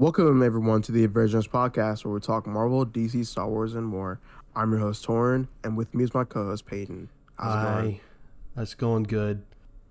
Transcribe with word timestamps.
Welcome 0.00 0.42
everyone 0.42 0.80
to 0.84 0.92
the 0.92 1.06
Avengenerds 1.06 1.50
podcast, 1.50 2.06
where 2.06 2.14
we 2.14 2.20
talk 2.20 2.46
Marvel, 2.46 2.86
DC, 2.86 3.26
Star 3.26 3.46
Wars, 3.46 3.74
and 3.74 3.84
more. 3.84 4.18
I'm 4.56 4.70
your 4.70 4.80
host 4.80 5.06
Tauren, 5.06 5.46
and 5.62 5.76
with 5.76 5.94
me 5.94 6.04
is 6.04 6.14
my 6.14 6.24
co-host 6.24 6.64
Peyton. 6.64 7.10
How's 7.38 7.52
it 7.52 7.68
going? 7.68 7.92
Hi, 7.92 8.00
that's 8.56 8.72
going 8.72 9.02
good. 9.02 9.42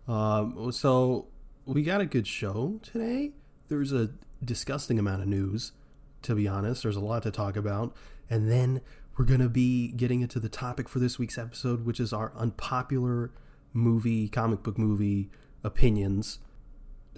Um, 0.08 0.72
so 0.72 1.28
we 1.68 1.84
got 1.84 2.02
a 2.02 2.08
good 2.08 2.26
show 2.26 2.80
today. 2.82 3.34
There's 3.68 3.94
a 3.94 4.10
disgusting 4.44 4.98
amount 4.98 5.22
of 5.22 5.28
news, 5.28 5.74
to 6.24 6.34
be 6.34 6.48
honest. 6.48 6.82
There's 6.82 6.96
a 6.96 7.02
lot 7.02 7.22
to 7.22 7.30
talk 7.30 7.56
about, 7.56 7.96
and 8.32 8.50
then 8.50 8.82
we're 9.16 9.26
gonna 9.26 9.48
be 9.48 9.90
getting 9.90 10.22
into 10.22 10.40
the 10.40 10.50
topic 10.50 10.90
for 10.90 10.98
this 10.98 11.20
week's 11.20 11.38
episode, 11.38 11.86
which 11.86 12.00
is 12.00 12.14
our 12.14 12.34
unpopular 12.36 13.30
movie, 13.74 14.28
comic 14.28 14.64
book 14.64 14.80
movie 14.80 15.30
opinions. 15.64 16.40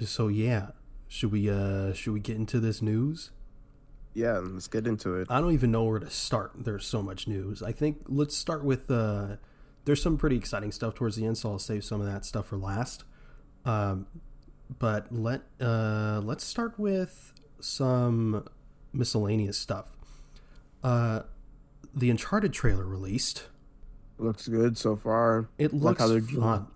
So 0.03 0.27
yeah, 0.27 0.71
should 1.11 1.29
we 1.29 1.49
uh 1.49 1.91
should 1.91 2.13
we 2.13 2.21
get 2.21 2.37
into 2.37 2.57
this 2.61 2.81
news? 2.81 3.31
Yeah, 4.13 4.38
let's 4.38 4.69
get 4.69 4.88
into 4.88 5.15
it. 5.15 5.27
I 5.29 5.41
don't 5.41 5.52
even 5.52 5.69
know 5.69 5.83
where 5.83 5.99
to 5.99 6.09
start. 6.09 6.53
There's 6.55 6.85
so 6.85 7.02
much 7.02 7.27
news. 7.27 7.61
I 7.61 7.73
think 7.73 7.97
let's 8.07 8.35
start 8.35 8.63
with 8.63 8.89
uh 8.89 9.35
there's 9.83 10.02
some 10.02 10.17
pretty 10.17 10.38
exciting 10.38 10.71
stuff 10.71 10.95
towards 10.95 11.17
the 11.17 11.25
end, 11.25 11.38
so 11.38 11.52
I'll 11.52 11.59
save 11.59 11.83
some 11.83 11.99
of 11.99 12.07
that 12.07 12.23
stuff 12.23 12.45
for 12.47 12.57
last. 12.57 13.03
Um 13.66 14.07
but 14.79 15.11
let 15.11 15.41
uh 15.59 16.21
let's 16.23 16.45
start 16.45 16.79
with 16.79 17.33
some 17.59 18.47
miscellaneous 18.93 19.57
stuff. 19.57 19.97
Uh 20.81 21.23
the 21.93 22.09
Uncharted 22.09 22.53
trailer 22.53 22.85
released. 22.85 23.49
Looks 24.17 24.47
good 24.47 24.77
so 24.77 24.95
far. 24.95 25.49
It 25.57 25.73
Like 25.73 25.81
looks 25.81 26.02
how 26.02 26.07
they're 26.07 26.21
fun. 26.21 26.67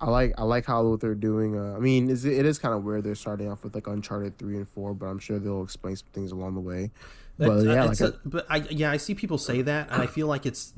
I 0.00 0.08
like 0.08 0.32
I 0.38 0.44
like 0.44 0.64
how 0.64 0.82
what 0.86 1.00
they're 1.00 1.14
doing. 1.14 1.58
Uh, 1.58 1.74
I 1.76 1.78
mean, 1.80 2.08
is 2.08 2.24
it, 2.24 2.32
it 2.38 2.46
is 2.46 2.58
kind 2.58 2.74
of 2.74 2.84
weird 2.84 3.04
they're 3.04 3.14
starting 3.14 3.50
off 3.50 3.62
with 3.64 3.74
like 3.74 3.86
Uncharted 3.86 4.38
three 4.38 4.56
and 4.56 4.66
four, 4.68 4.94
but 4.94 5.06
I'm 5.06 5.18
sure 5.18 5.38
they'll 5.38 5.62
explain 5.62 5.96
some 5.96 6.08
things 6.12 6.32
along 6.32 6.54
the 6.54 6.60
way. 6.60 6.90
But 7.38 7.64
yeah, 7.64 7.88
it's 7.90 8.00
like 8.00 8.14
a- 8.14 8.18
but 8.24 8.46
I 8.48 8.56
yeah, 8.70 8.90
I 8.90 8.96
see 8.96 9.14
people 9.14 9.38
say 9.38 9.62
that, 9.62 9.90
and 9.90 10.00
I 10.02 10.06
feel 10.06 10.26
like 10.26 10.46
it's 10.46 10.72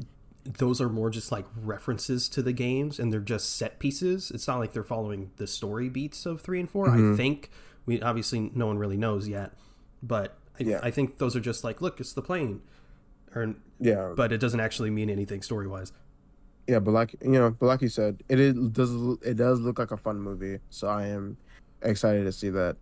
those 0.44 0.80
are 0.80 0.88
more 0.88 1.08
just 1.08 1.30
like 1.30 1.44
references 1.62 2.28
to 2.30 2.42
the 2.42 2.52
games, 2.52 2.98
and 2.98 3.12
they're 3.12 3.20
just 3.20 3.56
set 3.56 3.78
pieces. 3.78 4.32
It's 4.32 4.48
not 4.48 4.58
like 4.58 4.72
they're 4.72 4.82
following 4.82 5.30
the 5.36 5.46
story 5.46 5.88
beats 5.88 6.26
of 6.26 6.40
three 6.40 6.58
and 6.58 6.68
4 6.68 6.88
Mm-hmm. 6.88 7.12
I 7.12 7.16
think 7.16 7.50
we 7.86 8.02
obviously 8.02 8.50
no 8.54 8.66
one 8.66 8.76
really 8.78 8.96
knows 8.96 9.28
yet, 9.28 9.52
but 10.02 10.36
I, 10.58 10.64
Yeah. 10.64 10.80
I 10.82 10.90
think 10.90 11.18
those 11.18 11.36
are 11.36 11.40
just 11.40 11.62
like, 11.62 11.80
look, 11.80 12.00
it's 12.00 12.12
the 12.12 12.22
plane, 12.22 12.60
or 13.36 13.54
yeah, 13.78 14.12
but 14.16 14.32
it 14.32 14.38
doesn't 14.38 14.58
actually 14.60 14.90
mean 14.90 15.10
anything 15.10 15.42
story 15.42 15.68
wise. 15.68 15.92
Yeah, 16.66 16.78
but 16.78 16.92
like 16.92 17.14
you 17.22 17.30
know, 17.32 17.50
but 17.50 17.66
like 17.66 17.82
you 17.82 17.88
said, 17.88 18.22
it 18.28 18.38
is, 18.40 18.54
does 18.70 18.92
it 19.22 19.34
does 19.36 19.60
look 19.60 19.78
like 19.78 19.90
a 19.90 19.96
fun 19.96 20.18
movie. 20.20 20.58
So 20.70 20.88
I 20.88 21.06
am 21.06 21.36
excited 21.82 22.24
to 22.24 22.32
see 22.32 22.50
that. 22.50 22.76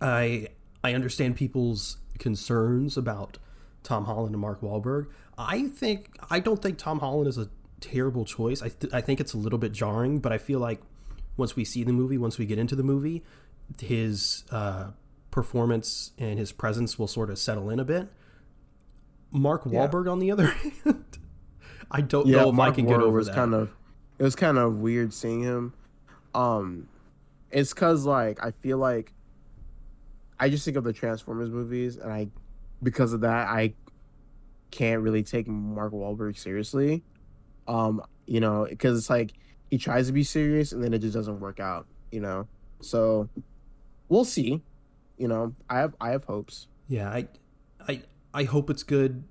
I 0.00 0.48
I 0.82 0.94
understand 0.94 1.36
people's 1.36 1.98
concerns 2.18 2.96
about 2.96 3.38
Tom 3.82 4.04
Holland 4.04 4.34
and 4.34 4.40
Mark 4.40 4.60
Wahlberg. 4.60 5.06
I 5.38 5.68
think 5.68 6.16
I 6.30 6.40
don't 6.40 6.60
think 6.60 6.78
Tom 6.78 6.98
Holland 7.00 7.28
is 7.28 7.38
a 7.38 7.48
terrible 7.80 8.24
choice. 8.24 8.62
I 8.62 8.68
th- 8.70 8.92
I 8.92 9.00
think 9.00 9.20
it's 9.20 9.34
a 9.34 9.38
little 9.38 9.58
bit 9.58 9.72
jarring, 9.72 10.18
but 10.18 10.32
I 10.32 10.38
feel 10.38 10.58
like 10.58 10.80
once 11.36 11.54
we 11.54 11.64
see 11.64 11.84
the 11.84 11.92
movie, 11.92 12.18
once 12.18 12.38
we 12.38 12.46
get 12.46 12.58
into 12.58 12.74
the 12.74 12.82
movie, 12.82 13.22
his 13.80 14.44
uh, 14.50 14.90
performance 15.30 16.12
and 16.18 16.38
his 16.38 16.50
presence 16.52 16.98
will 16.98 17.06
sort 17.08 17.28
of 17.30 17.38
settle 17.38 17.68
in 17.70 17.78
a 17.78 17.84
bit. 17.84 18.08
Mark 19.30 19.62
Yeah. 19.66 19.86
Wahlberg, 19.86 20.10
on 20.10 20.18
the 20.18 20.30
other 20.30 20.46
hand, 20.84 21.15
I 21.90 22.00
don't 22.00 22.26
know 22.26 22.52
if 22.52 22.58
I 22.58 22.70
can 22.70 22.86
get 22.86 23.00
over 23.00 23.18
was 23.18 23.26
that. 23.28 23.34
Kind 23.34 23.54
of, 23.54 23.74
it 24.18 24.22
was 24.22 24.36
kind 24.36 24.58
of 24.58 24.80
weird 24.80 25.12
seeing 25.12 25.42
him. 25.42 25.74
Um, 26.34 26.88
it's 27.50 27.72
cause 27.72 28.04
like 28.04 28.42
I 28.44 28.50
feel 28.50 28.78
like 28.78 29.12
I 30.38 30.48
just 30.48 30.64
think 30.64 30.76
of 30.76 30.84
the 30.84 30.92
Transformers 30.92 31.50
movies, 31.50 31.96
and 31.96 32.12
I 32.12 32.28
because 32.82 33.12
of 33.12 33.20
that 33.22 33.48
I 33.48 33.74
can't 34.70 35.02
really 35.02 35.22
take 35.22 35.46
Mark 35.46 35.92
Wahlberg 35.92 36.36
seriously. 36.36 37.02
Um, 37.68 38.02
you 38.26 38.40
know, 38.40 38.66
because 38.68 38.98
it's 38.98 39.10
like 39.10 39.32
he 39.70 39.78
tries 39.78 40.06
to 40.08 40.12
be 40.12 40.22
serious, 40.22 40.72
and 40.72 40.82
then 40.82 40.92
it 40.92 40.98
just 40.98 41.14
doesn't 41.14 41.40
work 41.40 41.60
out. 41.60 41.86
You 42.10 42.20
know, 42.20 42.48
so 42.80 43.28
we'll 44.08 44.24
see. 44.24 44.62
You 45.16 45.28
know, 45.28 45.54
I 45.70 45.78
have 45.78 45.94
I 46.00 46.10
have 46.10 46.24
hopes. 46.24 46.68
Yeah, 46.88 47.08
I, 47.08 47.28
I, 47.88 48.02
I 48.34 48.44
hope 48.44 48.70
it's 48.70 48.82
good. 48.82 49.24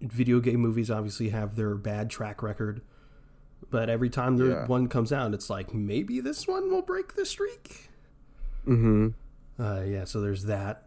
Video 0.00 0.38
game 0.40 0.60
movies 0.60 0.90
obviously 0.90 1.30
have 1.30 1.56
their 1.56 1.74
bad 1.74 2.08
track 2.10 2.42
record, 2.42 2.82
but 3.70 3.88
every 3.88 4.08
time 4.10 4.36
there 4.36 4.48
Yeah. 4.50 4.66
one 4.66 4.88
comes 4.88 5.12
out, 5.12 5.34
it's 5.34 5.50
like 5.50 5.74
maybe 5.74 6.20
this 6.20 6.46
one 6.46 6.70
will 6.70 6.82
break 6.82 7.14
the 7.14 7.26
streak. 7.26 7.90
Mm-hmm. 8.66 9.08
Uh, 9.60 9.82
yeah, 9.82 10.04
so 10.04 10.20
there's 10.20 10.44
that. 10.44 10.84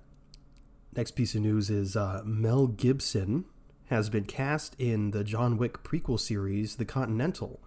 Next 0.96 1.12
piece 1.12 1.36
of 1.36 1.42
news 1.42 1.70
is 1.70 1.96
uh, 1.98 2.22
Mel 2.24 2.68
Gibson 2.68 3.46
has 3.88 4.10
been 4.10 4.24
cast 4.24 4.76
in 4.80 5.12
the 5.12 5.24
John 5.26 5.58
Wick 5.58 5.84
prequel 5.84 6.18
series, 6.20 6.78
The 6.78 6.86
Continental. 6.86 7.60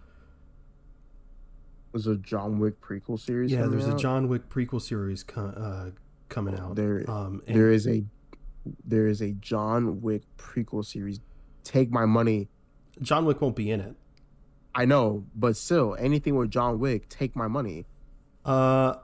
There's 1.92 2.06
a 2.06 2.16
John 2.16 2.58
Wick 2.58 2.80
prequel 2.80 3.20
series. 3.20 3.52
Yeah, 3.52 3.66
there's 3.66 3.86
a. 3.86 3.96
John 3.96 4.28
Wick 4.28 4.48
prequel 4.48 4.80
series 4.82 5.22
co- 5.22 5.46
uh, 5.46 5.90
coming 6.28 6.58
out. 6.58 6.74
There- 6.76 7.08
um, 7.08 7.40
and 7.46 7.56
there 7.56 7.70
is 7.70 7.86
a 7.86 8.04
there 8.84 9.06
is 9.06 9.20
a 9.20 9.32
John 9.32 10.00
Wick 10.00 10.22
prequel 10.38 10.84
series. 10.84 11.20
Take 11.64 11.90
my 11.90 12.04
money. 12.06 12.48
John 13.02 13.24
Wick 13.24 13.40
won't 13.40 13.56
be 13.56 13.70
in 13.70 13.80
it. 13.80 13.96
I 14.74 14.84
know, 14.84 15.24
but 15.34 15.56
still, 15.56 15.96
anything 15.98 16.36
with 16.36 16.50
John 16.50 16.78
Wick, 16.78 17.08
take 17.08 17.34
my 17.34 17.48
money. 17.48 17.86
Uh, 18.44 18.96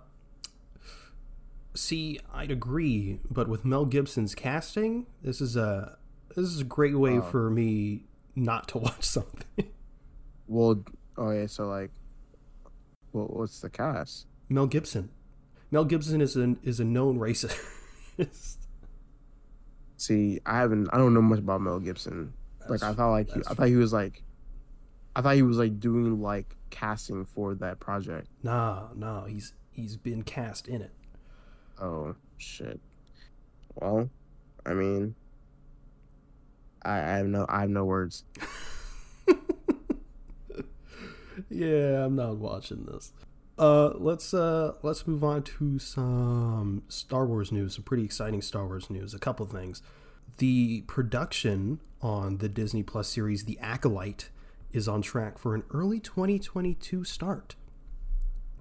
see, 1.74 2.18
I'd 2.32 2.50
agree, 2.50 3.20
but 3.30 3.48
with 3.48 3.64
Mel 3.64 3.84
Gibson's 3.84 4.34
casting, 4.34 5.06
this 5.22 5.40
is 5.40 5.56
a 5.56 5.96
this 6.36 6.46
is 6.46 6.60
a 6.60 6.64
great 6.64 6.98
way 6.98 7.18
Oh. 7.18 7.22
for 7.22 7.50
me 7.50 8.04
not 8.36 8.68
to 8.68 8.78
watch 8.86 9.02
something. 9.04 9.70
Well, 10.48 10.84
oh 11.16 11.30
yeah, 11.30 11.46
so 11.46 11.68
like, 11.68 11.90
well, 13.12 13.26
what's 13.26 13.60
the 13.60 13.70
cast? 13.70 14.26
Mel 14.48 14.66
Gibson, 14.66 15.10
Mel 15.70 15.84
Gibson 15.84 16.20
is 16.20 16.34
an 16.36 16.58
is 16.64 16.80
a 16.80 16.84
known 16.84 17.18
racist. 17.18 17.56
See, 19.96 20.40
I 20.46 20.56
haven't, 20.58 20.88
I 20.92 20.98
don't 20.98 21.12
know 21.14 21.22
much 21.22 21.38
about 21.40 21.60
Mel 21.60 21.78
Gibson. 21.78 22.32
Like, 22.68 22.82
I 22.82 22.92
thought 22.92 23.10
like, 23.10 23.32
he, 23.32 23.40
I 23.48 23.54
thought 23.54 23.68
he 23.68 23.76
was 23.76 23.92
like, 23.92 24.22
I 25.16 25.22
thought 25.22 25.34
he 25.34 25.42
was 25.42 25.58
like 25.58 25.80
doing 25.80 26.20
like 26.20 26.56
casting 26.70 27.24
for 27.24 27.54
that 27.56 27.80
project. 27.80 28.28
nah, 28.42 28.88
nah, 28.94 29.24
he's 29.24 29.54
he's 29.72 29.96
been 29.96 30.22
cast 30.22 30.68
in 30.68 30.82
it. 30.82 30.92
Oh 31.80 32.14
shit. 32.36 32.80
Well, 33.74 34.10
I 34.64 34.74
mean, 34.74 35.14
I, 36.82 36.98
I 36.98 37.16
have 37.16 37.26
no, 37.26 37.46
I 37.48 37.60
have 37.62 37.70
no 37.70 37.84
words. 37.84 38.24
Yeah, 41.48 42.04
I'm 42.04 42.16
not 42.16 42.36
watching 42.36 42.84
this. 42.84 43.12
Uh, 43.58 43.90
let's 43.96 44.32
uh 44.32 44.74
let's 44.82 45.06
move 45.06 45.22
on 45.22 45.42
to 45.42 45.78
some 45.78 46.82
Star 46.88 47.26
Wars 47.26 47.52
news. 47.52 47.74
Some 47.74 47.84
pretty 47.84 48.04
exciting 48.04 48.40
Star 48.40 48.66
Wars 48.66 48.88
news. 48.88 49.14
A 49.14 49.18
couple 49.18 49.46
things. 49.46 49.82
The 50.40 50.80
production 50.86 51.80
on 52.00 52.38
the 52.38 52.48
Disney 52.48 52.82
Plus 52.82 53.06
series 53.08 53.44
The 53.44 53.58
Acolyte 53.60 54.30
is 54.72 54.88
on 54.88 55.02
track 55.02 55.36
for 55.36 55.54
an 55.54 55.64
early 55.70 56.00
2022 56.00 57.04
start. 57.04 57.56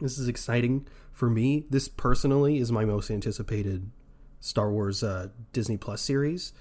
This 0.01 0.17
is 0.17 0.27
exciting 0.27 0.85
for 1.13 1.29
me. 1.29 1.67
This 1.69 1.87
personally 1.87 2.57
is 2.57 2.69
my 2.69 2.83
most 2.83 3.09
anticipated 3.09 3.91
Star 4.41 4.69
Wars 4.69 5.03
uh, 5.03 5.29
Disney 5.53 5.77
Plus 5.77 6.01
series 6.01 6.51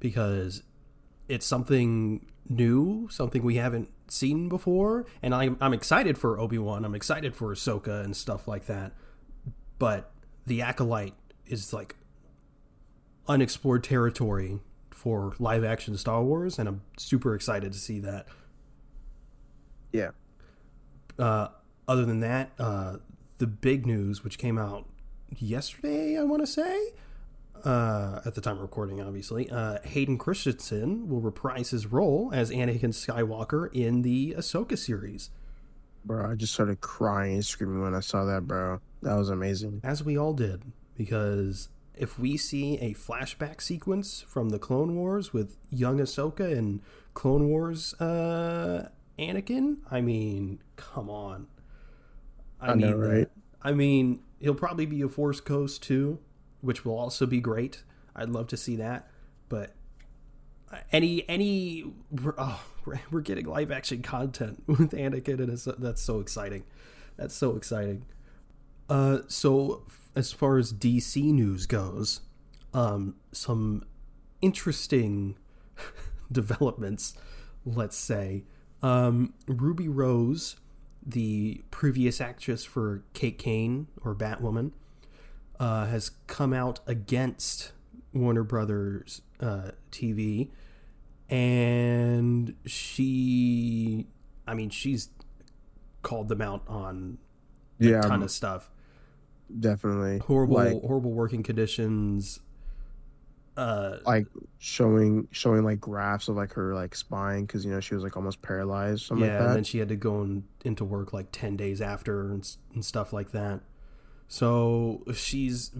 because 0.00 0.64
it's 1.28 1.46
something 1.46 2.26
new, 2.48 3.06
something 3.12 3.44
we 3.44 3.54
haven't 3.54 3.88
seen 4.08 4.48
before, 4.48 5.06
and 5.22 5.32
I'm 5.32 5.56
I'm 5.60 5.72
excited 5.72 6.18
for 6.18 6.40
Obi 6.40 6.58
Wan. 6.58 6.84
I'm 6.84 6.96
excited 6.96 7.36
for 7.36 7.54
Ahsoka 7.54 8.02
and 8.04 8.16
stuff 8.16 8.48
like 8.48 8.66
that. 8.66 8.94
But 9.78 10.10
the 10.44 10.62
acolyte 10.62 11.14
is 11.46 11.72
like 11.72 11.94
unexplored 13.28 13.84
territory 13.84 14.60
for 14.90 15.34
live 15.38 15.64
action 15.64 15.96
Star 15.96 16.22
Wars, 16.22 16.58
and 16.58 16.68
I'm 16.68 16.82
super 16.96 17.34
excited 17.34 17.72
to 17.72 17.78
see 17.78 18.00
that. 18.00 18.26
Yeah. 19.92 20.10
Uh, 21.18 21.48
other 21.86 22.04
than 22.04 22.20
that, 22.20 22.50
uh, 22.58 22.96
the 23.38 23.46
big 23.46 23.86
news, 23.86 24.24
which 24.24 24.38
came 24.38 24.58
out 24.58 24.86
yesterday, 25.36 26.18
I 26.18 26.22
want 26.24 26.42
to 26.42 26.46
say, 26.46 26.92
uh, 27.64 28.20
at 28.24 28.34
the 28.34 28.40
time 28.40 28.56
of 28.56 28.62
recording, 28.62 29.00
obviously, 29.00 29.48
uh, 29.50 29.78
Hayden 29.84 30.18
Christensen 30.18 31.08
will 31.08 31.20
reprise 31.20 31.70
his 31.70 31.86
role 31.86 32.30
as 32.32 32.50
Anakin 32.50 32.90
Skywalker 32.90 33.72
in 33.72 34.02
the 34.02 34.34
Ahsoka 34.36 34.76
series, 34.76 35.30
Bro, 36.04 36.30
I 36.30 36.34
just 36.36 36.54
started 36.54 36.80
crying 36.80 37.34
and 37.34 37.44
screaming 37.44 37.82
when 37.82 37.94
I 37.94 38.00
saw 38.00 38.24
that, 38.24 38.46
bro. 38.46 38.80
That 39.02 39.16
was 39.16 39.28
amazing. 39.28 39.82
as 39.84 40.02
we 40.02 40.16
all 40.16 40.32
did, 40.32 40.62
because 40.96 41.68
if 41.98 42.18
we 42.18 42.36
see 42.36 42.78
a 42.78 42.94
flashback 42.94 43.60
sequence 43.60 44.24
from 44.26 44.50
the 44.50 44.58
Clone 44.58 44.96
Wars 44.96 45.32
with 45.32 45.56
young 45.70 45.98
Ahsoka 45.98 46.56
and 46.56 46.80
Clone 47.14 47.48
Wars 47.48 47.94
uh, 47.94 48.88
Anakin, 49.18 49.78
I 49.90 50.00
mean, 50.00 50.60
come 50.76 51.10
on. 51.10 51.48
I 52.60 52.74
know, 52.74 52.96
right? 52.96 53.28
I 53.62 53.72
mean, 53.72 54.20
he'll 54.40 54.54
probably 54.54 54.86
be 54.86 55.02
a 55.02 55.08
Force 55.08 55.40
Ghost 55.40 55.82
too, 55.82 56.18
which 56.60 56.84
will 56.84 56.98
also 56.98 57.26
be 57.26 57.40
great. 57.40 57.82
I'd 58.14 58.30
love 58.30 58.48
to 58.48 58.56
see 58.56 58.76
that, 58.76 59.10
but 59.48 59.74
any 60.92 61.28
any 61.28 61.92
oh, 62.38 62.64
we're 63.10 63.20
getting 63.20 63.46
live 63.46 63.70
action 63.70 64.02
content 64.02 64.62
with 64.66 64.92
Anakin, 64.92 65.40
and 65.40 65.82
that's 65.82 66.02
so 66.02 66.20
exciting. 66.20 66.64
That's 67.16 67.34
so 67.34 67.56
exciting. 67.56 68.04
Uh, 68.88 69.18
so 69.28 69.84
as 70.14 70.32
far 70.32 70.58
as 70.58 70.72
DC 70.72 71.22
news 71.32 71.66
goes, 71.66 72.20
um, 72.74 73.14
some 73.32 73.84
interesting 74.40 75.36
developments, 76.32 77.14
let's 77.64 77.96
say. 77.96 78.44
Um, 78.82 79.34
Ruby 79.46 79.88
Rose, 79.88 80.56
the 81.04 81.62
previous 81.70 82.20
actress 82.20 82.64
for 82.64 83.02
Kate 83.14 83.38
Kane 83.38 83.88
or 84.02 84.14
Batwoman, 84.14 84.72
uh, 85.58 85.86
has 85.86 86.10
come 86.26 86.52
out 86.52 86.80
against 86.86 87.72
Warner 88.12 88.44
Brothers 88.44 89.22
uh, 89.40 89.72
TV, 89.90 90.48
and 91.28 92.54
she, 92.64 94.06
I 94.46 94.54
mean, 94.54 94.70
she's 94.70 95.08
called 96.02 96.28
them 96.28 96.40
out 96.40 96.62
on 96.68 97.18
a 97.80 97.84
Yeah, 97.84 98.00
ton 98.00 98.22
of 98.22 98.30
stuff. 98.30 98.70
Definitely. 99.60 100.18
Horrible, 100.18 100.56
Like, 100.56 100.80
horrible 100.82 101.12
working 101.12 101.42
conditions. 101.42 102.40
Uh, 103.56 103.98
like 104.06 104.26
showing 104.60 105.26
showing 105.32 105.64
like 105.64 105.80
graphs 105.80 106.28
of 106.28 106.36
like 106.36 106.52
her 106.52 106.76
like 106.76 106.94
spine 106.94 107.44
because 107.44 107.64
you 107.64 107.72
know 107.72 107.80
she 107.80 107.92
was 107.92 108.04
like 108.04 108.16
almost 108.16 108.40
paralyzed 108.40 109.04
something 109.04 109.26
yeah, 109.26 109.40
like 109.40 109.46
and 109.48 109.56
then 109.56 109.64
she 109.64 109.80
had 109.80 109.88
to 109.88 109.96
go 109.96 110.22
in, 110.22 110.44
into 110.64 110.84
work 110.84 111.12
like 111.12 111.26
10 111.32 111.56
days 111.56 111.80
after 111.80 112.30
and, 112.30 112.56
and 112.72 112.84
stuff 112.84 113.12
like 113.12 113.32
that. 113.32 113.58
So 114.28 115.02
she's 115.12 115.72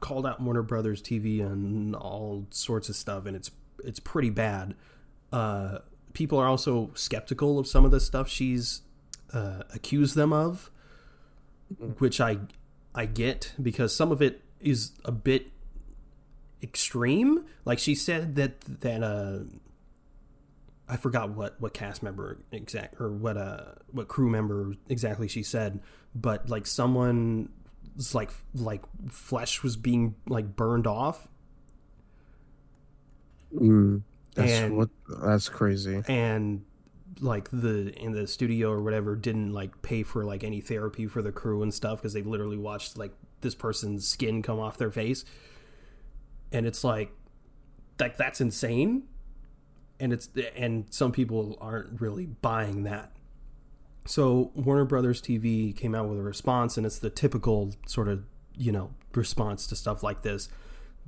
called 0.00 0.26
out 0.26 0.40
Warner 0.40 0.62
Brothers 0.62 1.00
TV 1.02 1.40
and 1.40 1.94
all 1.94 2.46
sorts 2.50 2.88
of 2.88 2.96
stuff, 2.96 3.26
and 3.26 3.36
it's 3.36 3.50
it's 3.84 4.00
pretty 4.00 4.30
bad. 4.30 4.74
Uh, 5.32 5.78
people 6.12 6.38
are 6.38 6.46
also 6.46 6.90
skeptical 6.94 7.58
of 7.58 7.66
some 7.66 7.84
of 7.84 7.90
the 7.90 8.00
stuff 8.00 8.28
she's 8.28 8.82
uh, 9.32 9.62
accused 9.74 10.14
them 10.14 10.32
of, 10.32 10.70
which 11.98 12.20
I 12.20 12.38
I 12.94 13.06
get 13.06 13.52
because 13.60 13.94
some 13.94 14.10
of 14.12 14.20
it 14.22 14.42
is 14.60 14.92
a 15.04 15.12
bit 15.12 15.52
extreme. 16.62 17.44
Like 17.64 17.78
she 17.78 17.94
said 17.94 18.34
that 18.36 18.60
that 18.80 19.02
uh 19.02 19.38
I 20.88 20.96
forgot 20.96 21.30
what 21.30 21.60
what 21.60 21.74
cast 21.74 22.02
member 22.02 22.38
exact 22.50 23.00
or 23.00 23.10
what 23.12 23.36
uh 23.36 23.64
what 23.92 24.08
crew 24.08 24.28
member 24.30 24.72
exactly 24.88 25.28
she 25.28 25.42
said, 25.42 25.80
but 26.14 26.48
like 26.48 26.66
someone 26.66 27.50
like 28.14 28.30
like 28.54 28.82
flesh 29.10 29.62
was 29.62 29.76
being 29.76 30.14
like 30.28 30.56
burned 30.56 30.86
off 30.86 31.28
Mm, 33.54 34.02
that's 34.34 34.50
And- 34.52 34.76
what 34.76 34.90
that's 35.22 35.48
crazy. 35.48 36.02
and 36.06 36.64
like 37.20 37.48
the 37.50 37.92
in 37.98 38.12
the 38.12 38.26
studio 38.26 38.70
or 38.70 38.82
whatever 38.82 39.16
didn't 39.16 39.52
like 39.52 39.82
pay 39.82 40.02
for 40.02 40.24
like 40.24 40.44
any 40.44 40.60
therapy 40.60 41.06
for 41.06 41.22
the 41.22 41.32
crew 41.32 41.62
and 41.62 41.72
stuff 41.72 42.00
because 42.00 42.12
they 42.12 42.22
literally 42.22 42.56
watched 42.56 42.96
like 42.96 43.12
this 43.40 43.54
person's 43.54 44.06
skin 44.06 44.42
come 44.42 44.58
off 44.58 44.78
their 44.78 44.90
face. 44.90 45.24
And 46.52 46.66
it's 46.66 46.84
like 46.84 47.12
like 47.98 48.16
that's 48.16 48.40
insane. 48.40 49.04
And 50.00 50.12
it's 50.12 50.28
and 50.56 50.86
some 50.90 51.12
people 51.12 51.58
aren't 51.60 52.00
really 52.00 52.26
buying 52.26 52.84
that. 52.84 53.12
So 54.06 54.52
warner 54.54 54.84
brothers 54.84 55.20
tv 55.20 55.76
came 55.76 55.94
out 55.94 56.08
with 56.08 56.18
a 56.18 56.22
response 56.22 56.76
and 56.76 56.86
it's 56.86 56.98
the 56.98 57.10
typical 57.10 57.74
sort 57.86 58.08
of 58.08 58.24
you 58.56 58.72
know 58.72 58.90
response 59.14 59.66
to 59.66 59.76
stuff 59.76 60.02
like 60.02 60.22
this 60.22 60.48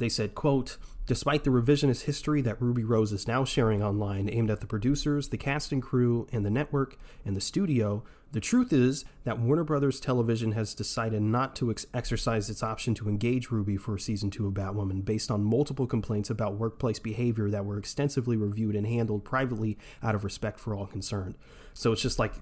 they 0.00 0.08
said 0.08 0.34
quote 0.34 0.76
despite 1.06 1.44
the 1.44 1.50
revisionist 1.50 2.02
history 2.02 2.40
that 2.40 2.60
ruby 2.60 2.84
rose 2.84 3.12
is 3.12 3.28
now 3.28 3.44
sharing 3.44 3.82
online 3.82 4.28
aimed 4.30 4.50
at 4.50 4.60
the 4.60 4.66
producers 4.66 5.28
the 5.28 5.38
cast 5.38 5.72
and 5.72 5.82
crew 5.82 6.26
and 6.32 6.44
the 6.44 6.50
network 6.50 6.96
and 7.24 7.36
the 7.36 7.40
studio 7.40 8.02
the 8.32 8.40
truth 8.40 8.72
is 8.72 9.04
that 9.24 9.38
warner 9.38 9.64
brothers 9.64 9.98
television 10.00 10.52
has 10.52 10.74
decided 10.74 11.20
not 11.20 11.56
to 11.56 11.70
ex- 11.70 11.86
exercise 11.92 12.48
its 12.48 12.62
option 12.62 12.94
to 12.94 13.08
engage 13.08 13.50
ruby 13.50 13.76
for 13.76 13.98
season 13.98 14.30
2 14.30 14.46
of 14.46 14.54
batwoman 14.54 15.04
based 15.04 15.30
on 15.30 15.42
multiple 15.42 15.86
complaints 15.86 16.30
about 16.30 16.54
workplace 16.54 16.98
behavior 16.98 17.50
that 17.50 17.64
were 17.64 17.78
extensively 17.78 18.36
reviewed 18.36 18.76
and 18.76 18.86
handled 18.86 19.24
privately 19.24 19.76
out 20.02 20.14
of 20.14 20.24
respect 20.24 20.58
for 20.58 20.74
all 20.74 20.86
concerned. 20.86 21.34
So 21.74 21.92
it's 21.92 22.02
just 22.02 22.18
like 22.18 22.32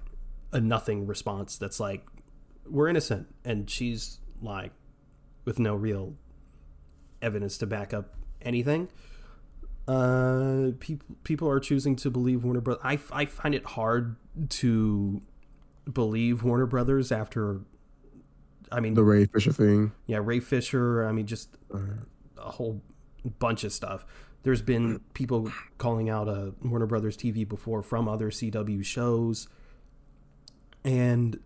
a 0.51 0.59
nothing 0.59 1.05
response 1.05 1.57
that's 1.57 1.79
like 1.79 2.05
we're 2.65 2.87
innocent 2.87 3.27
and 3.43 3.69
she's 3.69 4.19
like 4.41 4.71
with 5.45 5.59
no 5.59 5.75
real 5.75 6.15
evidence 7.21 7.57
to 7.59 7.67
back 7.67 7.93
up 7.93 8.15
anything. 8.41 8.89
Uh, 9.87 10.71
people 10.79 11.07
people 11.23 11.49
are 11.49 11.59
choosing 11.59 11.95
to 11.97 12.09
believe 12.11 12.43
Warner 12.43 12.61
Brothers. 12.61 12.81
I, 12.85 12.99
I 13.11 13.25
find 13.25 13.55
it 13.55 13.65
hard 13.65 14.15
to 14.49 15.21
believe 15.91 16.43
Warner 16.43 16.67
Brothers 16.67 17.11
after. 17.11 17.61
I 18.71 18.79
mean, 18.81 18.93
The 18.93 19.03
Ray 19.03 19.25
Fisher 19.25 19.51
thing. 19.51 19.91
yeah, 20.05 20.19
Ray 20.21 20.39
Fisher. 20.39 21.07
I 21.07 21.11
mean, 21.11 21.25
just 21.25 21.57
Uh, 21.73 21.79
a 22.37 22.51
whole 22.51 22.81
bunch 23.39 23.63
of 23.63 23.73
stuff. 23.73 24.05
There's 24.43 24.61
been 24.61 25.01
people 25.15 25.51
calling 25.79 26.07
out 26.09 26.29
uh, 26.29 26.51
Warner 26.63 26.85
Brothers 26.85 27.17
TV 27.17 27.47
before 27.47 27.81
from 27.81 28.07
other 28.07 28.29
CW 28.29 28.85
shows, 28.85 29.47
and 30.83 31.39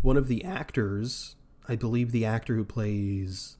one 0.00 0.16
of 0.16 0.28
the 0.28 0.44
actors, 0.44 1.34
I 1.68 1.74
believe 1.76 2.12
the 2.12 2.24
actor 2.24 2.54
who 2.54 2.64
plays, 2.64 3.56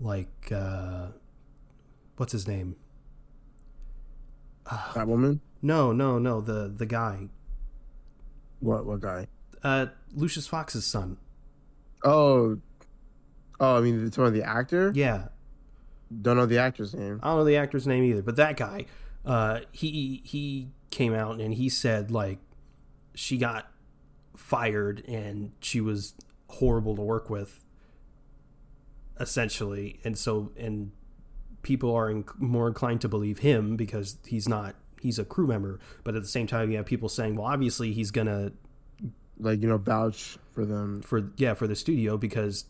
like, 0.00 0.50
uh, 0.52 1.08
what's 2.16 2.32
his 2.32 2.48
name? 2.48 2.76
that 4.94 5.06
woman. 5.08 5.40
No, 5.62 5.92
no, 5.92 6.18
no. 6.18 6.40
The 6.40 6.68
the 6.74 6.86
guy, 6.86 7.28
What 8.60 8.86
what 8.86 9.00
guy? 9.00 9.26
uh, 9.62 9.86
Lucius 10.14 10.46
Fox's 10.46 10.86
son. 10.86 11.16
Oh, 12.04 12.58
oh. 13.58 13.76
I 13.76 13.80
mean, 13.80 14.06
it's 14.06 14.16
one 14.16 14.26
of 14.26 14.32
the 14.32 14.42
actor. 14.42 14.92
Yeah, 14.94 15.28
Don't 16.22 16.36
know 16.36 16.46
the 16.46 16.58
actor's 16.58 16.94
name. 16.94 17.20
I 17.22 17.28
don't 17.28 17.38
know 17.38 17.44
the 17.44 17.56
actor's 17.56 17.86
name 17.86 18.04
either, 18.04 18.22
but 18.22 18.36
that 18.36 18.56
guy, 18.56 18.86
uh, 19.26 19.60
he 19.72 20.22
he 20.24 20.68
came 20.90 21.14
out 21.14 21.40
and 21.40 21.54
he 21.54 21.68
said 21.68 22.10
like 22.10 22.38
she 23.14 23.36
got 23.38 23.70
fired 24.36 25.04
and 25.06 25.52
she 25.60 25.80
was 25.80 26.14
horrible 26.48 26.96
to 26.96 27.02
work 27.02 27.28
with, 27.28 27.64
essentially, 29.20 30.00
and 30.04 30.18
so 30.18 30.50
and 30.56 30.90
people 31.62 31.94
are 31.94 32.10
in, 32.10 32.24
more 32.38 32.66
inclined 32.68 33.00
to 33.02 33.08
believe 33.08 33.38
him 33.40 33.76
because 33.76 34.16
he's 34.26 34.48
not 34.48 34.74
he's 35.00 35.18
a 35.18 35.24
crew 35.24 35.46
member, 35.46 35.78
but 36.04 36.14
at 36.16 36.22
the 36.22 36.28
same 36.28 36.46
time 36.46 36.70
you 36.70 36.76
have 36.78 36.86
people 36.86 37.08
saying, 37.08 37.36
well, 37.36 37.46
obviously 37.46 37.92
he's 37.92 38.10
gonna 38.10 38.52
Like 39.38 39.62
you 39.62 39.68
know, 39.68 39.78
vouch 39.78 40.38
for 40.52 40.64
them. 40.66 41.02
for 41.02 41.30
yeah 41.36 41.54
for 41.54 41.66
the 41.66 41.76
studio 41.76 42.16
because 42.18 42.64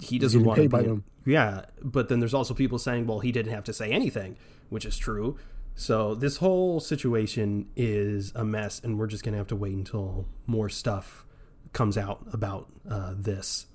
he 0.00 0.18
doesn't 0.18 0.42
want 0.44 0.60
to 0.62 0.68
by 0.68 0.82
them. 0.82 1.04
yeah. 1.24 1.66
But 1.82 2.08
then 2.08 2.20
there's 2.20 2.34
also 2.34 2.54
people 2.54 2.78
saying 2.78 3.06
well 3.06 3.20
he 3.20 3.32
didn't 3.32 3.52
have 3.52 3.64
to 3.64 3.72
say 3.72 3.90
anything 3.90 4.36
which 4.70 4.84
is 4.86 4.96
true. 4.98 5.36
So 5.74 6.14
this 6.14 6.38
whole 6.38 6.80
situation 6.80 7.68
is 7.76 8.32
a 8.34 8.44
mess 8.44 8.80
and 8.84 8.98
we're 8.98 9.06
just 9.06 9.24
gonna 9.24 9.36
have 9.38 9.46
to 9.48 9.56
wait 9.56 9.74
until 9.74 10.26
more 10.46 10.68
stuff 10.68 11.24
comes 11.72 11.96
out 11.96 12.26
about 12.32 12.68
uh, 12.88 13.14
this 13.16 13.66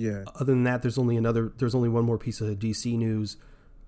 Yeah. 0.00 0.24
other 0.34 0.46
than 0.46 0.64
that 0.64 0.80
there's 0.80 0.96
only 0.96 1.16
another 1.18 1.52
there's 1.58 1.74
only 1.74 1.90
one 1.90 2.04
more 2.04 2.16
piece 2.16 2.40
of 2.40 2.58
dc 2.58 2.96
news. 2.96 3.36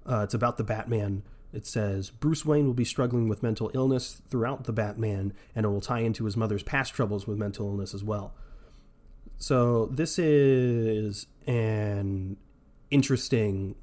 Uh, 0.04 0.20
it's 0.24 0.34
about 0.34 0.58
the 0.58 0.64
batman. 0.64 1.22
It 1.54 1.66
says 1.66 2.10
bruce 2.10 2.44
wayne 2.44 2.66
will 2.66 2.74
be 2.74 2.84
struggling 2.84 3.28
with 3.28 3.42
mental 3.42 3.70
illness 3.72 4.20
throughout 4.28 4.64
the 4.64 4.72
batman 4.72 5.32
and 5.54 5.64
it 5.64 5.68
will 5.70 5.80
tie 5.80 6.00
into 6.00 6.26
his 6.26 6.36
mother's 6.36 6.62
past 6.62 6.92
troubles 6.92 7.26
with 7.26 7.38
mental 7.38 7.66
illness 7.66 7.94
as 7.94 8.04
well. 8.04 8.34
So 9.38 9.86
this 9.86 10.18
is 10.18 11.26
an 11.46 12.36
interesting 12.90 13.74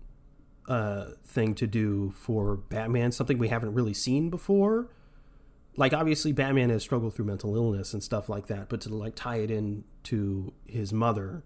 uh, 0.67 1.05
thing 1.25 1.55
to 1.55 1.65
do 1.65 2.11
for 2.11 2.57
batman 2.57 3.11
something 3.11 3.39
we 3.39 3.47
haven't 3.47 3.73
really 3.73 3.93
seen 3.95 4.29
before. 4.29 4.87
Like 5.75 5.93
obviously 5.93 6.31
batman 6.31 6.69
has 6.69 6.83
struggled 6.83 7.15
through 7.15 7.25
mental 7.25 7.55
illness 7.55 7.93
and 7.93 8.03
stuff 8.03 8.29
like 8.29 8.45
that 8.47 8.69
but 8.69 8.81
to 8.81 8.93
like 8.93 9.15
tie 9.15 9.37
it 9.37 9.49
in 9.49 9.83
to 10.03 10.53
his 10.67 10.93
mother 10.93 11.43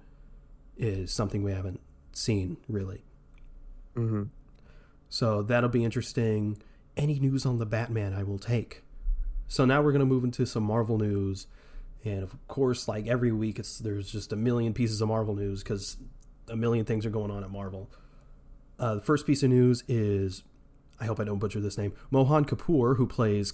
is 0.77 1.11
something 1.11 1.43
we 1.43 1.51
haven't 1.51 1.79
seen 2.11 2.57
really. 2.67 3.03
hmm 3.95 4.23
So 5.09 5.41
that'll 5.41 5.69
be 5.69 5.83
interesting. 5.83 6.61
Any 6.95 7.19
news 7.19 7.45
on 7.45 7.57
the 7.57 7.65
Batman, 7.65 8.13
I 8.13 8.23
will 8.23 8.37
take. 8.39 8.83
So 9.47 9.65
now 9.65 9.81
we're 9.81 9.91
going 9.91 9.99
to 9.99 10.05
move 10.05 10.23
into 10.23 10.45
some 10.45 10.63
Marvel 10.63 10.97
news, 10.97 11.47
and 12.03 12.23
of 12.23 12.35
course, 12.47 12.87
like 12.87 13.07
every 13.07 13.31
week, 13.31 13.59
it's 13.59 13.79
there's 13.79 14.11
just 14.11 14.33
a 14.33 14.35
million 14.35 14.73
pieces 14.73 15.01
of 15.01 15.07
Marvel 15.09 15.35
news 15.35 15.61
because 15.63 15.97
a 16.49 16.55
million 16.55 16.85
things 16.85 17.05
are 17.05 17.09
going 17.09 17.31
on 17.31 17.43
at 17.43 17.51
Marvel. 17.51 17.89
Uh, 18.79 18.95
the 18.95 19.01
first 19.01 19.25
piece 19.27 19.43
of 19.43 19.49
news 19.49 19.83
is, 19.87 20.43
I 20.99 21.05
hope 21.05 21.19
I 21.19 21.23
don't 21.23 21.39
butcher 21.39 21.59
this 21.59 21.77
name, 21.77 21.93
Mohan 22.11 22.45
Kapoor, 22.45 22.97
who 22.97 23.05
plays 23.07 23.53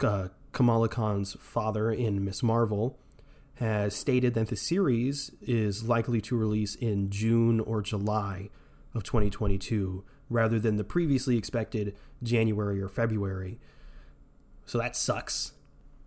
uh, 0.00 0.28
Kamala 0.52 0.88
Khan's 0.88 1.34
father 1.40 1.90
in 1.90 2.24
Miss 2.24 2.42
Marvel, 2.42 2.98
has 3.60 3.94
stated 3.94 4.32
that 4.32 4.48
the 4.48 4.56
series 4.56 5.30
is 5.42 5.84
likely 5.84 6.18
to 6.22 6.34
release 6.34 6.74
in 6.74 7.10
June 7.10 7.60
or 7.60 7.82
July 7.82 8.48
of 8.94 9.04
2022 9.04 10.02
rather 10.30 10.58
than 10.58 10.76
the 10.76 10.84
previously 10.84 11.36
expected 11.36 11.94
January 12.22 12.80
or 12.80 12.88
February. 12.88 13.58
So 14.64 14.78
that 14.78 14.96
sucks. 14.96 15.52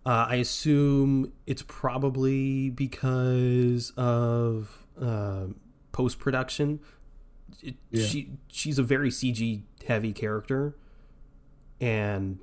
Uh, 0.04 0.26
I 0.28 0.36
assume 0.36 1.32
it's 1.46 1.62
probably 1.62 2.70
because 2.70 3.92
of 3.96 4.84
uh, 5.00 5.44
post 5.92 6.18
production. 6.18 6.80
Yeah. 7.62 8.04
She 8.04 8.32
she's 8.48 8.80
a 8.80 8.82
very 8.82 9.10
CG 9.10 9.62
heavy 9.86 10.12
character, 10.12 10.76
and 11.80 12.40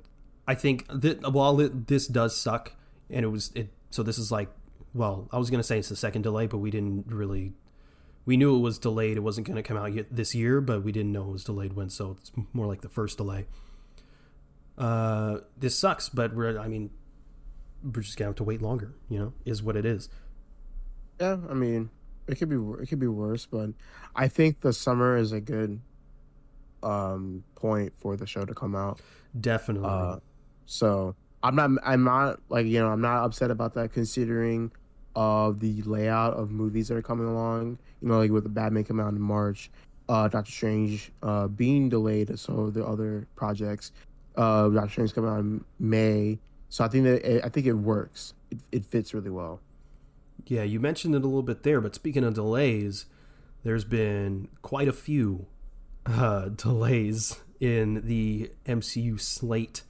I 0.48 0.54
think 0.54 0.86
that 0.88 1.30
while 1.32 1.60
it, 1.60 1.86
this 1.88 2.06
does 2.06 2.34
suck, 2.34 2.72
and 3.10 3.24
it 3.26 3.28
was 3.28 3.52
it. 3.54 3.68
So 3.90 4.02
this 4.02 4.16
is 4.16 4.32
like, 4.32 4.48
well, 4.94 5.28
I 5.32 5.38
was 5.38 5.50
gonna 5.50 5.62
say 5.62 5.78
it's 5.78 5.88
the 5.88 5.96
second 5.96 6.22
delay, 6.22 6.46
but 6.46 6.58
we 6.58 6.70
didn't 6.70 7.06
really. 7.08 7.54
We 8.24 8.36
knew 8.36 8.56
it 8.56 8.60
was 8.60 8.78
delayed. 8.78 9.16
It 9.16 9.20
wasn't 9.20 9.48
going 9.48 9.56
to 9.56 9.64
come 9.64 9.76
out 9.76 9.92
yet 9.92 10.06
this 10.08 10.32
year, 10.32 10.60
but 10.60 10.84
we 10.84 10.92
didn't 10.92 11.10
know 11.10 11.24
it 11.24 11.32
was 11.32 11.42
delayed 11.42 11.72
when. 11.72 11.90
So 11.90 12.16
it's 12.20 12.30
more 12.52 12.66
like 12.68 12.80
the 12.80 12.88
first 12.88 13.16
delay. 13.16 13.46
Uh, 14.78 15.38
this 15.58 15.76
sucks, 15.76 16.08
but 16.08 16.32
we're. 16.32 16.56
I 16.56 16.68
mean, 16.68 16.90
we're 17.82 18.02
just 18.02 18.16
gonna 18.16 18.28
have 18.28 18.36
to 18.36 18.44
wait 18.44 18.62
longer. 18.62 18.94
You 19.08 19.18
know, 19.18 19.32
is 19.44 19.60
what 19.62 19.76
it 19.76 19.84
is. 19.84 20.08
Yeah, 21.20 21.38
I 21.50 21.54
mean, 21.54 21.90
it 22.26 22.36
could 22.36 22.48
be 22.48 22.56
it 22.82 22.88
could 22.88 23.00
be 23.00 23.08
worse, 23.08 23.46
but 23.46 23.70
I 24.14 24.28
think 24.28 24.60
the 24.60 24.72
summer 24.72 25.16
is 25.16 25.32
a 25.32 25.40
good 25.40 25.80
um 26.82 27.44
point 27.54 27.92
for 27.96 28.16
the 28.16 28.26
show 28.26 28.44
to 28.44 28.54
come 28.54 28.74
out. 28.74 29.00
Definitely. 29.38 29.88
Uh, 29.88 30.16
so 30.64 31.14
I'm 31.42 31.56
not 31.56 31.70
I'm 31.84 32.04
not 32.04 32.40
like 32.48 32.66
you 32.66 32.78
know 32.78 32.88
I'm 32.88 33.00
not 33.00 33.24
upset 33.24 33.50
about 33.50 33.74
that 33.74 33.92
considering 33.92 34.70
of 35.14 35.60
the 35.60 35.82
layout 35.82 36.34
of 36.34 36.50
movies 36.50 36.88
that 36.88 36.96
are 36.96 37.02
coming 37.02 37.26
along. 37.26 37.78
You 38.00 38.08
know, 38.08 38.18
like 38.18 38.30
with 38.30 38.44
the 38.44 38.50
Batman 38.50 38.84
coming 38.84 39.04
out 39.04 39.12
in 39.12 39.20
March, 39.20 39.70
uh, 40.08 40.28
Doctor 40.28 40.50
Strange 40.50 41.12
uh 41.22 41.48
being 41.48 41.88
delayed, 41.88 42.38
so 42.38 42.70
the 42.70 42.84
other 42.84 43.26
projects, 43.36 43.92
uh, 44.36 44.68
Doctor 44.68 44.90
Strange 44.90 45.14
coming 45.14 45.30
out 45.30 45.40
in 45.40 45.64
May. 45.78 46.38
So 46.68 46.84
I 46.84 46.88
think 46.88 47.04
that 47.04 47.24
it, 47.24 47.44
I 47.44 47.48
think 47.48 47.66
it 47.66 47.74
works. 47.74 48.34
It 48.50 48.58
it 48.72 48.84
fits 48.84 49.14
really 49.14 49.30
well. 49.30 49.60
Yeah, 50.46 50.62
you 50.64 50.80
mentioned 50.80 51.14
it 51.14 51.22
a 51.22 51.26
little 51.26 51.42
bit 51.42 51.62
there, 51.62 51.80
but 51.80 51.94
speaking 51.94 52.24
of 52.24 52.34
delays, 52.34 53.06
there's 53.62 53.84
been 53.84 54.48
quite 54.60 54.88
a 54.88 54.92
few 54.92 55.46
uh, 56.06 56.48
delays 56.56 57.40
in 57.60 58.06
the 58.06 58.50
MCU 58.66 59.20
slate. 59.20 59.82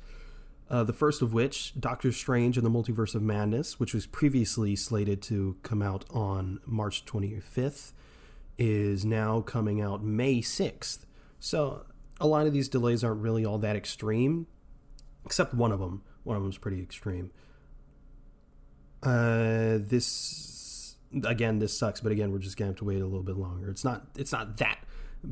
Uh, 0.73 0.83
the 0.83 0.93
first 0.95 1.21
of 1.21 1.35
which, 1.35 1.79
Doctor 1.79 2.11
Strange 2.11 2.57
and 2.57 2.65
the 2.65 2.71
Multiverse 2.71 3.15
of 3.15 3.21
Madness, 3.21 3.79
which 3.79 3.93
was 3.93 4.07
previously 4.07 4.75
slated 4.75 5.21
to 5.21 5.59
come 5.63 5.83
out 5.83 6.07
on 6.09 6.61
March 6.65 7.05
25th, 7.05 7.93
is 8.57 9.05
now 9.05 9.43
coming 9.43 9.83
out 9.83 10.03
May 10.03 10.41
6th. 10.41 11.01
So 11.39 11.85
a 12.19 12.27
lot 12.27 12.47
of 12.47 12.55
these 12.55 12.71
delays 12.71 13.05
aren't 13.05 13.21
really 13.21 13.45
all 13.45 13.59
that 13.59 13.77
extreme, 13.77 14.47
except 15.27 15.53
one 15.53 15.73
of 15.73 15.79
them. 15.79 16.05
One 16.25 16.39
of 16.39 16.43
them's 16.43 16.57
pretty 16.57 16.81
extreme. 16.81 17.33
Uh, 19.03 19.77
this 19.79 20.97
again, 21.25 21.59
this 21.59 21.77
sucks, 21.77 22.01
but 22.01 22.13
again, 22.13 22.33
we're 22.33 22.39
just 22.39 22.57
gonna 22.57 22.71
have 22.71 22.79
to 22.79 22.85
wait 22.87 23.03
a 23.03 23.05
little 23.05 23.23
bit 23.23 23.37
longer. 23.37 23.69
It's 23.69 23.85
not, 23.85 24.07
it's 24.17 24.33
not 24.33 24.57
that 24.57 24.79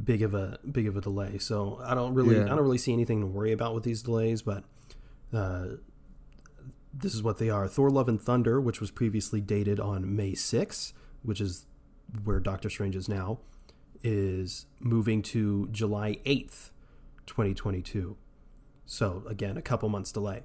big 0.05 0.23
of 0.23 0.35
a 0.35 0.59
big 0.71 0.87
of 0.87 0.99
a 0.99 1.01
delay, 1.01 1.39
so 1.39 1.81
I 1.83 1.95
don't 1.95 2.13
really, 2.13 2.37
Yeah. 2.37 2.45
I 2.45 2.49
don't 2.49 2.61
really 2.61 2.77
see 2.77 2.93
anything 2.93 3.21
to 3.21 3.27
worry 3.27 3.53
about 3.53 3.75
with 3.75 3.85
these 3.85 4.03
delays. 4.03 4.43
But 4.43 4.65
uh, 5.33 5.67
this 6.93 7.15
is 7.15 7.23
what 7.23 7.39
they 7.39 7.51
are: 7.51 7.69
Thor: 7.69 7.91
Love 7.91 8.09
and 8.09 8.21
Thunder, 8.21 8.61
which 8.61 8.81
was 8.81 8.91
previously 8.91 9.41
dated 9.41 9.79
on 9.81 10.15
May 10.15 10.33
6th, 10.33 10.93
which 11.23 11.41
is 11.41 11.67
where 12.25 12.41
Doctor 12.41 12.69
Strange 12.69 12.97
is 12.97 13.09
now, 13.09 13.39
is 14.03 14.67
moving 14.81 15.23
to 15.23 15.69
July 15.71 16.19
8th, 16.27 16.71
2022. 17.27 18.17
So 18.87 19.23
again, 19.29 19.57
a 19.57 19.63
couple 19.63 19.89
months 19.89 20.11
delay. 20.11 20.43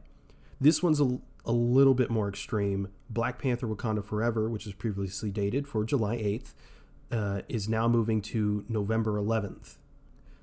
This 0.62 0.84
one's 0.84 1.02
a, 1.02 1.20
a 1.46 1.52
little 1.52 1.94
bit 1.94 2.10
more 2.10 2.30
extreme. 2.30 2.90
Black 3.10 3.40
Panther 3.40 3.68
Wakanda 3.68 4.04
Forever, 4.04 4.50
which 4.50 4.68
is 4.68 4.74
previously 4.74 5.32
dated 5.32 5.68
for 5.68 5.84
July 5.84 6.18
8th, 6.18 6.54
uh, 7.12 7.42
is 7.50 7.68
now 7.68 7.88
moving 7.88 8.22
to 8.22 8.66
November 8.70 9.20
11th. 9.20 9.78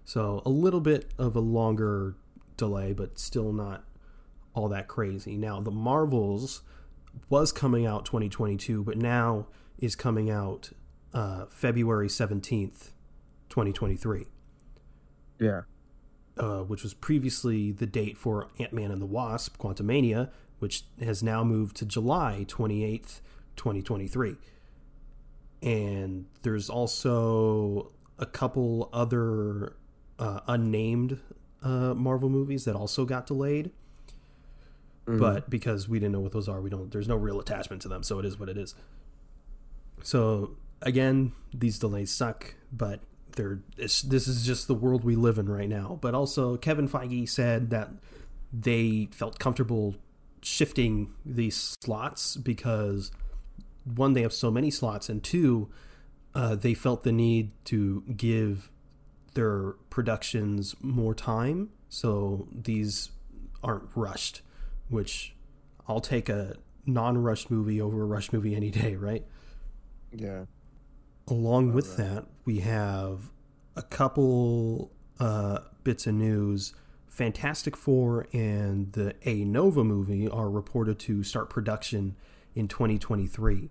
So 0.04 0.42
a 0.44 0.50
little 0.50 0.80
bit 0.80 1.12
of 1.18 1.36
a 1.36 1.40
longer 1.40 2.16
delay, 2.56 2.92
but 2.92 3.18
still 3.18 3.52
not 3.52 3.84
all 4.54 4.68
that 4.68 4.88
crazy. 4.88 5.36
Now, 5.36 5.60
The 5.60 5.70
Marvels 5.70 6.62
was 7.28 7.52
coming 7.52 7.86
out 7.86 8.04
2022, 8.04 8.82
but 8.84 8.96
now 8.96 9.46
is 9.78 9.96
coming 9.96 10.30
out 10.30 10.70
uh, 11.14 11.46
February 11.46 12.08
17th, 12.08 12.90
2023 13.50 14.26
Yeah. 15.38 15.62
uh, 16.38 16.60
which 16.60 16.82
was 16.82 16.94
previously 16.94 17.70
the 17.72 17.86
date 17.86 18.16
for 18.16 18.48
Ant 18.58 18.72
Man 18.72 18.90
and 18.90 19.00
the 19.02 19.06
Wasp, 19.06 19.58
Quantumania, 19.58 20.30
which 20.58 20.84
has 21.00 21.22
now 21.22 21.44
moved 21.44 21.76
to 21.76 21.84
July 21.84 22.46
28th, 22.48 23.20
2023. 23.56 24.36
And 25.62 26.26
there's 26.42 26.68
also 26.70 27.92
a 28.18 28.26
couple 28.26 28.88
other 28.92 29.74
uh, 30.18 30.40
unnamed 30.46 31.18
uh, 31.62 31.94
Marvel 31.94 32.28
movies 32.28 32.64
that 32.64 32.74
also 32.74 33.04
got 33.04 33.26
delayed. 33.26 33.70
But 35.04 35.50
because 35.50 35.88
we 35.88 35.98
didn't 35.98 36.12
know 36.12 36.20
what 36.20 36.32
those 36.32 36.48
are, 36.48 36.60
we 36.60 36.70
don't. 36.70 36.90
There's 36.90 37.08
no 37.08 37.16
real 37.16 37.40
attachment 37.40 37.82
to 37.82 37.88
them, 37.88 38.02
so 38.02 38.18
it 38.18 38.24
is 38.24 38.38
what 38.38 38.48
it 38.48 38.56
is. 38.56 38.74
So 40.02 40.56
again, 40.80 41.32
these 41.52 41.78
delays 41.78 42.10
suck, 42.10 42.54
but 42.72 43.00
they're 43.36 43.60
this 43.76 44.04
is 44.04 44.46
just 44.46 44.68
the 44.68 44.74
world 44.74 45.04
we 45.04 45.16
live 45.16 45.38
in 45.38 45.48
right 45.48 45.68
now. 45.68 45.98
But 46.00 46.14
also, 46.14 46.56
Kevin 46.56 46.88
Feige 46.88 47.28
said 47.28 47.70
that 47.70 47.90
they 48.52 49.08
felt 49.10 49.38
comfortable 49.38 49.96
shifting 50.42 51.12
these 51.24 51.76
slots 51.80 52.36
because 52.36 53.10
one, 53.84 54.12
they 54.12 54.22
have 54.22 54.32
so 54.32 54.50
many 54.50 54.70
slots, 54.70 55.08
and 55.08 55.22
two, 55.22 55.68
uh, 56.34 56.54
they 56.54 56.74
felt 56.74 57.02
the 57.02 57.12
need 57.12 57.50
to 57.64 58.02
give 58.16 58.70
their 59.34 59.72
productions 59.90 60.76
more 60.80 61.14
time, 61.14 61.70
so 61.88 62.46
these 62.52 63.10
aren't 63.62 63.88
rushed. 63.94 64.42
Which 64.92 65.34
I'll 65.88 66.00
take 66.00 66.28
a 66.28 66.56
non-rushed 66.86 67.50
movie 67.50 67.80
over 67.80 68.02
a 68.02 68.04
rushed 68.04 68.32
movie 68.32 68.54
any 68.54 68.70
day, 68.70 68.96
right? 68.96 69.24
Yeah. 70.12 70.44
Along 71.28 71.72
with 71.72 71.96
that, 71.96 72.26
we 72.44 72.60
have 72.60 73.30
a 73.74 73.82
couple 73.82 74.92
uh, 75.18 75.60
bits 75.84 76.06
of 76.06 76.14
news. 76.14 76.74
Fantastic 77.08 77.76
Four 77.76 78.26
and 78.32 78.92
the 78.92 79.14
A 79.24 79.44
Nova 79.44 79.84
movie 79.84 80.28
are 80.28 80.50
reported 80.50 80.98
to 81.00 81.22
start 81.22 81.48
production 81.48 82.16
in 82.54 82.68
2023. 82.68 83.70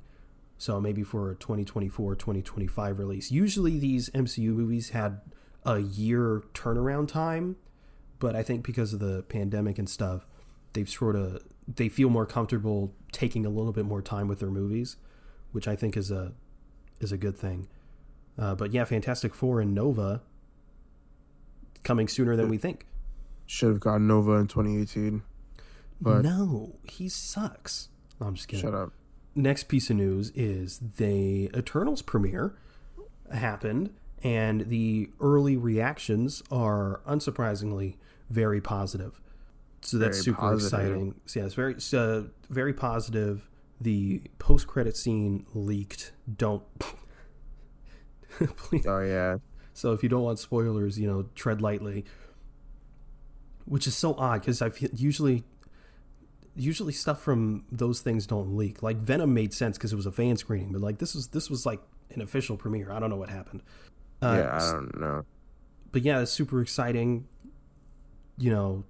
So 0.57 0.79
maybe 0.79 1.03
for 1.03 1.31
a 1.31 1.35
2024 1.35 2.15
2025 2.15 2.99
release. 2.99 3.31
Usually 3.31 3.79
these 3.79 4.09
MCU 4.11 4.53
movies 4.53 4.89
had 4.91 5.21
a 5.65 5.79
year 5.79 6.43
turnaround 6.53 7.07
time, 7.07 7.57
but 8.19 8.35
I 8.35 8.43
think 8.43 8.63
because 8.63 8.93
of 8.93 8.99
the 8.99 9.23
pandemic 9.23 9.79
and 9.79 9.89
stuff, 9.89 10.27
they've 10.73 10.89
sort 10.89 11.15
of 11.15 11.41
they 11.67 11.89
feel 11.89 12.09
more 12.09 12.25
comfortable 12.25 12.93
taking 13.11 13.45
a 13.45 13.49
little 13.49 13.71
bit 13.71 13.85
more 13.85 14.01
time 14.01 14.27
with 14.27 14.39
their 14.39 14.49
movies, 14.49 14.97
which 15.51 15.67
I 15.67 15.75
think 15.75 15.95
is 15.95 16.11
a 16.11 16.33
is 16.99 17.11
a 17.11 17.17
good 17.17 17.37
thing. 17.37 17.67
Uh, 18.37 18.55
but 18.55 18.73
yeah, 18.73 18.83
Fantastic 18.85 19.33
Four 19.33 19.61
and 19.61 19.73
Nova 19.73 20.21
coming 21.83 22.07
sooner 22.07 22.35
than 22.35 22.49
we 22.49 22.57
think. 22.57 22.85
Should 23.45 23.69
have 23.69 23.79
gotten 23.79 24.07
Nova 24.07 24.33
in 24.33 24.47
2018. 24.47 25.23
But 25.99 26.23
no, 26.23 26.75
he 26.83 27.09
sucks. 27.09 27.89
No, 28.19 28.27
I'm 28.27 28.35
just 28.35 28.47
kidding. 28.47 28.65
shut 28.65 28.73
up. 28.73 28.91
Next 29.35 29.63
piece 29.65 29.89
of 29.89 29.97
news 29.97 30.31
is 30.35 30.79
the 30.97 31.49
Eternals 31.55 32.01
premiere 32.01 32.55
happened, 33.31 33.93
and 34.23 34.61
the 34.69 35.09
early 35.19 35.57
reactions 35.57 36.41
are 36.51 37.01
unsurprisingly 37.07 37.95
very 38.29 38.59
positive. 38.61 39.20
So 39.81 39.97
that's 39.97 40.17
Very 40.17 40.23
super 40.23 40.39
positive. 40.39 40.79
exciting. 40.79 41.15
So 41.25 41.39
yeah, 41.39 41.45
it's 41.47 41.55
very 41.55 41.75
very 42.49 42.73
positive. 42.73 43.49
The 43.79 44.21
post 44.37 44.67
credit 44.67 44.95
scene 44.95 45.45
leaked. 45.53 46.11
Don't 46.37 46.63
please 48.57 48.85
Oh 48.85 49.01
yeah. 49.01 49.37
So 49.73 49.93
if 49.93 50.03
you 50.03 50.09
don't 50.09 50.23
want 50.23 50.39
spoilers, 50.39 50.99
you 50.99 51.07
know, 51.07 51.25
tread 51.35 51.61
lightly. 51.61 52.05
Which 53.65 53.87
is 53.87 53.95
so 53.95 54.15
odd 54.15 54.41
because 54.41 54.61
I 54.61 54.69
feel 54.69 54.89
usually, 54.93 55.43
usually 56.55 56.91
stuff 56.93 57.21
from 57.21 57.63
those 57.71 58.01
things 58.01 58.27
don't 58.27 58.57
leak. 58.57 58.83
Like 58.83 58.97
Venom 58.97 59.33
made 59.33 59.53
sense 59.53 59.77
because 59.77 59.93
it 59.93 59.95
was 59.95 60.05
a 60.07 60.11
fan 60.11 60.35
screening, 60.35 60.71
but 60.73 60.81
like 60.81 60.97
this 60.97 61.15
was 61.15 61.27
this 61.27 61.49
was 61.49 61.65
like 61.65 61.79
an 62.09 62.21
official 62.21 62.57
premiere. 62.57 62.91
I 62.91 62.99
don't 62.99 63.09
know 63.09 63.15
what 63.17 63.29
happened. 63.29 63.61
Uh, 64.21 64.35
yeah, 64.43 64.55
I 64.57 64.71
don't 64.73 64.99
know. 64.99 65.25
but 65.91 66.01
yeah, 66.01 66.19
it's 66.21 66.31
super 66.31 66.61
exciting. 66.61 67.27
You 68.37 68.49
know, 68.51 68.83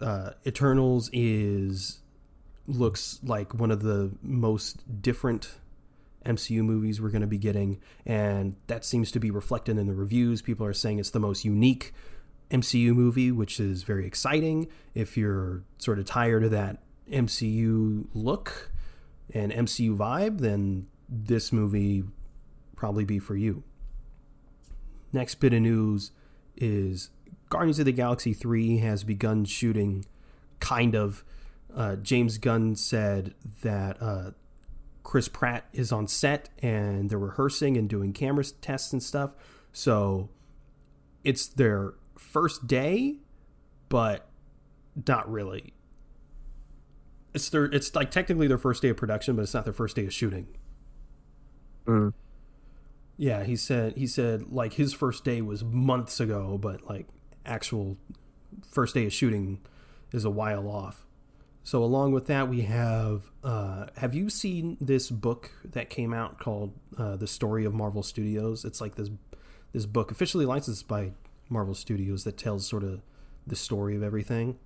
uh, 0.00 0.30
Eternals 0.46 1.10
is 1.12 2.00
looks 2.66 3.18
like 3.22 3.54
one 3.54 3.70
of 3.70 3.82
the 3.82 4.12
most 4.22 5.02
different 5.02 5.56
MCU 6.24 6.62
movies 6.62 7.00
we're 7.00 7.10
going 7.10 7.22
to 7.22 7.26
be 7.26 7.38
getting, 7.38 7.80
and 8.06 8.56
that 8.66 8.84
seems 8.84 9.10
to 9.12 9.20
be 9.20 9.30
reflected 9.30 9.78
in 9.78 9.86
the 9.86 9.94
reviews. 9.94 10.42
People 10.42 10.66
are 10.66 10.72
saying 10.72 10.98
it's 10.98 11.10
the 11.10 11.20
most 11.20 11.44
unique 11.44 11.92
MCU 12.50 12.94
movie, 12.94 13.32
which 13.32 13.60
is 13.60 13.82
very 13.82 14.06
exciting. 14.06 14.68
If 14.94 15.16
you're 15.16 15.64
sort 15.78 15.98
of 15.98 16.04
tired 16.04 16.44
of 16.44 16.50
that 16.50 16.82
MCU 17.10 18.06
look 18.12 18.70
and 19.32 19.52
MCU 19.52 19.96
vibe, 19.96 20.40
then 20.40 20.86
this 21.08 21.52
movie 21.52 22.04
probably 22.76 23.04
be 23.04 23.18
for 23.18 23.36
you. 23.36 23.62
Next 25.12 25.36
bit 25.36 25.52
of 25.52 25.62
news 25.62 26.12
is 26.56 27.10
Guardians 27.50 27.78
of 27.80 27.84
the 27.84 27.92
Galaxy 27.92 28.32
3 28.32 28.78
has 28.78 29.04
begun 29.04 29.44
shooting, 29.44 30.06
kind 30.60 30.94
of. 30.94 31.24
Uh, 31.74 31.96
James 31.96 32.38
Gunn 32.38 32.74
said 32.74 33.34
that 33.62 34.00
uh, 34.00 34.30
Chris 35.02 35.28
Pratt 35.28 35.66
is 35.72 35.92
on 35.92 36.08
set 36.08 36.48
and 36.60 37.10
they're 37.10 37.18
rehearsing 37.18 37.76
and 37.76 37.88
doing 37.88 38.12
camera 38.12 38.44
tests 38.60 38.92
and 38.92 39.02
stuff. 39.02 39.34
So 39.72 40.30
it's 41.24 41.46
their 41.46 41.94
first 42.18 42.66
day, 42.66 43.16
but 43.88 44.28
not 45.06 45.30
really. 45.30 45.74
It's 47.34 47.48
their 47.48 47.64
it's 47.66 47.94
like 47.94 48.10
technically 48.10 48.48
their 48.48 48.58
first 48.58 48.82
day 48.82 48.88
of 48.88 48.96
production, 48.96 49.36
but 49.36 49.42
it's 49.42 49.54
not 49.54 49.64
their 49.64 49.72
first 49.72 49.96
day 49.96 50.06
of 50.06 50.12
shooting. 50.12 50.48
Mm. 51.86 52.12
Yeah, 53.16 53.44
he 53.44 53.54
said 53.54 53.96
he 53.96 54.06
said 54.06 54.50
like 54.50 54.74
his 54.74 54.92
first 54.92 55.24
day 55.24 55.40
was 55.40 55.62
months 55.62 56.18
ago, 56.20 56.58
but 56.58 56.88
like 56.88 57.06
actual 57.50 57.96
first 58.70 58.94
day 58.94 59.06
of 59.06 59.12
shooting 59.12 59.60
is 60.12 60.24
a 60.24 60.30
while 60.30 60.68
off. 60.68 61.04
So 61.62 61.84
along 61.84 62.12
with 62.12 62.26
that, 62.26 62.48
we 62.48 62.62
have. 62.62 63.30
Uh, 63.44 63.86
have 63.96 64.14
you 64.14 64.30
seen 64.30 64.76
this 64.80 65.10
book 65.10 65.52
that 65.64 65.90
came 65.90 66.14
out 66.14 66.38
called 66.38 66.72
uh, 66.96 67.16
"The 67.16 67.26
Story 67.26 67.64
of 67.64 67.74
Marvel 67.74 68.02
Studios"? 68.02 68.64
It's 68.64 68.80
like 68.80 68.94
this 68.94 69.10
this 69.72 69.86
book 69.86 70.10
officially 70.10 70.46
licensed 70.46 70.88
by 70.88 71.12
Marvel 71.48 71.74
Studios 71.74 72.24
that 72.24 72.38
tells 72.38 72.66
sort 72.66 72.82
of 72.82 73.02
the 73.46 73.56
story 73.56 73.94
of 73.94 74.02
everything. 74.02 74.58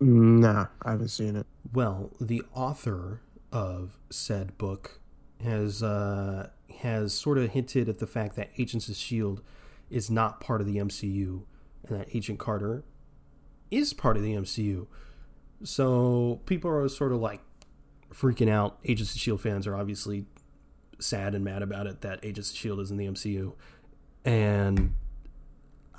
Nah, 0.00 0.66
I 0.82 0.92
haven't 0.92 1.08
seen 1.08 1.36
it. 1.36 1.46
Well, 1.72 2.10
the 2.20 2.42
author 2.54 3.20
of 3.52 3.98
said 4.10 4.56
book 4.58 5.00
has 5.42 5.82
uh, 5.82 6.48
has 6.80 7.12
sort 7.14 7.38
of 7.38 7.50
hinted 7.50 7.88
at 7.88 7.98
the 7.98 8.06
fact 8.06 8.36
that 8.36 8.50
Agents 8.58 8.88
of 8.88 8.96
Shield 8.96 9.42
is 9.90 10.10
not 10.10 10.40
part 10.40 10.60
of 10.60 10.66
the 10.66 10.76
MCU, 10.76 11.42
that 11.90 12.08
Agent 12.14 12.38
Carter 12.38 12.84
is 13.70 13.92
part 13.92 14.16
of 14.16 14.22
the 14.22 14.34
MCU. 14.34 14.86
So 15.62 16.40
people 16.46 16.70
are 16.70 16.88
sort 16.88 17.12
of 17.12 17.20
like 17.20 17.40
freaking 18.12 18.48
out. 18.50 18.78
Agents 18.84 19.14
of 19.14 19.20
Shield 19.20 19.40
fans 19.40 19.66
are 19.66 19.76
obviously 19.76 20.26
sad 20.98 21.34
and 21.34 21.44
mad 21.44 21.62
about 21.62 21.86
it 21.86 22.00
that 22.02 22.20
Agents 22.24 22.50
of 22.50 22.56
Shield 22.56 22.80
is 22.80 22.90
in 22.90 22.96
the 22.96 23.06
MCU, 23.06 23.52
and 24.24 24.94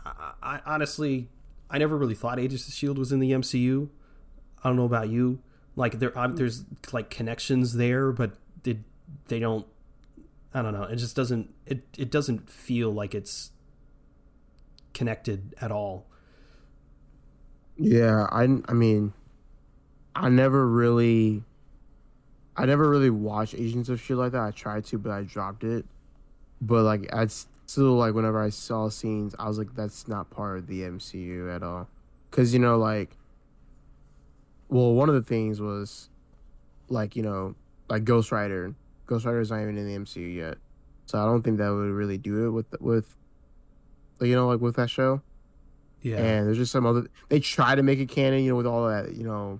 I, 0.05 0.33
I 0.41 0.59
honestly 0.65 1.29
I 1.71 1.77
never 1.77 1.97
really 1.97 2.15
thought 2.15 2.37
Agents 2.37 2.67
of 2.67 2.73
Shield 2.73 2.97
was 2.97 3.11
in 3.11 3.19
the 3.19 3.31
MCU. 3.31 3.89
I 4.63 4.69
don't 4.69 4.75
know 4.75 4.85
about 4.85 5.09
you. 5.09 5.39
Like 5.75 5.99
there, 5.99 6.13
there's 6.33 6.65
like 6.91 7.09
connections 7.09 7.73
there, 7.73 8.11
but 8.11 8.33
they 8.63 8.79
they 9.29 9.39
don't. 9.39 9.65
I 10.53 10.61
don't 10.61 10.73
know. 10.73 10.83
It 10.83 10.97
just 10.97 11.15
doesn't. 11.15 11.53
It 11.65 11.83
it 11.97 12.11
doesn't 12.11 12.49
feel 12.49 12.91
like 12.91 13.15
it's 13.15 13.51
connected 14.93 15.53
at 15.61 15.71
all. 15.71 16.05
Yeah, 17.77 18.27
I 18.31 18.43
I 18.67 18.73
mean, 18.73 19.13
I 20.15 20.29
never 20.29 20.67
really, 20.67 21.43
I 22.55 22.65
never 22.65 22.89
really 22.89 23.09
watched 23.09 23.55
Agents 23.55 23.89
of 23.89 23.99
Shield 24.01 24.19
like 24.19 24.33
that. 24.33 24.41
I 24.41 24.51
tried 24.51 24.85
to, 24.85 24.97
but 24.97 25.11
I 25.11 25.23
dropped 25.23 25.63
it. 25.63 25.85
But 26.61 26.83
like, 26.83 27.13
I 27.13 27.27
still 27.27 27.95
like 27.95 28.13
whenever 28.13 28.41
I 28.41 28.49
saw 28.49 28.89
scenes, 28.89 29.35
I 29.39 29.47
was 29.47 29.57
like, 29.57 29.73
that's 29.75 30.07
not 30.07 30.29
part 30.29 30.59
of 30.59 30.67
the 30.67 30.83
MCU 30.83 31.55
at 31.55 31.63
all. 31.63 31.89
Because 32.29 32.53
you 32.53 32.59
know, 32.59 32.77
like, 32.77 33.17
well, 34.69 34.93
one 34.93 35.09
of 35.09 35.15
the 35.15 35.21
things 35.21 35.59
was, 35.61 36.09
like, 36.89 37.15
you 37.15 37.23
know, 37.23 37.55
like 37.89 38.03
Ghost 38.05 38.31
Rider. 38.31 38.75
Ghost 39.05 39.25
Rider 39.25 39.41
is 39.41 39.51
not 39.51 39.61
even 39.61 39.77
in 39.77 39.87
the 39.87 39.97
MCU 39.99 40.35
yet, 40.35 40.57
so 41.05 41.21
I 41.21 41.25
don't 41.25 41.41
think 41.43 41.57
that 41.59 41.69
would 41.69 41.91
really 41.91 42.17
do 42.17 42.47
it 42.47 42.51
with 42.51 42.67
with, 42.79 43.17
you 44.27 44.35
know, 44.35 44.47
like 44.47 44.61
with 44.61 44.75
that 44.75 44.89
show. 44.89 45.21
Yeah. 46.01 46.17
And 46.17 46.47
there's 46.47 46.57
just 46.57 46.71
some 46.71 46.85
other. 46.85 47.07
They 47.29 47.39
try 47.39 47.75
to 47.75 47.83
make 47.83 47.99
it 47.99 48.09
canon, 48.09 48.43
you 48.43 48.49
know, 48.49 48.55
with 48.55 48.65
all 48.65 48.87
that, 48.87 49.13
you 49.15 49.23
know, 49.23 49.59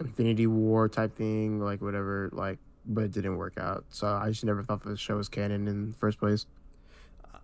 Infinity 0.00 0.46
War 0.46 0.88
type 0.88 1.16
thing, 1.16 1.60
like 1.60 1.82
whatever, 1.82 2.30
like, 2.32 2.58
but 2.86 3.04
it 3.04 3.12
didn't 3.12 3.36
work 3.36 3.54
out. 3.58 3.84
So 3.90 4.06
I 4.06 4.28
just 4.28 4.44
never 4.44 4.62
thought 4.62 4.82
the 4.82 4.96
show 4.96 5.16
was 5.16 5.28
canon 5.28 5.68
in 5.68 5.90
the 5.90 5.96
first 5.96 6.18
place. 6.18 6.46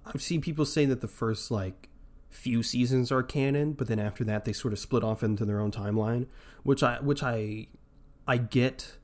I've 0.06 0.22
seen 0.22 0.40
people 0.40 0.64
say 0.64 0.86
that 0.86 1.00
the 1.00 1.08
first 1.08 1.50
like 1.50 1.88
few 2.30 2.62
seasons 2.62 3.12
are 3.12 3.22
canon, 3.22 3.72
but 3.72 3.88
then 3.88 3.98
after 3.98 4.24
that 4.24 4.44
they 4.44 4.52
sort 4.52 4.72
of 4.72 4.78
split 4.78 5.04
off 5.04 5.22
into 5.22 5.44
their 5.44 5.60
own 5.60 5.70
timeline, 5.70 6.26
which 6.62 6.82
I 6.82 6.98
which 7.00 7.22
I 7.22 7.68
I 8.26 8.38
get, 8.38 8.96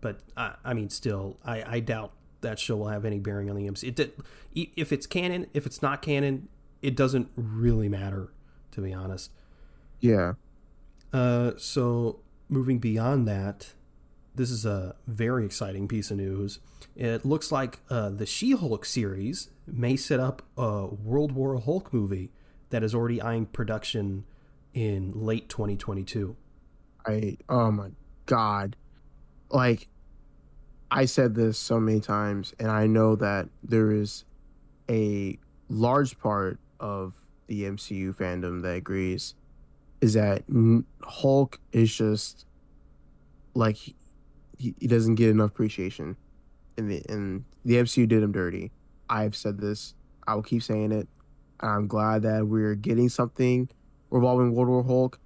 but 0.00 0.20
I, 0.36 0.54
I 0.64 0.74
mean 0.74 0.90
still 0.90 1.38
I, 1.44 1.62
I 1.66 1.80
doubt 1.80 2.12
that 2.40 2.58
show 2.58 2.76
will 2.76 2.88
have 2.88 3.04
any 3.04 3.18
bearing 3.18 3.50
on 3.50 3.56
the 3.56 3.66
MC. 3.66 3.88
It 3.88 3.96
did, 3.96 4.12
if 4.54 4.92
it's 4.92 5.06
canon, 5.06 5.46
if 5.54 5.66
it's 5.66 5.82
not 5.82 6.02
canon, 6.02 6.48
it 6.82 6.96
doesn't 6.96 7.28
really 7.36 7.88
matter 7.88 8.30
to 8.78 8.80
be 8.80 8.94
honest. 8.94 9.30
Yeah. 10.00 10.34
Uh, 11.12 11.52
so 11.56 12.20
moving 12.48 12.78
beyond 12.78 13.26
that, 13.26 13.72
this 14.34 14.50
is 14.50 14.64
a 14.64 14.94
very 15.06 15.44
exciting 15.44 15.88
piece 15.88 16.10
of 16.10 16.16
news. 16.18 16.60
It 16.94 17.24
looks 17.24 17.50
like 17.50 17.80
uh, 17.90 18.10
the 18.10 18.26
She 18.26 18.52
Hulk 18.52 18.84
series 18.84 19.50
may 19.66 19.96
set 19.96 20.20
up 20.20 20.42
a 20.56 20.86
World 20.86 21.32
War 21.32 21.58
Hulk 21.58 21.92
movie 21.92 22.30
that 22.70 22.84
is 22.84 22.94
already 22.94 23.20
eyeing 23.20 23.46
production 23.46 24.24
in 24.74 25.12
late 25.14 25.48
2022. 25.48 26.36
I, 27.06 27.38
oh 27.48 27.72
my 27.72 27.88
God. 28.26 28.76
Like, 29.50 29.88
I 30.90 31.06
said 31.06 31.34
this 31.34 31.58
so 31.58 31.80
many 31.80 32.00
times, 32.00 32.54
and 32.60 32.70
I 32.70 32.86
know 32.86 33.16
that 33.16 33.48
there 33.62 33.90
is 33.90 34.24
a 34.88 35.38
large 35.68 36.18
part 36.18 36.58
of 36.80 37.14
the 37.46 37.64
MCU 37.64 38.14
fandom 38.14 38.62
that 38.62 38.76
agrees 38.76 39.34
is 40.00 40.14
that 40.14 40.44
Hulk 41.02 41.58
is 41.72 41.94
just 41.94 42.46
like 43.54 43.76
he, 43.76 43.94
he 44.58 44.86
doesn't 44.86 45.16
get 45.16 45.30
enough 45.30 45.50
appreciation 45.50 46.16
in 46.76 46.88
the 46.88 47.02
the 47.64 47.74
MCU 47.74 48.06
did 48.08 48.22
him 48.22 48.32
dirty. 48.32 48.70
I've 49.10 49.34
said 49.36 49.58
this. 49.58 49.94
I 50.26 50.34
will 50.34 50.42
keep 50.42 50.62
saying 50.62 50.92
it. 50.92 51.08
I'm 51.60 51.86
glad 51.86 52.22
that 52.22 52.46
we're 52.46 52.74
getting 52.74 53.08
something 53.08 53.68
revolving 54.10 54.54
World 54.54 54.68
War 54.68 54.84
Hulk. 54.84 55.18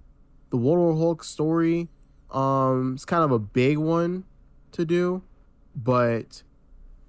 The 0.49 0.57
World 0.57 0.79
War 0.79 0.95
Hulk 0.95 1.23
story, 1.23 1.89
um, 2.31 2.93
it's 2.95 3.05
kind 3.05 3.23
of 3.23 3.31
a 3.31 3.39
big 3.39 3.77
one 3.77 4.23
to 4.71 4.85
do, 4.85 5.23
but 5.75 6.43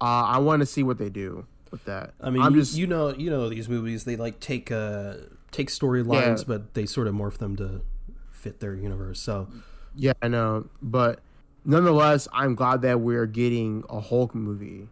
uh, 0.01 0.25
I 0.25 0.39
want 0.39 0.61
to 0.61 0.67
see 0.67 0.83
what 0.83 0.99
they 0.99 1.09
do 1.09 1.47
with 1.75 1.85
that. 1.87 2.15
I 2.21 2.31
mean, 2.31 2.43
you, 2.45 2.61
just, 2.61 2.77
you, 2.77 2.87
know, 2.87 3.13
you 3.13 3.31
know 3.31 3.49
these 3.49 3.69
movies. 3.69 4.05
They 4.05 4.15
like 4.15 4.39
take 4.39 4.71
uh 4.71 5.15
take 5.51 5.69
storylines, 5.69 6.39
yeah. 6.39 6.45
but 6.47 6.75
they 6.75 6.87
sort 6.87 7.09
of 7.09 7.15
morph 7.15 7.39
them 7.39 7.57
to 7.57 7.83
fit 8.31 8.61
their 8.61 8.77
universe. 8.77 9.21
So, 9.21 9.49
yeah, 9.97 10.13
I 10.23 10.29
know, 10.29 10.69
but 10.81 11.19
nonetheless, 11.65 12.29
I'm 12.33 12.55
glad 12.55 12.83
that 12.83 13.01
we're 13.01 13.27
getting 13.27 13.85
a 13.91 14.01
Hulk 14.01 14.37
movie, 14.37 14.89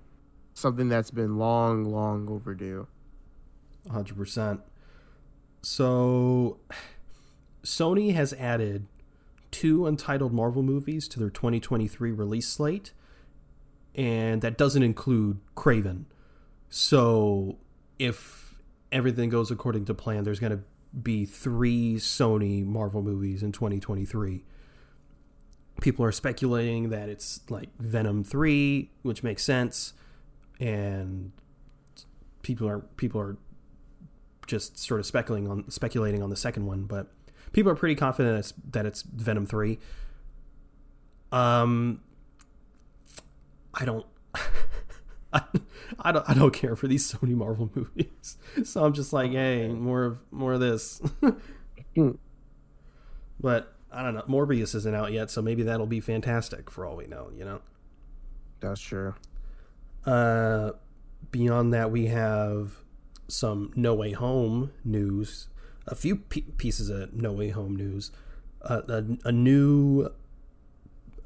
something 0.55 0.89
that's 0.89 1.13
been 1.13 1.39
long, 1.39 1.85
long 1.85 2.29
overdue. 2.29 2.89
100%. 3.89 4.61
So, 5.63 6.59
Sony 7.65 8.15
has 8.15 8.33
added 8.35 8.87
two 9.51 9.87
untitled 9.87 10.33
Marvel 10.33 10.63
movies 10.63 11.07
to 11.09 11.21
their 11.21 11.31
2023 11.31 12.11
release 12.11 12.49
slate, 12.49 12.93
and 13.95 14.43
that 14.43 14.57
doesn't 14.59 14.83
include 14.83 15.39
Kraven. 15.57 16.07
So, 16.75 17.59
if 17.99 18.55
everything 18.91 19.29
goes 19.29 19.51
according 19.51 19.85
to 19.87 19.95
plan, 19.95 20.25
there's 20.25 20.41
going 20.41 20.53
to 20.53 20.63
be 21.03 21.27
three 21.27 21.97
Sony 21.97 22.65
Marvel 22.65 23.03
movies 23.03 23.43
in 23.43 23.53
2023 23.53 24.43
people 25.83 26.05
are 26.05 26.13
speculating 26.13 26.91
that 26.91 27.09
it's 27.09 27.41
like 27.51 27.69
Venom 27.79 28.23
3, 28.25 28.89
which 29.03 29.23
makes 29.23 29.43
sense, 29.43 29.93
and 30.61 31.33
people 32.43 32.69
are 32.69 32.79
people 32.97 33.21
are 33.21 33.37
just 34.47 34.79
sort 34.79 35.01
of 35.01 35.07
speculating 35.07 35.51
on 35.51 35.69
speculating 35.71 36.23
on 36.23 36.31
the 36.31 36.37
second 36.37 36.67
one, 36.67 36.85
but 36.85 37.09
people 37.53 37.71
are 37.71 37.75
pretty 37.75 37.97
confident 37.97 38.35
that 38.35 38.39
it's, 38.39 38.55
that 38.71 38.87
it's 38.87 39.03
Venom 39.03 39.45
3. 39.45 39.79
Um 41.33 42.01
I 43.75 43.85
don't 43.85 44.07
I, 45.33 45.43
I 45.99 46.13
don't 46.13 46.29
I 46.29 46.35
don't 46.35 46.53
care 46.53 46.77
for 46.77 46.89
these 46.89 47.11
Sony 47.13 47.35
Marvel 47.35 47.71
movies. 47.75 48.37
So 48.65 48.85
I'm 48.85 48.93
just 48.93 49.13
like, 49.13 49.33
hey, 49.33 49.69
more 49.69 50.05
of 50.05 50.19
more 50.31 50.53
of 50.55 50.61
this. 50.61 51.01
But 53.41 53.75
I 53.91 54.03
don't 54.03 54.15
know. 54.15 54.23
Morbius 54.29 54.75
isn't 54.75 54.95
out 54.95 55.13
yet, 55.13 55.31
so 55.31 55.43
maybe 55.43 55.65
that'll 55.65 55.87
be 55.87 56.01
fantastic 56.01 56.71
for 56.71 56.87
all 56.87 56.97
we 56.97 57.07
know. 57.07 57.31
You 57.37 57.45
know. 57.45 57.61
That's 58.61 58.81
true. 58.81 59.15
Uh, 60.07 60.73
beyond 61.33 61.73
that, 61.75 61.91
we 61.91 62.07
have 62.07 62.77
some 63.29 63.73
No 63.75 63.95
Way 63.95 64.13
Home 64.13 64.71
news. 64.85 65.49
A 65.89 65.97
few 65.97 66.17
p- 66.17 66.43
pieces 66.57 66.89
of 66.89 67.13
No 67.13 67.33
Way 67.33 67.51
Home 67.51 67.75
news. 67.75 68.13
Uh, 68.63 68.83
a, 68.89 69.05
a 69.29 69.33
new 69.33 70.09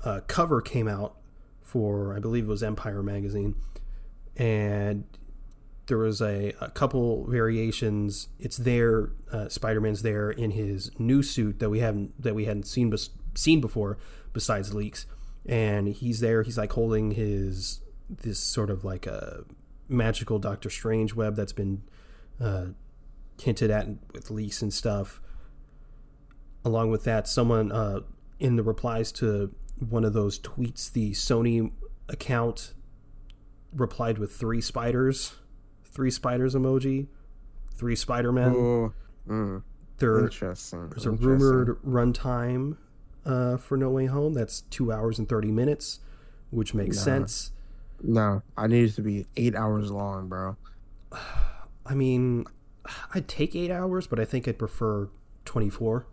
uh, 0.03 0.21
cover 0.27 0.63
came 0.63 0.89
out 0.89 1.17
for, 1.61 2.17
I 2.17 2.21
believe 2.21 2.45
it 2.45 2.49
was 2.49 2.63
Empire 2.63 3.03
magazine, 3.03 3.55
and 4.37 5.05
there 5.87 5.99
was 5.99 6.21
a, 6.21 6.53
a 6.61 6.71
couple 6.71 7.27
variations. 7.27 8.29
It's 8.39 8.57
there. 8.57 9.11
Uh, 9.31 9.49
Spider 9.49 9.81
Man's 9.81 10.03
there 10.03 10.31
in 10.31 10.51
his 10.51 10.91
new 10.99 11.23
suit 11.23 11.59
that 11.61 11.71
we 11.71 11.81
haven't 11.81 12.21
that 12.23 12.35
we 12.35 12.45
hadn't 12.45 12.67
seen 12.67 12.91
bes- 12.91 13.11
seen 13.35 13.61
before, 13.61 13.99
besides 14.33 14.75
leaks. 14.75 15.07
And 15.45 15.89
he's 15.89 16.21
there. 16.21 16.43
He's 16.43 16.59
like 16.59 16.73
holding 16.73 17.13
his 17.13 17.81
this 18.09 18.39
sort 18.39 18.71
of 18.71 18.85
like 18.85 19.07
a 19.07 19.45
magical 19.89 20.39
Doctor 20.39 20.71
Strange 20.71 21.15
web 21.15 21.37
that's 21.37 21.53
been 21.53 21.83
uh, 22.41 22.67
hinted 23.41 23.71
at 23.71 23.87
with 24.13 24.31
leaks 24.31 24.63
and 24.63 24.73
stuff. 24.73 25.21
Along 26.65 26.91
with 26.91 27.05
that, 27.05 27.29
someone 27.29 27.71
uh, 27.71 28.01
in 28.41 28.57
the 28.57 28.65
replies 28.65 29.13
to 29.13 29.55
one 29.79 30.05
of 30.05 30.15
those 30.15 30.41
tweets, 30.41 30.91
the 30.91 31.13
Sony 31.13 31.71
account 32.09 32.73
replied 33.75 34.19
with 34.19 34.33
three 34.33 34.61
spiders, 34.61 35.35
three 35.85 36.11
spiders 36.11 36.55
emoji, 36.55 37.07
three 37.75 37.97
Spider 37.97 38.33
Men. 38.33 38.93
Mm, 39.29 39.63
There, 39.99 40.21
interesting. 40.21 40.89
there's 40.91 41.07
a 41.07 41.11
interesting. 41.11 41.29
rumored 41.49 41.83
runtime 41.83 42.77
uh, 43.25 43.57
for 43.57 43.77
No 43.77 43.91
Way 43.91 44.07
Home 44.07 44.35
that's 44.35 44.61
two 44.63 44.93
hours 44.93 45.19
and 45.19 45.29
thirty 45.29 45.51
minutes, 45.51 46.01
which 46.51 46.75
makes 46.75 46.99
sense. 47.01 47.53
No, 48.03 48.43
I 48.57 48.67
need 48.67 48.91
it 48.91 48.95
to 48.97 49.03
be 49.03 49.27
eight 49.37 49.55
hours 49.57 49.91
long, 49.91 50.29
bro. 50.29 50.57
I 51.87 51.95
mean, 51.95 52.45
I'd 53.15 53.27
take 53.29 53.55
eight 53.57 53.71
hours, 53.71 54.07
but 54.07 54.19
I 54.21 54.25
think 54.25 54.47
I'd 54.49 54.59
prefer 54.59 55.09
24. 55.45 56.07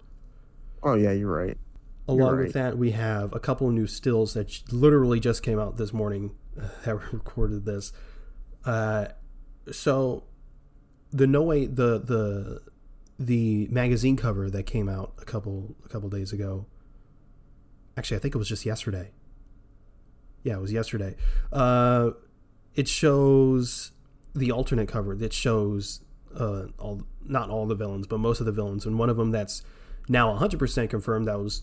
Oh 0.84 0.94
yeah, 0.94 1.12
you're 1.12 1.32
right. 1.32 1.58
Along 2.08 2.36
right. 2.36 2.44
with 2.46 2.54
that, 2.54 2.78
we 2.78 2.92
have 2.92 3.34
a 3.34 3.40
couple 3.40 3.68
of 3.68 3.74
new 3.74 3.88
stills 3.88 4.34
that 4.34 4.62
literally 4.74 5.20
just 5.20 5.42
came 5.42 5.60
out 5.60 5.78
this 5.78 5.94
morning 5.94 6.36
that 6.86 6.96
recorded 7.14 7.66
this. 7.66 7.94
Uh, 8.66 9.08
so 9.72 10.24
the 11.12 11.28
no 11.28 11.42
way 11.44 11.66
the 11.66 12.00
the 12.00 12.62
the 13.20 13.68
magazine 13.68 14.18
cover 14.18 14.50
that 14.50 14.64
came 14.64 14.90
out 14.90 15.14
a 15.22 15.26
couple 15.26 15.76
a 15.86 15.90
couple 15.90 16.10
days 16.10 16.34
ago. 16.34 16.66
Actually, 17.96 18.18
I 18.18 18.20
think 18.22 18.36
it 18.36 18.38
was 18.38 18.50
just 18.50 18.66
yesterday. 18.66 19.12
Yeah, 20.44 20.56
it 20.56 20.62
was 20.62 20.74
yesterday. 20.74 21.16
Uh, 21.52 22.12
it 22.76 22.88
shows 22.88 23.92
the 24.36 24.52
alternate 24.52 24.88
cover 24.88 25.16
that 25.16 25.32
shows 25.32 26.02
uh, 26.36 26.66
all 26.80 27.04
not 27.24 27.50
all 27.50 27.66
the 27.66 27.76
villains, 27.76 28.08
but 28.08 28.20
most 28.20 28.40
of 28.40 28.46
the 28.46 28.52
villains, 28.52 28.86
and 28.86 28.98
one 28.98 29.10
of 29.10 29.18
them 29.18 29.32
that's 29.32 29.64
now 30.10 30.36
100% 30.38 30.90
confirmed 30.90 31.28
that 31.28 31.40
was 31.40 31.62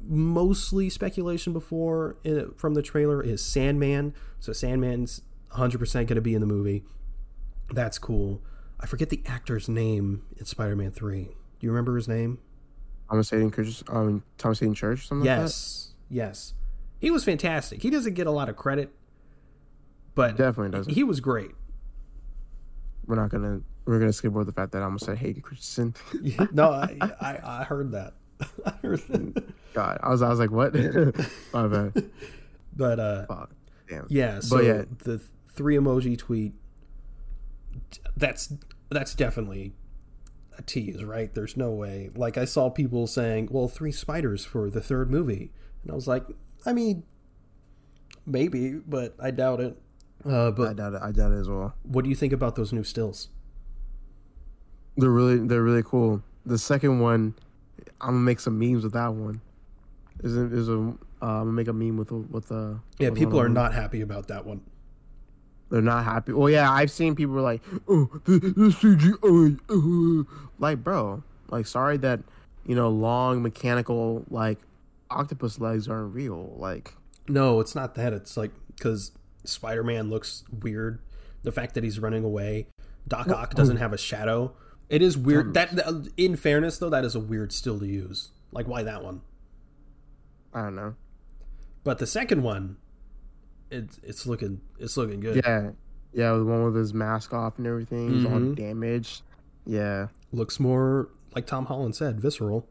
mostly 0.00 0.88
speculation 0.90 1.52
before 1.52 2.16
uh, 2.26 2.52
from 2.56 2.74
the 2.74 2.82
trailer 2.82 3.22
is 3.22 3.42
Sandman. 3.42 4.14
So 4.40 4.52
Sandman's 4.52 5.22
100% 5.52 5.92
going 5.92 6.06
to 6.06 6.20
be 6.20 6.34
in 6.34 6.40
the 6.40 6.46
movie. 6.46 6.84
That's 7.72 7.98
cool. 7.98 8.42
I 8.80 8.86
forget 8.86 9.10
the 9.10 9.22
actor's 9.26 9.68
name 9.68 10.22
in 10.36 10.44
Spider-Man 10.44 10.92
3. 10.92 11.24
Do 11.24 11.32
you 11.60 11.70
remember 11.70 11.96
his 11.96 12.08
name? 12.08 12.38
Thomas 13.10 13.30
Haden 13.30 13.50
Church. 13.50 13.82
I 13.88 14.02
mean, 14.02 14.22
Thomas 14.36 14.60
Haden 14.60 14.74
Church. 14.74 15.08
Something 15.08 15.26
like 15.26 15.38
yes. 15.38 15.92
Yes. 16.08 16.54
He 17.00 17.10
was 17.10 17.24
fantastic. 17.24 17.82
He 17.82 17.90
doesn't 17.90 18.14
get 18.14 18.26
a 18.26 18.30
lot 18.30 18.48
of 18.48 18.56
credit, 18.56 18.90
but? 20.14 20.36
Definitely 20.36 20.76
doesn't. 20.76 20.92
he 20.92 21.04
was 21.04 21.20
great. 21.20 21.52
We're 23.06 23.16
not 23.16 23.30
gonna. 23.30 23.62
We're 23.86 23.98
gonna 23.98 24.12
skip 24.12 24.32
over 24.32 24.44
the 24.44 24.52
fact 24.52 24.72
that 24.72 24.82
I 24.82 24.84
almost 24.84 25.06
said 25.06 25.16
Hayden 25.16 25.40
Christensen. 25.40 25.94
no, 26.52 26.70
I, 26.70 26.96
I, 27.20 27.38
I 27.42 27.64
heard 27.64 27.92
that. 27.92 28.14
I 28.66 28.70
heard 28.82 29.00
that. 29.08 29.44
God, 29.74 29.98
I 30.02 30.08
was. 30.10 30.22
I 30.22 30.28
was 30.28 30.38
like, 30.38 30.50
what? 30.50 30.74
My 31.52 31.66
bad. 31.66 32.10
But 32.76 33.00
uh, 33.00 33.26
Fuck. 33.26 33.50
Damn. 33.88 34.06
Yeah, 34.08 34.40
so 34.40 34.60
yeah. 34.60 34.84
the 35.04 35.20
three 35.54 35.76
emoji 35.76 36.16
tweet 36.16 36.52
that's 38.16 38.52
that's 38.90 39.14
definitely 39.14 39.72
a 40.56 40.62
tease, 40.62 41.04
right? 41.04 41.32
There's 41.32 41.56
no 41.56 41.70
way. 41.70 42.10
Like 42.14 42.36
I 42.36 42.44
saw 42.44 42.70
people 42.70 43.06
saying, 43.06 43.48
"Well, 43.50 43.68
three 43.68 43.92
spiders 43.92 44.44
for 44.44 44.70
the 44.70 44.80
third 44.80 45.10
movie." 45.10 45.52
And 45.82 45.92
I 45.92 45.94
was 45.94 46.08
like, 46.08 46.24
I 46.66 46.72
mean, 46.72 47.04
maybe, 48.26 48.74
but 48.74 49.14
I 49.20 49.30
doubt 49.30 49.60
it. 49.60 49.76
Uh, 50.24 50.48
I 50.48 50.72
doubt 50.72 50.94
it. 50.94 51.02
I 51.02 51.12
doubt 51.12 51.32
it 51.32 51.38
as 51.38 51.48
well. 51.48 51.74
what 51.84 52.02
do 52.02 52.10
you 52.10 52.16
think 52.16 52.32
about 52.32 52.56
those 52.56 52.72
new 52.72 52.84
stills? 52.84 53.28
They're 54.96 55.10
really. 55.10 55.38
They're 55.38 55.62
really 55.62 55.84
cool. 55.84 56.22
The 56.44 56.58
second 56.58 57.00
one, 57.00 57.34
I'm 58.00 58.08
gonna 58.08 58.18
make 58.20 58.40
some 58.40 58.58
memes 58.58 58.84
with 58.84 58.92
that 58.92 59.14
one. 59.14 59.40
Is 60.22 60.36
a 60.36 60.42
is 60.54 60.68
a. 60.68 60.74
Uh, 60.74 60.80
I'm 61.20 61.38
gonna 61.40 61.52
make 61.52 61.68
a 61.68 61.72
meme 61.72 61.96
with 61.96 62.12
with 62.12 62.50
uh. 62.50 62.74
Yeah, 62.98 63.10
with 63.10 63.18
people 63.18 63.40
are 63.40 63.48
not 63.48 63.72
happy 63.72 64.00
about 64.00 64.28
that 64.28 64.46
one. 64.46 64.62
They're 65.70 65.82
not 65.82 66.04
happy. 66.04 66.32
Well, 66.32 66.48
yeah, 66.48 66.70
I've 66.70 66.90
seen 66.90 67.14
people 67.14 67.34
like, 67.36 67.62
"Oh, 67.88 68.08
the, 68.24 68.38
the 68.38 68.70
CGI." 68.70 69.58
Uh. 69.68 70.48
Like, 70.58 70.82
bro, 70.82 71.22
like, 71.50 71.66
sorry 71.66 71.98
that 71.98 72.20
you 72.64 72.74
know 72.74 72.88
long 72.88 73.42
mechanical 73.42 74.24
like 74.30 74.58
octopus 75.10 75.58
legs 75.58 75.88
aren't 75.88 76.14
real. 76.14 76.54
Like, 76.56 76.94
No, 77.28 77.60
it's 77.60 77.74
not 77.74 77.94
that. 77.96 78.12
It's 78.12 78.36
like 78.36 78.52
because 78.76 79.12
Spider-Man 79.44 80.10
looks 80.10 80.44
weird. 80.62 81.00
The 81.42 81.52
fact 81.52 81.74
that 81.74 81.84
he's 81.84 81.98
running 81.98 82.24
away, 82.24 82.66
Doc 83.06 83.28
Ock 83.28 83.54
doesn't 83.54 83.76
have 83.76 83.92
a 83.92 83.98
shadow. 83.98 84.54
It 84.88 85.02
is 85.02 85.16
weird. 85.18 85.54
That, 85.54 85.74
that- 85.76 86.10
in 86.16 86.36
fairness, 86.36 86.78
though, 86.78 86.90
that 86.90 87.04
is 87.04 87.14
a 87.14 87.20
weird 87.20 87.52
still 87.52 87.78
to 87.78 87.86
use. 87.86 88.30
Like, 88.52 88.66
why 88.66 88.82
that 88.84 89.02
one? 89.04 89.20
I 90.54 90.62
don't 90.62 90.74
know. 90.76 90.94
But 91.84 91.98
the 91.98 92.06
second 92.06 92.42
one, 92.42 92.76
it's 93.70 94.00
it's 94.02 94.26
looking 94.26 94.60
it's 94.78 94.96
looking 94.96 95.20
good. 95.20 95.36
Yeah, 95.44 95.70
yeah, 96.12 96.32
the 96.32 96.44
one 96.44 96.64
with 96.64 96.74
his 96.74 96.94
mask 96.94 97.32
off 97.34 97.58
and 97.58 97.66
everything, 97.66 98.10
he's 98.14 98.24
all 98.24 98.40
damaged. 98.54 99.22
Yeah, 99.66 100.08
Looks 100.32 100.58
more 100.58 101.08
like 101.34 101.46
Tom 101.46 101.66
Holland 101.66 101.94
said, 101.94 102.18
visceral. 102.20 102.66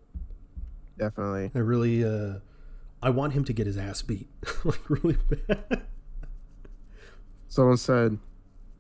definitely. 0.98 1.52
I 1.54 1.60
really, 1.60 2.04
uh, 2.04 2.40
I 3.02 3.12
want 3.12 3.34
him 3.34 3.44
to 3.46 3.54
get 3.54 3.68
his 3.68 3.78
ass 3.78 4.02
beat, 4.02 4.28
like 4.64 4.90
really 4.90 5.18
bad. 5.48 5.84
Someone 7.48 7.78
said, 7.78 8.18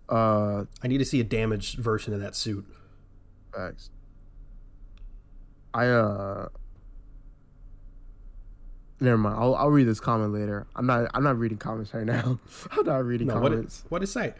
uh, 0.10 0.66
I 0.84 0.88
need 0.88 0.98
to 1.00 1.06
see 1.06 1.20
a 1.20 1.24
damaged 1.24 1.78
version 1.80 2.14
of 2.14 2.20
that 2.22 2.36
suit. 2.36 2.66
Facts. 3.58 3.90
I 5.74 5.88
uh. 5.88 6.48
Never 9.00 9.18
mind. 9.18 9.36
I'll 9.38 9.56
I'll 9.56 9.70
read 9.70 9.88
this 9.88 10.00
comment 10.00 10.34
later. 10.34 10.66
I'm 10.76 10.86
not 10.88 11.10
I'm 11.14 11.24
not 11.24 11.38
reading 11.38 11.58
comments 11.58 11.94
right 11.94 12.06
now. 12.06 12.40
I'm 12.72 12.86
not 12.86 13.06
reading 13.06 13.28
No, 13.28 13.36
what 13.40 13.52
comments. 13.52 13.84
what 13.90 14.00
did 14.00 14.10
it 14.10 14.12
say? 14.12 14.34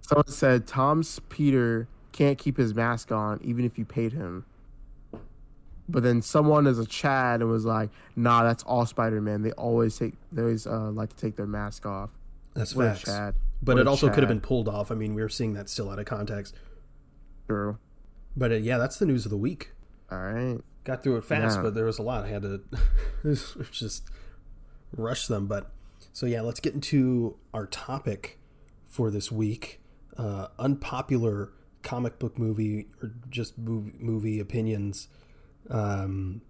Someone 0.00 0.26
said 0.28 0.66
Tom's 0.66 1.20
Peter 1.28 1.86
can't 2.10 2.36
keep 2.36 2.56
his 2.56 2.74
mask 2.74 3.12
on 3.12 3.40
even 3.44 3.64
if 3.64 3.78
you 3.78 3.84
paid 3.84 4.12
him. 4.12 4.44
But 5.88 6.02
then 6.02 6.22
someone 6.22 6.66
is 6.66 6.78
a 6.78 6.86
Chad 6.86 7.40
and 7.42 7.50
was 7.50 7.64
like, 7.64 7.90
"Nah, 8.16 8.42
that's 8.44 8.62
all 8.64 8.86
Spider-Man. 8.86 9.42
They 9.42 9.52
always 9.52 9.96
take 9.96 10.14
they 10.32 10.42
always 10.42 10.66
uh, 10.66 10.90
like 10.90 11.10
to 11.10 11.16
take 11.16 11.36
their 11.36 11.46
mask 11.46 11.86
off." 11.86 12.10
That's 12.54 12.74
What 12.74 12.86
a 12.86 12.90
facts. 12.90 13.02
Chad. 13.04 13.34
But 13.62 13.76
What 13.76 13.82
it 13.82 13.88
also 13.88 14.08
could 14.08 14.20
have 14.20 14.28
been 14.28 14.40
pulled 14.40 14.68
off. 14.68 14.90
I 14.90 14.94
mean, 14.94 15.14
we 15.14 15.22
were 15.22 15.28
seeing 15.28 15.52
that 15.54 15.68
still 15.68 15.90
out 15.90 15.98
of 15.98 16.06
context. 16.06 16.54
True. 17.48 17.78
But 18.36 18.52
uh, 18.52 18.56
yeah, 18.56 18.78
that's 18.78 18.98
the 18.98 19.06
news 19.06 19.24
of 19.26 19.30
the 19.30 19.36
week. 19.36 19.70
All 20.10 20.18
right. 20.20 20.58
Got 20.84 21.02
through 21.02 21.16
it 21.18 21.24
fast, 21.24 21.56
Yeah. 21.56 21.62
but 21.62 21.74
there 21.74 21.84
was 21.84 21.98
a 21.98 22.02
lot. 22.02 22.24
I 22.24 22.28
had 22.28 22.42
to 22.42 22.62
just 23.70 24.04
rush 24.96 25.26
them. 25.26 25.46
But 25.46 25.70
so 26.12 26.26
yeah, 26.26 26.40
let's 26.40 26.60
get 26.60 26.74
into 26.74 27.36
our 27.54 27.66
topic 27.66 28.38
for 28.86 29.10
this 29.10 29.30
week: 29.30 29.80
uh, 30.16 30.48
unpopular 30.58 31.50
comic 31.82 32.18
book 32.18 32.38
movie 32.38 32.86
or 33.02 33.12
just 33.28 33.58
movie, 33.58 33.92
movie 33.98 34.40
opinions. 34.40 35.08
Um, 35.70 36.42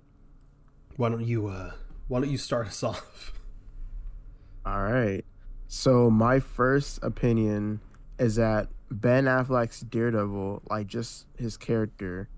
why 0.96 1.08
don't 1.10 1.24
you 1.26 1.48
uh, 1.48 1.72
Why 2.08 2.20
don't 2.20 2.30
you 2.30 2.38
start 2.38 2.66
us 2.68 2.82
off? 2.82 3.32
All 4.64 4.80
right. 4.82 5.24
So 5.68 6.10
my 6.10 6.38
first 6.38 7.00
opinion 7.02 7.80
is 8.18 8.36
that 8.36 8.68
Ben 8.92 9.24
Affleck's 9.24 9.80
Daredevil, 9.80 10.62
like 10.68 10.86
just 10.86 11.26
his 11.36 11.56
character, 11.56 12.28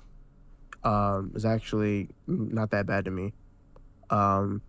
um, 0.84 1.32
is 1.34 1.44
actually 1.44 2.08
not 2.26 2.70
that 2.70 2.86
bad 2.86 3.04
to 3.06 3.10
me. 3.10 3.32
Um, 4.10 4.62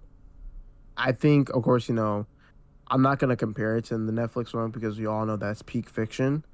I 0.98 1.12
think, 1.12 1.50
of 1.50 1.64
course, 1.64 1.88
you 1.88 1.96
know, 1.96 2.26
I'm 2.88 3.02
not 3.02 3.20
gonna 3.20 3.36
compare 3.36 3.78
it 3.78 3.86
to 3.86 3.98
the 3.98 4.12
Netflix 4.12 4.54
one 4.54 4.72
because 4.72 5.00
we 5.00 5.06
all 5.06 5.26
know 5.26 5.38
that's 5.38 5.62
peak 5.62 5.90
fiction, 5.90 6.46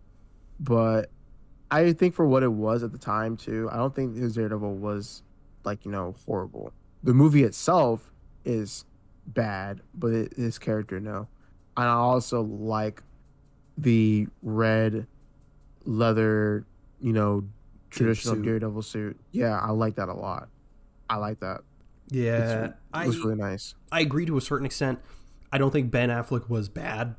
but 0.60 1.10
I 1.70 1.94
think 1.94 2.14
for 2.16 2.26
what 2.26 2.44
it 2.44 2.52
was 2.52 2.84
at 2.84 2.92
the 2.92 2.98
time 2.98 3.38
too, 3.38 3.70
I 3.72 3.78
don't 3.78 3.96
think 3.96 4.18
his 4.18 4.36
Daredevil 4.36 4.76
was 4.76 5.24
like 5.64 5.86
you 5.86 5.92
know 5.92 6.16
horrible. 6.26 6.74
the 7.04 7.14
movie 7.14 7.44
itself 7.44 8.12
is 8.46 8.86
bad, 9.28 9.82
but 9.94 10.12
it, 10.14 10.34
his 10.36 10.58
character 10.58 11.00
no. 11.00 11.28
And 11.78 11.88
I 11.88 11.94
also 11.94 12.42
like 12.42 13.04
the 13.78 14.28
red 14.42 15.08
leather, 15.86 16.66
you 17.00 17.14
know, 17.14 17.44
traditional 17.90 18.36
suit. 18.36 18.44
Daredevil 18.46 18.82
suit. 18.84 19.20
Yeah, 19.32 19.58
I 19.60 19.72
like 19.72 19.96
that 19.96 20.10
a 20.10 20.14
lot. 20.14 20.50
I 21.10 21.18
like 21.18 21.40
that. 21.42 21.62
Yeah, 22.10 22.66
It 22.66 22.74
I 22.94 23.06
really 23.06 23.36
nice. 23.36 23.76
I 23.92 24.02
agree 24.02 24.26
to 24.26 24.38
a 24.38 24.42
certain 24.42 24.66
extent. 24.66 25.00
I 25.52 25.58
don't 25.58 25.72
think 25.72 25.92
Ben 25.92 26.10
Affleck 26.10 26.50
was 26.50 26.68
bad. 26.70 27.16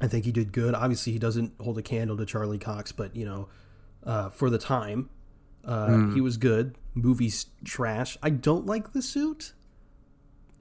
I 0.00 0.08
think 0.08 0.24
he 0.24 0.32
did 0.32 0.52
good. 0.52 0.74
Obviously, 0.74 1.12
he 1.12 1.18
doesn't 1.18 1.52
hold 1.60 1.78
a 1.78 1.82
candle 1.82 2.16
to 2.16 2.24
Charlie 2.26 2.58
Cox, 2.58 2.90
but 2.92 3.14
you 3.14 3.24
know, 3.24 3.48
uh, 4.04 4.30
for 4.30 4.48
the 4.50 4.58
time, 4.58 5.10
uh, 5.64 5.86
Hmm. 5.88 6.14
he 6.14 6.20
was 6.20 6.36
good. 6.38 6.76
Movie's 6.94 7.46
trash. 7.64 8.16
I 8.22 8.30
don't 8.30 8.66
like 8.66 8.92
the 8.92 9.02
suit. 9.02 9.52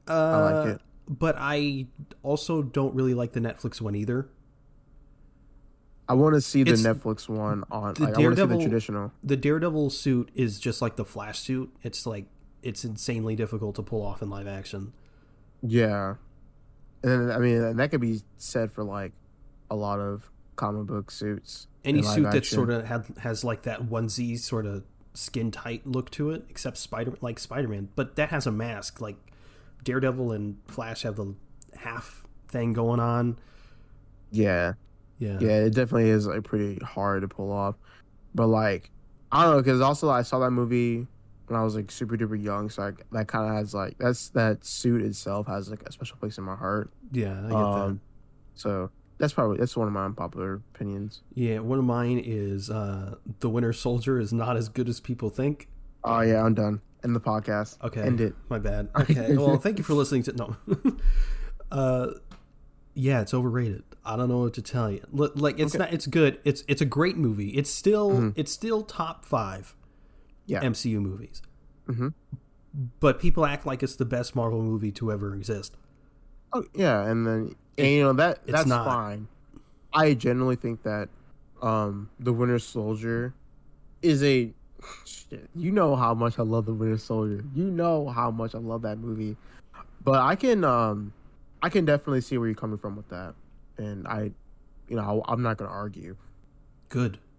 Uh, 0.08 0.12
I 0.14 0.52
like 0.52 0.76
it. 0.76 0.82
but 1.08 1.36
I 1.38 1.88
also 2.24 2.62
don't 2.62 2.94
really 2.96 3.14
like 3.14 3.34
the 3.34 3.40
Netflix 3.40 3.80
one 3.82 3.96
either. 3.96 4.30
I 6.10 6.14
want 6.14 6.34
to 6.34 6.42
see 6.42 6.64
the 6.64 6.72
It's- 6.74 6.86
Netflix 6.86 7.30
one 7.30 7.64
on. 7.72 7.94
the 7.94 8.04
Like, 8.04 8.16
I 8.18 8.22
want 8.22 8.36
to 8.36 8.42
see 8.42 8.48
the 8.48 8.62
traditional. 8.62 9.12
The 9.24 9.38
Daredevil 9.38 9.92
suit 9.92 10.32
is 10.34 10.60
just 10.60 10.82
like 10.82 10.96
the 10.96 11.06
Flash 11.06 11.40
suit. 11.40 11.72
It's 11.84 12.06
like 12.06 12.26
it's 12.64 12.84
insanely 12.84 13.36
difficult 13.36 13.76
to 13.76 13.84
pull 13.84 14.02
off 14.02 14.22
in 14.22 14.30
live 14.30 14.48
action. 14.48 14.92
Yeah, 15.62 16.16
and 17.04 17.32
I 17.32 17.38
mean 17.38 17.62
and 17.62 17.80
that 17.80 17.92
could 17.92 18.02
be 18.02 18.22
said 18.38 18.72
for 18.72 18.84
like 18.84 19.14
a 19.70 19.76
lot 19.76 20.00
of 20.00 20.32
comic 20.56 20.88
book 20.88 21.12
suits. 21.12 21.68
Any 21.86 22.02
suit 22.02 22.30
that 22.32 22.46
sort 22.46 22.70
of 22.70 22.86
had 22.86 23.06
has 23.20 23.44
like 23.44 23.62
that 23.64 23.84
onesie 23.84 24.38
sort 24.38 24.66
of 24.66 24.84
skin 25.14 25.52
tight 25.52 25.86
look 25.86 26.10
to 26.12 26.32
it, 26.32 26.46
except 26.50 26.78
Spider 26.78 27.14
like 27.22 27.40
Spider 27.40 27.68
Man, 27.68 27.90
but 27.96 28.16
that 28.16 28.30
has 28.30 28.48
a 28.48 28.52
mask. 28.52 29.00
Like 29.00 29.18
Daredevil 29.84 30.32
and 30.32 30.58
Flash 30.68 31.04
have 31.04 31.16
the 31.18 31.36
half 31.78 32.26
thing 32.48 32.74
going 32.74 33.00
on. 33.00 33.38
Yeah, 34.32 34.74
Yeah, 35.20 35.38
yeah, 35.40 35.60
it 35.66 35.76
definitely 35.76 36.10
is 36.10 36.26
like 36.28 36.44
pretty 36.44 36.80
hard 36.84 37.22
to 37.22 37.28
pull 37.28 37.52
off. 37.52 37.76
But 38.34 38.48
like, 38.48 38.90
I 39.32 39.44
don't 39.44 39.56
know, 39.56 39.62
because 39.62 39.82
also 39.82 40.10
I 40.10 40.22
saw 40.24 40.40
that 40.40 40.52
movie 40.52 41.06
when 41.48 41.60
I 41.60 41.64
was 41.64 41.76
like 41.76 41.92
super 41.92 42.16
duper 42.18 42.42
young, 42.42 42.70
so 42.70 42.84
like 42.84 43.06
that 43.12 43.28
kind 43.28 43.50
of 43.50 43.56
has 43.56 43.74
like 43.74 43.98
that's 44.00 44.30
that 44.30 44.64
suit 44.66 45.02
itself 45.02 45.48
has 45.48 45.70
like 45.70 45.84
a 45.84 45.92
special 45.92 46.18
place 46.18 46.38
in 46.38 46.44
my 46.44 46.56
heart. 46.56 46.92
yeah, 47.12 47.38
I 47.46 47.50
get 47.50 47.56
Um, 47.56 48.02
so 48.56 48.90
that's 49.18 49.34
probably 49.34 49.58
that's 49.58 49.76
one 49.76 49.88
of 49.88 49.94
my 49.94 50.06
unpopular 50.06 50.62
opinions. 50.74 51.22
Yeah, 51.34 51.60
one 51.60 51.80
of 51.80 51.86
mine 51.86 52.22
is 52.24 52.70
uh, 52.70 53.16
the 53.42 53.50
Winter 53.50 53.74
Soldier 53.74 54.20
is 54.20 54.32
not 54.32 54.56
as 54.58 54.70
good 54.70 54.88
as 54.88 55.00
people 55.00 55.30
think. 55.30 55.68
Oh 56.04 56.22
yeah, 56.22 56.44
I'm 56.44 56.54
done. 56.54 56.82
End 57.04 57.16
the 57.16 57.20
podcast. 57.22 57.82
Okay. 57.84 58.02
End 58.02 58.22
it. 58.22 58.36
My 58.50 58.60
bad. 58.60 58.90
Okay. 59.00 59.36
well, 59.36 59.58
thank 59.58 59.78
you 59.78 59.84
for 59.84 59.94
listening 59.94 60.24
to 60.24 60.34
no. 60.34 60.56
uh, 61.72 62.08
yeah, 63.00 63.22
it's 63.22 63.34
overrated. 63.34 63.84
I 64.06 64.16
don't 64.18 64.28
know 64.30 64.40
what 64.40 64.54
to 64.56 64.62
tell 64.62 64.92
you. 64.92 65.02
Like 65.12 65.60
it's 65.60 65.76
Okay. 65.76 65.84
not. 65.86 65.94
It's 65.94 66.08
good. 66.08 66.40
It's 66.44 66.64
it's 66.68 66.82
a 66.82 66.86
great 66.86 67.18
movie. 67.18 67.50
It's 67.50 67.70
still 67.70 68.34
it's 68.36 68.52
still 68.52 68.82
top 68.84 69.24
five. 69.26 69.76
Yeah. 70.46 70.62
MCU 70.64 71.00
movies. 71.00 71.42
Mhm. 71.88 72.14
But 73.00 73.20
people 73.20 73.46
act 73.46 73.66
like 73.66 73.84
it's 73.84 73.96
the 73.96 74.06
best 74.06 74.36
Marvel 74.36 74.62
movie 74.64 74.92
to 74.94 75.12
ever 75.12 75.34
exist. 75.36 75.76
Oh 76.54 76.64
yeah, 76.74 77.04
and 77.08 77.26
then 77.28 77.56
and, 77.78 77.88
you 77.88 78.02
know 78.04 78.14
that 78.14 78.40
it's 78.44 78.52
that's 78.52 78.68
not. 78.68 78.86
fine. 78.86 79.28
I 79.94 80.14
generally 80.16 80.56
think 80.56 80.84
that 80.84 81.10
um 81.62 82.10
the 82.20 82.34
Winter 82.34 82.60
Soldier 82.60 83.34
is 84.02 84.24
a 84.24 84.52
shit, 85.06 85.50
you 85.56 85.72
know 85.72 85.96
how 85.96 86.14
much 86.14 86.40
I 86.40 86.44
love 86.44 86.66
the 86.66 86.74
Winter 86.74 86.98
Soldier. 86.98 87.44
You 87.54 87.66
know 87.70 88.08
how 88.08 88.32
much 88.32 88.56
I 88.56 88.60
love 88.60 88.82
that 88.84 88.98
movie. 88.98 89.36
But 90.04 90.20
I 90.22 90.36
can 90.36 90.64
um 90.64 91.14
I 91.62 91.70
can 91.70 91.86
definitely 91.86 92.22
see 92.22 92.38
where 92.38 92.48
you're 92.48 92.56
coming 92.56 92.78
from 92.78 92.96
with 92.96 93.10
that. 93.10 93.36
And 93.78 94.08
I 94.08 94.32
you 94.88 94.96
know, 94.96 95.24
I, 95.28 95.32
I'm 95.32 95.42
not 95.42 95.58
going 95.58 95.70
to 95.70 95.76
argue. 95.76 96.16
Good. 96.90 97.20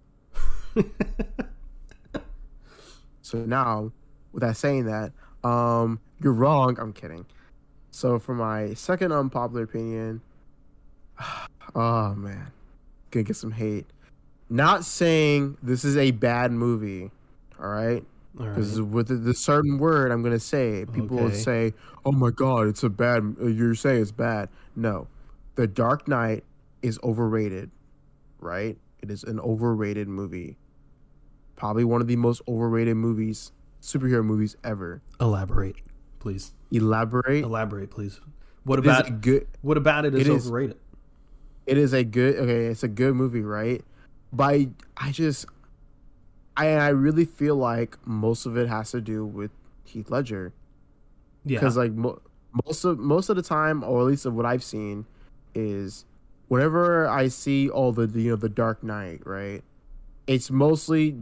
So 3.31 3.39
now, 3.39 3.93
with 4.33 4.41
that 4.41 4.57
saying 4.57 4.87
that, 4.87 5.13
um, 5.49 6.01
you're 6.21 6.33
wrong. 6.33 6.77
I'm 6.81 6.93
kidding. 6.93 7.27
So 7.93 8.19
for 8.19 8.35
my 8.35 8.75
second 8.75 9.13
unpopular 9.13 9.63
opinion, 9.63 10.21
oh 11.77 12.15
man, 12.17 12.51
gonna 13.13 13.23
get 13.23 13.37
some 13.37 13.53
hate. 13.53 13.87
Not 14.49 14.85
saying 14.85 15.59
this 15.63 15.85
is 15.85 15.97
a 15.97 16.11
bad 16.11 16.51
movie, 16.51 17.13
all 17.61 17.69
right? 17.69 18.05
All 18.39 18.47
right. 18.47 18.55
Because 18.55 18.81
with 18.81 19.09
the, 19.09 19.15
the 19.17 19.35
certain 19.35 19.79
word 19.79 20.13
I'm 20.13 20.23
gonna 20.23 20.39
say, 20.39 20.87
people 20.93 21.17
will 21.17 21.31
say, 21.33 21.75
"Oh 22.05 22.13
my 22.13 22.31
God, 22.31 22.69
it's 22.69 22.83
a 22.83 22.89
bad." 22.91 23.37
uh, 23.41 23.47
You're 23.47 23.75
saying 23.75 24.03
it's 24.03 24.13
bad. 24.13 24.49
No, 24.77 25.09
The 25.57 25.67
Dark 25.67 26.07
Knight 26.09 26.45
is 26.83 26.99
overrated, 27.03 27.71
right? 28.39 28.79
It 29.03 29.11
is 29.11 29.25
an 29.25 29.41
overrated 29.41 30.07
movie. 30.09 30.57
Probably 31.57 31.85
one 31.85 32.01
of 32.01 32.07
the 32.07 32.17
most 32.17 32.41
overrated 32.49 32.97
movies, 32.97 33.53
superhero 33.83 34.25
movies 34.25 34.57
ever. 34.65 35.03
Elaborate, 35.21 35.77
please. 36.21 36.53
Elaborate. 36.71 37.45
Elaborate, 37.45 37.91
please. 37.91 38.21
What 38.65 38.79
It 38.79 38.85
about 38.87 39.21
good. 39.21 39.47
what 39.63 39.77
about 39.77 40.05
it 40.05 40.15
is 40.15 40.29
it 40.29 40.33
is- 40.33 40.47
overrated? 40.47 40.79
It 41.67 41.79
is 41.79 41.93
a 41.93 42.03
good. 42.05 42.37
Okay, 42.37 42.67
it's 42.67 42.83
a 42.83 42.89
good 42.89 43.15
movie, 43.15 43.43
right? 43.43 43.85
I, 44.39 44.71
I 44.97 45.11
just, 45.13 45.47
I, 46.61 46.69
I 46.75 46.89
really 46.89 47.25
feel 47.25 47.57
like 47.57 47.97
most 48.07 48.47
of 48.47 48.57
it 48.57 48.69
has 48.69 48.91
to 48.93 49.01
do 49.01 49.25
with 49.25 49.51
Heath 49.85 50.11
Ledger. 50.11 50.53
Yeah. 51.45 51.59
because 51.59 51.77
like 51.77 51.93
mo- 51.93 52.21
most 52.67 52.85
of 52.85 52.99
most 52.99 53.31
of 53.31 53.37
the 53.37 53.43
time 53.43 53.83
or 53.83 54.01
at 54.01 54.07
least 54.07 54.27
of 54.27 54.35
what 54.35 54.45
i've 54.45 54.63
seen 54.63 55.07
is 55.55 56.05
whenever 56.49 57.09
i 57.09 57.29
see 57.29 57.71
all 57.71 57.93
the 57.93 58.07
you 58.21 58.29
know 58.31 58.37
the 58.37 58.49
dark 58.51 58.83
knight 58.85 59.23
right 59.25 59.63
it's 60.27 60.51
mostly 60.51 61.17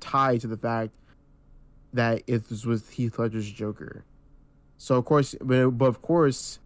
tied 0.00 0.42
to 0.42 0.48
the 0.48 0.58
fact 0.58 0.90
that 1.94 2.22
it 2.26 2.42
was 2.50 2.66
with 2.66 2.90
heath 2.90 3.18
ledger's 3.18 3.50
joker 3.50 4.04
so 4.76 4.96
of 4.96 5.06
course 5.06 5.34
but, 5.40 5.70
but 5.70 5.86
of 5.86 6.02
course 6.02 6.58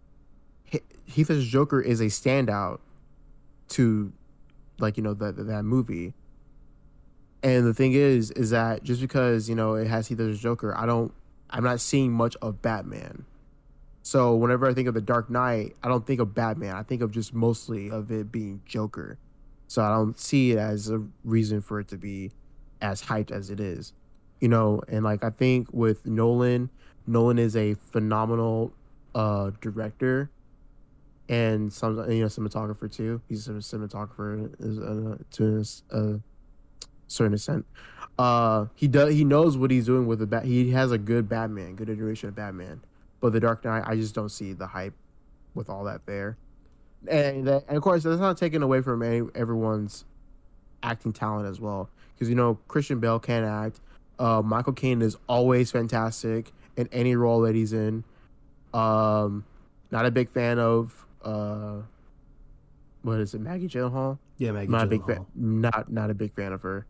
He- 0.65 0.81
heath 1.05 1.29
ledger's 1.29 1.47
joker 1.47 1.79
is 1.79 2.01
a 2.01 2.07
standout 2.07 2.79
to 3.69 4.11
like 4.79 4.97
you 4.97 5.03
know 5.03 5.13
that 5.13 5.37
that 5.47 5.63
movie 5.63 6.13
and 7.43 7.65
the 7.65 7.73
thing 7.73 7.93
is 7.93 8.31
is 8.31 8.49
that 8.49 8.83
just 8.83 9.01
because 9.01 9.47
you 9.47 9.55
know 9.55 9.75
it 9.75 9.87
has 9.87 10.07
heath 10.07 10.19
ledger's 10.19 10.41
joker 10.41 10.75
i 10.77 10.85
don't 10.85 11.13
I'm 11.49 11.63
not 11.63 11.81
seeing 11.81 12.11
much 12.11 12.35
of 12.41 12.61
Batman. 12.61 13.25
So 14.03 14.35
whenever 14.35 14.67
I 14.67 14.73
think 14.73 14.87
of 14.87 14.93
the 14.93 15.01
Dark 15.01 15.29
Knight, 15.29 15.75
I 15.83 15.87
don't 15.87 16.05
think 16.05 16.19
of 16.19 16.33
Batman. 16.33 16.75
I 16.75 16.83
think 16.83 17.01
of 17.01 17.11
just 17.11 17.33
mostly 17.33 17.89
of 17.89 18.11
it 18.11 18.31
being 18.31 18.61
Joker. 18.65 19.17
So 19.67 19.83
I 19.83 19.89
don't 19.89 20.17
see 20.17 20.51
it 20.51 20.57
as 20.57 20.89
a 20.89 21.03
reason 21.23 21.61
for 21.61 21.79
it 21.79 21.87
to 21.89 21.97
be 21.97 22.31
as 22.81 23.01
hyped 23.03 23.31
as 23.31 23.49
it 23.49 23.59
is. 23.59 23.93
You 24.39 24.47
know, 24.47 24.81
and 24.87 25.03
like 25.03 25.23
I 25.23 25.29
think 25.31 25.67
with 25.73 26.05
Nolan, 26.05 26.69
Nolan 27.05 27.39
is 27.39 27.55
a 27.55 27.73
phenomenal 27.73 28.73
uh 29.15 29.49
director 29.59 30.29
and 31.27 31.73
some 31.73 31.97
you 32.11 32.21
know 32.21 32.27
cinematographer 32.27 32.91
too. 32.91 33.21
He's 33.27 33.47
a 33.47 33.53
cinematographer 33.53 34.55
is, 34.59 34.79
uh, 34.79 35.17
to 35.31 35.63
a 35.91 36.19
certain 37.09 37.33
extent. 37.33 37.65
Uh, 38.17 38.65
he 38.75 38.87
does. 38.87 39.13
He 39.13 39.23
knows 39.23 39.57
what 39.57 39.71
he's 39.71 39.85
doing 39.85 40.07
with 40.07 40.19
the 40.19 40.27
bat. 40.27 40.45
He 40.45 40.71
has 40.71 40.91
a 40.91 40.97
good 40.97 41.29
Batman, 41.29 41.75
good 41.75 41.89
iteration 41.89 42.29
of 42.29 42.35
Batman. 42.35 42.81
But 43.21 43.33
the 43.33 43.39
Dark 43.39 43.65
Knight, 43.65 43.83
I 43.85 43.95
just 43.95 44.15
don't 44.15 44.29
see 44.29 44.53
the 44.53 44.67
hype 44.67 44.93
with 45.53 45.69
all 45.69 45.83
that 45.85 46.05
there. 46.05 46.37
And, 47.07 47.47
that, 47.47 47.65
and 47.67 47.77
of 47.77 47.83
course, 47.83 48.03
that's 48.03 48.19
not 48.19 48.37
taken 48.37 48.61
away 48.61 48.81
from 48.81 49.01
any, 49.01 49.27
everyone's 49.35 50.05
acting 50.83 51.13
talent 51.13 51.47
as 51.47 51.59
well. 51.59 51.89
Because 52.13 52.29
you 52.29 52.35
know, 52.35 52.57
Christian 52.67 52.99
Bale 52.99 53.19
can 53.19 53.43
act. 53.43 53.79
Uh, 54.17 54.41
Michael 54.43 54.73
Caine 54.73 55.01
is 55.01 55.17
always 55.27 55.71
fantastic 55.71 56.51
in 56.75 56.89
any 56.91 57.15
role 57.15 57.41
that 57.41 57.55
he's 57.55 57.73
in. 57.73 58.03
Um, 58.73 59.45
not 59.91 60.05
a 60.05 60.11
big 60.11 60.29
fan 60.29 60.59
of 60.59 61.05
uh, 61.23 61.77
what 63.01 63.19
is 63.19 63.33
it, 63.33 63.41
Maggie 63.41 63.67
Gyllenhaal? 63.67 64.17
yeah, 64.37 64.51
Maggie 64.51 64.71
not 64.71 64.83
a 64.83 64.87
big 64.87 65.01
Gyllenhaal. 65.01 65.07
fan. 65.07 65.25
Not 65.35 65.91
not 65.91 66.09
a 66.09 66.13
big 66.13 66.33
fan 66.33 66.53
of 66.53 66.61
her. 66.61 66.85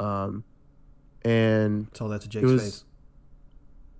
Um, 0.00 0.44
and 1.24 1.92
Tell 1.94 2.08
that 2.08 2.20
to 2.22 2.28
Jake's 2.28 2.44
was. 2.44 2.62
face. 2.62 2.84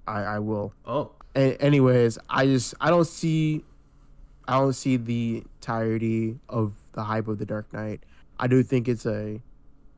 I 0.06 0.20
I 0.22 0.38
will. 0.38 0.72
Oh, 0.84 1.12
A- 1.34 1.56
anyways, 1.60 2.18
I 2.30 2.46
just 2.46 2.74
I 2.80 2.90
don't 2.90 3.06
see, 3.06 3.64
I 4.46 4.58
don't 4.58 4.72
see 4.74 4.96
the 4.96 5.42
entirety 5.60 6.38
of 6.48 6.74
the 6.92 7.02
hype 7.04 7.26
of 7.28 7.38
the 7.38 7.46
Dark 7.46 7.72
Knight. 7.72 8.04
I 8.38 8.46
do 8.46 8.62
think 8.62 8.86
it's 8.88 9.06
a 9.06 9.40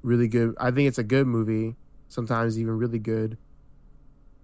really 0.03 0.29
good. 0.29 0.55
I 0.59 0.71
think 0.71 0.89
it's 0.89 0.99
a 0.99 1.03
good 1.05 1.27
movie. 1.27 1.77
Sometimes 2.09 2.59
even 2.59 2.79
really 2.79 2.99
good. 2.99 3.37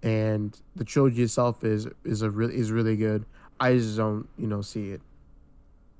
And 0.03 0.59
the 0.75 0.83
trilogy 0.83 1.23
itself 1.23 1.63
is 1.63 1.87
is 2.03 2.21
a 2.21 2.29
really 2.29 2.55
is 2.55 2.71
really 2.71 2.95
good. 2.95 3.25
I 3.59 3.73
just 3.77 3.97
don't 3.97 4.27
you 4.37 4.45
know 4.45 4.61
see 4.61 4.91
it 4.91 5.01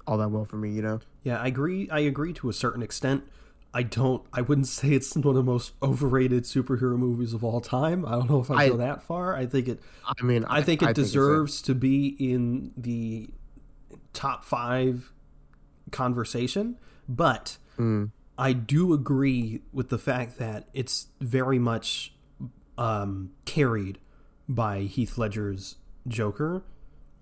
all 0.05 0.17
that 0.19 0.29
well 0.29 0.45
for 0.45 0.57
me. 0.57 0.69
You 0.71 0.83
know. 0.83 0.99
yeah, 1.23 1.37
I 1.39 1.47
agree. 1.47 1.89
I 1.89 1.99
agree 2.01 2.33
to 2.33 2.49
a 2.49 2.53
certain 2.53 2.83
extent. 2.83 3.23
I 3.77 3.83
don't. 3.83 4.23
I 4.31 4.39
wouldn't 4.41 4.67
say 4.67 4.89
it's 4.93 5.13
one 5.15 5.25
of 5.27 5.35
the 5.35 5.43
most 5.43 5.73
overrated 5.83 6.43
superhero 6.45 6.97
movies 6.97 7.33
of 7.33 7.43
all 7.43 7.59
time. 7.59 8.05
I 8.05 8.11
don't 8.11 8.29
know 8.29 8.39
if 8.39 8.49
I, 8.49 8.55
I- 8.55 8.69
go 8.69 8.77
that 8.77 9.03
far. 9.03 9.35
I 9.35 9.45
think 9.47 9.67
it. 9.67 9.81
I 10.07 10.23
mean, 10.23 10.45
I 10.45 10.61
think 10.61 10.81
it 10.81 10.89
a- 10.89 10.93
deserves 10.93 11.61
to 11.63 11.75
be 11.75 12.07
in 12.07 12.71
the 12.77 13.29
top 14.13 14.45
five 14.45 15.11
conversation, 15.91 16.77
but 17.07 17.57
Mm. 17.77 18.11
I 18.37 18.53
do 18.53 18.93
agree 18.93 19.61
with 19.73 19.89
the 19.89 19.97
fact 19.97 20.37
that 20.39 20.67
it's 20.73 21.07
very 21.19 21.59
much 21.59 22.13
um, 22.77 23.31
carried 23.45 23.99
by 24.47 24.81
Heath 24.83 25.17
Ledger's 25.17 25.75
Joker. 26.07 26.63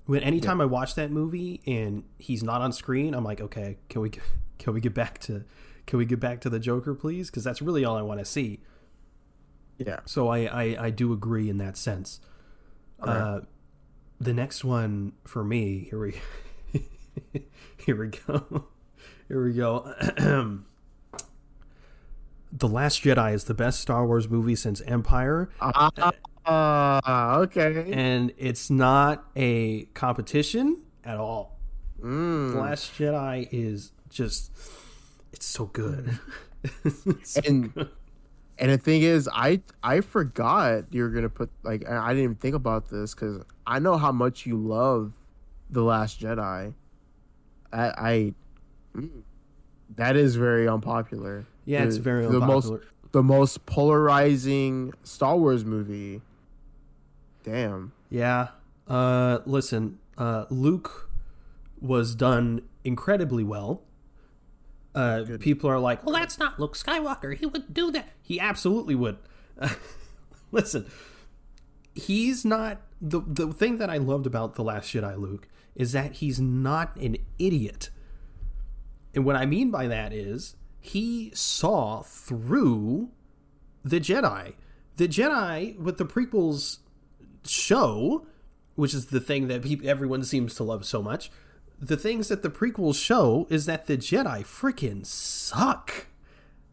When 0.05 0.21
anytime 0.21 0.59
I 0.61 0.65
watch 0.65 0.93
that 0.95 1.09
movie 1.11 1.61
and 1.65 2.03
he's 2.19 2.43
not 2.43 2.61
on 2.61 2.71
screen, 2.73 3.13
I'm 3.15 3.23
like, 3.23 3.41
okay, 3.41 3.77
can 3.89 4.01
we 4.01 4.11
can 4.59 4.73
we 4.73 4.81
get 4.81 4.93
back 4.93 5.17
to 5.21 5.43
can 5.86 6.00
we 6.00 6.06
get 6.06 6.19
back 6.19 6.41
to 6.41 6.50
the 6.50 6.60
Joker, 6.60 6.93
please? 6.96 7.30
Because 7.30 7.43
that's 7.43 7.62
really 7.62 7.84
all 7.86 7.96
I 7.98 8.02
want 8.02 8.19
to 8.19 8.26
see. 8.26 8.60
yeah. 9.78 10.00
So 10.06 10.28
I, 10.30 10.39
I, 10.46 10.86
I 10.86 10.89
do 10.89 11.12
agree 11.13 11.50
in 11.50 11.58
that 11.58 11.78
sense. 11.78 12.19
Uh, 13.02 13.41
the 14.19 14.34
next 14.34 14.63
one 14.63 15.12
for 15.26 15.43
me, 15.43 15.88
here 15.89 16.00
we 16.00 16.15
here 17.78 17.96
we 18.00 18.08
go. 18.10 18.65
Here 19.30 19.43
we 19.46 19.54
go. 19.54 19.93
the 22.52 22.67
Last 22.67 23.02
Jedi 23.04 23.34
is 23.34 23.46
the 23.46 23.54
best 23.54 23.80
Star 23.80 24.06
Wars 24.06 24.30
movie 24.30 24.56
since 24.56 24.82
Empire, 24.82 25.50
Ah, 26.46 27.38
okay. 27.38 27.89
and 27.91 28.32
it's 28.38 28.69
not 28.69 29.26
a 29.36 29.86
competition 29.93 30.82
at 31.04 31.17
all. 31.17 31.58
The 32.00 32.06
Mm. 32.08 32.56
Last 32.56 32.91
Jedi 32.98 33.48
is 33.52 33.93
just 34.10 34.52
it's 35.34 35.46
so 35.46 35.65
good. 35.65 36.19
It's 36.86 37.32
so 37.32 37.41
And 37.46 37.74
good. 37.74 37.89
and 38.58 38.72
the 38.72 38.78
thing 38.78 39.02
is, 39.02 39.28
I 39.34 39.60
I 39.84 40.00
forgot 40.00 40.86
you 40.91 41.04
were 41.04 41.10
gonna 41.10 41.28
put 41.28 41.50
like 41.63 41.84
I 41.89 41.98
I 41.98 42.08
didn't 42.10 42.24
even 42.24 42.36
think 42.36 42.56
about 42.56 42.89
this 42.89 43.13
because 43.13 43.43
I 43.67 43.80
know 43.80 43.98
how 43.98 44.13
much 44.13 44.46
you 44.46 44.56
love 44.58 45.12
the 45.69 45.84
Last 45.84 46.22
Jedi. 46.22 46.74
I, 47.74 47.86
I 48.12 48.34
mm, 48.96 49.10
that 49.98 50.15
is 50.15 50.36
very 50.38 50.67
unpopular. 50.69 51.46
yeah, 51.65 51.84
it's 51.84 51.98
very 51.98 52.28
the 52.28 52.39
most 52.39 52.72
the 53.12 53.24
most 53.24 53.65
polarizing 53.65 54.93
Star 55.04 55.36
Wars 55.38 55.65
movie. 55.65 56.22
Damn. 57.43 57.91
Yeah. 58.10 58.50
Uh, 58.88 59.39
listen, 59.46 60.00
uh, 60.17 60.46
Luke 60.50 61.10
was 61.82 62.15
done 62.15 62.62
incredibly 62.86 63.43
well. 63.43 63.82
Uh, 64.95 65.25
people 65.39 65.69
are 65.69 65.79
like, 65.79 66.06
well, 66.06 66.15
that's 66.15 66.38
not 66.38 66.60
Luke 66.60 66.75
Skywalker. 66.75 67.36
He 67.36 67.45
would 67.45 67.73
do 67.73 67.91
that. 67.91 68.10
He 68.21 68.39
absolutely 68.39 68.95
would. 68.95 69.17
listen, 70.51 70.86
he's 71.95 72.45
not 72.45 72.82
the 73.01 73.21
the 73.25 73.51
thing 73.51 73.77
that 73.79 73.89
I 73.89 73.97
loved 73.97 74.25
about 74.25 74.56
the 74.56 74.63
Last 74.63 74.93
Jedi 74.93 75.17
Luke 75.17 75.47
is 75.75 75.91
that 75.91 76.13
he's 76.13 76.39
not 76.39 76.95
an 76.97 77.17
idiot. 77.39 77.89
And 79.15 79.25
what 79.25 79.36
I 79.36 79.45
mean 79.45 79.71
by 79.71 79.88
that 79.88 80.13
is 80.13 80.56
he 80.79 81.32
saw 81.34 82.01
through 82.01 83.10
the 83.84 83.99
Jedi. 83.99 84.53
The 84.97 85.08
Jedi 85.08 85.77
with 85.79 85.97
the 85.97 86.06
prequels 86.06 86.77
show, 87.45 88.27
which 88.75 88.93
is 88.93 89.08
the 89.08 89.19
thing 89.19 89.47
that 89.47 89.65
everyone 89.84 90.23
seems 90.23 90.56
to 90.56 90.63
love 90.63 90.86
so 90.86 91.01
much, 91.01 91.32
the 91.88 91.98
things 91.98 92.30
that 92.30 92.41
the 92.41 92.50
prequels 92.50 93.04
show 93.04 93.48
is 93.50 93.65
that 93.65 93.88
the 93.88 93.98
Jedi 93.98 94.41
freaking 94.41 95.06
suck. 95.06 96.08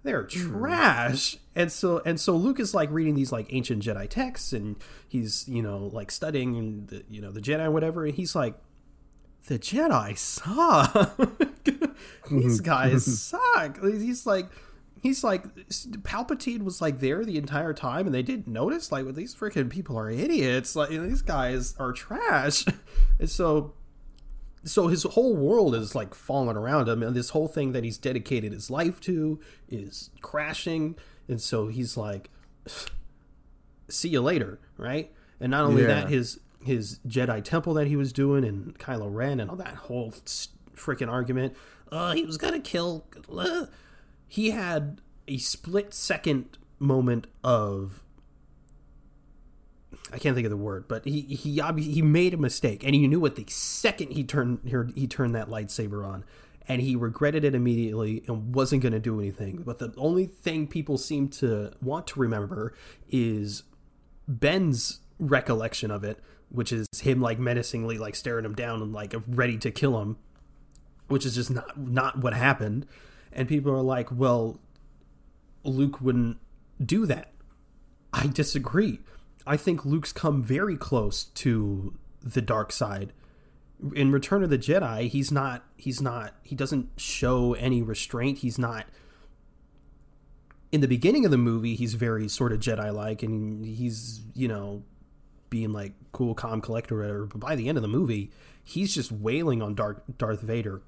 They're 0.03 0.29
hmm. 0.31 0.51
trash. 0.51 1.37
And 1.55 1.71
so 1.71 2.01
and 2.07 2.19
so 2.21 2.37
Luke 2.37 2.61
is 2.61 2.75
like 2.75 2.91
reading 2.91 3.15
these 3.15 3.33
like 3.33 3.53
ancient 3.53 3.83
Jedi 3.83 4.09
texts 4.09 4.53
and 4.53 4.77
he's, 5.09 5.47
you 5.49 5.63
know, 5.63 5.91
like 5.93 6.11
studying 6.11 6.87
the 6.87 7.05
you 7.09 7.21
know, 7.21 7.33
the 7.33 7.41
Jedi 7.41 7.71
whatever, 7.71 8.07
and 8.07 8.15
he's 8.15 8.35
like, 8.35 8.55
the 9.47 9.59
Jedi 9.59 10.17
suck. 10.17 10.93
These 12.31 12.61
mm-hmm. 12.61 12.65
guys 12.65 13.05
suck. 13.21 13.83
He's 13.83 14.27
like 14.27 14.47
he's 15.03 15.25
like 15.25 15.45
Palpatine 16.03 16.63
was 16.63 16.81
like 16.81 17.01
there 17.01 17.25
the 17.25 17.39
entire 17.39 17.73
time 17.73 18.07
and 18.07 18.15
they 18.15 18.23
didn't 18.23 18.47
notice 18.47 18.93
like 18.93 19.05
well, 19.05 19.15
these 19.15 19.35
freaking 19.35 19.71
people 19.71 19.99
are 19.99 20.11
idiots 20.11 20.77
like 20.77 20.91
you 20.91 21.01
know, 21.01 21.09
these 21.09 21.23
guys 21.23 21.75
are 21.79 21.93
trash 21.93 22.67
and 23.19 23.31
so 23.31 23.73
so 24.65 24.89
his 24.89 25.03
whole 25.05 25.35
world 25.37 25.75
is 25.75 25.95
like 25.95 26.15
falling 26.15 26.57
around 26.57 26.89
him 26.89 27.03
and 27.03 27.17
this 27.17 27.31
whole 27.31 27.49
thing 27.49 27.73
that 27.73 27.83
he's 27.85 27.97
dedicated 27.99 28.53
his 28.53 28.71
life 28.71 29.01
to 29.01 29.41
is 29.69 30.11
crashing 30.21 30.97
and 31.29 31.41
so 31.41 31.69
he's 31.69 31.97
like 31.97 32.29
see 33.89 34.09
you 34.09 34.21
later 34.21 34.59
right 34.77 35.13
and 35.41 35.51
not 35.51 35.65
only 35.65 35.83
Yeah. 35.83 35.89
that 35.89 36.09
his 36.09 36.41
his 36.63 36.99
jedi 37.09 37.43
temple 37.43 37.75
that 37.75 37.87
he 37.87 37.97
was 37.97 38.13
doing 38.13 38.45
and 38.45 38.79
kylo 38.79 39.09
ren 39.13 39.41
and 39.41 39.51
all 39.51 39.57
that 39.57 39.75
whole 39.75 40.13
freaking 40.77 41.09
argument 41.11 41.55
uh 41.91 42.13
he 42.13 42.25
was 42.25 42.37
gonna 42.37 42.61
kill 42.61 43.05
uh, 43.35 43.67
he 44.29 44.51
had 44.51 45.01
a 45.27 45.39
split 45.39 45.93
second 45.95 46.59
moment 46.79 47.27
of 47.43 48.03
I 50.13 50.19
can't 50.19 50.35
think 50.35 50.45
of 50.45 50.51
the 50.51 50.57
word, 50.57 50.87
but 50.89 51.05
he 51.05 51.23
he 51.23 51.61
he 51.79 52.03
made 52.03 52.35
a 52.35 52.37
mistake, 52.37 52.85
and 52.85 52.95
he 52.95 53.07
knew 53.07 53.25
it 53.27 53.37
the 53.37 53.45
second 53.49 54.13
he 54.13 54.25
turned 54.25 54.61
he 54.95 55.07
turned 55.07 55.35
that 55.35 55.49
lightsaber 55.49 56.07
on, 56.07 56.25
and 56.69 56.81
he 56.81 56.97
regretted 56.97 57.45
it 57.45 57.55
immediately 57.55 58.23
and 58.27 58.55
wasn't 58.55 58.83
going 58.83 58.93
to 58.93 59.01
do 59.01 59.19
anything. 59.19 59.63
But 59.65 59.79
the 59.79 59.93
only 59.97 60.27
thing 60.27 60.67
people 60.67 60.99
seem 60.99 61.29
to 61.31 61.73
want 61.83 62.07
to 62.09 62.21
remember 62.21 62.75
is 63.09 63.65
Ben's 64.29 65.01
recollection 65.19 65.91
of 65.91 66.05
it, 66.05 66.21
which 66.49 66.73
is 66.73 66.87
him 67.01 67.21
like 67.21 67.39
menacingly 67.39 67.99
like 67.99 68.15
staring 68.15 68.45
him 68.45 68.55
down 68.55 68.83
and 68.83 68.93
like 68.93 69.15
ready 69.27 69.59
to 69.59 69.71
kill 69.71 70.01
him, 70.01 70.17
which 71.09 71.27
is 71.27 71.35
just 71.35 71.51
not 71.51 71.79
not 71.79 72.19
what 72.19 72.35
happened. 72.35 72.87
And 73.33 73.49
people 73.49 73.73
are 73.73 73.83
like, 73.83 74.09
well, 74.11 74.61
Luke 75.63 76.01
wouldn't 76.01 76.39
do 76.85 77.07
that. 77.07 77.33
I 78.13 78.27
disagree. 78.27 79.01
I 79.47 79.57
think 79.57 79.85
Luke's 79.85 80.13
come 80.13 80.43
very 80.43 80.77
close 80.77 81.25
to 81.25 81.95
the 82.23 82.43
dark 82.43 82.73
side. 82.73 83.13
In 83.95 84.13
Return 84.13 84.43
of 84.43 84.51
the 84.51 84.59
Jedi, 84.59 85.09
he's 85.09 85.33
not 85.33 85.65
he's 85.77 86.03
not 86.03 86.35
he 86.43 86.55
doesn't 86.55 86.91
show 86.99 87.55
any 87.55 87.83
restraint. 87.83 88.39
He's 88.39 88.59
not 88.59 88.87
in 90.73 90.81
the 90.81 90.89
beginning 90.89 91.25
of 91.25 91.31
the 91.31 91.39
movie, 91.39 91.75
he's 91.75 91.95
very 91.95 92.29
sort 92.29 92.53
of 92.53 92.61
Jedi 92.61 92.95
like 92.95 93.23
and 93.23 93.65
he's, 93.65 94.21
you 94.35 94.49
know, 94.49 94.83
being 95.49 95.73
like 95.73 95.93
cool, 96.13 96.35
calm, 96.35 96.61
collector. 96.61 97.27
But 97.27 97.41
by 97.41 97.57
the 97.57 97.69
end 97.69 97.79
of 97.79 97.83
the 97.83 97.89
movie, 97.89 98.31
he's 98.63 98.95
just 98.95 99.11
wailing 99.11 99.63
on 99.63 99.75
Dark 99.75 100.05
Darth 100.19 100.43
Vader 100.43 100.83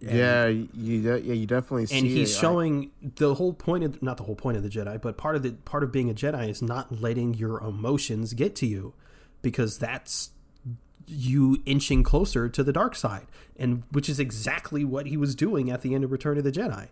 yeah, 0.00 0.46
you 0.46 1.02
de- 1.02 1.20
yeah 1.20 1.34
you 1.34 1.46
definitely 1.46 1.86
see 1.86 1.98
and 1.98 2.06
he's 2.06 2.32
it. 2.32 2.38
I- 2.38 2.40
showing 2.40 2.90
the 3.16 3.34
whole 3.34 3.52
point 3.52 3.84
of 3.84 4.02
not 4.02 4.16
the 4.16 4.22
whole 4.24 4.34
point 4.34 4.56
of 4.56 4.62
the 4.62 4.68
Jedi, 4.70 5.00
but 5.00 5.16
part 5.16 5.36
of 5.36 5.42
the 5.42 5.52
part 5.52 5.82
of 5.82 5.92
being 5.92 6.08
a 6.10 6.14
Jedi 6.14 6.48
is 6.48 6.62
not 6.62 7.00
letting 7.00 7.34
your 7.34 7.62
emotions 7.62 8.32
get 8.34 8.54
to 8.56 8.66
you, 8.66 8.94
because 9.42 9.78
that's 9.78 10.30
you 11.06 11.60
inching 11.66 12.02
closer 12.02 12.48
to 12.48 12.62
the 12.62 12.72
dark 12.72 12.94
side, 12.94 13.26
and 13.58 13.82
which 13.90 14.08
is 14.08 14.20
exactly 14.20 14.84
what 14.84 15.06
he 15.06 15.16
was 15.16 15.34
doing 15.34 15.70
at 15.70 15.82
the 15.82 15.94
end 15.94 16.04
of 16.04 16.12
Return 16.12 16.38
of 16.38 16.44
the 16.44 16.52
Jedi. 16.52 16.88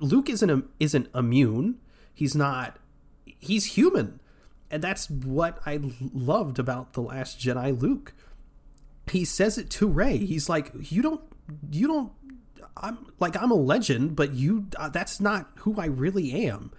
Luke 0.00 0.28
isn't 0.28 0.68
isn't 0.80 1.08
immune. 1.14 1.78
He's 2.12 2.34
not. 2.34 2.78
He's 3.38 3.64
human, 3.76 4.20
and 4.70 4.82
that's 4.82 5.08
what 5.08 5.60
I 5.64 5.80
loved 6.12 6.58
about 6.58 6.92
the 6.92 7.00
Last 7.00 7.40
Jedi. 7.40 7.80
Luke. 7.80 8.12
He 9.10 9.24
says 9.24 9.58
it 9.58 9.68
to 9.70 9.88
Rey. 9.88 10.18
He's 10.18 10.48
like, 10.48 10.70
"You 10.92 11.02
don't, 11.02 11.20
you 11.70 11.88
don't. 11.88 12.12
I'm 12.76 13.12
like 13.18 13.36
I'm 13.36 13.50
a 13.50 13.56
legend, 13.56 14.16
but 14.16 14.34
you. 14.34 14.66
Uh, 14.76 14.88
that's 14.88 15.20
not 15.20 15.50
who 15.60 15.78
I 15.78 15.86
really 15.86 16.46
am. 16.46 16.72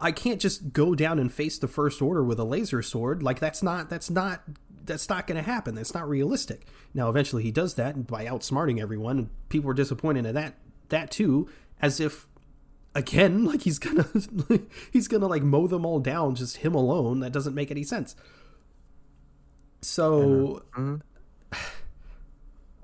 I 0.00 0.12
can't 0.12 0.40
just 0.40 0.72
go 0.72 0.94
down 0.94 1.18
and 1.18 1.32
face 1.32 1.58
the 1.58 1.68
First 1.68 2.02
Order 2.02 2.22
with 2.22 2.38
a 2.38 2.44
laser 2.44 2.82
sword. 2.82 3.22
Like 3.22 3.40
that's 3.40 3.62
not. 3.62 3.90
That's 3.90 4.10
not. 4.10 4.42
That's 4.84 5.08
not 5.08 5.26
going 5.26 5.36
to 5.36 5.42
happen. 5.42 5.74
That's 5.74 5.94
not 5.94 6.08
realistic. 6.08 6.64
Now, 6.94 7.08
eventually, 7.08 7.42
he 7.42 7.50
does 7.50 7.74
that 7.74 8.06
by 8.06 8.24
outsmarting 8.26 8.80
everyone. 8.80 9.30
People 9.48 9.70
are 9.70 9.74
disappointed 9.74 10.26
in 10.26 10.34
that. 10.36 10.54
That 10.90 11.10
too, 11.10 11.48
as 11.80 11.98
if 11.98 12.28
again 12.94 13.44
like 13.46 13.62
he's 13.62 13.78
gonna 13.78 14.06
he's 14.90 15.06
gonna 15.06 15.28
like 15.28 15.42
mow 15.42 15.66
them 15.66 15.86
all 15.86 16.00
down 16.00 16.34
just 16.34 16.58
him 16.58 16.74
alone 16.74 17.20
that 17.20 17.32
doesn't 17.32 17.54
make 17.54 17.70
any 17.70 17.84
sense 17.84 18.16
so 19.82 20.62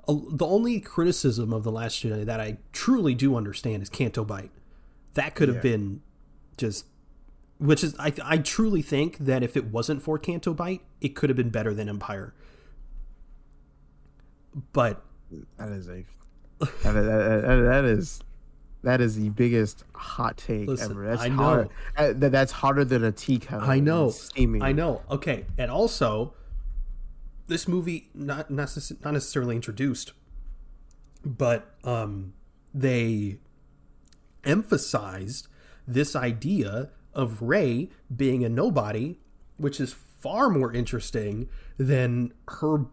the 0.08 0.44
only 0.46 0.80
criticism 0.80 1.52
of 1.52 1.62
the 1.64 1.70
last 1.72 2.02
jedi 2.02 2.24
that 2.24 2.40
i 2.40 2.56
truly 2.72 3.14
do 3.14 3.36
understand 3.36 3.82
is 3.82 3.88
Canto 3.88 4.24
Bight 4.24 4.50
that 5.14 5.34
could 5.34 5.48
have 5.48 5.56
Yeah. 5.56 5.62
been 5.76 6.02
just 6.56 6.86
which 7.58 7.84
is 7.84 7.94
I, 7.98 8.12
I 8.24 8.38
truly 8.38 8.82
think 8.82 9.18
that 9.18 9.42
if 9.44 9.56
it 9.56 9.66
wasn't 9.66 10.02
for 10.02 10.18
Canto 10.18 10.52
Bight 10.54 10.80
it 11.00 11.14
could 11.14 11.30
have 11.30 11.36
been 11.36 11.50
better 11.50 11.72
than 11.72 11.88
empire 11.88 12.34
but 14.72 15.02
that 15.58 15.68
is 15.70 15.88
a 15.88 16.04
that, 16.58 16.92
that, 16.92 17.62
that, 17.64 17.84
is 17.84 18.20
That 18.82 19.00
is 19.00 19.16
the 19.16 19.30
biggest 19.30 19.84
hot 19.94 20.36
take 20.36 20.68
Listen, 20.68 20.92
ever. 20.92 21.06
That's 21.06 21.22
I 21.22 21.28
know. 21.28 21.68
that- 21.96 22.32
that's 22.32 22.52
hotter 22.52 22.84
than 22.84 23.02
a 23.04 23.12
tea 23.12 23.38
kettle. 23.38 23.68
I 23.68 23.80
know. 23.80 24.10
Steaming. 24.10 24.62
I 24.62 24.72
know. 24.72 25.00
Okay, 25.10 25.46
and 25.58 25.70
also, 25.70 26.34
this 27.52 27.68
movie 27.68 28.10
not 28.14 28.50
not 28.50 28.76
necessarily 29.04 29.54
introduced, 29.54 30.12
but 31.24 31.74
um, 31.84 32.32
they 32.74 33.38
emphasized 34.44 35.48
this 35.86 36.16
idea 36.16 36.90
of 37.14 37.42
Rey 37.42 37.90
being 38.14 38.44
a 38.44 38.48
nobody, 38.48 39.18
which 39.58 39.80
is 39.80 39.92
far 39.92 40.48
more 40.48 40.72
interesting 40.72 41.48
than 41.78 42.32
her 42.48 42.86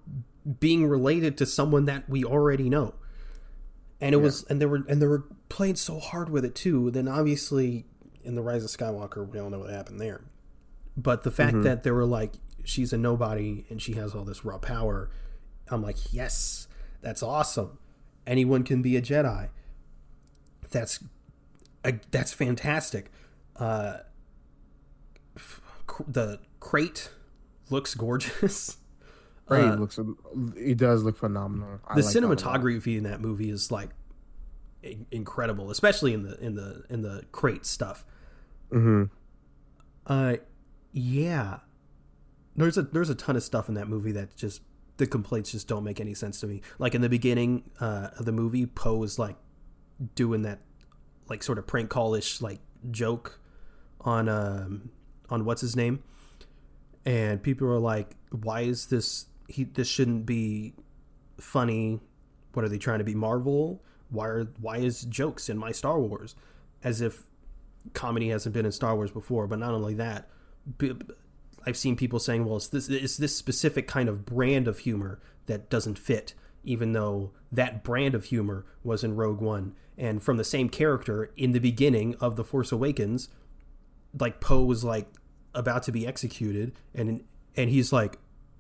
being 0.60 0.88
related 0.88 1.38
to 1.38 1.46
someone 1.46 1.86
that 1.86 2.10
we 2.10 2.24
already 2.24 2.70
know. 2.70 2.96
And 4.02 4.14
it 4.14 4.18
was, 4.18 4.44
and 4.46 4.62
they 4.62 4.66
were, 4.66 4.84
and 4.88 5.02
they 5.02 5.08
were 5.08 5.26
playing 5.50 5.76
so 5.76 6.00
hard 6.00 6.30
with 6.30 6.46
it 6.46 6.56
too. 6.56 6.90
Then 6.92 7.08
obviously, 7.08 7.86
in 8.24 8.36
the 8.36 8.42
Rise 8.42 8.64
of 8.64 8.70
Skywalker, 8.70 9.28
we 9.28 9.40
all 9.40 9.50
know 9.50 9.60
what 9.60 9.70
happened 9.70 10.00
there. 10.00 10.22
But 10.96 11.24
the 11.24 11.32
fact 11.32 11.64
that 11.64 11.84
they 11.84 11.92
were 11.92 12.06
like, 12.06 12.34
she's 12.70 12.94
a 12.94 12.98
nobody 12.98 13.66
and 13.70 13.82
she 13.82 13.94
has 13.94 14.14
all 14.16 14.24
this 14.24 14.46
raw 14.46 14.58
power, 14.58 15.10
I'm 15.70 15.82
like, 15.82 16.14
yes, 16.14 16.68
that's 17.02 17.24
awesome. 17.24 17.78
Anyone 18.28 18.64
can 18.64 18.82
be 18.82 18.96
a 18.96 19.02
Jedi. 19.02 19.50
That's 20.70 21.04
uh, 21.84 21.94
that's 22.12 22.32
fantastic. 22.32 23.12
Uh, 23.56 23.98
cr- 25.88 26.04
the 26.08 26.40
Crait 26.60 27.10
looks 27.70 27.96
gorgeous. 27.96 28.78
Ray 29.50 29.62
Uh, 29.64 29.76
looks. 29.76 30.00
He 30.56 30.76
does 30.76 31.04
look 31.04 31.18
phenomenal. 31.18 31.80
I 31.88 31.96
the 31.96 32.04
like 32.04 32.14
that 32.14 32.22
cinematography 32.22 32.98
in 32.98 33.04
that 33.06 33.20
movie 33.20 33.50
is 33.50 33.72
like 33.72 33.90
in- 34.84 35.08
incredible, 35.12 35.72
especially 35.72 36.14
in 36.14 36.22
the 36.24 36.38
in 36.40 36.54
the 36.56 36.84
in 36.90 37.02
the 37.02 37.24
Crait 37.32 37.66
stuff. 37.66 38.06
Mhm. 38.72 39.10
Uh, 40.06 40.36
yeah. 40.92 41.60
There's 42.60 42.78
a 42.78 42.82
there's 42.82 43.10
a 43.10 43.16
ton 43.16 43.38
of 43.38 43.44
stuff 43.44 43.70
in 43.70 43.76
that 43.76 43.88
movie 43.88 44.12
that 44.12 44.36
just 44.36 44.62
the 44.98 45.08
complaints 45.08 45.54
just 45.54 45.68
don't 45.68 45.86
make 45.86 46.02
any 46.02 46.14
sense 46.14 46.42
to 46.42 46.48
me. 46.48 46.62
Like 46.78 46.94
in 46.94 47.02
the 47.02 47.08
beginning 47.08 47.64
uh, 47.80 48.10
of 48.18 48.26
the 48.26 48.34
movie, 48.34 48.66
Poe 48.66 49.02
is 49.04 49.18
like 49.18 49.38
doing 50.16 50.42
that 50.42 50.60
like 51.30 51.42
sort 51.42 51.58
of 51.58 51.66
prank 51.66 51.90
callish 51.90 52.42
like 52.42 52.60
joke 52.92 53.40
on 54.02 54.28
um 54.28 54.90
on 55.30 55.46
what's 55.46 55.62
his 55.62 55.78
name, 55.78 56.04
and 57.06 57.42
people 57.42 57.68
are 57.70 57.80
like, 57.80 58.18
"Why 58.32 58.62
is 58.62 58.88
this? 58.88 59.28
He 59.48 59.64
this 59.64 59.88
shouldn't 59.88 60.26
be 60.26 60.74
funny. 61.40 62.02
What 62.54 62.66
are 62.66 62.70
they 62.70 62.78
trying 62.78 63.00
to 63.00 63.06
be 63.06 63.16
Marvel? 63.16 63.82
Why 64.10 64.28
are 64.28 64.44
why 64.60 64.78
is 64.78 65.04
jokes 65.04 65.48
in 65.48 65.58
my 65.58 65.72
Star 65.72 65.98
Wars? 65.98 66.36
As 66.84 67.00
if 67.00 67.24
comedy 67.94 68.30
hasn't 68.30 68.54
been 68.54 68.66
in 68.66 68.74
Star 68.74 68.96
Wars 68.96 69.12
before. 69.12 69.48
But 69.48 69.60
not 69.60 69.74
only 69.74 69.94
that, 69.94 70.30
I've 71.66 71.78
seen 71.78 71.96
people 71.96 72.20
saying, 72.20 72.46
"Well, 72.46 72.58
it's 72.58 72.68
this 72.68 72.90
it's 72.90 73.18
this 73.18 73.36
specific 73.36 73.88
kind 73.88 74.10
of 74.10 74.26
brand 74.26 74.68
of 74.68 74.80
humor 74.80 75.20
that 75.46 75.70
doesn't 75.70 75.98
fit." 75.98 76.34
Even 76.64 76.92
though 76.92 77.32
that 77.52 77.84
brand 77.84 78.16
of 78.16 78.26
humor 78.26 78.66
was 78.84 79.04
in 79.04 79.16
Rogue 79.16 79.40
One, 79.42 79.76
and 79.98 80.22
from 80.22 80.38
the 80.38 80.44
same 80.44 80.70
character 80.70 81.32
in 81.38 81.52
the 81.52 81.60
beginning 81.60 82.16
of 82.16 82.36
The 82.36 82.44
Force 82.44 82.72
Awakens, 82.72 83.30
like 84.18 84.42
Poe 84.42 84.64
was 84.64 84.84
like 84.84 85.08
about 85.54 85.84
to 85.84 85.92
be 85.92 86.06
executed, 86.06 86.74
and 86.94 87.24
and 87.56 87.70
he's 87.70 87.92
like, 87.94 88.18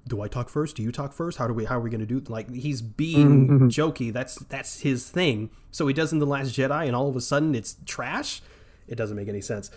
"Do 0.07 0.21
I 0.21 0.27
talk 0.27 0.49
first? 0.49 0.75
Do 0.75 0.83
you 0.83 0.91
talk 0.91 1.13
first? 1.13 1.37
How 1.37 1.47
do 1.47 1.53
we? 1.53 1.65
How 1.65 1.77
are 1.77 1.81
we 1.81 1.89
going 1.89 2.05
to 2.05 2.05
do?" 2.05 2.21
Like 2.31 2.49
he's 2.53 2.81
being 2.81 3.47
jokey. 3.69 4.11
That's 4.11 4.35
that's 4.35 4.81
his 4.81 5.09
thing. 5.09 5.49
So 5.71 5.87
he 5.87 5.93
does 5.93 6.11
in 6.11 6.19
the 6.19 6.25
Last 6.25 6.55
Jedi, 6.55 6.87
and 6.87 6.95
all 6.95 7.09
of 7.09 7.15
a 7.15 7.21
sudden 7.21 7.55
it's 7.55 7.77
trash. 7.85 8.41
It 8.87 8.95
doesn't 8.95 9.15
make 9.15 9.27
any 9.27 9.41
sense. 9.41 9.69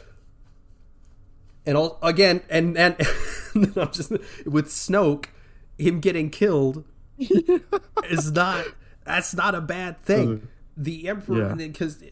And 1.64 1.76
all 1.76 1.98
again, 2.02 2.42
and 2.50 2.76
and 2.76 2.96
I'm 3.54 3.92
just 3.92 4.10
with 4.10 4.66
Snoke, 4.66 5.26
him 5.78 6.00
getting 6.00 6.28
killed 6.30 6.84
is 7.18 8.32
not 8.32 8.64
that's 9.04 9.34
not 9.34 9.54
a 9.54 9.60
bad 9.60 10.00
thing. 10.02 10.48
The 10.76 11.08
Emperor, 11.08 11.48
Yeah. 11.50 11.54
because 11.54 12.02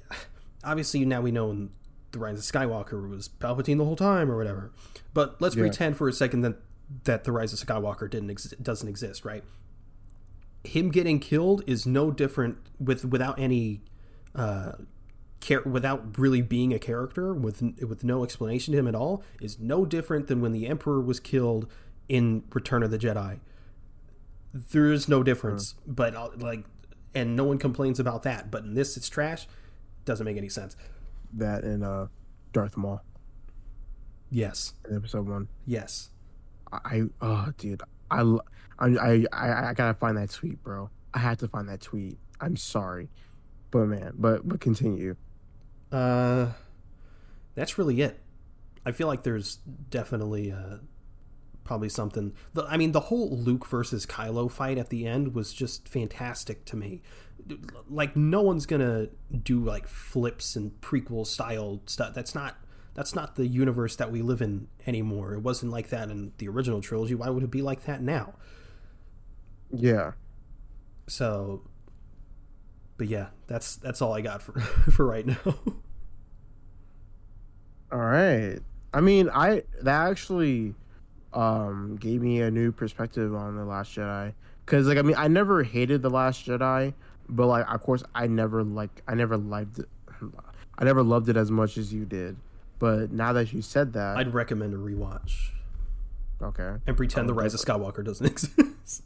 obviously 0.63 1.05
now 1.05 1.21
we 1.21 1.33
know 1.33 1.51
in 1.51 1.71
the 2.13 2.19
Rise 2.19 2.39
of 2.39 2.45
Skywalker 2.45 3.09
was 3.09 3.29
Palpatine 3.29 3.79
the 3.79 3.85
whole 3.85 3.97
time 3.97 4.31
or 4.31 4.37
whatever. 4.37 4.73
But 5.15 5.41
let's 5.41 5.57
Yeah. 5.57 5.63
pretend 5.63 5.97
for 5.97 6.09
a 6.09 6.13
second 6.13 6.43
that 6.43 6.57
that 7.05 7.25
the 7.25 7.33
Rise 7.33 7.53
of 7.53 7.59
Skywalker 7.67 8.09
didn't 8.11 8.31
ex- 8.31 8.55
doesn't 8.63 8.89
exist, 8.89 9.25
right? 9.25 9.45
Him 10.65 10.91
getting 10.91 11.19
killed 11.21 11.63
is 11.67 11.87
no 11.87 12.11
different 12.11 12.59
with 12.79 13.05
without 13.05 13.39
any 13.39 13.83
uh, 14.35 14.73
char- 15.41 15.63
without 15.63 16.19
really 16.19 16.43
being 16.43 16.73
a 16.73 16.79
character 16.79 17.33
with 17.35 17.63
with 17.87 18.05
no 18.05 18.25
explanation 18.25 18.73
to 18.73 18.79
him 18.79 18.87
at 18.89 18.95
all 18.95 19.23
is 19.41 19.59
no 19.59 19.85
different 19.85 20.27
than 20.29 20.41
when 20.41 20.53
the 20.53 20.67
Emperor 20.67 21.01
was 21.01 21.21
killed 21.21 21.71
in 22.09 22.43
Return 22.53 22.83
of 22.83 22.91
the 22.91 22.99
Jedi. 22.99 23.39
There 24.53 24.93
is 24.93 25.09
no 25.09 25.23
difference, 25.23 25.75
but 25.87 26.15
uh, 26.17 26.31
like, 26.37 26.65
and 27.15 27.37
no 27.37 27.45
one 27.45 27.59
complains 27.59 28.01
about 28.01 28.25
that. 28.25 28.51
But 28.51 28.65
in 28.65 28.75
this, 28.75 28.97
it's 28.97 29.09
trash. 29.09 29.47
Doesn't 30.05 30.25
make 30.25 30.37
any 30.37 30.49
sense. 30.49 30.77
That 31.33 31.63
and 31.63 31.85
uh, 31.85 32.07
Darth 32.53 32.77
Maul 32.77 33.01
Yes, 34.31 34.75
in 34.89 34.97
episode 34.97 35.29
one. 35.29 35.49
yes. 35.67 36.11
I 36.73 37.03
oh 37.21 37.53
dude, 37.59 37.83
I 38.11 38.21
I 38.79 38.87
I 39.33 39.69
I 39.71 39.73
gotta 39.75 39.95
find 39.95 40.17
that 40.17 40.31
tweet, 40.31 40.63
bro. 40.63 40.89
I 41.13 41.19
had 41.19 41.39
to 41.41 41.49
find 41.49 41.69
that 41.69 41.81
tweet. 41.81 42.17
I'm 42.41 42.57
sorry, 42.57 43.09
but 43.73 43.87
man, 43.87 44.13
but 44.17 44.47
but 44.49 44.61
continue. 44.61 45.17
Uh, 45.93 46.53
that's 47.55 47.79
really 47.79 48.01
it. 48.01 48.21
I 48.85 48.93
feel 48.93 49.07
like 49.07 49.23
there's 49.23 49.57
definitely 49.91 50.53
uh, 50.53 50.79
probably 51.65 51.89
something. 51.89 52.33
The, 52.55 52.65
I 52.65 52.77
mean, 52.77 52.93
the 52.93 53.01
whole 53.01 53.37
Luke 53.37 53.67
versus 53.67 54.07
Kylo 54.07 54.51
fight 54.51 54.79
at 54.79 54.89
the 54.89 55.07
end 55.07 55.35
was 55.35 55.53
just 55.53 55.89
fantastic 55.89 56.65
to 56.67 56.77
me. 56.77 57.03
Like, 57.89 58.17
no 58.17 58.43
one's 58.43 58.67
gonna 58.67 59.09
do 59.43 59.61
like 59.61 59.89
flips 59.89 60.57
and 60.57 60.79
prequel 60.81 61.27
style 61.27 61.81
stuff. 61.87 62.15
That's 62.15 62.35
not 62.35 62.57
that's 62.95 63.15
not 63.15 63.37
the 63.37 63.47
universe 63.47 63.97
that 63.97 64.11
we 64.11 64.23
live 64.23 64.43
in 64.43 64.69
anymore. 64.87 65.35
It 65.35 65.41
wasn't 65.41 65.73
like 65.73 65.89
that 65.91 66.11
in 66.11 66.33
the 66.39 66.49
original 66.49 66.81
trilogy. 66.81 67.15
Why 67.15 67.31
would 67.31 67.43
it 67.45 67.51
be 67.51 67.63
like 67.63 67.85
that 67.85 68.03
now? 68.03 68.35
Yeah, 69.73 70.13
So, 71.07 71.63
but 73.01 73.09
yeah, 73.09 73.29
that's 73.47 73.77
that's 73.77 74.03
all 74.03 74.13
I 74.13 74.21
got 74.21 74.43
for 74.43 74.61
for 74.91 75.07
right 75.07 75.25
now. 75.25 75.39
all 77.91 77.99
right. 77.99 78.59
I 78.93 79.01
mean, 79.01 79.31
I 79.33 79.63
that 79.81 80.11
actually 80.11 80.75
um 81.33 81.97
gave 81.99 82.21
me 82.21 82.43
a 82.43 82.51
new 82.51 82.73
perspective 82.73 83.35
on 83.35 83.57
the 83.57 83.65
Last 83.65 83.97
Jedi. 83.97 84.35
Cause 84.67 84.87
like 84.87 84.99
I 84.99 85.03
mean, 85.03 85.17
I 85.17 85.29
never 85.29 85.63
hated 85.63 86.03
the 86.03 86.11
Last 86.11 86.45
Jedi, 86.47 86.93
but 87.27 87.47
like 87.47 87.67
of 87.73 87.81
course 87.81 88.03
I 88.15 88.27
never 88.27 88.63
like 88.63 89.01
I 89.09 89.15
never 89.15 89.39
liked 89.39 89.79
it. 89.79 89.89
I 90.79 90.85
never 90.85 91.03
loved 91.03 91.31
it 91.31 91.39
as 91.39 91.51
much 91.51 91.79
as 91.79 91.95
you 91.95 92.05
did. 92.05 92.37
But 92.79 93.13
now 93.13 93.33
that 93.33 93.55
you 93.55 93.63
said 93.63 93.95
that, 93.95 94.19
I'd 94.19 94.35
recommend 94.35 94.75
a 94.75 94.77
rewatch. 94.77 95.53
okay, 96.43 96.75
and 96.87 96.99
pretend 96.99 97.31
the 97.31 97.35
Rise 97.35 97.55
of 97.55 97.61
Skywalker 97.61 98.05
doesn't 98.05 98.27
exist. 98.31 99.05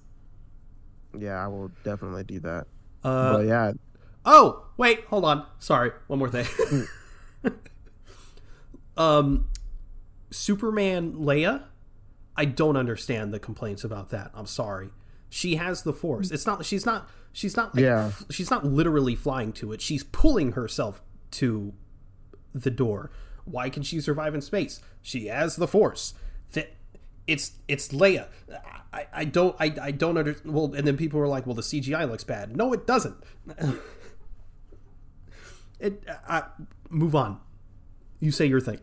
yeah, 1.17 1.45
I 1.45 1.47
will 1.47 1.71
definitely 1.85 2.25
do 2.25 2.41
that. 2.41 2.67
Uh, 3.05 3.37
but 3.37 3.47
yeah, 3.47 3.73
oh, 4.25 4.65
wait, 4.77 5.05
hold 5.07 5.25
on. 5.25 5.45
Sorry, 5.59 5.93
one 6.07 6.19
more 6.19 6.31
thing. 6.31 6.47
um, 8.97 9.49
Superman 10.31 11.15
Leia. 11.15 11.65
I 12.37 12.45
don't 12.47 12.77
understand 12.77 13.33
the 13.33 13.39
complaints 13.39 13.85
about 13.85 14.11
that. 14.11 14.31
I'm 14.35 14.47
sorry. 14.47 14.91
She 15.31 15.57
has 15.57 15.83
the 15.83 15.93
Force. 15.93 16.31
It's 16.31 16.47
not. 16.47 16.65
She's 16.65 16.85
not. 16.87 17.09
She's 17.33 17.57
not. 17.57 17.75
Like, 17.75 17.85
Yeah. 17.85 18.07
f- 18.07 18.25
She's 18.31 18.51
not 18.51 18.65
literally 18.65 19.15
flying 19.15 19.53
to 19.55 19.73
it. 19.73 19.81
She's 19.81 20.03
pulling 20.05 20.53
herself 20.53 21.03
to 21.33 21.75
the 22.55 22.71
door. 22.71 23.11
Why 23.45 23.69
can 23.71 23.83
she 23.83 24.01
survive 24.01 24.35
in 24.35 24.41
space? 24.41 24.81
She 25.03 25.27
has 25.27 25.57
the 25.57 25.69
Force. 25.69 26.15
That 26.53 26.73
it's 27.27 27.53
it's 27.69 27.89
Leia. 27.89 28.29
I, 28.93 29.07
I 29.13 29.25
don't 29.25 29.57
I, 29.59 29.75
I 29.81 29.91
don't 29.91 30.17
under 30.17 30.37
well 30.45 30.73
and 30.75 30.87
then 30.87 30.97
people 30.97 31.19
were 31.21 31.29
like 31.29 31.47
well 31.47 31.55
the 31.55 31.63
CGI 31.63 32.09
looks 32.09 32.25
bad. 32.25 32.57
No, 32.57 32.73
it 32.73 32.87
doesn't. 32.87 33.17
it 35.81 36.03
uh, 36.29 36.43
move 36.91 37.15
on. 37.15 37.41
You 38.21 38.31
say 38.31 38.47
your 38.47 38.61
thing. 38.61 38.81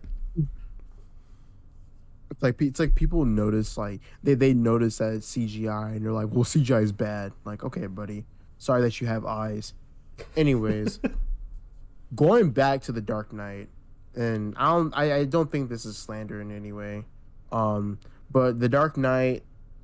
it's 2.30 2.42
like 2.42 2.62
it's 2.62 2.80
like 2.80 2.96
people 2.96 3.26
notice 3.26 3.78
like 3.78 4.02
they 4.24 4.34
they 4.34 4.54
notice 4.54 4.98
that 4.98 5.14
it's 5.14 5.36
CGI 5.36 5.96
and 5.96 6.06
they're 6.06 6.12
like, 6.12 6.28
well, 6.32 6.44
CGI 6.44 6.84
is 6.84 6.92
bad. 6.92 7.34
Like, 7.46 7.64
okay, 7.64 7.88
buddy, 7.88 8.26
sorry 8.58 8.82
that 8.82 9.00
you 9.02 9.08
have 9.08 9.26
eyes. 9.26 9.74
Anyways, 10.36 11.00
going 12.16 12.52
back 12.52 12.82
to 12.84 12.92
the 12.92 13.02
Dark 13.02 13.34
Knight, 13.34 13.70
and 14.16 14.56
I 14.58 14.72
don't 14.72 14.94
I, 14.96 15.18
I 15.20 15.26
don't 15.26 15.52
think 15.52 15.70
this 15.70 15.86
is 15.86 15.98
slander 15.98 16.42
in 16.42 16.52
any 16.52 16.72
way. 16.72 17.06
Um, 17.52 18.00
but 18.32 18.60
the 18.60 18.70
Dark 18.70 18.98
Knight 18.98 19.44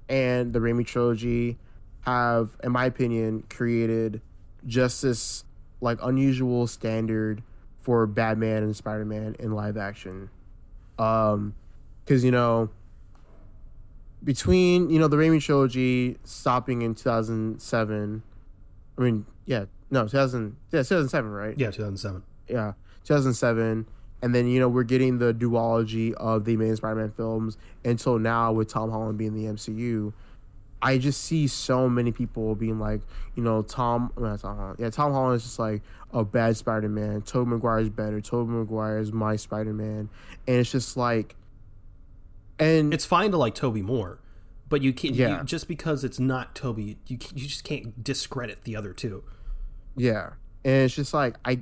and 0.09 0.53
the 0.53 0.59
Raimi 0.59 0.85
trilogy 0.85 1.57
have, 2.01 2.55
in 2.63 2.71
my 2.71 2.85
opinion, 2.85 3.43
created 3.49 4.21
just 4.65 5.01
this 5.01 5.43
like 5.81 5.99
unusual 6.01 6.67
standard 6.67 7.43
for 7.79 8.07
Batman 8.07 8.63
and 8.63 8.75
Spider 8.75 9.05
Man 9.05 9.35
in 9.39 9.51
live 9.51 9.77
action. 9.77 10.29
Um, 10.97 11.53
because 12.03 12.23
you 12.23 12.31
know, 12.31 12.69
between 14.23 14.89
you 14.89 14.99
know 14.99 15.07
the 15.07 15.17
Raimi 15.17 15.41
trilogy 15.41 16.17
stopping 16.23 16.81
in 16.81 16.95
2007, 16.95 18.23
I 18.97 19.01
mean, 19.01 19.25
yeah, 19.45 19.65
no, 19.91 20.03
2000, 20.03 20.55
yeah, 20.71 20.79
2007, 20.79 21.29
right? 21.29 21.55
Yeah, 21.57 21.67
2007. 21.67 22.23
Yeah, 22.47 22.73
2007, 23.03 23.85
and 24.21 24.33
then 24.33 24.47
you 24.47 24.59
know 24.59 24.69
we're 24.69 24.83
getting 24.83 25.19
the 25.19 25.33
duology 25.33 26.13
of 26.13 26.45
the 26.45 26.57
main 26.57 26.75
Spider-Man 26.75 27.11
films 27.11 27.57
until 27.85 28.19
now 28.19 28.51
with 28.51 28.67
Tom 28.67 28.89
Holland 28.89 29.17
being 29.17 29.33
the 29.33 29.45
MCU. 29.45 30.13
I 30.81 30.99
just 30.99 31.23
see 31.23 31.47
so 31.47 31.89
many 31.89 32.11
people 32.11 32.53
being 32.53 32.79
like, 32.79 33.01
you 33.35 33.41
know, 33.41 33.63
Tom, 33.63 34.11
not 34.15 34.39
Tom 34.39 34.57
Holland, 34.57 34.79
yeah, 34.79 34.91
Tom 34.91 35.11
Holland 35.11 35.37
is 35.37 35.43
just 35.43 35.57
like 35.59 35.81
a 36.13 36.23
bad 36.23 36.55
Spider-Man. 36.55 37.23
Tobey 37.23 37.49
Maguire 37.51 37.79
is 37.79 37.89
better. 37.89 38.21
Tobey 38.21 38.51
Maguire 38.51 38.99
is 38.99 39.11
my 39.11 39.35
Spider-Man, 39.35 40.09
and 40.47 40.55
it's 40.55 40.71
just 40.71 40.95
like, 40.95 41.35
and 42.59 42.93
It's 42.93 43.05
fine 43.05 43.31
to 43.31 43.37
like 43.37 43.55
Tobey 43.55 43.81
more, 43.81 44.19
but 44.69 44.81
you 44.81 44.93
can't. 44.93 45.15
Yeah. 45.15 45.39
You, 45.39 45.43
just 45.45 45.67
because 45.67 46.03
it's 46.03 46.19
not 46.19 46.55
Tobey, 46.55 46.97
you 47.07 47.17
you 47.33 47.47
just 47.47 47.63
can't 47.63 48.03
discredit 48.03 48.63
the 48.63 48.75
other 48.75 48.93
two. 48.93 49.23
Yeah, 49.95 50.31
and 50.63 50.85
it's 50.85 50.95
just 50.95 51.13
like 51.13 51.37
I, 51.43 51.61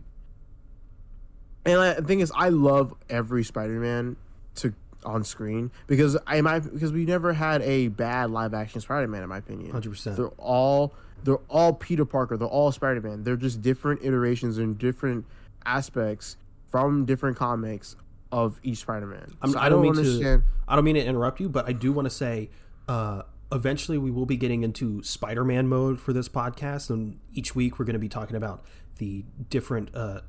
and 1.66 1.80
I, 1.80 1.94
the 1.96 2.04
thing 2.04 2.20
is, 2.20 2.32
I 2.36 2.50
love 2.50 2.94
every 3.10 3.44
Spider-Man 3.44 4.16
to 4.56 4.74
on 5.04 5.24
screen 5.24 5.72
because 5.88 6.18
I 6.26 6.42
my 6.42 6.60
because 6.60 6.92
we 6.92 7.06
never 7.06 7.34
had 7.34 7.62
a 7.62 7.90
bad 7.90 8.32
live 8.32 8.54
action 8.54 8.82
Spider-Man 8.82 9.24
in 9.24 9.30
my 9.30 9.38
opinion. 9.38 9.72
100%. 9.72 10.16
They're 10.16 10.28
all 10.38 10.94
they're 11.24 11.40
all 11.50 11.74
Peter 11.74 12.06
Parker. 12.06 12.38
They're 12.38 12.48
all 12.48 12.72
Spider-Man. 12.72 13.24
They're 13.24 13.36
just 13.36 13.62
different 13.62 14.04
iterations 14.04 14.58
and 14.58 14.78
different 14.78 15.26
aspects 15.66 16.38
from 16.70 17.06
different 17.06 17.38
comics 17.38 17.96
of 18.32 18.60
each 18.64 18.80
Spider-Man. 18.80 19.34
So 19.52 19.58
I 19.58 19.70
don't, 19.70 19.82
mean 19.82 19.98
understand. 19.98 20.44
to. 20.44 20.48
I 20.68 20.76
don't 20.76 20.84
mean 20.84 20.96
to 20.96 21.06
interrupt 21.06 21.40
you, 21.40 21.50
but 21.50 21.68
I 21.68 21.72
do 21.72 21.92
want 21.92 22.06
to 22.06 22.14
say. 22.14 22.50
Uh, 22.88 23.24
eventually, 23.52 23.98
we 23.98 24.12
will 24.12 24.26
be 24.26 24.38
getting 24.38 24.64
into 24.64 25.02
Spider-Man 25.02 25.68
mode 25.68 26.00
for 26.00 26.14
this 26.14 26.30
podcast, 26.30 26.90
and 26.90 27.20
each 27.34 27.56
week 27.56 27.80
we're 27.80 27.86
going 27.86 27.94
to 27.94 28.00
be 28.00 28.10
talking 28.10 28.36
about 28.36 28.64
the 28.98 29.24
different 29.50 29.96
uh, 29.96 30.22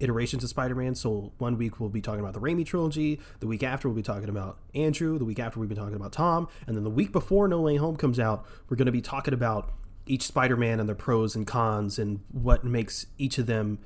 iterations 0.00 0.42
of 0.42 0.50
Spider-Man. 0.50 0.94
So 0.94 1.32
one 1.38 1.56
week 1.56 1.78
we'll 1.78 1.90
be 1.90 2.00
talking 2.00 2.20
about 2.20 2.34
the 2.34 2.40
Raimi 2.40 2.66
trilogy. 2.66 3.20
The 3.38 3.46
week 3.46 3.62
after 3.62 3.88
we'll 3.88 3.96
be 3.96 4.02
talking 4.02 4.28
about 4.28 4.58
Andrew. 4.74 5.18
The 5.18 5.24
week 5.24 5.38
after 5.38 5.60
we've 5.60 5.68
been 5.68 5.78
talking 5.78 5.94
about 5.94 6.12
Tom, 6.12 6.48
and 6.66 6.76
then 6.76 6.84
the 6.84 6.90
week 6.90 7.12
before 7.12 7.46
No 7.46 7.60
Way 7.60 7.76
Home 7.76 7.96
comes 7.96 8.18
out, 8.18 8.46
we're 8.68 8.76
going 8.76 8.86
to 8.86 8.92
be 8.92 9.02
talking 9.02 9.34
about 9.34 9.70
each 10.06 10.22
Spider-Man 10.22 10.80
and 10.80 10.88
their 10.88 10.96
pros 10.96 11.36
and 11.36 11.46
cons 11.46 11.98
and 11.98 12.20
what 12.32 12.64
makes 12.64 13.06
each 13.18 13.38
of 13.38 13.46
them 13.46 13.78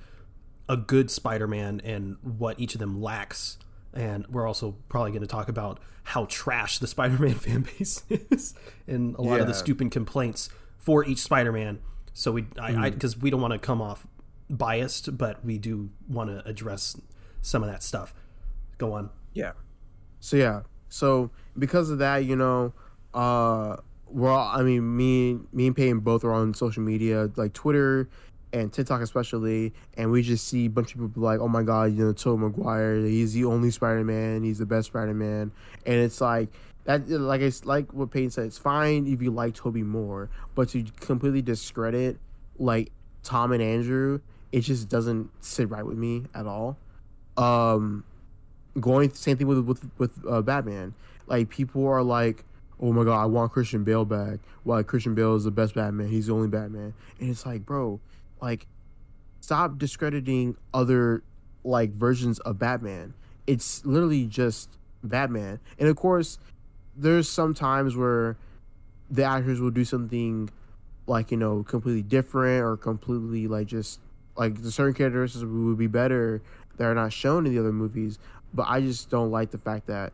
a 0.68 0.76
good 0.76 1.10
Spider-Man 1.10 1.82
and 1.84 2.16
what 2.22 2.58
each 2.58 2.74
of 2.74 2.78
them 2.78 3.02
lacks. 3.02 3.58
And 3.92 4.26
we're 4.28 4.46
also 4.46 4.76
probably 4.88 5.10
going 5.10 5.22
to 5.22 5.28
talk 5.28 5.48
about 5.48 5.80
how 6.04 6.26
trash 6.26 6.78
the 6.78 6.86
Spider-Man 6.94 7.34
fan 7.34 7.66
base 7.78 8.02
is 8.08 8.54
and 8.86 9.14
a 9.16 9.22
lot 9.22 9.40
of 9.40 9.46
the 9.46 9.54
stupid 9.54 9.90
complaints 9.90 10.48
for 10.78 11.04
each 11.04 11.18
Spider-Man. 11.18 11.80
So 12.12 12.32
we, 12.32 12.46
I. 12.58 12.68
I, 12.68 12.72
mm. 12.72 12.94
because 12.94 13.16
we 13.18 13.30
don't 13.30 13.40
want 13.40 13.52
to 13.52 13.58
come 13.58 13.82
off 13.82 14.06
biased, 14.50 15.16
but 15.16 15.44
we 15.44 15.58
do 15.58 15.90
want 16.08 16.30
to 16.30 16.46
address 16.48 16.96
some 17.42 17.62
of 17.62 17.70
that 17.70 17.82
stuff. 17.82 18.14
Go 18.78 18.92
on. 18.92 19.10
Yeah. 19.32 19.52
So 20.20 20.36
yeah. 20.36 20.62
So 20.88 21.30
because 21.58 21.90
of 21.90 21.98
that, 21.98 22.24
you 22.24 22.36
know, 22.36 22.72
uh 23.12 23.76
we're 24.06 24.30
all 24.30 24.48
I 24.48 24.62
mean 24.62 24.96
me 24.96 25.38
me 25.52 25.66
and 25.66 25.76
Peyton 25.76 26.00
both 26.00 26.24
are 26.24 26.32
on 26.32 26.54
social 26.54 26.82
media, 26.82 27.30
like 27.36 27.52
Twitter 27.52 28.08
and 28.52 28.72
TikTok 28.72 29.00
especially, 29.00 29.74
and 29.96 30.10
we 30.12 30.22
just 30.22 30.46
see 30.46 30.66
a 30.66 30.70
bunch 30.70 30.94
of 30.94 31.00
people 31.00 31.22
like, 31.22 31.40
Oh 31.40 31.48
my 31.48 31.62
god, 31.62 31.92
you 31.92 32.04
know, 32.04 32.12
Tobey 32.12 32.42
Maguire, 32.42 32.96
he's 33.00 33.32
the 33.32 33.44
only 33.44 33.70
Spider 33.70 34.04
Man, 34.04 34.42
he's 34.42 34.58
the 34.58 34.66
best 34.66 34.88
Spider 34.88 35.14
Man 35.14 35.52
and 35.86 35.94
it's 35.96 36.20
like 36.20 36.48
that 36.84 37.08
like 37.08 37.40
it's 37.40 37.64
like 37.64 37.92
what 37.92 38.10
Peyton 38.10 38.30
said, 38.30 38.46
it's 38.46 38.58
fine 38.58 39.06
if 39.06 39.22
you 39.22 39.30
like 39.30 39.54
Tobey 39.54 39.82
more, 39.82 40.30
but 40.54 40.68
to 40.70 40.84
completely 41.00 41.42
discredit 41.42 42.18
like 42.58 42.92
Tom 43.22 43.52
and 43.52 43.62
Andrew, 43.62 44.20
it 44.54 44.60
just 44.60 44.88
doesn't 44.88 45.30
sit 45.44 45.68
right 45.68 45.84
with 45.84 45.98
me 45.98 46.24
at 46.34 46.46
all. 46.46 46.78
Um 47.36 48.04
going 48.80 49.12
same 49.12 49.36
thing 49.36 49.46
with 49.46 49.58
with 49.64 49.90
with 49.98 50.12
uh, 50.28 50.42
Batman. 50.42 50.94
Like 51.26 51.48
people 51.48 51.86
are 51.88 52.02
like, 52.02 52.44
"Oh 52.80 52.92
my 52.92 53.04
god, 53.04 53.20
I 53.20 53.26
want 53.26 53.52
Christian 53.52 53.84
Bale 53.84 54.04
back." 54.04 54.38
Why 54.62 54.82
Christian 54.82 55.14
Bale 55.14 55.34
is 55.34 55.44
the 55.44 55.50
best 55.50 55.74
Batman? 55.74 56.08
He's 56.08 56.26
the 56.26 56.34
only 56.34 56.48
Batman, 56.48 56.94
and 57.20 57.30
it's 57.30 57.44
like, 57.44 57.66
bro, 57.66 58.00
like, 58.40 58.66
stop 59.40 59.78
discrediting 59.78 60.56
other 60.72 61.22
like 61.64 61.90
versions 61.92 62.38
of 62.40 62.58
Batman. 62.58 63.14
It's 63.46 63.84
literally 63.84 64.26
just 64.26 64.70
Batman, 65.02 65.60
and 65.78 65.88
of 65.88 65.96
course, 65.96 66.38
there's 66.96 67.28
some 67.28 67.54
times 67.54 67.96
where 67.96 68.36
the 69.10 69.24
actors 69.24 69.60
will 69.60 69.70
do 69.70 69.84
something 69.84 70.48
like 71.06 71.30
you 71.30 71.36
know 71.36 71.62
completely 71.62 72.02
different 72.02 72.64
or 72.64 72.76
completely 72.76 73.46
like 73.46 73.66
just 73.66 74.00
like 74.36 74.62
the 74.62 74.70
certain 74.70 74.94
characteristics 74.94 75.44
would 75.44 75.78
be 75.78 75.86
better 75.86 76.42
that 76.76 76.84
are 76.84 76.94
not 76.94 77.12
shown 77.12 77.46
in 77.46 77.54
the 77.54 77.58
other 77.58 77.72
movies 77.72 78.18
but 78.52 78.66
i 78.68 78.80
just 78.80 79.10
don't 79.10 79.30
like 79.30 79.50
the 79.50 79.58
fact 79.58 79.86
that 79.86 80.12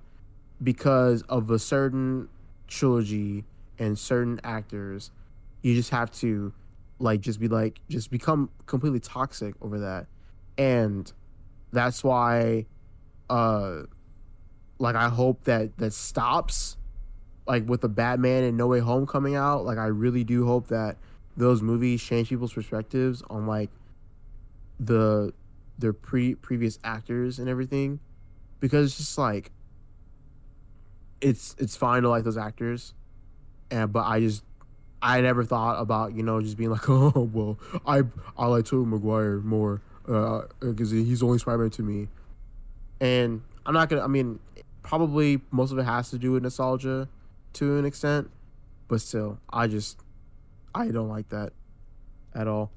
because 0.62 1.22
of 1.22 1.50
a 1.50 1.58
certain 1.58 2.28
trilogy 2.68 3.44
and 3.78 3.98
certain 3.98 4.40
actors 4.44 5.10
you 5.62 5.74
just 5.74 5.90
have 5.90 6.10
to 6.10 6.52
like 6.98 7.20
just 7.20 7.40
be 7.40 7.48
like 7.48 7.80
just 7.88 8.10
become 8.10 8.50
completely 8.66 9.00
toxic 9.00 9.54
over 9.60 9.80
that. 9.80 10.06
And 10.58 11.10
that's 11.72 12.04
why 12.04 12.66
uh 13.28 13.82
like 14.80 14.96
i 14.96 15.08
hope 15.08 15.44
that 15.44 15.76
that 15.78 15.92
stops 15.92 16.76
like 17.46 17.68
with 17.68 17.80
the 17.80 17.88
Batman 17.88 18.44
and 18.44 18.56
No 18.56 18.66
Way 18.66 18.80
Home 18.80 19.06
coming 19.06 19.34
out, 19.34 19.64
like 19.64 19.78
I 19.78 19.86
really 19.86 20.24
do 20.24 20.46
hope 20.46 20.68
that 20.68 20.96
those 21.36 21.62
movies 21.62 22.02
change 22.02 22.28
people's 22.28 22.52
perspectives 22.52 23.22
on 23.30 23.46
like 23.46 23.70
the 24.80 25.32
their 25.78 25.92
pre 25.92 26.34
previous 26.34 26.78
actors 26.82 27.38
and 27.38 27.48
everything, 27.48 28.00
because 28.58 28.86
it's 28.86 28.96
just 28.96 29.18
like 29.18 29.52
it's 31.20 31.54
it's 31.58 31.76
fine 31.76 32.02
to 32.02 32.08
like 32.08 32.24
those 32.24 32.38
actors, 32.38 32.94
and 33.70 33.92
but 33.92 34.06
I 34.06 34.20
just 34.20 34.42
I 35.02 35.20
never 35.20 35.44
thought 35.44 35.80
about 35.80 36.14
you 36.14 36.22
know 36.22 36.40
just 36.40 36.56
being 36.56 36.70
like 36.70 36.84
oh 36.88 37.30
well 37.32 37.58
I 37.86 38.02
I 38.36 38.46
like 38.46 38.64
Tobey 38.64 38.88
Maguire 38.88 39.38
more 39.38 39.82
uh, 40.08 40.42
because 40.60 40.90
he's 40.90 41.22
only 41.22 41.38
Spider 41.38 41.58
Man 41.58 41.70
to 41.70 41.82
me, 41.82 42.08
and 43.00 43.42
I'm 43.66 43.74
not 43.74 43.88
gonna 43.88 44.02
I 44.02 44.08
mean 44.08 44.40
probably 44.82 45.40
most 45.50 45.72
of 45.72 45.78
it 45.78 45.84
has 45.84 46.10
to 46.10 46.18
do 46.18 46.32
with 46.32 46.42
nostalgia 46.42 47.08
to 47.54 47.78
an 47.78 47.84
extent, 47.84 48.30
but 48.88 49.00
still, 49.00 49.38
I 49.50 49.66
just 49.66 50.00
I 50.74 50.88
don't 50.88 51.08
like 51.08 51.28
that 51.30 51.52
at 52.34 52.48
all. 52.48 52.70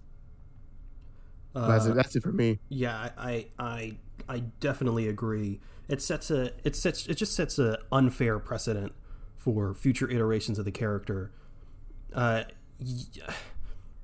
That's 1.53 1.85
Uh, 1.85 1.91
it. 1.91 1.95
That's 1.95 2.15
it 2.15 2.23
for 2.23 2.31
me. 2.31 2.59
Yeah, 2.69 3.09
I, 3.17 3.47
I, 3.59 3.97
I 4.27 4.39
definitely 4.59 5.07
agree. 5.07 5.59
It 5.87 6.01
sets 6.01 6.31
a, 6.31 6.51
it 6.63 6.75
sets, 6.75 7.07
it 7.07 7.15
just 7.15 7.35
sets 7.35 7.59
a 7.59 7.79
unfair 7.91 8.39
precedent 8.39 8.93
for 9.35 9.73
future 9.73 10.09
iterations 10.09 10.57
of 10.59 10.65
the 10.65 10.71
character. 10.71 11.31
Uh, 12.13 12.43
y- 12.79 13.33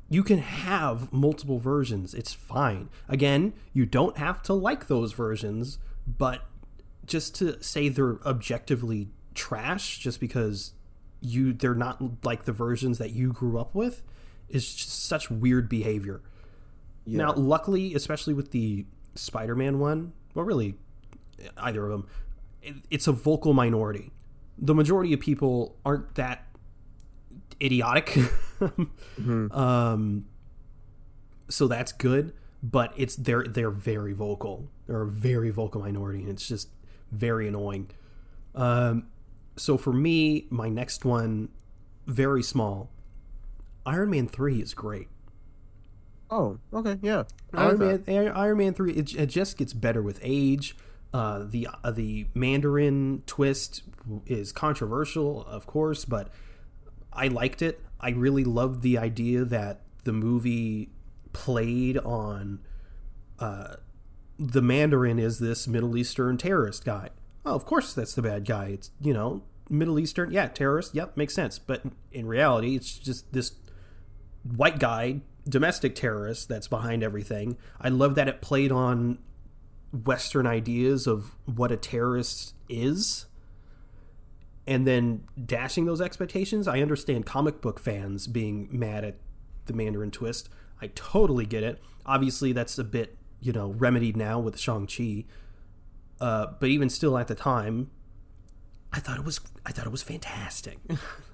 you 0.09 0.23
can 0.23 0.39
have 0.39 1.13
multiple 1.13 1.59
versions. 1.59 2.13
It's 2.13 2.33
fine. 2.33 2.89
Again, 3.07 3.53
you 3.73 3.85
don't 3.85 4.17
have 4.17 4.41
to 4.43 4.53
like 4.53 4.87
those 4.87 5.13
versions, 5.13 5.77
but 6.07 6.45
just 7.05 7.35
to 7.35 7.61
say 7.63 7.89
they're 7.89 8.17
objectively 8.25 9.09
trash 9.35 9.99
just 9.99 10.19
because 10.19 10.73
you 11.21 11.53
they're 11.53 11.75
not 11.75 12.01
like 12.25 12.43
the 12.45 12.51
versions 12.51 12.97
that 12.97 13.11
you 13.11 13.31
grew 13.33 13.59
up 13.59 13.73
with 13.75 14.01
is 14.49 14.73
just 14.73 15.05
such 15.05 15.29
weird 15.29 15.69
behavior. 15.69 16.21
Now, 17.17 17.33
luckily, 17.33 17.93
especially 17.95 18.33
with 18.33 18.51
the 18.51 18.85
Spider-Man 19.15 19.79
one, 19.79 20.13
well, 20.33 20.45
really, 20.45 20.75
either 21.57 21.85
of 21.85 21.91
them, 21.91 22.07
it, 22.61 22.75
it's 22.89 23.07
a 23.07 23.11
vocal 23.11 23.53
minority. 23.53 24.11
The 24.57 24.75
majority 24.75 25.13
of 25.13 25.19
people 25.19 25.77
aren't 25.85 26.15
that 26.15 26.45
idiotic, 27.61 28.17
um, 29.51 30.25
so 31.49 31.67
that's 31.67 31.91
good. 31.91 32.33
But 32.61 32.93
it's 32.97 33.15
they're 33.15 33.43
they're 33.43 33.71
very 33.71 34.11
vocal. 34.11 34.69
They're 34.85 35.03
a 35.03 35.07
very 35.07 35.49
vocal 35.49 35.79
minority, 35.79 36.19
and 36.19 36.29
it's 36.29 36.45
just 36.45 36.67
very 37.09 37.47
annoying. 37.47 37.91
Um, 38.53 39.07
so 39.55 39.77
for 39.77 39.93
me, 39.93 40.45
my 40.49 40.67
next 40.67 41.05
one, 41.05 41.49
very 42.05 42.43
small. 42.43 42.91
Iron 43.85 44.09
Man 44.09 44.27
three 44.27 44.61
is 44.61 44.73
great. 44.73 45.07
Oh, 46.31 46.59
okay, 46.73 46.97
yeah. 47.01 47.23
I 47.53 47.65
Iron 47.65 47.79
like 47.79 48.07
Man, 48.07 48.15
Iron- 48.17 48.35
Iron 48.35 48.57
Man 48.57 48.73
three, 48.73 48.93
it, 48.93 49.13
it 49.15 49.25
just 49.27 49.57
gets 49.57 49.73
better 49.73 50.01
with 50.01 50.19
age. 50.21 50.75
Uh, 51.11 51.43
the 51.47 51.67
uh, 51.83 51.91
the 51.91 52.27
Mandarin 52.35 53.23
twist 53.25 53.81
is 54.27 54.51
controversial, 54.51 55.43
of 55.45 55.65
course, 55.65 56.05
but 56.05 56.29
I 57.11 57.27
liked 57.29 57.61
it. 57.61 57.81
I 57.99 58.11
really 58.11 58.43
loved 58.43 58.83
the 58.83 58.97
idea 58.97 59.43
that 59.45 59.81
the 60.03 60.13
movie 60.13 60.89
played 61.33 61.97
on 61.97 62.59
uh, 63.39 63.75
the 64.37 64.61
Mandarin 64.61 65.17
is 65.19 65.39
this 65.39 65.67
Middle 65.67 65.97
Eastern 65.97 66.37
terrorist 66.37 66.85
guy. 66.85 67.09
Oh, 67.45 67.55
of 67.55 67.65
course 67.65 67.93
that's 67.93 68.13
the 68.13 68.21
bad 68.21 68.45
guy. 68.45 68.67
It's 68.67 68.91
you 69.01 69.13
know 69.13 69.41
Middle 69.67 69.97
Eastern, 69.99 70.31
yeah, 70.31 70.47
terrorist. 70.47 70.93
Yep, 70.93 71.17
makes 71.17 71.33
sense. 71.33 71.57
But 71.57 71.81
in 72.11 72.27
reality, 72.27 72.75
it's 72.75 72.97
just 72.99 73.33
this 73.33 73.53
white 74.43 74.79
guy, 74.79 75.21
domestic 75.49 75.95
terrorist 75.95 76.47
that's 76.47 76.67
behind 76.67 77.03
everything. 77.03 77.57
I 77.81 77.89
love 77.89 78.15
that 78.15 78.27
it 78.27 78.41
played 78.41 78.71
on 78.71 79.17
Western 79.91 80.45
ideas 80.45 81.07
of 81.07 81.35
what 81.45 81.71
a 81.71 81.77
terrorist 81.77 82.53
is 82.69 83.25
and 84.67 84.85
then 84.85 85.23
dashing 85.43 85.85
those 85.85 85.99
expectations. 85.99 86.67
I 86.67 86.81
understand 86.81 87.25
comic 87.25 87.59
book 87.59 87.79
fans 87.79 88.27
being 88.27 88.69
mad 88.71 89.03
at 89.03 89.15
the 89.65 89.73
Mandarin 89.73 90.11
twist. 90.11 90.47
I 90.79 90.87
totally 90.93 91.47
get 91.47 91.63
it. 91.63 91.81
Obviously, 92.05 92.51
that's 92.51 92.77
a 92.77 92.83
bit, 92.83 93.17
you 93.41 93.51
know, 93.51 93.71
remedied 93.71 94.15
now 94.15 94.39
with 94.39 94.59
Shang-Chi. 94.59 95.25
Uh, 96.21 96.47
but 96.59 96.69
even 96.69 96.89
still 96.89 97.17
at 97.17 97.27
the 97.27 97.33
time, 97.33 97.89
I 98.91 98.99
thought 98.99 99.17
it 99.17 99.25
was 99.25 99.39
I 99.65 99.71
thought 99.71 99.85
it 99.85 99.91
was 99.91 100.01
fantastic. 100.01 100.79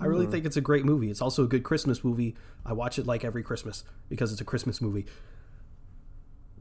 I 0.00 0.04
really 0.04 0.26
mm 0.26 0.30
think 0.30 0.44
it's 0.44 0.56
a 0.56 0.60
great 0.60 0.84
movie. 0.84 1.10
It's 1.10 1.22
also 1.22 1.44
a 1.44 1.46
good 1.46 1.62
Christmas 1.62 2.04
movie. 2.04 2.36
I 2.64 2.74
watch 2.74 2.98
it 2.98 3.06
like 3.06 3.24
every 3.24 3.42
Christmas 3.42 3.84
because 4.08 4.32
it's 4.32 4.40
a 4.40 4.44
Christmas 4.44 4.80
movie. 4.80 5.06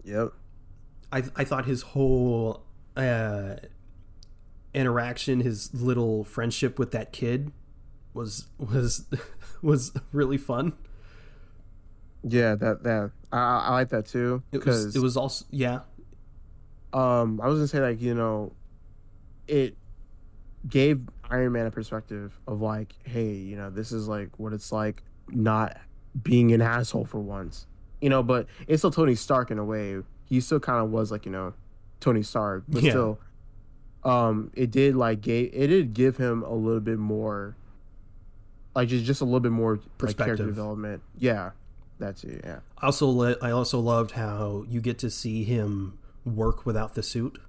Yep. 0.05 0.31
I 1.11 1.23
I 1.35 1.43
thought 1.43 1.65
his 1.65 1.81
whole 1.81 2.63
uh, 2.95 3.55
interaction, 4.73 5.41
his 5.41 5.73
little 5.73 6.23
friendship 6.23 6.79
with 6.79 6.91
that 6.91 7.11
kid 7.11 7.51
was 8.13 8.47
was 8.57 9.05
was 9.61 9.91
really 10.11 10.37
fun. 10.37 10.73
Yeah, 12.23 12.55
that 12.55 12.83
that 12.83 13.11
I, 13.31 13.37
I 13.37 13.71
like 13.71 13.89
that 13.89 14.07
too. 14.07 14.43
It 14.51 14.65
was 14.65 14.95
it 14.95 14.99
was 14.99 15.17
also 15.17 15.45
yeah. 15.51 15.81
Um, 16.93 17.41
I 17.41 17.47
was 17.47 17.59
gonna 17.59 17.67
say 17.67 17.81
like 17.81 18.01
you 18.01 18.13
know, 18.13 18.53
it 19.47 19.77
gave 20.67 21.01
Iron 21.29 21.51
Man 21.51 21.65
a 21.65 21.71
perspective 21.71 22.37
of 22.47 22.61
like, 22.61 22.95
hey, 23.03 23.31
you 23.33 23.55
know, 23.55 23.69
this 23.69 23.91
is 23.91 24.07
like 24.07 24.29
what 24.37 24.53
it's 24.53 24.71
like 24.71 25.03
not 25.29 25.77
being 26.21 26.51
an 26.53 26.61
asshole 26.61 27.05
for 27.05 27.19
once, 27.19 27.67
you 28.01 28.09
know. 28.09 28.23
But 28.23 28.47
it's 28.67 28.81
still 28.81 28.91
Tony 28.91 29.15
Stark 29.15 29.51
in 29.51 29.59
a 29.59 29.65
way. 29.65 29.97
He 30.25 30.39
still 30.41 30.59
kind 30.59 30.83
of 30.83 30.91
was 30.91 31.11
like 31.11 31.25
you 31.25 31.31
know, 31.31 31.53
Tony 31.99 32.23
Stark, 32.23 32.63
but 32.67 32.83
yeah. 32.83 32.91
still, 32.91 33.19
um, 34.03 34.51
it 34.55 34.71
did 34.71 34.95
like 34.95 35.21
gave 35.21 35.51
it 35.53 35.67
did 35.67 35.93
give 35.93 36.17
him 36.17 36.43
a 36.43 36.53
little 36.53 36.79
bit 36.79 36.99
more, 36.99 37.55
like 38.75 38.87
just 38.87 39.05
just 39.05 39.21
a 39.21 39.25
little 39.25 39.39
bit 39.39 39.51
more 39.51 39.77
perspective 39.97 40.19
like, 40.19 40.25
character 40.27 40.45
development. 40.45 41.01
Yeah, 41.17 41.51
that's 41.99 42.23
it. 42.23 42.41
Yeah. 42.43 42.59
Also, 42.81 43.37
I 43.41 43.51
also 43.51 43.79
loved 43.79 44.11
how 44.11 44.65
you 44.67 44.81
get 44.81 44.97
to 44.99 45.09
see 45.09 45.43
him 45.43 45.97
work 46.25 46.65
without 46.65 46.93
the 46.93 47.03
suit 47.03 47.39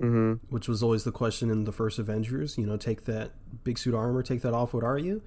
mm-hmm. 0.00 0.34
which 0.48 0.68
was 0.68 0.82
always 0.82 1.04
the 1.04 1.12
question 1.12 1.50
in 1.50 1.64
the 1.64 1.72
first 1.72 1.98
Avengers. 1.98 2.56
You 2.58 2.66
know, 2.66 2.76
take 2.76 3.04
that 3.04 3.32
big 3.64 3.78
suit 3.78 3.94
armor, 3.94 4.22
take 4.22 4.42
that 4.42 4.54
off. 4.54 4.74
What 4.74 4.84
are 4.84 4.98
you? 4.98 5.22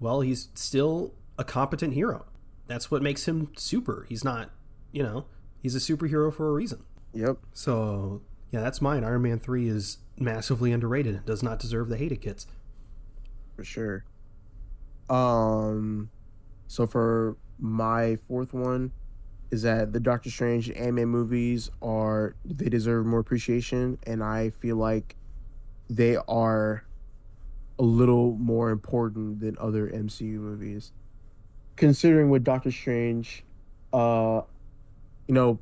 Well, 0.00 0.20
he's 0.20 0.48
still 0.54 1.14
a 1.38 1.44
competent 1.44 1.94
hero. 1.94 2.26
That's 2.66 2.90
what 2.90 3.02
makes 3.02 3.26
him 3.26 3.50
super. 3.56 4.06
He's 4.08 4.24
not, 4.24 4.50
you 4.92 5.02
know, 5.02 5.26
he's 5.62 5.74
a 5.74 5.78
superhero 5.78 6.32
for 6.32 6.48
a 6.48 6.52
reason. 6.52 6.84
Yep. 7.14 7.38
So 7.52 8.22
yeah, 8.50 8.60
that's 8.60 8.80
mine. 8.80 9.04
Iron 9.04 9.22
Man 9.22 9.38
three 9.38 9.68
is 9.68 9.98
massively 10.18 10.72
underrated. 10.72 11.14
It 11.14 11.26
does 11.26 11.42
not 11.42 11.58
deserve 11.58 11.88
the 11.88 11.96
hate 11.96 12.12
it 12.12 12.20
gets. 12.20 12.46
For 13.56 13.64
sure. 13.64 14.04
Um, 15.10 16.10
so 16.66 16.86
for 16.86 17.36
my 17.58 18.16
fourth 18.28 18.52
one, 18.52 18.92
is 19.50 19.62
that 19.62 19.92
the 19.92 20.00
Doctor 20.00 20.30
Strange 20.30 20.70
anime 20.70 21.08
movies 21.08 21.70
are 21.80 22.34
they 22.44 22.68
deserve 22.68 23.06
more 23.06 23.20
appreciation 23.20 23.98
and 24.06 24.22
I 24.22 24.50
feel 24.50 24.76
like 24.76 25.16
they 25.88 26.16
are 26.16 26.84
a 27.78 27.82
little 27.82 28.32
more 28.32 28.70
important 28.70 29.40
than 29.40 29.56
other 29.58 29.88
MCU 29.88 30.34
movies. 30.34 30.92
Considering 31.76 32.28
with 32.30 32.44
Doctor 32.44 32.70
Strange, 32.70 33.44
uh 33.92 34.42
you 35.28 35.34
know, 35.34 35.60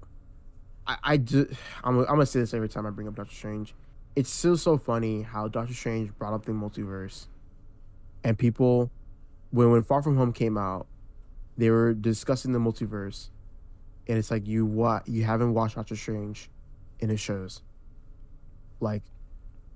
I, 0.86 0.96
I 1.02 1.16
do, 1.16 1.46
I'm, 1.84 1.98
I'm 2.00 2.06
gonna 2.06 2.26
say 2.26 2.40
this 2.40 2.54
every 2.54 2.68
time 2.68 2.86
I 2.86 2.90
bring 2.90 3.08
up 3.08 3.16
Doctor 3.16 3.34
Strange. 3.34 3.74
It's 4.14 4.30
still 4.30 4.56
so 4.56 4.78
funny 4.78 5.22
how 5.22 5.48
Doctor 5.48 5.74
Strange 5.74 6.16
brought 6.16 6.32
up 6.32 6.46
the 6.46 6.52
multiverse, 6.52 7.26
and 8.24 8.38
people, 8.38 8.90
when 9.50 9.70
when 9.70 9.82
Far 9.82 10.02
From 10.02 10.16
Home 10.16 10.32
came 10.32 10.56
out, 10.56 10.86
they 11.58 11.68
were 11.70 11.92
discussing 11.92 12.52
the 12.52 12.58
multiverse, 12.58 13.28
and 14.08 14.18
it's 14.18 14.30
like 14.30 14.46
you 14.46 14.64
what 14.66 15.08
you 15.08 15.24
haven't 15.24 15.54
watched 15.54 15.76
Doctor 15.76 15.96
Strange, 15.96 16.50
and 17.00 17.10
it 17.10 17.18
shows. 17.18 17.62
Like, 18.80 19.02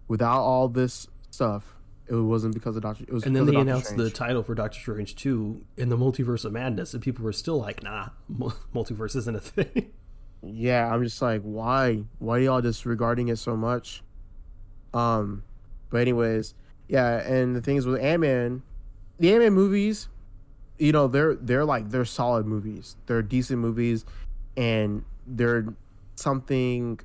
without 0.08 0.40
all 0.40 0.68
this 0.68 1.08
stuff, 1.30 1.76
it 2.06 2.14
wasn't 2.14 2.54
because 2.54 2.76
of 2.76 2.82
Doctor. 2.82 3.04
It 3.04 3.12
was 3.12 3.24
and 3.24 3.34
then 3.34 3.46
they 3.46 3.56
announced 3.56 3.88
Strange. 3.88 4.02
the 4.02 4.10
title 4.10 4.42
for 4.42 4.54
Doctor 4.54 4.78
Strange 4.78 5.14
two 5.14 5.64
in 5.76 5.88
the 5.88 5.96
Multiverse 5.96 6.44
of 6.44 6.52
Madness, 6.52 6.92
and 6.94 7.02
people 7.02 7.24
were 7.24 7.32
still 7.32 7.58
like, 7.58 7.82
"Nah, 7.82 8.08
multiverse 8.74 9.16
isn't 9.16 9.36
a 9.36 9.40
thing." 9.40 9.92
Yeah, 10.42 10.92
I'm 10.92 11.04
just 11.04 11.20
like, 11.20 11.42
why? 11.42 12.04
Why 12.18 12.38
are 12.38 12.40
y'all 12.40 12.60
disregarding 12.62 13.28
it 13.28 13.36
so 13.36 13.56
much? 13.56 14.02
Um, 14.94 15.44
but 15.90 16.00
anyways, 16.00 16.54
yeah, 16.88 17.18
and 17.18 17.54
the 17.54 17.60
things 17.60 17.86
with 17.86 18.00
Ant 18.00 18.22
Man, 18.22 18.62
the 19.18 19.32
Ant 19.32 19.42
Man 19.42 19.52
movies, 19.52 20.08
you 20.80 20.92
know 20.92 21.06
they're 21.06 21.34
they're 21.36 21.64
like 21.64 21.90
they're 21.90 22.04
solid 22.04 22.46
movies. 22.46 22.96
They're 23.06 23.22
decent 23.22 23.58
movies, 23.60 24.04
and 24.56 25.04
they're 25.26 25.66
something 26.16 26.98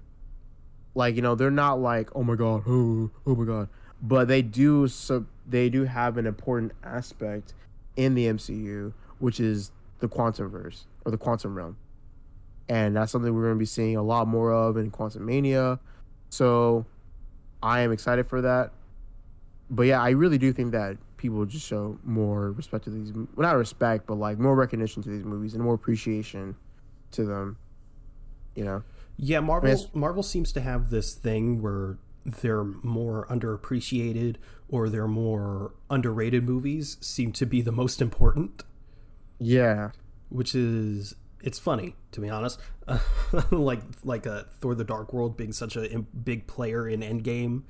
like 0.96 1.16
you 1.16 1.22
know 1.22 1.36
they're 1.36 1.52
not 1.52 1.80
like 1.80 2.10
oh 2.16 2.24
my 2.24 2.36
god 2.36 2.64
oh, 2.68 3.12
oh 3.28 3.36
my 3.36 3.46
god, 3.46 3.70
but 4.02 4.28
they 4.28 4.42
do 4.42 4.88
so 4.88 5.26
they 5.48 5.70
do 5.70 5.84
have 5.84 6.18
an 6.18 6.26
important 6.26 6.72
aspect 6.84 7.54
in 7.98 8.16
the 8.16 8.28
MCU, 8.28 8.94
which 9.20 9.40
is 9.40 9.72
the 10.00 10.08
quantum 10.08 10.50
verse 10.50 10.86
or 11.04 11.12
the 11.12 11.18
quantum 11.18 11.56
realm, 11.56 11.78
and 12.70 12.96
that's 12.96 13.12
something 13.12 13.34
we're 13.34 13.44
going 13.44 13.56
to 13.56 13.60
be 13.60 13.66
seeing 13.66 13.98
a 13.98 14.04
lot 14.04 14.28
more 14.28 14.54
of 14.54 14.78
in 14.78 14.90
Quantumania 14.90 15.80
So 16.30 16.86
I 17.62 17.82
am 17.82 17.92
excited 17.92 18.26
for 18.28 18.42
that. 18.42 18.72
But 19.70 19.84
yeah, 19.84 20.02
I 20.02 20.12
really 20.12 20.38
do 20.38 20.54
think 20.54 20.72
that 20.72 20.98
people 21.26 21.46
just 21.46 21.66
show 21.66 21.98
more 22.04 22.52
respect 22.52 22.84
to 22.86 22.90
these 22.90 23.12
well 23.14 23.28
not 23.38 23.56
respect 23.56 24.08
but 24.08 24.16
like 24.16 24.40
more 24.40 24.56
recognition 24.56 25.02
to 25.04 25.10
these 25.10 25.24
movies 25.24 25.54
and 25.54 25.64
more 25.64 25.74
appreciation 25.74 26.56
to 27.12 27.24
them 27.26 27.58
you 28.56 28.64
know? 28.64 28.84
Yeah 29.18 29.40
marvel 29.40 29.70
I 29.70 29.76
mean, 29.76 29.86
marvel 29.94 30.24
seems 30.24 30.52
to 30.54 30.62
have 30.62 30.90
this 30.90 31.14
thing 31.14 31.62
where 31.62 31.98
they're 32.26 32.64
more 32.64 33.28
underappreciated 33.30 34.38
or 34.68 34.90
they're 34.90 35.08
more 35.08 35.74
underrated 35.90 36.44
movies 36.44 36.98
seem 37.00 37.32
to 37.34 37.46
be 37.46 37.62
the 37.62 37.72
most 37.72 38.02
important. 38.02 38.64
Yeah. 39.40 39.92
Which 40.30 40.56
is 40.56 41.16
it's 41.42 41.60
funny 41.60 41.96
to 42.12 42.22
be 42.22 42.30
honest. 42.30 42.60
Like 43.52 43.82
like 44.04 44.26
a 44.26 44.32
uh, 44.32 44.44
thor 44.60 44.76
the 44.76 44.84
dark 44.84 45.12
world 45.12 45.38
being 45.38 45.52
such 45.52 45.76
a 45.76 46.00
big 46.00 46.48
player 46.48 46.88
in 46.88 47.02
endgame 47.02 47.64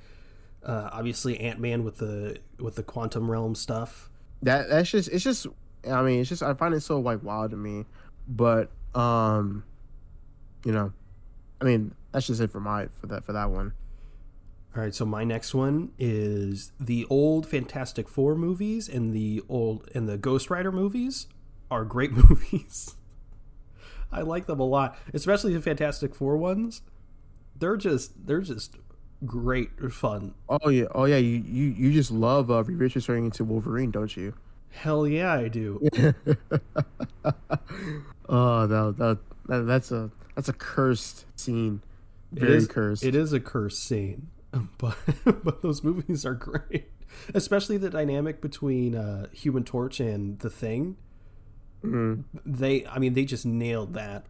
uh, 0.65 0.89
obviously, 0.91 1.39
Ant 1.39 1.59
Man 1.59 1.83
with 1.83 1.97
the 1.97 2.39
with 2.59 2.75
the 2.75 2.83
quantum 2.83 3.29
realm 3.29 3.55
stuff. 3.55 4.09
That 4.41 4.67
that's 4.67 4.89
just 4.89 5.09
it's 5.09 5.23
just 5.23 5.47
I 5.89 6.01
mean 6.01 6.21
it's 6.21 6.29
just 6.29 6.41
I 6.43 6.53
find 6.55 6.73
it 6.73 6.81
so 6.81 6.99
like 6.99 7.23
wild 7.23 7.51
to 7.51 7.57
me, 7.57 7.85
but 8.27 8.71
um, 8.95 9.63
you 10.65 10.71
know, 10.71 10.91
I 11.61 11.65
mean 11.65 11.93
that's 12.11 12.27
just 12.27 12.41
it 12.41 12.49
for 12.49 12.59
my 12.59 12.87
for 12.99 13.07
that 13.07 13.23
for 13.23 13.33
that 13.33 13.51
one. 13.51 13.73
All 14.75 14.81
right, 14.81 14.93
so 14.93 15.05
my 15.05 15.23
next 15.23 15.53
one 15.53 15.91
is 15.97 16.73
the 16.79 17.05
old 17.09 17.47
Fantastic 17.47 18.09
Four 18.09 18.35
movies 18.35 18.89
and 18.89 19.13
the 19.13 19.41
old 19.47 19.89
and 19.93 20.09
the 20.09 20.17
Ghost 20.17 20.49
Rider 20.49 20.71
movies 20.71 21.27
are 21.69 21.85
great 21.85 22.11
movies. 22.29 22.95
I 24.11 24.21
like 24.21 24.47
them 24.47 24.59
a 24.59 24.65
lot, 24.65 24.97
especially 25.13 25.53
the 25.53 25.61
Fantastic 25.61 26.15
Four 26.15 26.37
ones. 26.37 26.81
They're 27.57 27.77
just 27.77 28.25
they're 28.25 28.41
just 28.41 28.77
great 29.25 29.69
fun. 29.91 30.33
Oh 30.49 30.69
yeah, 30.69 30.85
oh 30.93 31.05
yeah. 31.05 31.17
You 31.17 31.43
you, 31.45 31.63
you 31.69 31.93
just 31.93 32.11
love 32.11 32.49
uh, 32.51 32.63
Richards 32.63 33.05
turning 33.05 33.25
into 33.25 33.43
Wolverine, 33.43 33.91
don't 33.91 34.15
you? 34.15 34.33
Hell 34.71 35.07
yeah, 35.07 35.33
I 35.33 35.47
do. 35.47 35.81
oh, 38.27 38.67
that, 38.67 38.95
that, 38.97 39.19
that 39.47 39.61
that's 39.61 39.91
a 39.91 40.11
that's 40.35 40.49
a 40.49 40.53
cursed 40.53 41.25
scene. 41.39 41.81
Very 42.31 42.53
it 42.53 42.57
is, 42.57 42.67
cursed. 42.67 43.03
It 43.03 43.15
is 43.15 43.31
a 43.31 43.39
cursed 43.39 43.83
scene, 43.83 44.27
but 44.77 44.97
but 45.43 45.61
those 45.61 45.83
movies 45.83 46.25
are 46.25 46.33
great, 46.33 46.89
especially 47.33 47.77
the 47.77 47.89
dynamic 47.89 48.41
between 48.41 48.95
uh, 48.95 49.27
Human 49.31 49.63
Torch 49.63 49.99
and 49.99 50.39
the 50.39 50.49
Thing. 50.49 50.97
Mm-hmm. 51.83 52.21
They, 52.45 52.85
I 52.87 52.99
mean, 52.99 53.13
they 53.13 53.25
just 53.25 53.45
nailed 53.45 53.93
that. 53.93 54.25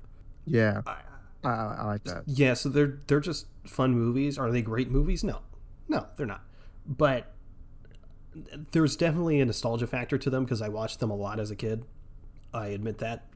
Yeah. 0.45 0.81
I, 0.85 0.97
I, 1.45 1.75
I 1.79 1.85
like 1.85 2.03
that. 2.05 2.23
Yeah, 2.25 2.53
so 2.53 2.69
they're 2.69 2.99
they're 3.07 3.19
just 3.19 3.47
fun 3.65 3.93
movies. 3.93 4.37
Are 4.37 4.51
they 4.51 4.61
great 4.61 4.89
movies? 4.89 5.23
No, 5.23 5.39
no, 5.87 6.07
they're 6.17 6.25
not. 6.25 6.43
But 6.87 7.33
there's 8.71 8.95
definitely 8.95 9.39
a 9.39 9.45
nostalgia 9.45 9.87
factor 9.87 10.17
to 10.17 10.29
them 10.29 10.43
because 10.43 10.61
I 10.61 10.69
watched 10.69 10.99
them 10.99 11.09
a 11.09 11.15
lot 11.15 11.39
as 11.39 11.51
a 11.51 11.55
kid. 11.55 11.85
I 12.53 12.67
admit 12.67 12.97
that. 12.99 13.27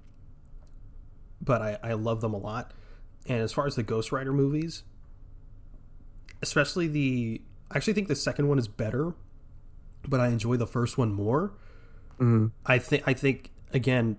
But 1.42 1.62
I, 1.62 1.78
I 1.84 1.94
love 1.94 2.22
them 2.22 2.34
a 2.34 2.38
lot. 2.38 2.74
And 3.28 3.40
as 3.42 3.54
far 3.54 3.66
as 3.66 3.76
the 3.76 3.84
Ghost 3.84 4.12
Rider 4.12 4.34
movies, 4.34 4.84
especially 6.42 6.88
the, 6.88 7.42
I 7.72 7.78
actually 7.78 7.94
think 7.94 8.08
the 8.08 8.16
second 8.16 8.48
one 8.48 8.60
is 8.60 8.68
better, 8.68 9.14
but 10.08 10.20
I 10.20 10.28
enjoy 10.30 10.58
the 10.58 10.68
first 10.68 10.98
one 10.98 11.14
more. 11.14 11.54
hmm 12.18 12.48
I 12.66 12.80
think 12.80 13.04
I 13.08 13.14
think 13.14 13.52
again, 13.74 14.18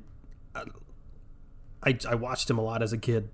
I 1.83 1.99
I 2.09 2.15
watched 2.15 2.49
him 2.49 2.59
a 2.59 2.63
lot 2.63 2.83
as 2.83 2.93
a 2.93 2.99
kid, 2.99 3.31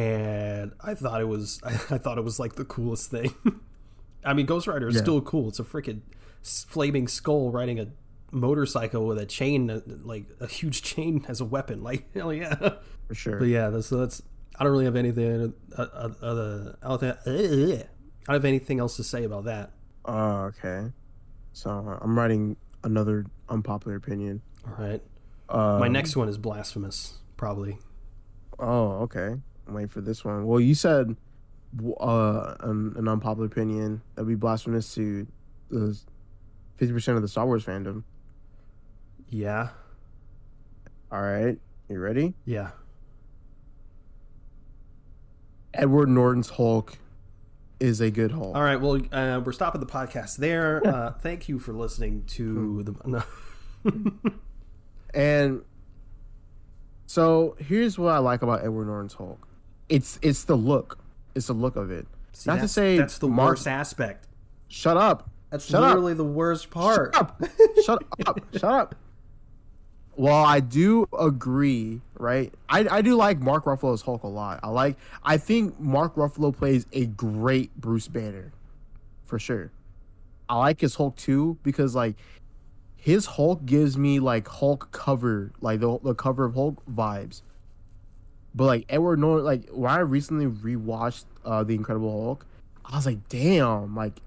and 0.00 0.72
I 0.84 0.94
thought 0.94 1.20
it 1.20 1.28
was 1.28 1.60
I, 1.64 1.70
I 1.94 1.98
thought 1.98 2.18
it 2.18 2.24
was 2.24 2.38
like 2.38 2.54
the 2.54 2.64
coolest 2.64 3.10
thing. 3.10 3.34
I 4.24 4.34
mean, 4.34 4.46
Ghost 4.46 4.66
Rider 4.66 4.88
is 4.88 4.96
Yeah. 4.96 5.02
still 5.02 5.20
cool. 5.20 5.48
It's 5.48 5.58
a 5.60 5.64
freaking 5.64 6.00
flaming 6.42 7.08
skull 7.08 7.50
riding 7.50 7.78
a 7.80 7.88
motorcycle 8.32 9.06
with 9.06 9.18
a 9.18 9.26
chain, 9.26 9.70
uh, 9.70 9.80
like 10.02 10.26
a 10.40 10.46
huge 10.46 10.82
chain 10.82 11.24
as 11.28 11.40
a 11.40 11.44
weapon. 11.44 11.82
Like 11.82 12.12
hell 12.14 12.32
yeah! 12.32 12.54
for 13.08 13.14
sure. 13.14 13.38
But 13.38 13.48
yeah, 13.48 13.70
that's 13.70 13.88
that's. 13.88 14.22
I 14.58 14.64
don't 14.64 14.72
really 14.72 14.86
have 14.86 14.96
anything 14.96 15.52
uh, 15.76 15.82
uh, 15.82 16.10
other. 16.22 16.76
I 16.82 16.88
don't 16.88 16.98
think- 17.00 17.16
I 17.26 18.32
don't 18.32 18.40
have 18.40 18.44
anything 18.46 18.80
else 18.80 18.96
to 18.96 19.04
say 19.04 19.22
about 19.24 19.44
that. 19.44 19.70
Oh, 20.04 20.50
okay. 20.50 20.90
So 21.52 21.70
I'm 21.70 22.18
writing 22.18 22.56
another 22.82 23.26
unpopular 23.48 23.96
opinion. 23.96 24.42
All 24.66 24.74
right, 24.84 25.00
Uh, 25.48 25.76
my 25.78 25.86
next 25.88 26.16
one 26.16 26.28
is 26.28 26.36
blasphemous. 26.38 27.18
Probably. 27.36 27.78
Oh, 28.58 29.02
okay. 29.02 29.36
Waiting 29.68 29.88
for 29.88 30.00
this 30.00 30.24
one. 30.24 30.46
Well, 30.46 30.60
you 30.60 30.74
said 30.74 31.16
uh, 32.00 32.54
an, 32.60 32.94
an 32.96 33.08
unpopular 33.08 33.46
opinion 33.46 34.00
that'd 34.14 34.28
be 34.28 34.34
blasphemous 34.34 34.94
to 34.94 35.26
the 35.70 35.98
fifty 36.76 36.92
percent 36.92 37.16
of 37.16 37.22
the 37.22 37.28
Star 37.28 37.46
Wars 37.46 37.64
fandom. 37.64 38.04
Yeah. 39.28 39.70
All 41.10 41.20
right, 41.22 41.58
you 41.88 41.98
ready? 41.98 42.34
Yeah. 42.44 42.70
Edward 45.74 46.08
Norton's 46.08 46.48
Hulk 46.50 46.96
is 47.80 48.00
a 48.00 48.10
good 48.10 48.32
Hulk. 48.32 48.56
All 48.56 48.62
right. 48.62 48.80
Well, 48.80 49.00
uh, 49.12 49.40
we're 49.44 49.52
stopping 49.52 49.80
the 49.80 49.86
podcast 49.86 50.36
there. 50.36 50.84
Uh, 50.86 51.12
thank 51.12 51.48
you 51.48 51.58
for 51.58 51.72
listening 51.72 52.24
to 52.28 52.82
the. 52.82 52.94
No. 53.06 53.22
And 55.14 55.62
so 57.06 57.56
here's 57.58 57.98
what 57.98 58.12
I 58.12 58.18
like 58.18 58.42
about 58.42 58.64
Edward 58.64 58.86
Norton's 58.86 59.14
Hulk. 59.14 59.46
It's 59.88 60.18
it's 60.22 60.44
the 60.44 60.56
look. 60.56 60.98
It's 61.34 61.46
the 61.48 61.52
look 61.52 61.76
of 61.76 61.90
it. 61.90 62.06
See, 62.32 62.50
Not 62.50 62.60
to 62.60 62.68
say 62.68 62.96
that's 62.98 63.18
the 63.18 63.28
Mark- 63.28 63.50
worst 63.52 63.66
aspect. 63.68 64.26
Shut 64.68 64.96
up. 64.96 65.30
That's 65.50 65.64
Shut 65.66 65.82
up. 65.82 65.88
literally 65.90 66.14
the 66.14 66.24
worst 66.24 66.70
part. 66.70 67.14
Shut 67.14 67.22
up. 67.22 67.42
Shut 67.84 68.02
up. 68.26 68.40
Shut 68.52 68.64
up. 68.64 68.94
Well, 70.16 70.44
I 70.44 70.60
do 70.60 71.06
agree, 71.18 72.00
right? 72.18 72.52
I, 72.70 72.86
I 72.90 73.02
do 73.02 73.16
like 73.16 73.38
Mark 73.38 73.64
Ruffalo's 73.66 74.00
Hulk 74.00 74.22
a 74.22 74.28
lot. 74.28 74.60
I 74.62 74.68
like 74.70 74.96
I 75.22 75.36
think 75.36 75.78
Mark 75.78 76.14
Ruffalo 76.16 76.56
plays 76.56 76.86
a 76.92 77.06
great 77.06 77.74
Bruce 77.76 78.08
Banner. 78.08 78.52
For 79.26 79.38
sure. 79.38 79.70
I 80.48 80.56
like 80.58 80.80
his 80.80 80.94
Hulk 80.94 81.16
too 81.16 81.58
because 81.62 81.94
like 81.94 82.16
his 82.96 83.26
Hulk 83.26 83.64
gives 83.66 83.96
me 83.98 84.18
like 84.20 84.48
Hulk 84.48 84.88
cover, 84.90 85.52
like 85.60 85.80
the 85.80 85.98
the 86.02 86.14
cover 86.14 86.44
of 86.46 86.54
Hulk 86.54 86.82
vibes. 86.90 87.42
But 88.56 88.64
like 88.64 88.86
Edward 88.88 89.18
Norton, 89.20 89.44
like 89.44 89.68
when 89.68 89.90
I 89.92 89.98
recently 89.98 90.46
rewatched 90.46 91.26
uh 91.44 91.62
The 91.62 91.74
Incredible 91.74 92.10
Hulk, 92.24 92.46
I 92.84 92.96
was 92.96 93.04
like, 93.06 93.28
damn, 93.28 93.94
like 93.94 94.20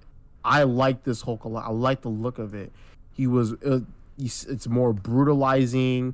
I 0.45 0.63
like 0.63 1.03
this 1.03 1.21
Hulk 1.23 1.43
a 1.43 1.47
lot. 1.49 1.65
I 1.65 1.71
like 1.71 2.01
the 2.01 2.09
look 2.09 2.37
of 2.39 2.53
it. 2.53 2.71
He 3.11 3.25
was 3.27 3.53
uh, 3.65 3.79
he's- 4.17 4.45
it's 4.47 4.67
more 4.67 4.93
brutalizing, 4.93 6.13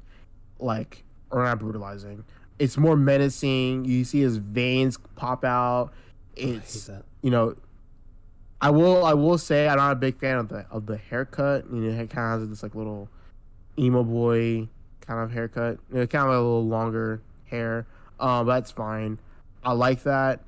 like 0.59 1.03
or 1.30 1.43
not 1.43 1.59
brutalizing. 1.59 2.24
It's 2.57 2.78
more 2.78 2.95
menacing. 2.95 3.84
You 3.86 4.05
see 4.05 4.22
his 4.22 4.38
veins 4.38 4.97
pop 5.16 5.43
out. 5.43 5.91
I 6.38 6.41
hate 6.41 6.55
It's 6.55 6.86
that. 6.88 7.03
you 7.22 7.30
know, 7.32 7.55
I 8.61 8.70
will 8.70 9.03
I 9.05 9.13
will 9.13 9.38
say 9.38 9.68
I'm 9.68 9.76
not 9.78 9.91
a 9.91 9.95
big 9.95 10.18
fan 10.18 10.38
of 10.38 10.47
the 10.47 10.66
of 10.72 10.86
the 10.86 10.95
haircut. 10.97 11.66
You 11.70 11.82
know, 11.82 12.01
it 12.01 12.09
kind 12.09 12.34
of 12.34 12.39
has 12.41 12.49
this 12.49 12.63
like 12.63 12.76
little 12.76 13.09
emo 13.78 14.03
boy 14.03 14.70
kind 15.01 15.20
of 15.20 15.32
haircut. 15.34 15.80
You 15.91 15.99
know, 15.99 16.07
kind 16.07 16.26
of 16.28 16.32
a 16.32 16.38
little 16.38 16.66
longer 16.66 17.22
hair. 17.47 17.86
Um, 18.20 18.47
that's 18.47 18.72
fine. 18.72 19.20
I 19.63 19.74
like 19.74 20.03
that. 20.03 20.41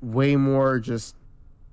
Way 0.00 0.36
more 0.36 0.78
just 0.78 1.14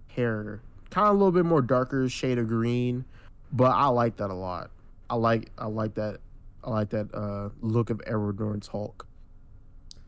hair, 0.08 0.62
kind 0.90 1.08
of 1.08 1.16
a 1.16 1.18
little 1.18 1.32
bit 1.32 1.46
more 1.46 1.62
darker 1.62 2.08
shade 2.10 2.38
of 2.38 2.48
green. 2.48 3.06
But 3.52 3.72
I 3.72 3.88
like 3.88 4.18
that 4.18 4.30
a 4.30 4.34
lot. 4.34 4.72
I 5.10 5.16
like 5.16 5.52
I 5.58 5.68
like 5.68 5.94
that 5.96 6.20
I 6.64 6.70
like 6.70 6.90
that 6.90 7.14
uh 7.14 7.50
look 7.62 7.90
of 7.90 8.02
Edward 8.06 8.40
Norton's 8.40 8.68
Hulk. 8.68 9.08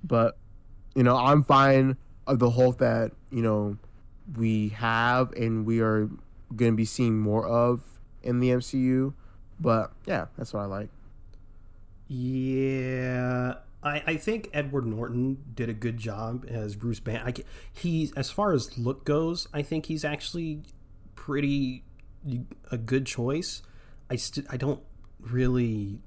But 0.03 0.37
you 0.95 1.03
know, 1.03 1.15
I'm 1.15 1.43
fine 1.43 1.97
of 2.27 2.39
the 2.39 2.49
Hulk 2.49 2.79
that 2.79 3.11
you 3.31 3.41
know 3.41 3.77
we 4.35 4.69
have 4.69 5.31
and 5.33 5.65
we 5.65 5.79
are 5.79 6.09
going 6.55 6.73
to 6.73 6.77
be 6.77 6.85
seeing 6.85 7.19
more 7.19 7.47
of 7.47 7.81
in 8.23 8.39
the 8.39 8.49
MCU. 8.49 9.13
But 9.59 9.91
yeah, 10.05 10.25
that's 10.37 10.53
what 10.53 10.61
I 10.61 10.65
like. 10.65 10.89
Yeah, 12.07 13.55
I, 13.81 14.03
I 14.05 14.17
think 14.17 14.49
Edward 14.53 14.85
Norton 14.85 15.37
did 15.53 15.69
a 15.69 15.73
good 15.73 15.97
job 15.97 16.45
as 16.49 16.75
Bruce 16.75 16.99
Banner. 16.99 17.23
I, 17.25 17.33
he's 17.71 18.11
as 18.13 18.29
far 18.29 18.51
as 18.51 18.77
look 18.77 19.05
goes, 19.05 19.47
I 19.53 19.61
think 19.61 19.85
he's 19.85 20.03
actually 20.03 20.63
pretty 21.15 21.83
a 22.71 22.77
good 22.77 23.05
choice. 23.05 23.61
I 24.09 24.15
st- 24.15 24.47
I 24.49 24.57
don't 24.57 24.81
really. 25.19 25.99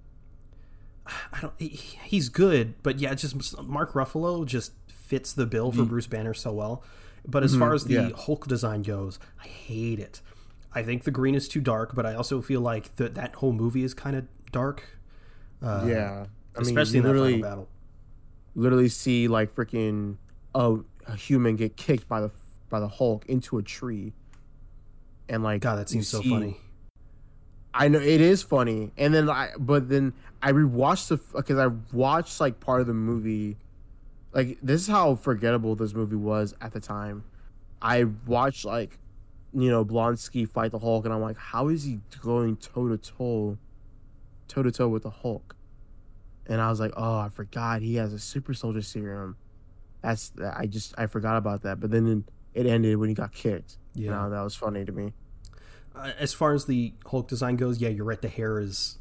I 1.32 1.40
don't. 1.40 1.54
He, 1.58 1.68
he's 2.04 2.28
good, 2.28 2.74
but 2.82 2.98
yeah, 2.98 3.14
just 3.14 3.60
Mark 3.62 3.92
Ruffalo 3.92 4.44
just 4.46 4.72
fits 4.88 5.32
the 5.32 5.46
bill 5.46 5.72
for 5.72 5.84
Bruce 5.84 6.06
Banner 6.06 6.34
so 6.34 6.52
well. 6.52 6.84
But 7.26 7.44
as 7.44 7.54
far 7.54 7.72
as 7.72 7.84
the 7.84 7.94
yeah. 7.94 8.10
Hulk 8.14 8.48
design 8.48 8.82
goes, 8.82 9.18
I 9.42 9.46
hate 9.46 10.00
it. 10.00 10.20
I 10.74 10.82
think 10.82 11.04
the 11.04 11.10
green 11.10 11.34
is 11.34 11.48
too 11.48 11.60
dark, 11.60 11.94
but 11.94 12.06
I 12.06 12.14
also 12.14 12.40
feel 12.40 12.60
like 12.60 12.96
that 12.96 13.14
that 13.14 13.36
whole 13.36 13.52
movie 13.52 13.84
is 13.84 13.94
kind 13.94 14.16
of 14.16 14.26
dark. 14.50 14.98
Uh, 15.62 15.84
yeah, 15.86 16.26
I 16.57 16.61
mean, 16.61 16.68
especially 16.68 17.00
that 17.00 17.09
literally 17.09 17.42
battle. 17.42 17.68
literally 18.55 18.88
see 18.88 19.28
like 19.28 19.55
freaking 19.55 20.16
a, 20.55 20.76
a 21.07 21.16
human 21.16 21.57
get 21.57 21.76
kicked 21.76 22.09
by 22.09 22.20
the 22.20 22.30
by 22.68 22.80
the 22.80 22.88
Hulk 22.88 23.26
into 23.26 23.59
a 23.59 23.62
tree, 23.62 24.12
and 25.28 25.42
like 25.42 25.62
God, 25.62 25.76
that 25.78 25.88
seems 25.88 26.09
so 26.09 26.20
see- 26.20 26.30
funny. 26.30 26.57
I 27.74 27.88
know 27.88 28.00
it 28.00 28.20
is 28.20 28.42
funny, 28.42 28.92
and 28.98 29.14
then 29.14 29.30
I 29.30 29.50
but 29.59 29.88
then 29.88 30.12
I 30.42 30.53
rewatched 30.53 31.09
the 31.09 31.16
because 31.34 31.59
I 31.59 31.68
watched 31.96 32.38
like 32.40 32.61
part 32.61 32.82
of 32.82 32.86
the 32.86 32.94
movie. 32.94 33.57
Like 34.34 34.59
this 34.62 34.82
is 34.82 34.88
how 34.88 35.14
forgettable 35.14 35.74
this 35.74 35.94
movie 35.94 36.16
was 36.16 36.55
at 36.61 36.72
the 36.72 36.80
time. 36.80 37.24
I 37.80 38.05
watched 38.26 38.64
like, 38.64 38.98
you 39.55 39.70
know, 39.70 39.84
Blonsky 39.84 40.48
fight 40.48 40.70
the 40.70 40.78
Hulk, 40.78 41.05
and 41.07 41.14
I'm 41.14 41.20
like, 41.22 41.36
how 41.38 41.68
is 41.68 41.84
he 41.84 42.00
going 42.22 42.57
toe 42.57 42.88
to 42.88 42.98
toe, 42.98 43.59
toe 44.48 44.62
to 44.62 44.70
toe 44.70 44.88
with 44.88 45.03
the 45.03 45.11
Hulk? 45.11 45.57
And 46.47 46.61
I 46.61 46.68
was 46.70 46.80
like, 46.80 46.93
oh, 46.97 47.18
I 47.18 47.28
forgot 47.28 47.82
he 47.82 47.97
has 47.97 48.12
a 48.12 48.18
super 48.18 48.53
soldier 48.55 48.82
serum. 48.82 49.36
That's 50.03 50.32
I 50.57 50.66
just 50.66 50.95
I 50.99 51.07
forgot 51.07 51.36
about 51.36 51.62
that. 51.62 51.78
But 51.80 51.90
then 51.90 52.24
it 52.55 52.66
ended 52.66 52.97
when 52.97 53.09
he 53.09 53.14
got 53.14 53.32
kicked. 53.32 53.78
Yeah. 53.95 54.11
Yeah, 54.24 54.28
that 54.28 54.40
was 54.43 54.55
funny 54.55 54.84
to 54.84 54.93
me. 54.93 55.12
Uh, 55.95 56.12
as 56.18 56.32
far 56.32 56.55
as 56.55 56.64
the 56.64 56.95
Hulk 57.07 57.28
design 57.28 57.57
goes, 57.57 57.78
yeah, 57.78 57.88
you're 57.90 58.05
right. 58.05 58.20
The 58.20 58.28
hair 58.28 58.59
is. 58.59 58.99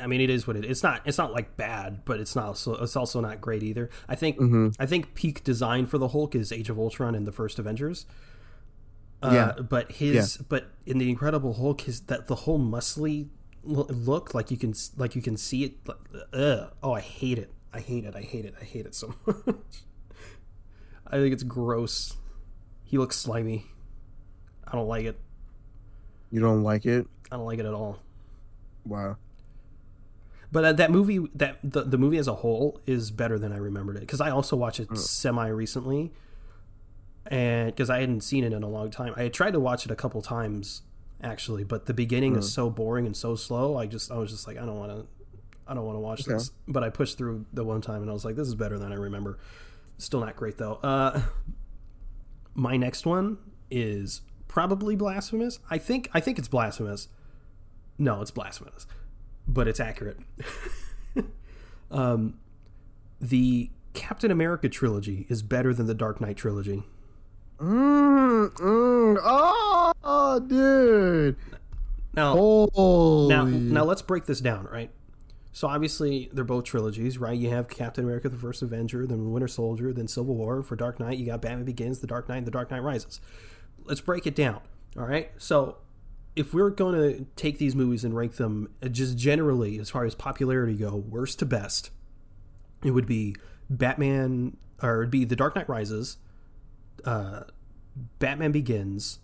I- 0.00 0.06
mean, 0.06 0.20
it 0.20 0.30
is 0.30 0.46
what 0.46 0.56
it. 0.56 0.64
It's 0.64 0.82
not. 0.82 1.00
It's 1.04 1.18
not 1.18 1.32
like 1.32 1.56
bad, 1.56 2.04
but 2.04 2.20
it's 2.20 2.36
not. 2.36 2.58
So 2.58 2.74
it's 2.74 2.96
also 2.96 3.20
not 3.20 3.40
great 3.40 3.62
either. 3.62 3.90
I 4.08 4.14
think. 4.14 4.36
Mm-hmm. 4.38 4.68
I 4.78 4.86
think 4.86 5.14
peak 5.14 5.42
design 5.44 5.86
for 5.86 5.98
the 5.98 6.08
Hulk 6.08 6.34
is 6.34 6.52
Age 6.52 6.68
of 6.70 6.78
Ultron 6.78 7.14
and 7.14 7.26
the 7.26 7.32
first 7.32 7.58
Avengers. 7.58 8.06
Uh, 9.22 9.30
Yeah. 9.32 9.62
But 9.62 9.92
his. 9.92 10.36
But 10.36 10.66
in 10.86 10.98
the 10.98 11.08
Incredible 11.08 11.54
Hulk, 11.54 11.80
his 11.82 12.02
that 12.02 12.26
the 12.26 12.34
whole 12.34 12.58
muscly 12.60 13.28
look, 13.64 14.34
like 14.34 14.50
you 14.50 14.56
can 14.56 14.74
like 14.96 15.14
you 15.14 15.22
can 15.22 15.36
see 15.36 15.64
it. 15.64 15.74
like, 15.86 15.98
Ugh. 16.32 16.72
Oh, 16.82 16.92
I 16.92 17.00
hate 17.00 17.38
it. 17.38 17.52
I 17.72 17.80
hate 17.80 18.04
it. 18.04 18.14
I 18.14 18.22
hate 18.22 18.44
it. 18.44 18.54
I 18.60 18.64
hate 18.64 18.86
it 18.86 18.94
so 18.94 19.14
much. 19.26 19.82
I 21.06 21.16
think 21.16 21.32
it's 21.32 21.42
gross. 21.42 22.16
He 22.84 22.98
looks 22.98 23.16
slimy. 23.16 23.66
I 24.66 24.72
don't 24.72 24.88
like 24.88 25.04
it. 25.04 25.18
You 26.30 26.40
don't 26.40 26.62
like 26.62 26.86
it? 26.86 27.06
I 27.30 27.36
don't 27.36 27.46
like 27.46 27.58
it 27.58 27.66
at 27.66 27.74
all. 27.74 27.98
Wow. 28.84 29.16
But 30.50 30.62
that, 30.62 30.76
that 30.76 30.90
movie, 30.90 31.26
that 31.34 31.58
the, 31.64 31.82
the 31.82 31.98
movie 31.98 32.18
as 32.18 32.28
a 32.28 32.34
whole 32.34 32.80
is 32.86 33.10
better 33.10 33.38
than 33.38 33.52
I 33.52 33.56
remembered 33.56 33.96
it 33.96 34.00
because 34.00 34.20
I 34.20 34.30
also 34.30 34.56
watched 34.56 34.78
it 34.78 34.88
mm. 34.88 34.96
semi 34.96 35.48
recently, 35.48 36.12
and 37.26 37.66
because 37.66 37.90
I 37.90 38.00
hadn't 38.00 38.20
seen 38.20 38.44
it 38.44 38.52
in 38.52 38.62
a 38.62 38.68
long 38.68 38.90
time, 38.90 39.14
I 39.16 39.24
had 39.24 39.32
tried 39.32 39.52
to 39.54 39.60
watch 39.60 39.84
it 39.84 39.90
a 39.90 39.96
couple 39.96 40.22
times 40.22 40.82
actually, 41.22 41.64
but 41.64 41.86
the 41.86 41.94
beginning 41.94 42.36
is 42.36 42.52
so 42.52 42.70
boring 42.70 43.06
and 43.06 43.16
so 43.16 43.34
slow. 43.34 43.76
I 43.76 43.86
just 43.86 44.10
I 44.10 44.16
was 44.16 44.30
just 44.30 44.46
like 44.46 44.56
I 44.56 44.64
don't 44.66 44.78
want 44.78 44.92
to, 44.92 45.06
I 45.66 45.74
don't 45.74 45.84
want 45.84 45.96
to 45.96 46.00
watch 46.00 46.22
Okay. 46.22 46.32
this. 46.34 46.50
But 46.68 46.82
I 46.84 46.90
pushed 46.90 47.18
through 47.18 47.46
the 47.52 47.64
one 47.64 47.80
time 47.80 48.02
and 48.02 48.10
I 48.10 48.12
was 48.12 48.24
like, 48.24 48.36
this 48.36 48.48
is 48.48 48.54
better 48.54 48.78
than 48.78 48.92
I 48.92 48.96
remember. 48.96 49.38
Still 49.98 50.20
not 50.20 50.36
great 50.36 50.58
though. 50.58 50.74
Uh, 50.82 51.22
my 52.54 52.76
next 52.76 53.06
one 53.06 53.38
is 53.70 54.22
probably 54.48 54.96
blasphemous. 54.96 55.58
I 55.70 55.78
think 55.78 56.08
I 56.12 56.20
think 56.20 56.38
it's 56.38 56.48
blasphemous. 56.48 57.08
No, 57.98 58.20
it's 58.20 58.30
blasphemous, 58.32 58.86
but 59.46 59.68
it's 59.68 59.80
accurate. 59.80 60.18
um, 61.90 62.38
the 63.20 63.70
Captain 63.92 64.30
America 64.32 64.68
trilogy 64.68 65.26
is 65.28 65.42
better 65.42 65.72
than 65.72 65.86
the 65.86 65.94
Dark 65.94 66.20
Knight 66.20 66.36
trilogy. 66.36 66.82
Mm, 67.58 68.50
mm, 68.50 69.18
oh, 69.22 70.40
dude. 70.46 71.36
Now, 72.14 72.32
Holy. 72.32 73.28
now, 73.28 73.44
now 73.44 73.84
let's 73.84 74.02
break 74.02 74.26
this 74.26 74.40
down, 74.40 74.66
right? 74.70 74.90
So 75.52 75.68
obviously 75.68 76.30
they're 76.32 76.44
both 76.44 76.64
trilogies, 76.64 77.16
right? 77.18 77.38
You 77.38 77.50
have 77.50 77.68
Captain 77.68 78.04
America: 78.04 78.28
The 78.28 78.36
First 78.36 78.62
Avenger, 78.62 79.06
then 79.06 79.32
Winter 79.32 79.48
Soldier, 79.48 79.92
then 79.92 80.08
Civil 80.08 80.34
War. 80.34 80.62
For 80.62 80.74
Dark 80.74 80.98
Knight, 80.98 81.18
you 81.18 81.26
got 81.26 81.42
Batman 81.42 81.64
Begins, 81.64 82.00
The 82.00 82.08
Dark 82.08 82.28
Knight, 82.28 82.38
and 82.38 82.46
The 82.46 82.50
Dark 82.50 82.70
Knight 82.70 82.82
Rises. 82.82 83.20
Let's 83.84 84.00
break 84.00 84.26
it 84.26 84.34
down, 84.34 84.60
all 84.96 85.06
right? 85.06 85.30
So 85.38 85.76
if 86.34 86.52
we're 86.52 86.70
going 86.70 86.94
to 86.94 87.26
take 87.36 87.58
these 87.58 87.76
movies 87.76 88.04
and 88.04 88.16
rank 88.16 88.34
them 88.36 88.68
uh, 88.82 88.88
just 88.88 89.16
generally 89.16 89.78
as 89.78 89.90
far 89.90 90.04
as 90.04 90.14
popularity 90.14 90.74
go, 90.74 90.96
worst 90.96 91.38
to 91.38 91.46
best, 91.46 91.90
it 92.82 92.90
would 92.90 93.06
be 93.06 93.36
Batman, 93.70 94.56
or 94.82 95.02
it'd 95.02 95.10
be 95.10 95.24
The 95.24 95.36
Dark 95.36 95.54
Knight 95.54 95.68
Rises, 95.68 96.16
uh, 97.04 97.44
Batman 98.18 98.52
Begins, 98.52 99.18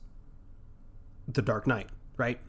The 1.29 1.43
Dark 1.43 1.67
Knight, 1.67 1.89
right? 2.17 2.41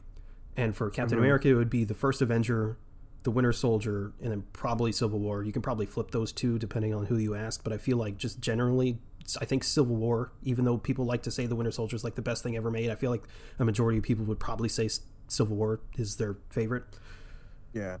And 0.56 0.76
for 0.76 0.90
Captain 0.90 1.18
America, 1.18 1.48
it 1.48 1.54
would 1.54 1.70
be 1.70 1.84
The 1.84 1.94
First 1.94 2.20
Avenger, 2.20 2.76
The 3.22 3.30
Winter 3.30 3.52
Soldier, 3.52 4.12
and 4.20 4.30
then 4.30 4.44
probably 4.52 4.92
Civil 4.92 5.18
War. 5.18 5.42
You 5.42 5.52
can 5.52 5.62
probably 5.62 5.86
flip 5.86 6.10
those 6.10 6.32
two 6.32 6.58
depending 6.58 6.92
on 6.94 7.06
who 7.06 7.16
you 7.16 7.34
ask, 7.34 7.64
but 7.64 7.72
I 7.72 7.78
feel 7.78 7.96
like 7.96 8.18
just 8.18 8.40
generally, 8.40 8.98
I 9.40 9.44
think 9.44 9.64
Civil 9.64 9.96
War, 9.96 10.32
even 10.42 10.64
though 10.64 10.76
people 10.76 11.04
like 11.06 11.22
to 11.22 11.30
say 11.30 11.46
The 11.46 11.56
Winter 11.56 11.70
Soldier 11.70 11.96
is 11.96 12.04
like 12.04 12.16
the 12.16 12.22
best 12.22 12.42
thing 12.42 12.56
ever 12.56 12.70
made, 12.70 12.90
I 12.90 12.94
feel 12.96 13.10
like 13.10 13.22
a 13.58 13.64
majority 13.64 13.98
of 13.98 14.04
people 14.04 14.24
would 14.26 14.40
probably 14.40 14.68
say 14.68 14.90
Civil 15.28 15.56
War 15.56 15.80
is 15.96 16.16
their 16.16 16.36
favorite. 16.50 16.84
yeah, 17.72 17.96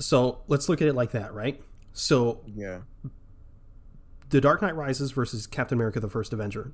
So 0.00 0.40
let's 0.48 0.68
look 0.68 0.82
at 0.82 0.88
it 0.88 0.94
like 0.94 1.12
that, 1.12 1.32
right? 1.34 1.62
So 1.92 2.40
yeah. 2.54 2.80
The 4.30 4.40
Dark 4.40 4.60
Knight 4.62 4.74
Rises 4.76 5.12
versus 5.12 5.46
Captain 5.46 5.76
America: 5.78 6.00
The 6.00 6.08
First 6.08 6.32
Avenger. 6.32 6.72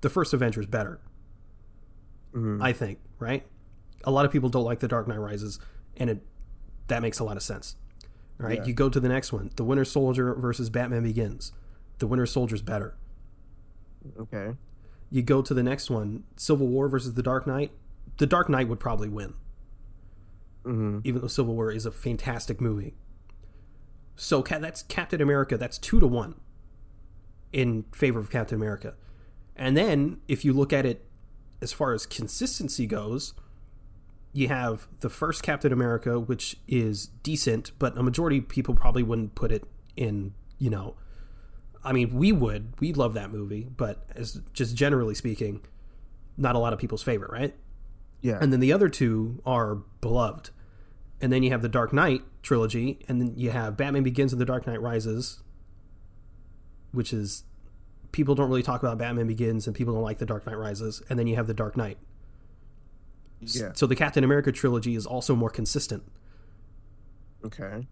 The 0.00 0.08
First 0.10 0.32
Avenger 0.32 0.60
is 0.60 0.66
better, 0.66 1.00
Mhm. 2.32 2.62
I 2.62 2.72
think. 2.72 3.00
Right? 3.18 3.46
A 4.04 4.10
lot 4.12 4.24
of 4.24 4.30
people 4.30 4.48
don't 4.48 4.64
like 4.64 4.78
The 4.80 4.86
Dark 4.88 5.08
Knight 5.08 5.18
Rises, 5.18 5.58
and 5.96 6.08
it 6.10 6.24
that 6.86 7.02
makes 7.02 7.18
a 7.18 7.24
lot 7.24 7.36
of 7.36 7.42
sense. 7.42 7.76
Right? 8.38 8.58
Yeah. 8.58 8.64
You 8.66 8.72
go 8.72 8.88
to 8.88 9.00
the 9.00 9.08
next 9.08 9.32
one: 9.32 9.50
The 9.56 9.64
Winter 9.64 9.84
Soldier 9.84 10.34
versus 10.34 10.70
Batman 10.70 11.02
Begins. 11.02 11.52
The 11.98 12.06
Winter 12.06 12.26
Soldier's 12.26 12.62
better. 12.62 12.94
Okay. 14.16 14.54
You 15.10 15.22
go 15.22 15.42
to 15.42 15.52
the 15.52 15.62
next 15.64 15.90
one: 15.90 16.22
Civil 16.36 16.68
War 16.68 16.88
versus 16.88 17.14
The 17.14 17.22
Dark 17.22 17.46
Knight. 17.46 17.72
The 18.18 18.26
Dark 18.26 18.48
Knight 18.48 18.68
would 18.68 18.78
probably 18.80 19.08
win, 19.08 19.34
hmm 20.64 21.00
even 21.04 21.20
though 21.20 21.26
Civil 21.28 21.54
War 21.56 21.72
is 21.72 21.84
a 21.86 21.90
fantastic 21.90 22.60
movie. 22.60 22.94
So 24.18 24.42
Ca- 24.42 24.58
that's 24.58 24.82
Captain 24.82 25.22
America. 25.22 25.56
That's 25.56 25.78
two 25.78 26.00
to 26.00 26.06
one 26.06 26.34
in 27.52 27.84
favor 27.92 28.18
of 28.18 28.30
Captain 28.30 28.56
America. 28.56 28.94
And 29.54 29.76
then 29.76 30.20
if 30.26 30.44
you 30.44 30.52
look 30.52 30.72
at 30.72 30.84
it 30.84 31.04
as 31.62 31.72
far 31.72 31.92
as 31.92 32.04
consistency 32.04 32.86
goes, 32.86 33.32
you 34.32 34.48
have 34.48 34.88
the 35.00 35.08
first 35.08 35.42
Captain 35.42 35.72
America, 35.72 36.18
which 36.18 36.56
is 36.66 37.06
decent, 37.22 37.70
but 37.78 37.96
a 37.96 38.02
majority 38.02 38.38
of 38.38 38.48
people 38.48 38.74
probably 38.74 39.02
wouldn't 39.02 39.34
put 39.36 39.52
it 39.52 39.64
in, 39.96 40.34
you 40.58 40.68
know. 40.68 40.96
I 41.84 41.92
mean, 41.92 42.12
we 42.12 42.32
would. 42.32 42.74
We 42.80 42.92
love 42.92 43.14
that 43.14 43.30
movie, 43.32 43.68
but 43.76 44.04
as 44.16 44.40
just 44.52 44.74
generally 44.74 45.14
speaking, 45.14 45.62
not 46.36 46.56
a 46.56 46.58
lot 46.58 46.72
of 46.72 46.78
people's 46.78 47.02
favorite, 47.02 47.30
right? 47.30 47.54
Yeah. 48.20 48.38
And 48.40 48.52
then 48.52 48.60
the 48.60 48.72
other 48.72 48.88
two 48.88 49.40
are 49.46 49.76
beloved. 50.00 50.50
And 51.20 51.32
then 51.32 51.42
you 51.42 51.50
have 51.50 51.62
the 51.62 51.68
Dark 51.68 51.92
Knight 51.92 52.22
trilogy, 52.42 53.00
and 53.08 53.20
then 53.20 53.34
you 53.36 53.50
have 53.50 53.76
Batman 53.76 54.04
Begins 54.04 54.32
and 54.32 54.40
The 54.40 54.44
Dark 54.46 54.66
Knight 54.66 54.80
Rises, 54.80 55.40
which 56.92 57.12
is 57.12 57.42
people 58.12 58.34
don't 58.34 58.48
really 58.48 58.62
talk 58.62 58.82
about 58.82 58.98
Batman 58.98 59.26
Begins 59.26 59.66
and 59.66 59.74
people 59.74 59.94
don't 59.94 60.02
like 60.02 60.18
The 60.18 60.26
Dark 60.26 60.46
Knight 60.46 60.56
Rises, 60.56 61.02
and 61.10 61.18
then 61.18 61.26
you 61.26 61.34
have 61.36 61.46
The 61.46 61.54
Dark 61.54 61.76
Knight. 61.76 61.98
Yeah. 63.40 63.72
So 63.74 63.86
the 63.86 63.96
Captain 63.96 64.24
America 64.24 64.52
trilogy 64.52 64.94
is 64.94 65.06
also 65.06 65.34
more 65.34 65.50
consistent. 65.50 66.02
Okay. 67.44 67.86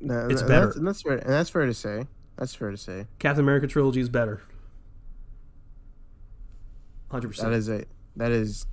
No, 0.00 0.28
It's 0.28 0.42
better. 0.42 0.66
That's, 0.66 0.80
that's 0.80 1.02
fair. 1.02 1.16
And 1.16 1.30
that's 1.30 1.50
fair 1.50 1.66
to 1.66 1.74
say. 1.74 2.06
That's 2.36 2.54
fair 2.54 2.70
to 2.70 2.76
say. 2.76 3.06
Captain 3.18 3.42
America 3.44 3.66
trilogy 3.66 4.00
is 4.00 4.08
better. 4.08 4.42
100%. 7.10 7.36
That 7.36 7.52
is 7.52 7.68
a. 7.68 7.84
That 8.16 8.30
is. 8.30 8.66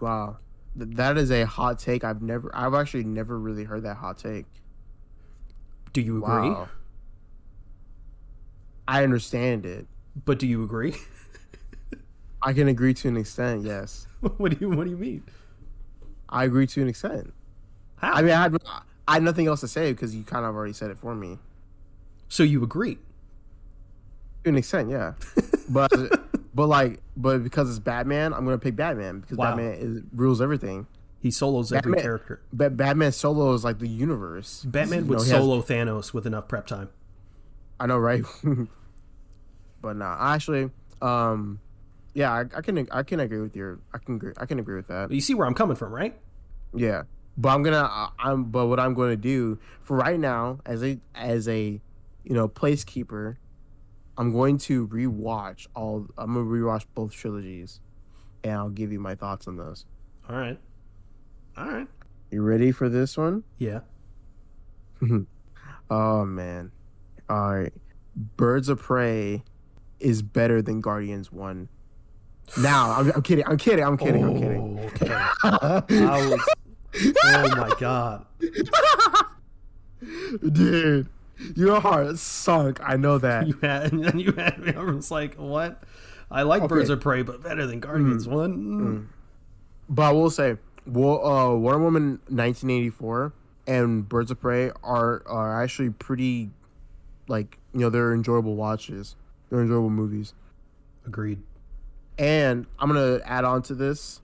Wow. 0.00 0.38
Th- 0.78 0.90
That 0.96 1.16
is 1.18 1.30
a 1.30 1.44
hot 1.46 1.78
take. 1.78 2.04
I've 2.04 2.22
never. 2.22 2.50
I've 2.54 2.74
actually 2.74 3.04
never 3.04 3.38
really 3.38 3.64
heard 3.64 3.82
that 3.84 3.96
hot 3.96 4.18
take. 4.18 4.46
do 5.92 6.00
you 6.00 6.18
agree? 6.18 6.50
Wow. 6.50 6.68
I 8.88 9.02
understand 9.02 9.66
it. 9.66 9.86
But 10.24 10.38
do 10.38 10.46
you 10.46 10.62
agree? 10.62 10.94
I 12.42 12.52
can 12.52 12.68
agree 12.68 12.94
to 12.94 13.08
an 13.08 13.16
extent. 13.16 13.62
Yes, 13.64 14.06
what 14.36 14.52
do 14.52 14.58
you 14.60 14.70
what 14.70 14.84
do 14.84 14.90
you 14.90 14.96
mean? 14.96 15.24
I 16.28 16.44
agree 16.44 16.66
to 16.68 16.82
an 16.82 16.88
extent. 16.88 17.32
How? 17.96 18.12
I 18.12 18.22
mean, 18.22 18.32
I 18.32 18.42
had, 18.42 18.56
I 19.08 19.14
had 19.14 19.22
nothing 19.22 19.46
else 19.46 19.60
to 19.60 19.68
say 19.68 19.92
because 19.92 20.14
you 20.14 20.22
kind 20.22 20.44
of 20.44 20.54
already 20.54 20.72
said 20.72 20.90
it 20.90 20.98
for 20.98 21.14
me. 21.14 21.38
so 22.28 22.42
you 22.42 22.62
agree? 22.62 22.98
To 24.44 24.50
an 24.50 24.56
extent, 24.56 24.90
yeah. 24.90 25.14
But 25.68 25.90
but 26.56 26.66
like 26.68 27.00
but 27.16 27.44
because 27.44 27.68
it's 27.68 27.78
Batman, 27.78 28.32
I'm 28.32 28.44
gonna 28.44 28.56
pick 28.58 28.74
Batman 28.76 29.20
because 29.20 29.36
Wow. 29.36 29.50
Batman 29.54 29.74
is, 29.74 30.02
rules 30.12 30.40
everything. 30.40 30.86
He 31.20 31.30
solos 31.30 31.70
every 31.72 31.94
character. 32.00 32.40
Ba- 32.52 32.70
Batman 32.70 33.12
solo 33.12 33.52
is 33.52 33.62
like 33.62 33.78
the 33.78 33.88
universe. 33.88 34.64
Batman 34.64 35.06
would 35.06 35.18
know, 35.18 35.24
he 35.24 35.30
has- 35.30 35.38
solo 35.38 35.60
Thanos 35.60 36.14
with 36.14 36.26
enough 36.26 36.48
prep 36.48 36.66
time. 36.66 36.88
I 37.78 37.86
know, 37.86 37.98
right? 37.98 38.24
but 39.82 39.96
nah, 39.96 40.16
actually, 40.34 40.70
um, 41.02 41.60
yeah, 42.14 42.32
I, 42.32 42.40
I 42.56 42.62
can 42.62 42.88
I 42.90 43.02
can 43.02 43.20
agree 43.20 43.40
with 43.40 43.54
your 43.54 43.78
I 43.92 43.98
can 43.98 44.16
agree 44.16 44.32
I 44.38 44.46
can 44.46 44.58
agree 44.58 44.76
with 44.76 44.88
that. 44.88 45.08
But 45.08 45.14
you 45.14 45.20
see 45.20 45.34
where 45.34 45.46
I'm 45.46 45.54
coming 45.54 45.76
from, 45.76 45.92
right? 45.92 46.18
Yeah, 46.74 47.02
but 47.36 47.50
I'm 47.50 47.62
gonna 47.62 47.82
I- 47.82 48.10
I'm 48.18 48.44
but 48.44 48.66
what 48.68 48.80
I'm 48.80 48.94
going 48.94 49.10
to 49.10 49.16
do 49.16 49.58
for 49.82 49.96
right 49.98 50.18
now 50.18 50.60
as 50.64 50.82
a 50.82 50.98
as 51.14 51.48
a 51.48 51.80
you 52.24 52.34
know 52.34 52.48
placekeeper, 52.48 53.36
I'm 54.18 54.32
going 54.32 54.58
to 54.58 54.88
rewatch 54.88 55.66
all. 55.74 56.06
I'm 56.16 56.34
gonna 56.34 56.46
rewatch 56.46 56.86
both 56.94 57.12
trilogies, 57.12 57.80
and 58.44 58.54
I'll 58.54 58.70
give 58.70 58.92
you 58.92 59.00
my 59.00 59.14
thoughts 59.14 59.46
on 59.46 59.56
those. 59.56 59.84
All 60.28 60.36
right. 60.36 60.58
All 61.56 61.66
right. 61.66 61.86
You 62.30 62.42
ready 62.42 62.72
for 62.72 62.88
this 62.88 63.16
one? 63.16 63.44
Yeah. 63.58 63.80
Oh 65.88 66.24
man, 66.24 66.72
all 67.28 67.54
right. 67.54 67.72
Birds 68.36 68.68
of 68.68 68.80
Prey 68.80 69.44
is 70.00 70.20
better 70.22 70.60
than 70.60 70.80
Guardians 70.80 71.30
One. 71.30 71.68
Now 72.58 72.90
I'm, 72.92 73.12
I'm 73.12 73.22
kidding. 73.22 73.46
I'm 73.46 73.56
kidding. 73.56 73.84
I'm 73.84 73.96
kidding. 73.96 74.24
I'm 74.24 74.36
oh, 74.36 74.40
kidding. 74.40 74.80
Oh, 74.80 74.86
okay. 74.86 75.14
I 76.04 76.28
was. 76.28 76.40
Oh 77.24 77.56
my 77.56 77.72
god. 77.78 78.26
Dude, 80.52 81.08
your 81.54 81.80
heart 81.80 82.18
sunk. 82.18 82.78
I 82.82 82.96
know 82.96 83.18
that. 83.18 83.46
You 83.46 83.58
had 83.62 83.92
and 83.92 84.04
then 84.04 84.18
you 84.18 84.32
had 84.32 84.58
me. 84.58 84.72
I 84.74 84.82
was 84.82 85.10
like, 85.10 85.34
what? 85.34 85.82
I 86.30 86.42
like 86.42 86.62
Okay. 86.62 86.68
Birds 86.68 86.90
of 86.90 87.00
Prey, 87.00 87.22
but 87.22 87.42
better 87.42 87.66
than 87.66 87.80
Guardians 87.80 88.26
One. 88.26 88.56
Mm. 88.56 89.06
But 89.88 90.02
I 90.02 90.12
will 90.12 90.30
say, 90.30 90.56
well, 90.86 91.24
uh, 91.24 91.54
Wonder 91.54 91.78
Woman 91.78 92.10
1984 92.28 93.32
and 93.68 94.08
Birds 94.08 94.30
of 94.30 94.40
Prey 94.40 94.70
are 94.82 95.22
are 95.26 95.62
actually 95.62 95.90
pretty, 95.90 96.50
like 97.28 97.58
you 97.72 97.80
know, 97.80 97.90
they're 97.90 98.12
enjoyable 98.14 98.56
watches. 98.56 99.14
They're 99.50 99.60
enjoyable 99.60 99.90
movies. 99.90 100.34
Agreed. 101.06 101.40
And 102.18 102.66
I'm 102.78 102.88
gonna 102.88 103.20
add 103.24 103.44
on 103.44 103.62
to 103.62 103.74
this. 103.74 104.20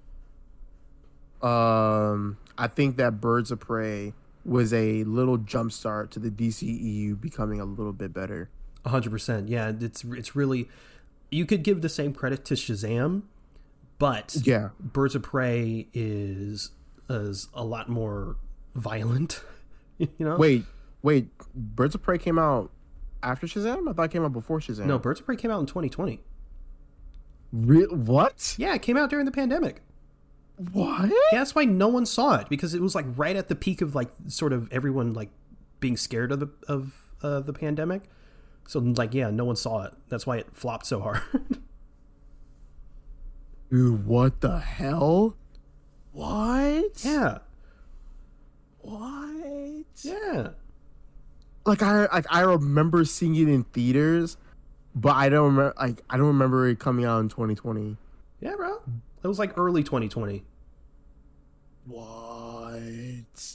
Um, 1.42 2.38
I 2.56 2.68
think 2.68 2.96
that 2.96 3.20
Birds 3.20 3.50
of 3.50 3.60
Prey 3.60 4.14
was 4.44 4.72
a 4.72 5.04
little 5.04 5.38
jumpstart 5.38 6.10
to 6.10 6.18
the 6.18 6.30
DCEU 6.30 7.20
becoming 7.20 7.60
a 7.60 7.64
little 7.64 7.92
bit 7.92 8.12
better. 8.12 8.50
hundred 8.84 9.10
percent. 9.10 9.48
Yeah, 9.48 9.72
it's 9.80 10.04
it's 10.04 10.34
really. 10.36 10.68
You 11.30 11.46
could 11.46 11.62
give 11.62 11.80
the 11.80 11.88
same 11.88 12.12
credit 12.12 12.44
to 12.46 12.54
Shazam, 12.54 13.22
but 13.98 14.36
Yeah, 14.42 14.70
Birds 14.80 15.14
of 15.14 15.22
Prey 15.22 15.88
is 15.94 16.70
is 17.08 17.48
a 17.54 17.64
lot 17.64 17.88
more 17.88 18.36
violent. 18.74 19.42
you 19.98 20.08
know. 20.18 20.36
Wait, 20.36 20.64
wait. 21.02 21.28
Birds 21.54 21.94
of 21.94 22.02
Prey 22.02 22.18
came 22.18 22.38
out 22.38 22.70
after 23.22 23.46
Shazam. 23.46 23.88
I 23.88 23.92
thought 23.92 24.04
it 24.04 24.10
came 24.10 24.24
out 24.24 24.32
before 24.32 24.58
Shazam. 24.60 24.86
No, 24.86 24.98
Birds 24.98 25.20
of 25.20 25.26
Prey 25.26 25.36
came 25.36 25.50
out 25.50 25.60
in 25.60 25.66
2020. 25.66 26.20
Re- 27.52 27.86
what? 27.86 28.54
Yeah, 28.58 28.74
it 28.74 28.82
came 28.82 28.96
out 28.96 29.10
during 29.10 29.26
the 29.26 29.32
pandemic. 29.32 29.82
What? 30.72 31.08
Yeah, 31.08 31.38
that's 31.38 31.54
why 31.54 31.64
no 31.64 31.88
one 31.88 32.06
saw 32.06 32.36
it 32.36 32.48
because 32.48 32.74
it 32.74 32.80
was 32.80 32.94
like 32.94 33.06
right 33.16 33.36
at 33.36 33.48
the 33.48 33.54
peak 33.54 33.80
of 33.80 33.94
like 33.94 34.10
sort 34.28 34.52
of 34.52 34.70
everyone 34.72 35.14
like 35.14 35.30
being 35.80 35.96
scared 35.96 36.32
of 36.32 36.40
the 36.40 36.48
of 36.68 37.10
uh, 37.22 37.40
the 37.40 37.52
pandemic. 37.52 38.02
So 38.68 38.78
like 38.78 39.14
yeah, 39.14 39.30
no 39.30 39.44
one 39.44 39.56
saw 39.56 39.84
it. 39.84 39.92
That's 40.08 40.26
why 40.26 40.38
it 40.38 40.54
flopped 40.54 40.86
so 40.86 41.00
hard. 41.00 41.22
Dude, 43.70 44.06
what 44.06 44.40
the 44.42 44.58
hell? 44.58 45.34
What? 46.12 47.02
yeah, 47.04 47.38
What? 48.80 49.86
yeah. 50.02 50.48
like 51.64 51.82
I 51.82 52.06
like 52.12 52.26
I 52.28 52.40
remember 52.42 53.04
seeing 53.06 53.34
it 53.36 53.48
in 53.48 53.64
theaters, 53.64 54.36
but 54.94 55.16
I 55.16 55.30
don't 55.30 55.56
remember 55.56 55.72
like 55.80 56.02
I 56.10 56.18
don't 56.18 56.26
remember 56.26 56.68
it 56.68 56.78
coming 56.78 57.06
out 57.06 57.20
in 57.20 57.30
2020. 57.30 57.96
Yeah, 58.40 58.56
bro. 58.56 58.82
It 59.22 59.28
was 59.28 59.38
like 59.38 59.56
early 59.56 59.82
2020. 59.82 60.44
What? 61.86 62.80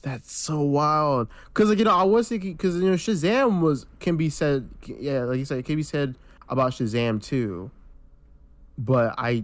That's 0.02 0.32
so 0.32 0.62
wild. 0.62 1.30
Cause 1.54 1.70
like 1.70 1.80
you 1.80 1.86
know 1.86 1.96
I 1.96 2.04
was 2.04 2.30
thinking 2.30 2.54
because 2.54 2.76
you 2.76 2.90
know 2.90 2.96
Shazam 2.96 3.62
was 3.62 3.86
can 4.00 4.18
be 4.18 4.30
said 4.30 4.70
yeah 4.86 5.24
like 5.24 5.38
you 5.40 5.46
said 5.46 5.60
it 5.60 5.66
can 5.66 5.76
be 5.76 5.84
said 5.84 6.16
about 6.50 6.72
Shazam 6.74 7.22
too, 7.24 7.72
but 8.78 9.14
I 9.18 9.44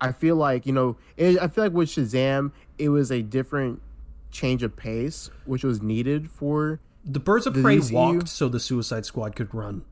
I 0.00 0.12
feel 0.12 0.36
like 0.36 0.66
you 0.66 0.72
know 0.72 0.96
it, 1.16 1.40
I 1.40 1.48
feel 1.48 1.64
like 1.64 1.72
with 1.72 1.88
Shazam 1.88 2.52
it 2.78 2.88
was 2.88 3.10
a 3.10 3.22
different 3.22 3.80
change 4.30 4.62
of 4.62 4.76
pace 4.76 5.30
which 5.44 5.62
was 5.64 5.80
needed 5.82 6.30
for 6.30 6.80
The 7.04 7.20
Birds 7.20 7.46
of 7.46 7.54
The 7.54 7.62
Prey 7.62 7.78
DCU? 7.78 7.92
walked 7.92 8.28
so 8.28 8.48
the 8.48 8.58
Suicide 8.60 9.06
Squad 9.06 9.36
could 9.36 9.54
run. 9.54 9.84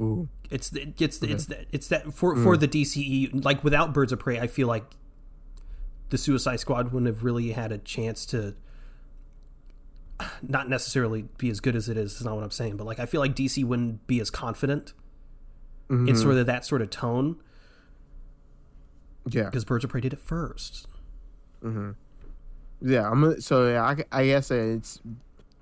ooh 0.00 0.28
It's 0.50 0.72
it's 0.72 1.18
the- 1.18 1.30
it's 1.30 1.46
that 1.46 1.66
it's 1.72 1.88
that 1.88 2.12
for 2.14 2.34
for 2.36 2.56
mm. 2.56 2.60
the 2.60 2.68
DCE 2.68 3.44
like 3.44 3.62
without 3.64 3.92
Birds 3.92 4.12
of 4.12 4.18
Prey, 4.20 4.38
I 4.40 4.46
feel 4.46 4.68
like 4.68 4.84
the 6.10 6.18
Suicide 6.18 6.60
Squad 6.60 6.92
wouldn't 6.92 7.06
have 7.06 7.24
really 7.24 7.52
had 7.52 7.72
a 7.72 7.78
chance 7.78 8.24
to 8.26 8.54
not 10.42 10.68
necessarily 10.68 11.26
be 11.38 11.50
as 11.50 11.60
good 11.60 11.76
as 11.76 11.88
it 11.88 11.96
is. 11.96 12.14
Is 12.14 12.24
not 12.24 12.34
what 12.34 12.44
I'm 12.44 12.50
saying, 12.50 12.76
but 12.76 12.86
like 12.86 12.98
I 12.98 13.06
feel 13.06 13.20
like 13.20 13.34
DC 13.34 13.64
wouldn't 13.64 14.06
be 14.06 14.20
as 14.20 14.30
confident 14.30 14.92
in 15.90 16.06
mm-hmm. 16.06 16.14
sort 16.16 16.36
of 16.36 16.46
that 16.46 16.66
sort 16.66 16.82
of 16.82 16.90
tone 16.90 17.36
yeah 19.30 19.44
because 19.44 19.64
Birds 19.64 19.84
of 19.84 19.90
Prey 19.90 20.00
did 20.00 20.12
it 20.12 20.20
first. 20.20 20.86
Mm-hmm. 21.62 21.90
yeah 22.82 23.10
I'm 23.10 23.40
so 23.40 23.68
yeah 23.68 23.82
I, 23.82 23.96
I 24.12 24.26
guess 24.26 24.50
it's 24.50 25.00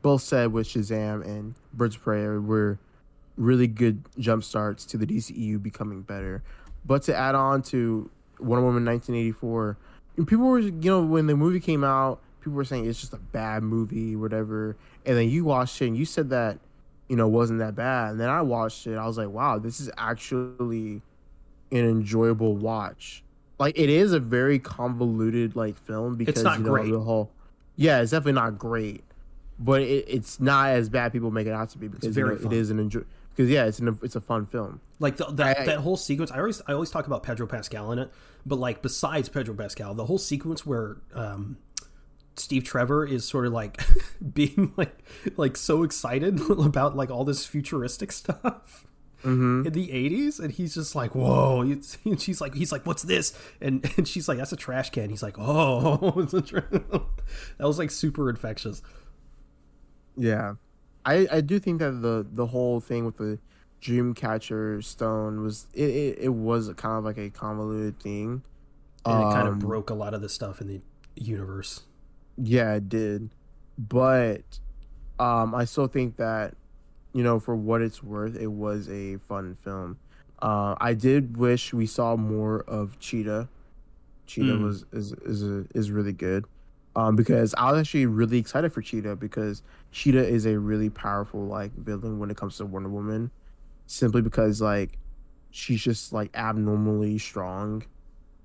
both 0.02 0.22
said 0.22 0.52
with 0.52 0.68
Shazam 0.68 1.24
and 1.24 1.54
Birds 1.72 1.96
of 1.96 2.02
Prey 2.02 2.26
were 2.26 2.78
really 3.36 3.66
good 3.66 4.02
jump 4.18 4.44
starts 4.44 4.84
to 4.86 4.96
the 4.96 5.06
DCEU 5.06 5.62
becoming 5.62 6.02
better. 6.02 6.42
But 6.84 7.02
to 7.04 7.16
add 7.16 7.34
on 7.34 7.62
to 7.62 8.10
Wonder 8.38 8.64
Woman 8.64 8.84
1984, 8.84 9.76
people 10.24 10.46
were, 10.46 10.58
you 10.58 10.70
know, 10.72 11.02
when 11.02 11.26
the 11.26 11.36
movie 11.36 11.60
came 11.60 11.84
out, 11.84 12.20
people 12.40 12.54
were 12.54 12.64
saying 12.64 12.86
it's 12.86 13.00
just 13.00 13.12
a 13.12 13.18
bad 13.18 13.62
movie, 13.62 14.16
whatever. 14.16 14.76
And 15.04 15.16
then 15.16 15.28
you 15.28 15.44
watched 15.44 15.80
it 15.82 15.88
and 15.88 15.96
you 15.96 16.04
said 16.04 16.30
that, 16.30 16.58
you 17.08 17.16
know, 17.16 17.28
wasn't 17.28 17.58
that 17.58 17.74
bad. 17.74 18.12
And 18.12 18.20
then 18.20 18.28
I 18.28 18.40
watched 18.40 18.86
it. 18.86 18.96
I 18.96 19.06
was 19.06 19.18
like, 19.18 19.28
wow, 19.28 19.58
this 19.58 19.80
is 19.80 19.90
actually 19.98 21.02
an 21.72 21.88
enjoyable 21.88 22.54
watch. 22.56 23.22
Like 23.58 23.78
it 23.78 23.88
is 23.88 24.12
a 24.12 24.20
very 24.20 24.58
convoluted 24.58 25.56
like 25.56 25.76
film 25.76 26.16
because 26.16 26.34
it's 26.34 26.42
not 26.42 26.58
you 26.58 26.64
know 26.64 26.70
great. 26.70 26.92
the 26.92 27.00
whole. 27.00 27.30
Yeah, 27.76 28.00
it's 28.00 28.10
definitely 28.10 28.32
not 28.32 28.58
great, 28.58 29.02
but 29.58 29.82
it, 29.82 30.04
it's 30.08 30.40
not 30.40 30.70
as 30.70 30.88
bad 30.88 31.12
people 31.12 31.30
make 31.30 31.46
it 31.46 31.52
out 31.52 31.70
to 31.70 31.78
be 31.78 31.88
because 31.88 32.06
you 32.06 32.12
very 32.12 32.38
know, 32.38 32.46
it 32.46 32.52
is 32.52 32.70
an 32.70 32.78
enjoy. 32.78 33.02
Because 33.34 33.50
yeah, 33.50 33.64
it's 33.64 33.78
an 33.78 33.98
it's 34.02 34.16
a 34.16 34.20
fun 34.20 34.46
film. 34.46 34.80
Like 34.98 35.16
the, 35.16 35.26
that 35.32 35.60
I- 35.60 35.66
that 35.66 35.78
whole 35.78 35.96
sequence, 35.96 36.30
I 36.30 36.38
always 36.38 36.60
I 36.66 36.72
always 36.72 36.90
talk 36.90 37.06
about 37.06 37.22
Pedro 37.22 37.46
Pascal 37.46 37.92
in 37.92 37.98
it, 37.98 38.10
but 38.46 38.58
like 38.58 38.80
besides 38.80 39.28
Pedro 39.28 39.54
Pascal, 39.54 39.92
the 39.94 40.06
whole 40.06 40.18
sequence 40.18 40.64
where 40.64 40.98
um, 41.14 41.58
Steve 42.36 42.64
Trevor 42.64 43.04
is 43.04 43.24
sort 43.24 43.46
of 43.46 43.52
like 43.52 43.82
being 44.34 44.72
like 44.76 44.96
like 45.36 45.56
so 45.56 45.82
excited 45.82 46.40
about 46.50 46.96
like 46.96 47.10
all 47.10 47.24
this 47.24 47.44
futuristic 47.44 48.12
stuff 48.12 48.86
in 49.24 49.72
the 49.72 49.88
'80s, 49.88 50.38
and 50.38 50.52
he's 50.52 50.74
just 50.74 50.94
like, 50.94 51.16
"Whoa!" 51.16 51.62
And 51.62 52.20
she's 52.20 52.40
like, 52.40 52.54
"He's 52.54 52.70
like, 52.70 52.86
what's 52.86 53.02
this?" 53.02 53.36
And 53.60 53.84
and 53.96 54.06
she's 54.06 54.28
like, 54.28 54.38
"That's 54.38 54.52
a 54.52 54.56
trash 54.56 54.90
can." 54.90 55.10
He's 55.10 55.22
like, 55.22 55.36
"Oh, 55.36 56.14
it's 56.20 56.32
a 56.32 56.42
tra-" 56.42 56.62
that 56.70 57.66
was 57.66 57.78
like 57.78 57.90
super 57.90 58.30
infectious." 58.30 58.82
Yeah, 60.16 60.54
I 61.04 61.26
I 61.30 61.40
do 61.40 61.58
think 61.58 61.80
that 61.80 62.02
the 62.02 62.24
the 62.30 62.46
whole 62.46 62.78
thing 62.80 63.04
with 63.04 63.16
the 63.16 63.40
Dreamcatcher 63.82 64.82
stone 64.84 65.42
was 65.42 65.66
it 65.72 65.88
it, 65.90 66.18
it 66.20 66.28
was 66.34 66.68
kind 66.76 66.98
of 66.98 67.04
like 67.04 67.18
a 67.18 67.30
convoluted 67.30 68.00
thing. 68.00 68.42
And 69.08 69.20
it 69.20 69.30
kind 69.30 69.48
of 69.48 69.58
Um, 69.58 69.58
broke 69.58 69.90
a 69.90 69.94
lot 69.94 70.14
of 70.14 70.20
the 70.22 70.28
stuff 70.28 70.60
in 70.60 70.68
the 70.68 70.82
universe. 71.16 71.82
Yeah, 72.36 72.74
it 72.74 72.88
did. 72.88 73.30
But 73.78 74.60
um 75.18 75.54
I 75.54 75.64
still 75.64 75.88
think 75.88 76.16
that 76.16 76.56
you 77.14 77.22
know, 77.24 77.40
for 77.40 77.56
what 77.56 77.82
it's 77.82 78.02
worth, 78.02 78.36
it 78.36 78.48
was 78.48 78.88
a 78.90 79.18
fun 79.18 79.54
film. 79.56 79.98
Uh 80.40 80.76
I 80.80 80.94
did 80.94 81.36
wish 81.36 81.72
we 81.72 81.86
saw 81.86 82.16
more 82.16 82.60
of 82.62 82.98
Cheetah. 82.98 83.50
Cheetah 84.26 84.56
Mm. 84.56 84.58
was 84.58 84.84
is 84.92 85.12
is 85.24 85.42
a, 85.42 85.66
is 85.74 85.90
really 85.90 86.12
good. 86.12 86.46
Um 86.96 87.16
because 87.16 87.54
I 87.58 87.70
was 87.72 87.80
actually 87.80 88.06
really 88.06 88.38
excited 88.38 88.72
for 88.72 88.82
Cheetah 88.82 89.16
because 89.16 89.62
Cheetah 89.92 90.26
is 90.26 90.46
a 90.46 90.58
really 90.58 90.90
powerful 90.90 91.46
like 91.46 91.74
villain 91.74 92.18
when 92.18 92.30
it 92.30 92.36
comes 92.36 92.56
to 92.58 92.66
Wonder 92.66 92.88
Woman 92.90 93.30
simply 93.86 94.22
because 94.22 94.60
like 94.60 94.98
she's 95.50 95.82
just 95.82 96.12
like 96.12 96.30
abnormally 96.34 97.18
strong 97.18 97.82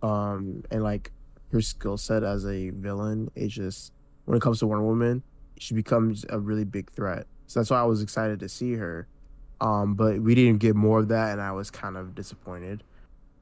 um 0.02 0.64
and 0.72 0.84
like 0.84 1.12
her 1.52 1.62
skill 1.62 1.98
set 1.98 2.24
as 2.24 2.46
a 2.46 2.70
villain 2.70 3.30
is 3.36 3.54
just 3.54 3.92
when 4.26 4.38
it 4.38 4.42
comes 4.42 4.60
to 4.60 4.68
Wonder 4.68 4.86
Woman, 4.86 5.24
she 5.58 5.74
becomes 5.74 6.26
a 6.30 6.40
really 6.40 6.64
big 6.64 6.92
threat. 6.92 7.28
So 7.48 7.60
that's 7.60 7.70
why 7.70 7.80
I 7.80 7.84
was 7.84 8.02
excited 8.02 8.40
to 8.40 8.50
see 8.50 8.76
her. 8.76 9.08
Um, 9.60 9.94
but 9.94 10.22
we 10.22 10.34
didn't 10.36 10.60
get 10.60 10.76
more 10.76 11.00
of 11.00 11.10
that, 11.10 11.34
and 11.34 11.42
I 11.42 11.52
was 11.52 11.70
kind 11.70 11.98
of 11.98 12.16
disappointed. 12.16 12.84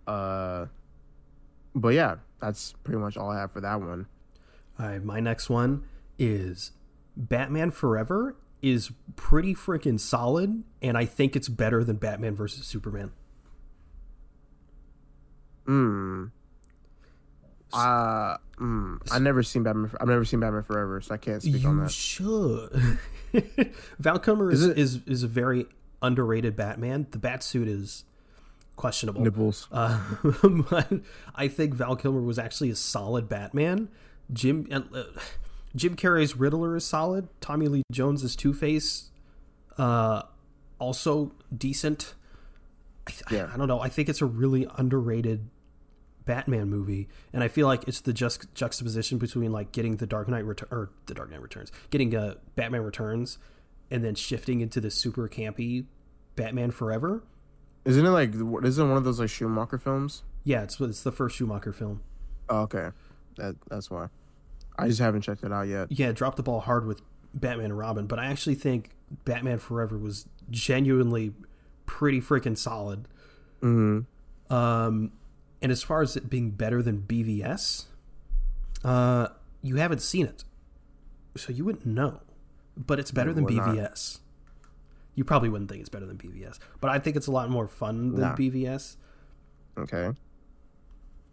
Uh, 0.07 0.65
but 1.75 1.89
yeah, 1.89 2.15
that's 2.41 2.73
pretty 2.83 2.99
much 2.99 3.15
all 3.15 3.29
I 3.29 3.39
have 3.39 3.51
for 3.51 3.61
that 3.61 3.79
one. 3.79 4.07
All 4.79 4.87
right, 4.87 5.03
my 5.03 5.19
next 5.19 5.49
one 5.49 5.83
is 6.17 6.71
Batman 7.15 7.71
Forever 7.71 8.35
is 8.61 8.91
pretty 9.15 9.53
freaking 9.55 9.99
solid, 9.99 10.63
and 10.81 10.97
I 10.97 11.05
think 11.05 11.35
it's 11.35 11.47
better 11.49 11.83
than 11.83 11.95
Batman 11.97 12.35
versus 12.35 12.65
Superman. 12.65 13.11
Hmm. 15.65 16.25
Uh, 17.71 18.37
mm, 18.59 18.97
I 19.11 19.19
never 19.19 19.43
seen 19.43 19.61
Batman. 19.63 19.91
I've 20.01 20.07
never 20.07 20.25
seen 20.25 20.39
Batman 20.39 20.63
Forever, 20.63 21.01
so 21.01 21.13
I 21.13 21.17
can't 21.17 21.41
speak 21.43 21.63
on 21.65 21.77
that. 21.83 21.91
should. 21.91 22.97
Val 23.99 24.17
Kilmer 24.17 24.51
is, 24.51 24.63
Is 24.63 24.69
it- 24.69 24.77
is 24.77 24.99
is 25.05 25.23
a 25.23 25.27
very 25.27 25.67
underrated 26.01 26.55
Batman. 26.55 27.05
The 27.11 27.19
bat 27.19 27.43
suit 27.43 27.67
is 27.67 28.05
questionable. 28.75 29.21
Nipples. 29.21 29.67
Uh, 29.71 30.01
but 30.69 30.91
I 31.35 31.47
think 31.47 31.75
Val 31.75 31.95
Kilmer 31.95 32.21
was 32.21 32.39
actually 32.39 32.71
a 32.71 32.75
solid 32.75 33.29
Batman. 33.29 33.89
Jim 34.33 34.67
uh, 34.71 35.03
Jim 35.75 35.95
Carrey's 35.95 36.35
Riddler 36.35 36.75
is 36.75 36.85
solid. 36.85 37.27
Tommy 37.41 37.67
Lee 37.67 37.83
Jones's 37.91 38.35
Two 38.35 38.53
Face, 38.53 39.11
uh, 39.77 40.23
also 40.79 41.31
decent. 41.55 42.15
I, 43.07 43.11
th- 43.11 43.23
Yeah. 43.31 43.49
I 43.53 43.57
don't 43.57 43.67
know. 43.67 43.79
I 43.79 43.89
think 43.89 44.09
it's 44.09 44.21
a 44.21 44.25
really 44.25 44.67
underrated 44.77 45.49
Batman 46.25 46.69
movie, 46.69 47.07
and 47.33 47.43
I 47.43 47.47
feel 47.47 47.65
like 47.67 47.87
it's 47.87 48.01
the 48.01 48.13
just 48.13 48.53
juxtaposition 48.53 49.17
between 49.17 49.51
like 49.51 49.71
getting 49.71 49.97
the 49.97 50.05
Dark 50.07 50.27
Knight 50.27 50.45
Return 50.45 50.67
or 50.71 50.89
the 51.07 51.13
Dark 51.13 51.31
Knight 51.31 51.41
Returns, 51.41 51.71
getting 51.89 52.15
uh, 52.15 52.35
Batman 52.55 52.81
Returns, 52.83 53.37
and 53.89 54.03
then 54.03 54.13
shifting 54.15 54.61
into 54.61 54.79
the 54.79 54.91
super 54.91 55.27
campy 55.27 55.85
Batman 56.35 56.69
Forever. 56.71 57.23
Isn't 57.85 58.05
it 58.05 58.09
like? 58.09 58.33
Isn't 58.35 58.85
it 58.85 58.89
one 58.89 58.97
of 58.97 59.03
those 59.05 59.19
like 59.19 59.29
Schumacher 59.29 59.77
films? 59.79 60.23
Yeah, 60.43 60.61
it's 60.63 60.79
it's 60.79 61.01
the 61.01 61.11
first 61.11 61.35
Schumacher 61.37 61.73
film. 61.73 62.01
Oh, 62.49 62.61
okay, 62.61 62.89
that 63.37 63.55
that's 63.69 63.89
why. 63.89 64.07
I 64.83 64.87
just 64.87 64.99
haven't 64.99 65.21
checked 65.21 65.43
it 65.43 65.51
out 65.51 65.67
yet. 65.67 65.91
yeah, 65.91 66.11
dropped 66.11 66.37
the 66.37 66.43
ball 66.43 66.59
hard 66.59 66.85
with 66.85 67.01
Batman 67.33 67.65
and 67.65 67.77
Robin, 67.77 68.07
but 68.07 68.19
I 68.19 68.25
actually 68.27 68.55
think 68.55 68.89
Batman 69.25 69.59
Forever 69.59 69.97
was 69.97 70.27
genuinely 70.49 71.33
pretty 71.85 72.21
freaking 72.21 72.57
solid. 72.57 73.07
hmm 73.61 74.01
Um, 74.49 75.11
and 75.61 75.71
as 75.71 75.83
far 75.83 76.01
as 76.01 76.15
it 76.15 76.29
being 76.29 76.51
better 76.51 76.81
than 76.81 77.01
BVS, 77.01 77.85
uh, 78.83 79.27
you 79.61 79.75
haven't 79.75 80.01
seen 80.01 80.25
it, 80.25 80.43
so 81.35 81.51
you 81.51 81.65
wouldn't 81.65 81.85
know. 81.85 82.21
But 82.77 82.99
it's 82.99 83.11
better 83.11 83.33
than 83.33 83.43
would 83.43 83.53
not. 83.55 83.75
BVS. 83.75 84.19
You 85.15 85.25
probably 85.25 85.49
wouldn't 85.49 85.69
think 85.69 85.81
it's 85.81 85.89
better 85.89 86.05
than 86.05 86.17
BVS, 86.17 86.59
but 86.79 86.89
I 86.89 86.97
think 86.99 87.17
it's 87.17 87.27
a 87.27 87.31
lot 87.31 87.49
more 87.49 87.67
fun 87.67 88.11
than 88.13 88.21
Nah. 88.21 88.35
BVS. 88.35 88.95
Okay. 89.77 90.11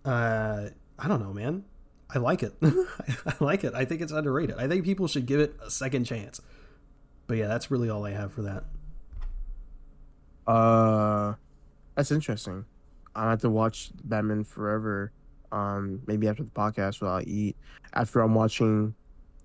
Uh, 0.04 0.68
I 0.98 1.08
don't 1.08 1.20
know, 1.22 1.32
man. 1.32 1.64
I 2.14 2.18
like 2.18 2.42
it. 2.42 2.54
I 2.62 3.34
like 3.40 3.64
it. 3.64 3.74
I 3.74 3.84
think 3.84 4.00
it's 4.00 4.12
underrated. 4.12 4.56
I 4.58 4.68
think 4.68 4.84
people 4.84 5.08
should 5.08 5.26
give 5.26 5.40
it 5.40 5.56
a 5.64 5.70
second 5.70 6.04
chance. 6.04 6.40
But 7.26 7.36
yeah, 7.38 7.48
that's 7.48 7.70
really 7.70 7.90
all 7.90 8.04
I 8.06 8.12
have 8.12 8.32
for 8.32 8.42
that. 8.42 8.64
Uh, 10.46 11.34
that's 11.94 12.10
interesting. 12.12 12.64
I 13.14 13.30
have 13.30 13.40
to 13.40 13.50
watch 13.50 13.90
Batman 14.04 14.44
Forever. 14.44 15.10
Um, 15.52 16.02
maybe 16.06 16.28
after 16.28 16.42
the 16.44 16.50
podcast, 16.50 17.00
while 17.02 17.14
I 17.16 17.22
eat. 17.22 17.56
After 17.94 18.20
I'm 18.20 18.34
watching, 18.34 18.94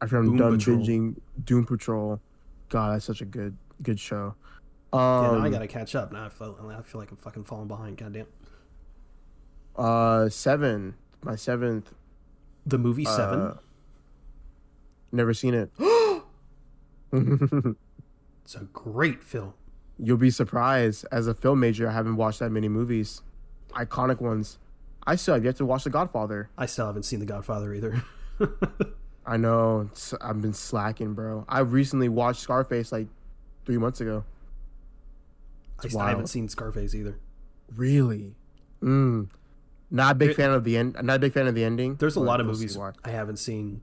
after 0.01 0.17
I'm 0.17 0.25
Doom 0.29 0.37
done 0.37 0.57
Patrol. 0.57 0.77
binging 0.77 1.15
Doom 1.45 1.65
Patrol. 1.65 2.19
God, 2.69 2.93
that's 2.93 3.05
such 3.05 3.21
a 3.21 3.25
good 3.25 3.55
good 3.81 3.99
show. 3.99 4.35
Um, 4.93 4.99
Yeah, 4.99 5.31
now 5.31 5.43
I 5.45 5.49
gotta 5.49 5.67
catch 5.67 5.95
up. 5.95 6.11
Now 6.11 6.25
I 6.25 6.29
feel, 6.29 6.57
I 6.77 6.81
feel 6.81 6.99
like 7.01 7.11
I'm 7.11 7.17
fucking 7.17 7.43
falling 7.45 7.67
behind. 7.67 7.97
Goddamn. 7.97 8.27
uh, 9.75 10.29
seven. 10.29 10.95
My 11.23 11.35
seventh. 11.35 11.93
The 12.65 12.77
movie 12.77 13.05
Seven. 13.05 13.41
Uh, 13.41 13.57
never 15.11 15.33
seen 15.33 15.53
it. 15.53 15.71
It's 18.43 18.55
a 18.55 18.65
great 18.73 19.23
film. 19.23 19.53
You'll 19.97 20.17
be 20.17 20.29
surprised. 20.29 21.05
As 21.11 21.27
a 21.27 21.33
film 21.33 21.59
major, 21.59 21.87
I 21.87 21.93
haven't 21.93 22.15
watched 22.15 22.39
that 22.39 22.49
many 22.49 22.67
movies, 22.67 23.21
iconic 23.69 24.19
ones. 24.19 24.57
I 25.05 25.15
still 25.15 25.35
have 25.35 25.45
yet 25.45 25.55
to 25.57 25.65
watch 25.65 25.83
The 25.83 25.89
Godfather. 25.89 26.49
I 26.57 26.65
still 26.65 26.85
haven't 26.85 27.03
seen 27.03 27.19
The 27.19 27.25
Godfather 27.25 27.73
either. 27.73 28.03
I 29.25 29.37
know. 29.37 29.89
I've 30.19 30.41
been 30.41 30.53
slacking, 30.53 31.13
bro. 31.13 31.45
I 31.47 31.59
recently 31.59 32.09
watched 32.09 32.41
Scarface 32.41 32.91
like 32.91 33.07
three 33.65 33.77
months 33.77 34.01
ago. 34.01 34.23
I 35.79 35.87
still 35.87 36.01
haven't 36.01 36.27
seen 36.27 36.49
Scarface 36.49 36.93
either. 36.93 37.17
Really? 37.75 38.35
Mm. 38.83 39.29
Not 39.91 40.13
a 40.13 40.15
big 40.15 40.35
fan 40.35 40.51
of 40.51 40.63
the 40.63 40.77
end. 40.77 40.95
Not 41.03 41.17
a 41.17 41.19
big 41.19 41.33
fan 41.33 41.47
of 41.47 41.55
the 41.55 41.63
ending. 41.63 41.95
There's 41.95 42.15
a 42.15 42.21
lot 42.21 42.39
of 42.39 42.47
movies 42.47 42.77
I 43.03 43.11
haven't 43.11 43.37
seen 43.37 43.81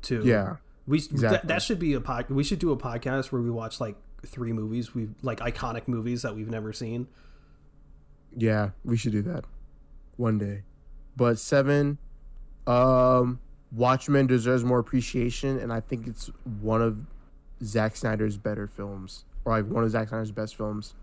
too. 0.00 0.22
Yeah. 0.24 0.56
We 0.86 0.98
exactly. 0.98 1.28
that, 1.28 1.48
that 1.48 1.62
should 1.62 1.78
be 1.78 1.92
a 1.94 2.00
pod. 2.00 2.30
We 2.30 2.44
should 2.44 2.60
do 2.60 2.70
a 2.72 2.76
podcast 2.76 3.32
where 3.32 3.42
we 3.42 3.50
watch 3.50 3.80
like 3.80 3.96
three 4.24 4.52
movies 4.52 4.94
we 4.94 5.08
like 5.22 5.40
iconic 5.40 5.86
movies 5.86 6.22
that 6.22 6.34
we've 6.34 6.48
never 6.48 6.72
seen. 6.72 7.08
Yeah, 8.36 8.70
we 8.84 8.96
should 8.96 9.12
do 9.12 9.22
that 9.22 9.44
one 10.16 10.38
day. 10.38 10.62
But 11.16 11.38
seven, 11.38 11.98
um, 12.66 13.40
Watchmen 13.72 14.26
deserves 14.26 14.64
more 14.64 14.78
appreciation, 14.78 15.58
and 15.58 15.72
I 15.72 15.80
think 15.80 16.06
it's 16.06 16.30
one 16.60 16.80
of 16.80 16.98
Zack 17.62 17.96
Snyder's 17.96 18.36
better 18.36 18.66
films, 18.66 19.24
or 19.44 19.52
like 19.52 19.70
one 19.70 19.84
of 19.84 19.90
Zack 19.90 20.08
Snyder's 20.08 20.30
best 20.30 20.56
films. 20.56 20.94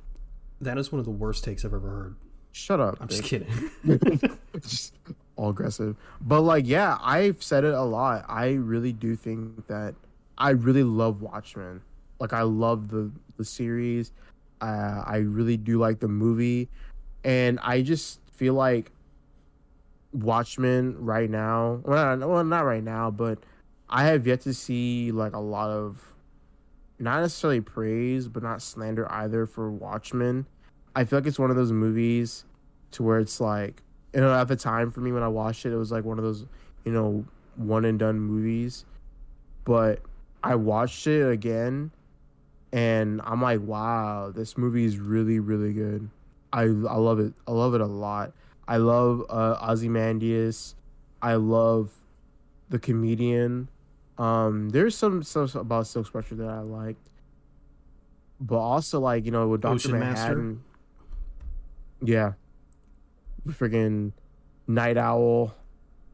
That 0.62 0.78
is 0.78 0.92
one 0.92 1.00
of 1.00 1.06
the 1.06 1.12
worst 1.12 1.44
takes 1.44 1.66
I've 1.66 1.74
ever 1.74 1.90
heard. 1.90 2.16
Shut 2.56 2.80
up. 2.80 2.98
I'm 3.02 3.10
just 3.10 3.26
kidding. 3.26 3.70
just 4.62 4.94
all 5.36 5.50
aggressive. 5.50 5.98
But 6.22 6.40
like, 6.40 6.66
yeah, 6.66 6.98
I've 7.02 7.44
said 7.44 7.66
it 7.66 7.74
a 7.74 7.82
lot. 7.82 8.24
I 8.30 8.54
really 8.54 8.94
do 8.94 9.18
think 9.18 9.68
that 9.68 9.94
I 10.38 10.52
really 10.52 10.84
love 10.84 11.22
Watchmen. 11.22 11.82
Like, 12.18 12.32
I 12.32 12.44
love 12.44 12.88
the 12.88 13.12
the 13.36 13.44
series. 13.44 14.14
Uh, 14.62 15.04
I 15.06 15.18
really 15.18 15.58
do 15.58 15.80
like 15.80 16.00
the 16.00 16.08
movie, 16.08 16.70
and 17.26 17.60
I 17.62 17.82
just 17.82 18.22
feel 18.32 18.54
like 18.54 18.90
Watchmen 20.14 20.96
right 20.98 21.30
now. 21.30 21.82
Well, 21.84 22.16
not, 22.16 22.30
well, 22.30 22.44
not 22.46 22.62
right 22.62 22.84
now, 22.84 23.12
but 23.12 23.38
I 23.90 24.06
have 24.06 24.26
yet 24.26 24.40
to 24.42 24.54
see 24.54 25.12
like 25.12 25.34
a 25.34 25.40
lot 25.40 25.72
of 25.72 26.02
not 27.00 27.20
necessarily 27.20 27.60
praise, 27.60 28.30
but 28.30 28.44
not 28.44 28.62
slander 28.62 29.12
either 29.12 29.46
for 29.46 29.70
Watchmen. 29.70 30.46
I 30.96 31.04
feel 31.04 31.20
like 31.20 31.28
it's 31.28 31.40
one 31.40 31.50
of 31.50 31.56
those 31.56 31.72
movies 31.72 32.46
to 32.92 33.04
where 33.04 33.20
it's 33.20 33.42
like, 33.42 33.84
you 34.14 34.22
know, 34.22 34.34
at 34.34 34.48
the 34.48 34.56
time 34.56 34.92
for 34.92 35.02
me 35.02 35.12
when 35.12 35.24
I 35.24 35.28
watched 35.28 35.66
it, 35.66 35.74
it 35.74 35.78
was 35.78 35.92
like 35.92 36.06
one 36.06 36.18
of 36.18 36.24
those, 36.24 36.46
you 36.86 36.92
know, 36.92 37.26
one 37.56 37.86
and 37.86 38.00
done 38.00 38.20
movies. 38.20 38.86
But 39.66 40.02
I 40.44 40.56
watched 40.56 41.06
it 41.08 41.30
again 41.30 41.92
and 42.72 43.22
I'm 43.24 43.42
like, 43.42 43.62
wow, 43.62 44.32
this 44.34 44.58
movie 44.58 44.86
is 44.86 44.98
really, 44.98 45.40
really 45.40 45.74
good. 45.74 46.10
I 46.54 46.62
I 46.62 46.66
love 46.66 47.20
it. 47.20 47.34
I 47.48 47.52
love 47.52 47.74
it 47.74 47.82
a 47.82 47.86
lot. 47.86 48.32
I 48.68 48.78
love 48.78 49.26
uh, 49.30 49.58
Ozymandias. 49.62 50.76
I 51.22 51.36
love 51.36 51.92
the 52.70 52.80
comedian. 52.80 53.70
Um, 54.18 54.70
there's 54.70 54.96
some 54.96 55.24
stuff 55.24 55.56
about 55.56 55.88
Silk 55.88 56.08
Spectre 56.08 56.36
that 56.36 56.50
I 56.50 56.60
liked, 56.60 57.10
but 58.40 58.58
also 58.58 59.00
like 59.00 59.26
you 59.26 59.32
know 59.32 59.48
with 59.48 59.62
Doctor 59.62 59.90
Manhattan. 59.90 60.48
Master. 60.48 60.75
Yeah, 62.02 62.34
freaking 63.48 64.12
Night 64.68 64.98
Owl. 64.98 65.56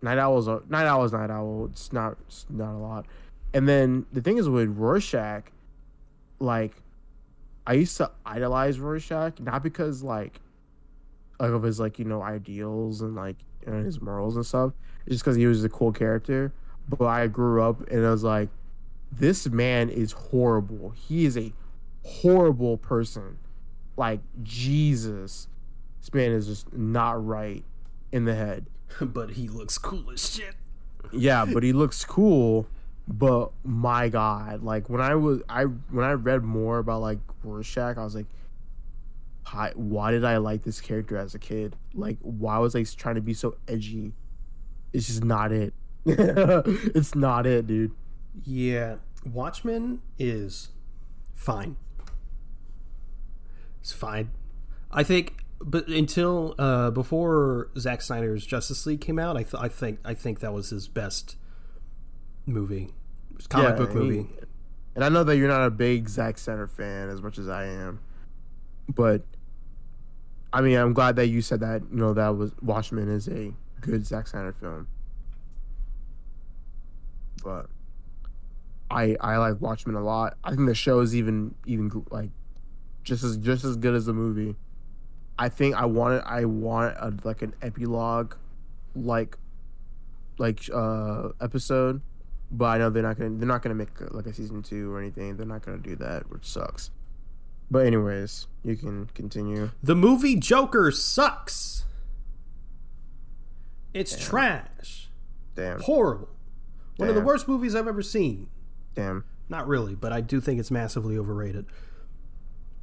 Night 0.02 0.18
Owl's 0.18 0.48
a, 0.48 0.62
Night 0.68 0.88
Owl's 0.88 1.14
Night 1.14 1.30
Owl. 1.30 1.68
It's 1.72 1.94
not 1.94 2.18
it's 2.28 2.46
not 2.50 2.74
a 2.74 2.78
lot. 2.78 3.06
And 3.54 3.68
then 3.68 4.06
the 4.12 4.22
thing 4.22 4.38
is 4.38 4.50
with 4.50 4.70
Rorschach, 4.70 5.52
like 6.40 6.74
I 7.68 7.74
used 7.74 7.98
to 7.98 8.12
idolize 8.26 8.80
Rorschach 8.80 9.40
not 9.40 9.64
because 9.64 10.04
like 10.04 10.40
like 11.40 11.52
of 11.52 11.64
his 11.64 11.80
like 11.80 12.00
you 12.00 12.06
know 12.06 12.22
ideals 12.22 13.02
and 13.02 13.16
like 13.16 13.38
and 13.66 13.86
his 13.86 14.02
morals 14.02 14.36
and 14.36 14.46
stuff, 14.46 14.74
just 15.08 15.24
because 15.24 15.36
he 15.36 15.46
was 15.46 15.64
a 15.64 15.70
cool 15.70 15.92
character. 15.92 16.54
But 16.90 17.06
I 17.06 17.28
grew 17.28 17.62
up 17.62 17.88
and 17.90 18.06
I 18.06 18.12
was 18.12 18.24
like, 18.24 18.50
this 19.12 19.48
man 19.48 19.90
is 19.90 20.12
horrible. 20.12 20.92
He 20.92 21.26
is 21.26 21.38
a 21.38 21.54
horrible 22.04 22.78
person. 22.78 23.38
Like 23.98 24.20
Jesus, 24.44 25.48
man 26.14 26.32
is 26.32 26.48
just 26.48 26.74
not 26.74 27.26
right 27.26 27.64
in 28.12 28.26
the 28.26 28.36
head. 28.36 28.66
but 29.02 29.32
he 29.32 29.48
looks 29.48 29.78
cool 29.78 30.12
as 30.12 30.34
shit. 30.34 30.56
Yeah, 31.12 31.46
but 31.54 31.64
he 31.64 31.74
looks 31.74 32.04
cool. 32.06 32.68
But 33.08 33.52
my 33.64 34.10
God, 34.10 34.64
like 34.64 34.90
when 34.90 35.02
I 35.02 35.16
was 35.16 35.42
I 35.50 35.64
when 35.64 36.06
I 36.06 36.12
read 36.12 36.44
more 36.44 36.78
about 36.80 37.02
like 37.02 37.20
Rorschach, 37.44 37.98
I 37.98 38.04
was 38.04 38.16
like, 38.16 38.28
why, 39.52 39.72
why 39.76 40.12
did 40.12 40.24
I 40.24 40.38
like 40.38 40.64
this 40.64 40.80
character 40.80 41.18
as 41.18 41.36
a 41.36 41.40
kid? 41.40 41.76
Like, 41.94 42.18
why 42.22 42.58
was 42.60 42.76
I 42.76 42.84
trying 42.84 43.16
to 43.16 43.22
be 43.22 43.34
so 43.34 43.56
edgy? 43.68 44.14
It's 44.94 45.08
just 45.08 45.24
not 45.24 45.52
it. 45.52 45.74
it's 46.06 47.16
not 47.16 47.46
it, 47.46 47.68
dude. 47.68 47.92
Yeah, 48.44 48.96
Watchmen 49.26 50.02
is 50.18 50.70
fine. 51.34 51.76
It's 53.82 53.92
fine. 53.92 54.32
I 54.92 55.04
think, 55.04 55.41
but 55.64 55.88
until 55.88 56.56
uh, 56.58 56.92
before 56.92 57.70
Zack 57.78 58.02
Snyder's 58.02 58.46
Justice 58.46 58.86
League 58.86 59.02
came 59.02 59.20
out, 59.20 59.38
I, 59.38 59.44
th- 59.44 59.62
I 59.62 59.68
think 59.68 60.00
I 60.04 60.14
think 60.14 60.40
that 60.40 60.54
was 60.54 60.70
his 60.70 60.88
best 60.88 61.38
movie, 62.46 62.90
comic 63.50 63.70
yeah, 63.70 63.76
book 63.76 63.94
movie. 63.94 64.28
and 64.96 65.04
I 65.04 65.10
know 65.10 65.24
that 65.24 65.38
you're 65.38 65.48
not 65.48 65.66
a 65.66 65.72
big 65.72 66.10
Zack 66.10 66.38
Snyder 66.38 66.68
fan 66.68 67.10
as 67.10 67.22
much 67.22 67.38
as 67.38 67.48
I 67.48 67.66
am, 67.66 68.00
but 68.90 69.24
I 70.54 70.62
mean, 70.62 70.78
I'm 70.78 70.94
glad 70.94 71.16
that 71.18 71.28
you 71.28 71.42
said 71.42 71.60
that. 71.62 71.84
You 71.92 71.98
know, 71.98 72.14
that 72.14 72.36
was 72.36 72.52
Watchmen 72.62 73.10
is 73.10 73.28
a 73.28 73.54
good 73.82 74.06
Zack 74.06 74.28
Snyder 74.28 74.54
film, 74.54 74.88
but 77.44 77.68
I 78.90 79.16
I 79.20 79.38
like 79.38 79.62
Watchmen 79.62 79.96
a 79.96 80.04
lot. 80.04 80.38
I 80.44 80.50
think 80.50 80.68
the 80.68 80.76
show 80.76 81.00
is 81.00 81.16
even 81.16 81.56
even 81.66 82.06
like 82.10 82.30
just 83.04 83.24
as 83.24 83.38
just 83.38 83.64
as 83.64 83.78
good 83.78 83.96
as 83.96 84.06
the 84.06 84.14
movie. 84.14 84.56
I 85.42 85.50
think 85.50 85.74
I 85.74 85.86
want 85.86 86.14
it. 86.14 86.24
I 86.24 86.46
want 86.46 86.96
a, 87.00 87.12
like 87.24 87.42
an 87.42 87.56
epilogue, 87.64 88.36
like 88.94 89.40
like 90.38 90.70
uh 90.72 91.30
episode, 91.42 92.02
but 92.52 92.66
I 92.66 92.78
know 92.78 92.92
they're 92.92 93.02
not 93.02 93.18
gonna 93.18 93.32
they're 93.32 93.48
not 93.48 93.64
gonna 93.64 93.74
make 93.74 93.90
like 94.12 94.28
a 94.28 94.34
season 94.34 94.62
two 94.62 94.94
or 94.94 95.00
anything. 95.00 95.38
They're 95.38 95.48
not 95.48 95.66
gonna 95.66 95.80
do 95.80 95.96
that, 95.96 96.30
which 96.30 96.46
sucks. 96.46 96.92
But 97.72 97.88
anyways, 97.88 98.46
you 98.64 98.76
can 98.76 99.08
continue. 99.16 99.72
The 99.82 99.96
movie 99.96 100.36
Joker 100.36 100.92
sucks. 100.92 101.86
It's 103.96 104.12
Damn. 104.12 104.22
trash. 104.22 105.10
Damn. 105.56 105.80
Horrible. 105.80 106.30
One 106.98 107.10
of 107.10 107.16
the 107.16 107.22
worst 107.22 107.48
movies 107.48 107.74
I've 107.74 107.88
ever 107.88 108.04
seen. 108.04 108.48
Damn. 108.94 109.24
Not 109.50 109.68
really, 109.68 109.96
but 109.96 110.14
I 110.14 110.22
do 110.22 110.40
think 110.40 110.60
it's 110.60 110.70
massively 110.70 111.18
overrated. 111.18 111.66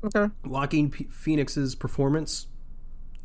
Okay. 0.05 0.33
Joaquin 0.45 0.91
P- 0.91 1.09
Phoenix's 1.11 1.75
performance 1.75 2.47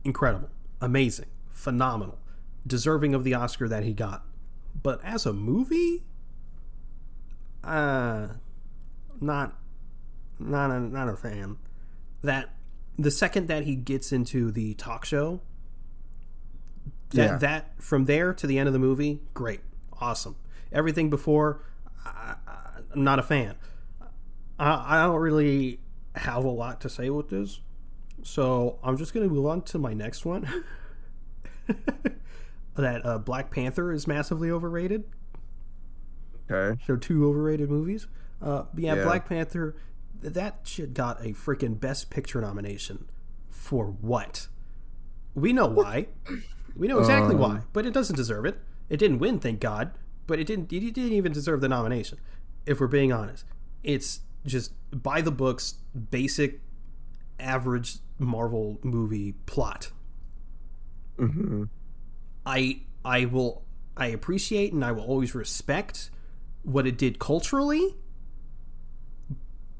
incredible, 0.04 0.50
amazing, 0.82 1.28
phenomenal, 1.52 2.18
deserving 2.66 3.14
of 3.14 3.24
the 3.24 3.34
Oscar 3.34 3.68
that 3.68 3.84
he 3.84 3.94
got. 3.94 4.26
But 4.82 5.04
as 5.04 5.26
a 5.26 5.34
movie, 5.34 6.04
uh 7.64 8.28
not 9.22 9.56
not 10.40 10.72
a 10.72 10.80
not 10.80 11.08
a 11.08 11.16
fan. 11.16 11.58
That 12.24 12.50
the 12.98 13.12
second 13.12 13.48
that 13.48 13.64
he 13.64 13.76
gets 13.76 14.12
into 14.12 14.52
the 14.52 14.74
talk 14.76 15.06
show, 15.06 15.41
that 17.12 17.24
yeah. 17.24 17.38
that 17.38 17.82
from 17.82 18.06
there 18.06 18.34
to 18.34 18.48
the 18.48 18.58
end 18.58 18.68
of 18.68 18.74
the 18.74 18.80
movie, 18.80 19.22
great, 19.34 19.62
awesome. 20.00 20.36
Everything 20.72 21.10
before, 21.10 21.64
I, 22.06 22.36
am 22.95 23.04
not 23.04 23.20
a 23.20 23.24
fan. 23.24 23.56
I, 24.60 25.00
I 25.00 25.06
don't 25.06 25.20
really 25.20 25.80
have 26.15 26.44
a 26.44 26.49
lot 26.49 26.81
to 26.81 26.90
say 26.90 27.10
with 27.10 27.30
this, 27.30 27.60
so 28.23 28.80
I'm 28.84 28.98
just 28.98 29.14
gonna 29.14 29.27
move 29.27 29.45
on 29.45 29.61
to 29.64 29.77
my 29.77 29.94
next 29.94 30.26
one. 30.26 30.48
that 32.76 33.06
uh, 33.06 33.18
Black 33.19 33.52
Panther 33.52 33.91
is 33.91 34.07
massively 34.07 34.52
overrated. 34.52 35.06
Okay. 36.49 36.80
So 36.85 36.95
two 36.95 37.27
overrated 37.27 37.69
movies. 37.69 38.07
Uh, 38.41 38.64
yeah, 38.76 38.95
yeah, 38.95 39.03
Black 39.03 39.27
Panther 39.27 39.76
that 40.23 40.60
shit 40.64 40.94
got 40.94 41.19
a 41.22 41.30
freaking 41.30 41.80
Best 41.80 42.10
Picture 42.10 42.41
nomination. 42.41 43.06
For 43.49 43.85
what? 43.85 44.48
We 45.35 45.53
know 45.53 45.68
why. 45.68 46.07
we 46.76 46.88
know 46.88 46.99
exactly 46.99 47.35
um, 47.35 47.41
why, 47.41 47.60
but 47.73 47.85
it 47.85 47.94
doesn't 47.94 48.15
deserve 48.15 48.45
it. 48.45 48.60
It 48.90 48.98
didn't 48.98 49.19
win, 49.19 49.40
thank 49.40 49.60
God, 49.60 49.91
but 50.27 50.40
it 50.40 50.48
didn't. 50.48 50.72
It 50.72 50.94
didn't 50.94 51.14
even 51.14 51.31
deserve 51.31 51.61
the 51.61 51.69
nomination. 51.69 52.19
If 52.65 52.80
we're 52.80 52.88
being 52.88 53.11
honest, 53.11 53.45
it's 53.84 54.22
just 54.45 54.74
by 54.91 55.22
the 55.22 55.32
books, 55.32 55.76
basic, 56.11 56.60
average 57.40 57.98
Marvel 58.20 58.80
movie 58.84 59.34
plot. 59.45 59.91
Mm-hmm. 61.18 61.65
I 62.45 62.82
I 63.06 63.26
will 63.26 63.64
I 63.95 64.07
appreciate 64.07 64.74
and 64.74 64.84
I 64.84 64.91
will 64.91 65.03
always 65.03 65.36
respect 65.36 66.10
what 66.64 66.88
it 66.88 66.98
did 66.98 67.20
culturally 67.20 67.95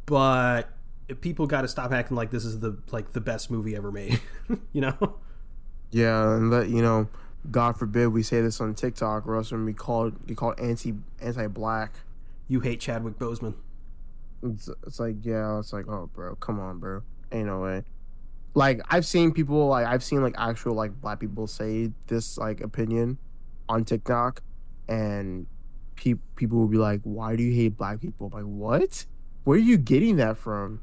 but 0.06 0.70
people 1.22 1.48
got 1.48 1.62
to 1.62 1.68
stop 1.68 1.92
acting 1.92 2.16
like 2.18 2.32
this 2.32 2.46
is 2.46 2.60
the 2.60 2.78
like 2.92 3.12
the 3.14 3.22
best 3.22 3.52
movie 3.52 3.76
ever 3.76 3.92
made. 3.92 4.20
you 4.74 4.82
know? 4.82 5.16
Yeah, 5.92 6.36
and 6.36 6.50
let 6.50 6.70
you 6.70 6.82
know, 6.82 7.08
God 7.52 7.78
forbid 7.78 8.08
we 8.08 8.24
say 8.24 8.42
this 8.42 8.60
on 8.60 8.74
TikTok, 8.74 9.28
or 9.28 9.36
else 9.36 9.52
we're 9.52 9.60
gonna 9.60 9.68
be 9.68 9.74
called 9.74 10.26
be 10.26 10.36
called 10.36 10.60
anti 10.60 10.94
anti 11.22 11.48
black. 11.48 12.00
You 12.48 12.60
hate 12.60 12.80
Chadwick 12.80 13.18
Boseman. 13.18 13.56
It's, 14.44 14.70
it's 14.86 15.00
like 15.00 15.16
yeah, 15.22 15.60
it's 15.60 15.74
like 15.74 15.88
oh 15.88 16.10
bro, 16.14 16.36
come 16.36 16.60
on, 16.60 16.80
bro, 16.80 17.02
ain't 17.32 17.48
no 17.48 17.60
way. 17.60 17.84
Like 18.56 18.82
I've 18.90 19.06
seen 19.06 19.32
people 19.32 19.68
like 19.68 19.88
I've 19.88 20.04
seen 20.04 20.22
like 20.22 20.36
actual 20.38 20.76
like 20.76 21.00
black 21.02 21.20
people 21.20 21.48
say 21.48 21.92
this 22.08 22.38
like 22.38 22.62
opinion 22.62 23.18
on 23.70 23.84
TikTok, 23.84 24.42
and 24.88 25.48
pe- 25.96 26.16
people 26.36 26.60
will 26.60 26.68
be 26.68 26.78
like, 26.78 27.02
"Why 27.04 27.36
do 27.36 27.44
you 27.44 27.54
hate 27.54 27.78
black 27.78 28.02
people?" 28.02 28.30
I'm 28.34 28.40
like 28.40 28.46
what? 28.46 29.06
Where 29.44 29.58
are 29.58 29.62
you 29.62 29.78
getting 29.78 30.18
that 30.18 30.38
from? 30.38 30.82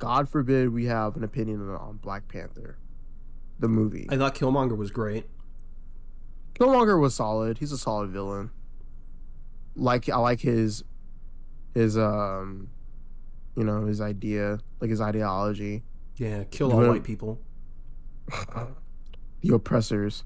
God 0.00 0.28
forbid 0.28 0.70
we 0.70 0.86
have 0.86 1.16
an 1.16 1.24
opinion 1.24 1.60
on 1.70 1.98
Black 1.98 2.26
Panther, 2.26 2.78
the 3.58 3.68
movie. 3.68 4.06
I 4.10 4.16
thought 4.16 4.34
Killmonger 4.34 4.76
was 4.76 4.90
great. 4.90 5.26
Killmonger 6.54 6.98
was 6.98 7.14
solid. 7.14 7.58
He's 7.58 7.72
a 7.72 7.78
solid 7.78 8.10
villain. 8.10 8.50
Like 9.76 10.08
I 10.08 10.16
like 10.16 10.40
his 10.40 10.84
his 11.74 11.96
um 11.98 12.68
you 13.56 13.64
know, 13.64 13.84
his 13.86 14.00
idea, 14.00 14.58
like 14.80 14.90
his 14.90 15.00
ideology. 15.00 15.82
Yeah, 16.16 16.44
kill 16.44 16.72
all 16.72 16.86
white 16.88 17.04
people. 17.04 17.40
The 19.42 19.54
oppressors. 19.54 20.24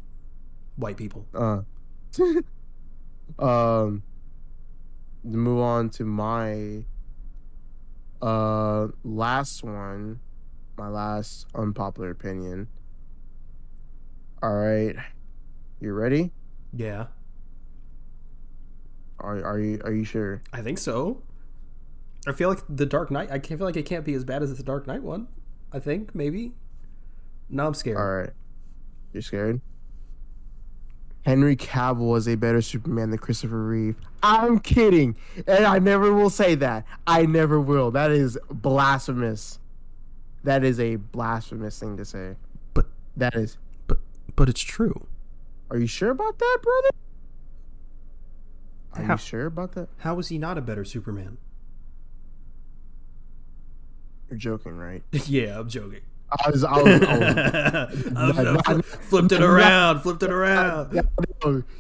White 0.77 0.97
people. 0.97 1.27
Uh 1.35 1.61
um 3.39 4.03
to 5.23 5.37
move 5.37 5.61
on 5.61 5.89
to 5.91 6.05
my 6.05 6.85
uh 8.21 8.89
last 9.05 9.63
one, 9.63 10.21
my 10.77 10.89
last 10.89 11.47
unpopular 11.55 12.11
opinion. 12.11 12.69
All 14.43 14.55
right. 14.55 14.97
You 15.81 15.93
ready? 15.93 16.33
Yeah, 16.73 17.07
Are 19.21 19.43
are 19.45 19.61
you 19.61 19.81
are 19.85 19.93
you 19.93 20.05
sure? 20.05 20.43
I 20.53 20.61
think 20.61 20.79
so. 20.79 21.23
I 22.27 22.33
feel 22.33 22.49
like 22.49 22.63
the 22.69 22.87
Dark 22.87 23.11
Knight. 23.11 23.31
I 23.31 23.39
can't 23.39 23.59
feel 23.59 23.67
like 23.67 23.77
it 23.77 23.85
can't 23.87 24.05
be 24.05 24.15
as 24.15 24.25
bad 24.25 24.43
as 24.43 24.57
the 24.57 24.63
Dark 24.63 24.87
Knight 24.87 25.03
one. 25.03 25.29
I 25.73 25.79
think 25.79 26.15
maybe. 26.15 26.53
No, 27.51 27.67
I'm 27.67 27.75
scared. 27.75 27.97
All 27.99 28.07
right. 28.17 28.31
You're 29.13 29.23
scared? 29.23 29.61
Henry 31.27 31.57
Cavill 31.57 32.09
was 32.11 32.29
a 32.29 32.35
better 32.35 32.61
Superman 32.61 33.11
than 33.11 33.19
Christopher 33.19 33.65
Reeve. 33.65 33.97
I'm 34.23 34.59
kidding. 34.59 35.17
And 35.47 35.65
I 35.65 35.79
never 35.79 36.13
will 36.13 36.29
say 36.31 36.55
that. 36.57 36.85
I 37.07 37.25
never 37.27 37.59
will. 37.61 37.91
That 37.91 38.11
is 38.11 38.39
blasphemous. 38.51 39.59
That 40.45 40.65
is 40.65 40.79
a 40.81 40.97
blasphemous 40.97 41.79
thing 41.79 41.97
to 41.97 42.05
say. 42.05 42.37
But 42.75 42.87
That 43.17 43.35
is. 43.35 43.57
but 43.87 43.99
but 44.37 44.49
it's 44.49 44.61
true. 44.61 45.07
Are 45.71 45.79
you 45.79 45.87
sure 45.87 46.11
about 46.11 46.39
that, 46.39 46.59
brother? 46.63 46.89
Are 48.95 49.03
How- 49.07 49.15
you 49.15 49.19
sure 49.19 49.47
about 49.47 49.73
that? 49.73 49.89
How 49.99 50.19
is 50.19 50.29
he 50.29 50.39
not 50.39 50.59
a 50.59 50.61
better 50.61 50.85
Superman? 50.85 51.39
You're 54.35 54.57
joking, 54.59 54.77
right? 54.77 55.01
yeah, 55.29 55.61
I'm 55.61 55.69
joking. 55.69 56.01
I 56.33 56.51
was. 56.51 56.65
I 56.65 56.83
was, 56.83 57.03
I 57.03 57.19
was 58.27 58.39
I've 58.39 58.45
No, 58.45 58.61
fl- 58.65 58.81
flipped 58.81 59.31
it 59.31 59.41
around, 59.43 60.01
flipped 60.01 60.25
it 60.25 60.31
around. 60.33 61.05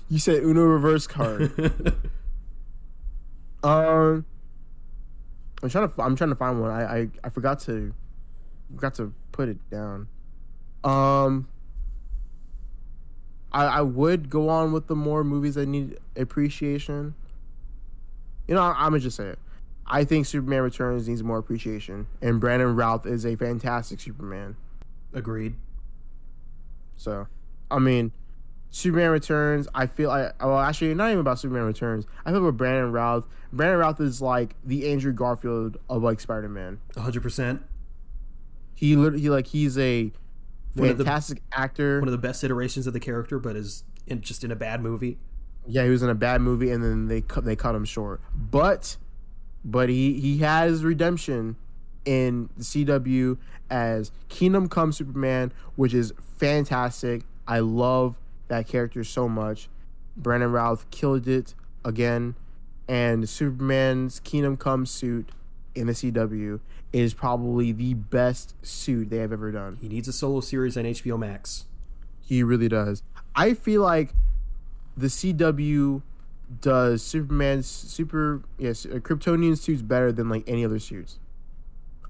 You 0.09 0.19
said 0.21 0.45
Uno 0.45 0.63
reverse 0.63 1.09
card. 1.09 1.53
Um, 3.65 4.25
I'm 5.65 5.69
trying 5.69 5.89
to. 5.89 6.03
I'm 6.03 6.15
trying 6.15 6.31
to 6.31 6.37
find 6.37 6.61
one. 6.61 6.71
I 6.71 6.99
I, 6.99 7.09
I 7.25 7.29
forgot 7.31 7.59
to, 7.61 7.93
forgot 8.77 8.95
to 8.97 9.13
put 9.33 9.49
it 9.49 9.59
down. 9.71 10.07
Um, 10.85 11.49
I 13.51 13.65
I 13.65 13.81
would 13.81 14.31
go 14.31 14.49
on 14.49 14.71
with 14.71 14.87
the 14.87 14.95
more 14.95 15.25
movies 15.25 15.57
that 15.57 15.67
need 15.67 15.99
appreciation. 16.15 17.17
You 18.47 18.55
know, 18.55 18.63
I, 18.63 18.71
I'm 18.77 18.91
gonna 18.91 19.01
just 19.01 19.17
say 19.17 19.27
it. 19.31 19.39
I 19.87 20.05
think 20.05 20.27
Superman 20.27 20.63
Returns 20.63 21.09
needs 21.09 21.23
more 21.23 21.39
appreciation, 21.39 22.07
and 22.23 22.41
Brandon 22.41 22.75
Routh 22.75 23.07
is 23.07 23.27
a 23.27 23.37
fantastic 23.37 24.01
Superman. 24.01 24.57
Agreed. 25.13 25.55
So, 26.97 27.27
I 27.71 27.79
mean, 27.79 28.13
Superman 28.71 29.11
Returns. 29.11 29.69
I 29.75 29.87
feel 29.87 30.09
like, 30.09 30.43
well, 30.43 30.59
actually, 30.59 30.95
not 30.95 31.09
even 31.09 31.21
about 31.21 31.39
Superman 31.39 31.65
Returns. 31.65 32.07
I 32.25 32.33
feel 32.33 32.43
with 32.43 32.57
Brandon 32.57 32.93
Routh. 32.93 33.27
Brandon 33.53 33.79
Routh 33.79 34.01
is 34.01 34.21
like 34.23 34.55
the 34.65 34.91
Andrew 34.91 35.13
Garfield 35.13 35.77
of 35.89 36.03
like 36.03 36.19
Spider 36.21 36.49
Man. 36.49 36.81
100%. 36.95 37.61
He 38.75 38.97
literally, 38.97 39.29
like, 39.29 39.47
he's 39.47 39.79
a 39.79 40.13
One 40.75 40.89
the- 40.89 40.97
fantastic 41.05 41.43
actor. 41.53 42.01
One 42.01 42.09
of 42.09 42.13
the 42.13 42.19
best 42.19 42.43
iterations 42.43 42.87
of 42.87 42.93
the 42.93 43.01
character, 43.01 43.39
but 43.39 43.55
is 43.55 43.85
in, 44.07 44.21
just 44.23 44.43
in 44.45 44.51
a 44.51 44.57
bad 44.57 44.81
movie. 44.83 45.19
yeah, 45.67 45.85
he 45.85 45.91
was 45.91 46.03
in 46.03 46.09
a 46.11 46.15
bad 46.15 46.41
movie, 46.41 46.71
and 46.71 46.83
then 46.83 47.07
they 47.07 47.21
cut 47.21 47.45
they 47.45 47.55
cut 47.57 47.75
him 47.75 47.85
short. 47.85 48.21
But, 48.35 48.97
but 49.65 49.89
he 49.89 50.21
he 50.21 50.39
has 50.39 50.85
redemption 50.85 51.57
in 52.05 52.51
the 52.57 52.63
CW 52.63 53.39
as 53.71 54.11
Kingdom 54.29 54.69
Come 54.69 54.93
Superman, 54.93 55.53
which 55.77 55.95
is 55.95 56.13
fantastic. 56.37 57.23
I 57.47 57.61
love 57.61 58.17
that 58.49 58.67
character 58.69 59.05
so 59.05 59.29
much. 59.29 59.69
Brandon 60.17 60.53
Routh 60.53 60.89
killed 60.91 61.27
it 61.27 61.55
again, 61.85 62.35
and 62.89 63.29
Superman's 63.29 64.21
Kingdom 64.21 64.57
Come 64.57 64.87
suit 64.87 65.31
in 65.75 65.87
the 65.87 65.93
CW 65.93 66.61
is 66.93 67.13
probably 67.15 67.73
the 67.73 67.95
best 67.95 68.55
suit 68.65 69.11
they 69.11 69.17
have 69.17 69.33
ever 69.33 69.51
done. 69.51 69.79
He 69.81 69.89
needs 69.89 70.07
a 70.07 70.13
solo 70.13 70.41
series 70.41 70.77
on 70.77 70.85
HBO 70.85 71.19
Max. 71.19 71.65
He 72.23 72.43
really 72.43 72.69
does. 72.69 73.03
I 73.35 73.55
feel 73.55 73.83
like 73.83 74.15
the 74.97 75.09
CW 75.09 76.03
does 76.61 77.03
Superman's 77.03 77.67
super 77.67 78.43
yes 78.59 78.85
uh, 78.87 78.99
Kryptonian 79.01 79.57
suits 79.59 79.83
better 79.83 80.13
than 80.13 80.29
like 80.29 80.45
any 80.47 80.65
other 80.65 80.79
suits. 80.79 81.19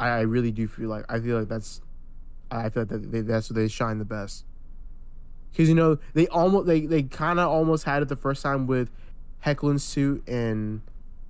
I, 0.01 0.09
I 0.09 0.21
really 0.23 0.51
do 0.51 0.67
feel 0.67 0.89
like 0.89 1.05
I 1.09 1.21
feel 1.21 1.39
like 1.39 1.49
that's 1.49 1.81
I 2.51 2.69
feel 2.69 2.83
like 2.83 2.91
that 2.91 3.11
they, 3.13 3.21
that's 3.21 3.51
where 3.51 3.63
they 3.63 3.69
shine 3.69 3.99
the 3.99 4.05
best. 4.05 4.45
Because 5.53 5.69
you 5.69 5.75
know 5.75 5.99
they 6.15 6.27
almost 6.29 6.67
they 6.67 6.81
they 6.87 7.03
kind 7.05 7.39
of 7.39 7.49
almost 7.49 7.85
had 7.85 8.03
it 8.03 8.09
the 8.09 8.17
first 8.17 8.43
time 8.43 8.67
with 8.67 8.91
Hoechlin's 9.45 9.85
suit 9.85 10.27
and 10.29 10.81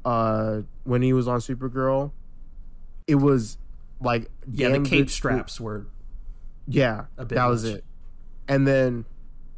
uh 0.05 0.61
when 0.85 1.03
he 1.03 1.13
was 1.13 1.29
on 1.29 1.41
Supergirl, 1.41 2.11
it 3.07 3.17
was 3.17 3.59
like 4.01 4.31
Yeah, 4.51 4.71
the 4.71 4.81
cape 4.81 5.07
good- 5.07 5.11
straps 5.11 5.61
were. 5.61 5.87
yeah, 6.67 7.05
that 7.19 7.47
was 7.47 7.65
it. 7.65 7.85
And 8.49 8.67
then 8.67 9.05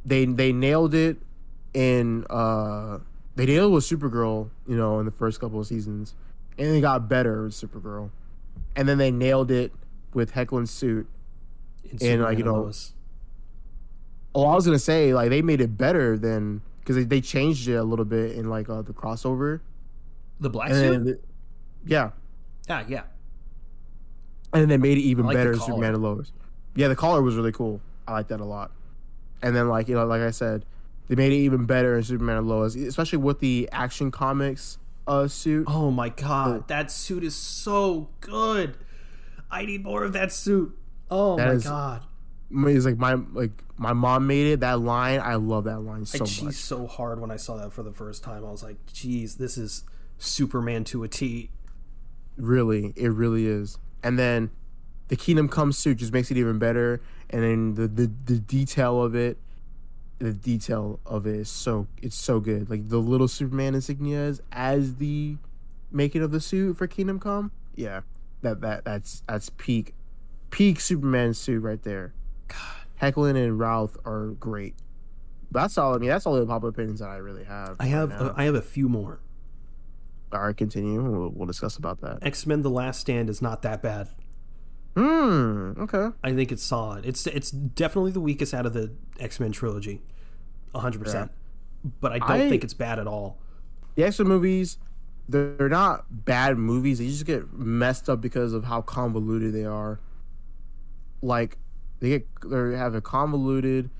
they 0.05 0.25
they 0.25 0.53
nailed 0.53 0.95
it 0.95 1.19
in 1.75 2.25
uh 2.31 2.99
they 3.37 3.45
it 3.45 3.69
with 3.71 3.85
Supergirl, 3.85 4.51
you 4.67 4.77
know, 4.77 4.99
in 4.99 5.05
the 5.05 5.13
first 5.13 5.41
couple 5.41 5.61
of 5.61 5.67
seasons. 5.67 6.15
And 6.59 6.69
they 6.75 6.81
got 6.81 7.09
better 7.09 7.45
with 7.45 7.53
Supergirl. 7.53 8.11
And 8.75 8.89
then 8.89 8.99
they 8.99 9.11
nailed 9.11 9.51
it 9.51 9.73
with 10.15 10.33
Hoechlin's 10.33 10.71
suit. 10.71 11.07
In 12.01 12.13
And, 12.15 12.23
like, 12.23 12.39
you 12.39 12.45
know, 12.45 12.55
Lois. 12.63 12.95
Oh, 14.35 14.45
I 14.47 14.55
was 14.55 14.67
gonna 14.67 14.79
say 14.79 15.15
like 15.15 15.31
they 15.31 15.41
made 15.41 15.61
it 15.61 15.79
better 15.79 16.19
than 16.19 16.61
because 16.81 16.97
they, 16.97 17.05
they 17.05 17.21
changed 17.21 17.69
it 17.69 17.75
a 17.75 17.83
little 17.85 18.05
bit 18.05 18.33
in 18.33 18.51
like 18.51 18.69
uh, 18.69 18.83
the 18.83 18.93
crossover. 18.93 19.61
the 20.41 20.51
black 20.51 20.71
And 20.71 20.79
suit. 20.79 20.91
then 20.93 21.05
the- 21.05 21.21
yeah, 21.87 22.11
ah, 22.69 22.85
yeah. 22.89 23.03
and 24.53 24.63
then 24.63 24.69
they 24.69 24.77
made 24.77 24.99
it 24.99 25.03
even 25.03 25.25
like 25.25 25.37
better. 25.37 25.57
Superman 25.57 25.95
and 25.95 26.03
Lois. 26.03 26.33
Yeah, 26.75 26.89
the 26.89 26.97
collar 26.97 27.23
was 27.23 27.35
really 27.37 27.53
cool. 27.53 27.81
I 28.09 28.13
like 28.13 28.29
that 28.29 28.41
a 28.41 28.45
lot. 28.45 28.73
And 29.43 29.55
then 29.57 29.69
like 29.69 29.89
you 29.89 29.95
know, 29.95 30.05
like 30.05 30.21
I 30.21 30.31
said, 30.33 30.65
they 31.09 31.15
made 31.15 31.33
it 31.33 31.37
even 31.37 31.67
better 31.67 31.97
in 31.97 32.03
Superman 32.05 32.37
and 32.39 32.49
Lois, 32.49 32.75
especially 32.75 33.19
with 33.19 33.41
the 33.41 33.69
Action 33.73 34.11
Comics 34.11 34.79
uh 35.07 35.29
suit. 35.29 35.65
Oh 35.69 35.91
my 35.91 36.09
god, 36.09 36.67
that 36.69 36.91
suit 36.91 37.23
is 37.25 37.35
so 37.35 38.09
good. 38.21 38.77
I 39.51 39.65
need 39.65 39.85
more 39.85 40.03
of 40.05 40.13
that 40.15 40.33
suit. 40.33 40.77
Oh 41.11 41.37
That 41.37 41.47
my 41.49 41.53
is- 41.55 41.65
god. 41.65 42.03
It's 42.51 42.85
like 42.85 42.97
my 42.97 43.15
like 43.33 43.51
my 43.77 43.93
mom 43.93 44.27
made 44.29 44.47
it. 44.53 44.61
That 44.61 44.81
line, 44.81 45.19
I 45.21 45.35
love 45.35 45.65
that 45.65 45.81
line 45.81 46.07
so 46.07 46.19
I 46.25 46.45
much. 46.47 46.55
so 46.55 46.87
hard 46.87 47.21
when 47.21 47.33
I 47.33 47.37
saw 47.37 47.57
that 47.57 47.73
for 47.73 47.83
the 47.83 47.93
first 47.93 48.23
time. 48.23 48.45
I 48.45 48.51
was 48.53 48.63
like, 48.63 48.77
geez, 48.93 49.35
this 49.35 49.59
is 49.59 49.83
Superman 50.19 50.85
to 50.85 51.03
a 51.03 51.09
T. 51.09 51.51
Really, 52.37 52.93
it 52.97 53.09
really 53.13 53.47
is. 53.47 53.79
And 54.03 54.19
then 54.19 54.51
the 55.09 55.17
Kingdom 55.17 55.49
Come 55.49 55.73
suit 55.73 55.99
just 55.99 56.13
makes 56.13 56.31
it 56.31 56.37
even 56.37 56.59
better. 56.61 57.01
And 57.31 57.43
then 57.43 57.75
the 57.75 57.89
the, 57.89 58.13
the 58.27 58.39
detail 58.39 59.03
of 59.03 59.15
it, 59.17 59.39
the 60.19 60.33
detail 60.33 60.99
of 61.05 61.27
it 61.27 61.37
is 61.37 61.49
so 61.49 61.87
it's 62.01 62.17
so 62.17 62.41
good. 62.41 62.71
Like 62.71 62.89
the 62.89 62.99
little 62.99 63.29
Superman 63.29 63.75
insignias 63.75 64.41
as 64.53 64.97
the 64.97 65.37
making 65.91 66.23
of 66.23 66.31
the 66.31 66.41
suit 66.41 66.77
for 66.77 66.87
Kingdom 66.87 67.21
Come. 67.21 67.53
Yeah, 67.75 68.01
that 68.43 68.61
that 68.63 68.85
that's 68.85 69.23
that's 69.29 69.51
peak 69.51 69.95
peak 70.51 70.81
Superman 70.81 71.35
suit 71.35 71.63
right 71.63 71.83
there. 71.83 72.15
God. 72.49 72.59
Hoechlin 73.03 73.37
and 73.37 73.59
Routh 73.59 73.97
are 74.05 74.29
great. 74.41 74.75
That's 75.51 75.77
all. 75.79 75.95
I 75.95 75.99
mean, 75.99 76.09
that's 76.09 76.27
all 76.27 76.35
the 76.35 76.47
pop 76.47 76.65
opinions 76.65 77.01
that 77.01 77.09
I 77.09 77.17
really 77.17 77.45
have. 77.45 77.77
I 77.79 77.87
have 77.87 78.11
right 78.11 78.21
uh. 78.21 78.35
I 78.37 78.45
have 78.45 78.55
a 78.55 78.63
few 78.63 78.89
more. 78.89 79.21
All 80.33 80.41
right, 80.41 80.57
continue. 80.57 81.01
We'll, 81.03 81.31
we'll 81.31 81.47
discuss 81.47 81.77
about 81.77 82.01
that. 82.01 82.19
X 82.23 82.47
Men: 82.47 82.63
The 82.63 82.71
Last 82.71 83.01
Stand 83.01 83.31
is 83.31 83.41
not 83.41 83.63
that 83.63 83.83
bad. 83.83 84.09
Hmm. 84.97 85.73
Okay. 85.79 86.09
I 86.25 86.33
think 86.33 86.51
it's 86.53 86.63
solid. 86.63 87.05
It's 87.05 87.27
it's 87.27 87.51
definitely 87.51 88.13
the 88.13 88.21
weakest 88.21 88.55
out 88.55 88.65
of 88.65 88.73
the 88.73 88.93
X 89.21 89.39
Men 89.39 89.53
trilogy, 89.53 90.01
hundred 90.75 91.03
percent. 91.03 91.31
But 92.01 92.13
I 92.13 92.19
don't 92.19 92.31
I- 92.31 92.49
think 92.49 92.65
it's 92.65 92.75
bad 92.75 92.99
at 92.99 93.07
all. 93.07 93.39
The 93.97 94.05
X 94.05 94.19
Men 94.19 94.29
movies, 94.29 94.79
they're, 95.29 95.55
they're 95.57 95.69
not 95.69 96.25
bad 96.25 96.57
movies. 96.57 96.99
They 96.99 97.09
just 97.09 97.27
get 97.27 97.53
messed 97.53 98.09
up 98.09 98.21
because 98.23 98.53
of 98.55 98.65
how 98.65 98.81
convoluted 98.81 99.53
they 99.53 99.65
are. 99.67 100.01
Like 101.23 101.59
they 102.01 102.09
get 102.09 102.27
they 102.45 102.77
have 102.77 102.95
a 102.95 103.01
convoluted 103.03 103.91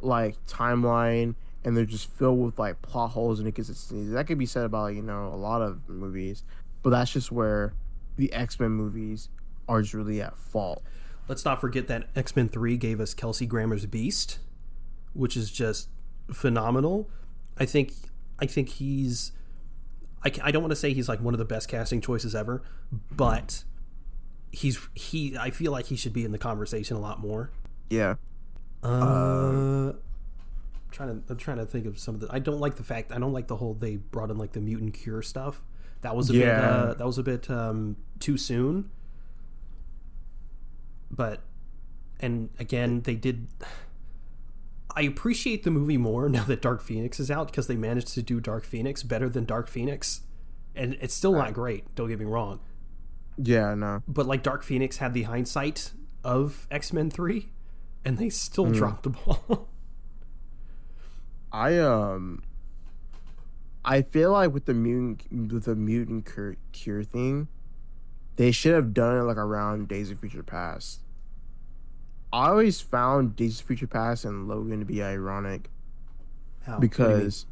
like 0.00 0.34
timeline, 0.46 1.34
and 1.64 1.76
they're 1.76 1.84
just 1.84 2.10
filled 2.10 2.40
with 2.44 2.58
like 2.58 2.80
plot 2.82 3.10
holes 3.10 3.38
and 3.38 3.46
inconsistencies. 3.46 4.10
That 4.12 4.26
could 4.26 4.38
be 4.38 4.46
said 4.46 4.64
about 4.64 4.94
you 4.94 5.02
know 5.02 5.28
a 5.32 5.36
lot 5.36 5.62
of 5.62 5.88
movies, 5.88 6.42
but 6.82 6.90
that's 6.90 7.12
just 7.12 7.30
where 7.30 7.72
the 8.16 8.32
X 8.32 8.58
Men 8.58 8.70
movies 8.72 9.28
are 9.70 9.84
really 9.94 10.20
at 10.20 10.36
fault. 10.36 10.82
Let's 11.28 11.44
not 11.44 11.60
forget 11.60 11.86
that 11.86 12.08
X 12.16 12.34
Men 12.34 12.48
Three 12.48 12.76
gave 12.76 13.00
us 13.00 13.14
Kelsey 13.14 13.46
Grammer's 13.46 13.86
Beast, 13.86 14.40
which 15.14 15.36
is 15.36 15.50
just 15.50 15.88
phenomenal. 16.32 17.08
I 17.56 17.66
think 17.66 17.92
I 18.38 18.46
think 18.46 18.68
he's. 18.68 19.32
I, 20.24 20.32
I 20.42 20.50
don't 20.50 20.62
want 20.62 20.72
to 20.72 20.76
say 20.76 20.92
he's 20.92 21.08
like 21.08 21.20
one 21.20 21.32
of 21.32 21.38
the 21.38 21.44
best 21.44 21.68
casting 21.68 22.00
choices 22.00 22.34
ever, 22.34 22.62
but 23.12 23.64
he's 24.50 24.78
he. 24.94 25.36
I 25.38 25.50
feel 25.50 25.72
like 25.72 25.86
he 25.86 25.96
should 25.96 26.12
be 26.12 26.24
in 26.24 26.32
the 26.32 26.38
conversation 26.38 26.96
a 26.96 27.00
lot 27.00 27.20
more. 27.20 27.50
Yeah. 27.88 28.16
Uh, 28.82 29.92
I'm 29.92 29.96
trying 30.90 31.08
to 31.08 31.32
I'm 31.32 31.36
trying 31.38 31.58
to 31.58 31.66
think 31.66 31.86
of 31.86 31.98
some 31.98 32.16
of 32.16 32.20
the. 32.20 32.28
I 32.30 32.40
don't 32.40 32.60
like 32.60 32.74
the 32.74 32.82
fact 32.82 33.12
I 33.12 33.18
don't 33.18 33.32
like 33.32 33.46
the 33.46 33.56
whole 33.56 33.74
they 33.74 33.96
brought 33.96 34.30
in 34.30 34.38
like 34.38 34.52
the 34.52 34.60
mutant 34.60 34.94
cure 34.94 35.22
stuff. 35.22 35.62
That 36.02 36.16
was 36.16 36.30
a 36.30 36.32
bit 36.32 36.48
uh, 36.48 36.94
that 36.94 37.06
was 37.06 37.18
a 37.18 37.22
bit 37.22 37.48
um, 37.50 37.96
too 38.18 38.36
soon. 38.36 38.90
But 41.10 41.40
and 42.20 42.50
again 42.58 43.02
they 43.02 43.14
did. 43.14 43.48
I 44.96 45.02
appreciate 45.02 45.62
the 45.62 45.70
movie 45.70 45.96
more 45.96 46.28
now 46.36 46.44
that 46.44 46.62
Dark 46.62 46.82
Phoenix 46.82 47.20
is 47.20 47.30
out 47.30 47.46
because 47.48 47.66
they 47.66 47.76
managed 47.76 48.08
to 48.14 48.22
do 48.22 48.40
Dark 48.40 48.64
Phoenix 48.64 49.02
better 49.02 49.28
than 49.28 49.44
Dark 49.44 49.68
Phoenix, 49.68 50.22
and 50.74 50.96
it's 51.00 51.14
still 51.14 51.32
not 51.32 51.52
great. 51.52 51.94
Don't 51.94 52.08
get 52.08 52.18
me 52.18 52.24
wrong, 52.24 52.60
Yeah. 53.38 53.74
No. 53.74 54.02
but 54.08 54.26
like 54.26 54.42
Dark 54.42 54.62
Phoenix 54.62 54.96
had 54.98 55.14
the 55.14 55.22
hindsight 55.24 55.92
of 56.24 56.66
X 56.70 56.92
Men 56.92 57.10
Three, 57.10 57.50
and 58.04 58.18
they 58.18 58.28
still 58.30 58.66
dropped 58.70 59.04
the 59.04 59.10
ball. 59.10 59.68
I 61.52 61.78
um 61.78 62.42
I 63.84 64.02
feel 64.02 64.32
like 64.32 64.52
with 64.52 64.66
the 64.66 64.74
mutant 64.74 65.52
with 65.52 65.64
the 65.64 65.74
mutant 65.74 66.26
cure, 66.32 66.56
cure 66.72 67.02
thing, 67.02 67.48
they 68.36 68.52
should 68.52 68.74
have 68.74 68.94
done 68.94 69.16
it 69.16 69.22
like 69.22 69.36
around 69.36 69.88
Days 69.88 70.10
of 70.10 70.20
Future 70.20 70.42
Past. 70.42 71.00
I 72.32 72.48
always 72.48 72.80
found 72.80 73.36
Days 73.36 73.60
of 73.60 73.66
Future 73.66 73.86
Past 73.86 74.24
and 74.24 74.46
Logan 74.48 74.78
to 74.80 74.84
be 74.84 75.02
ironic 75.02 75.68
How? 76.64 76.78
What 76.78 76.80
do 76.80 77.02
you 77.02 77.08
mean? 77.08 77.18
because 77.18 77.46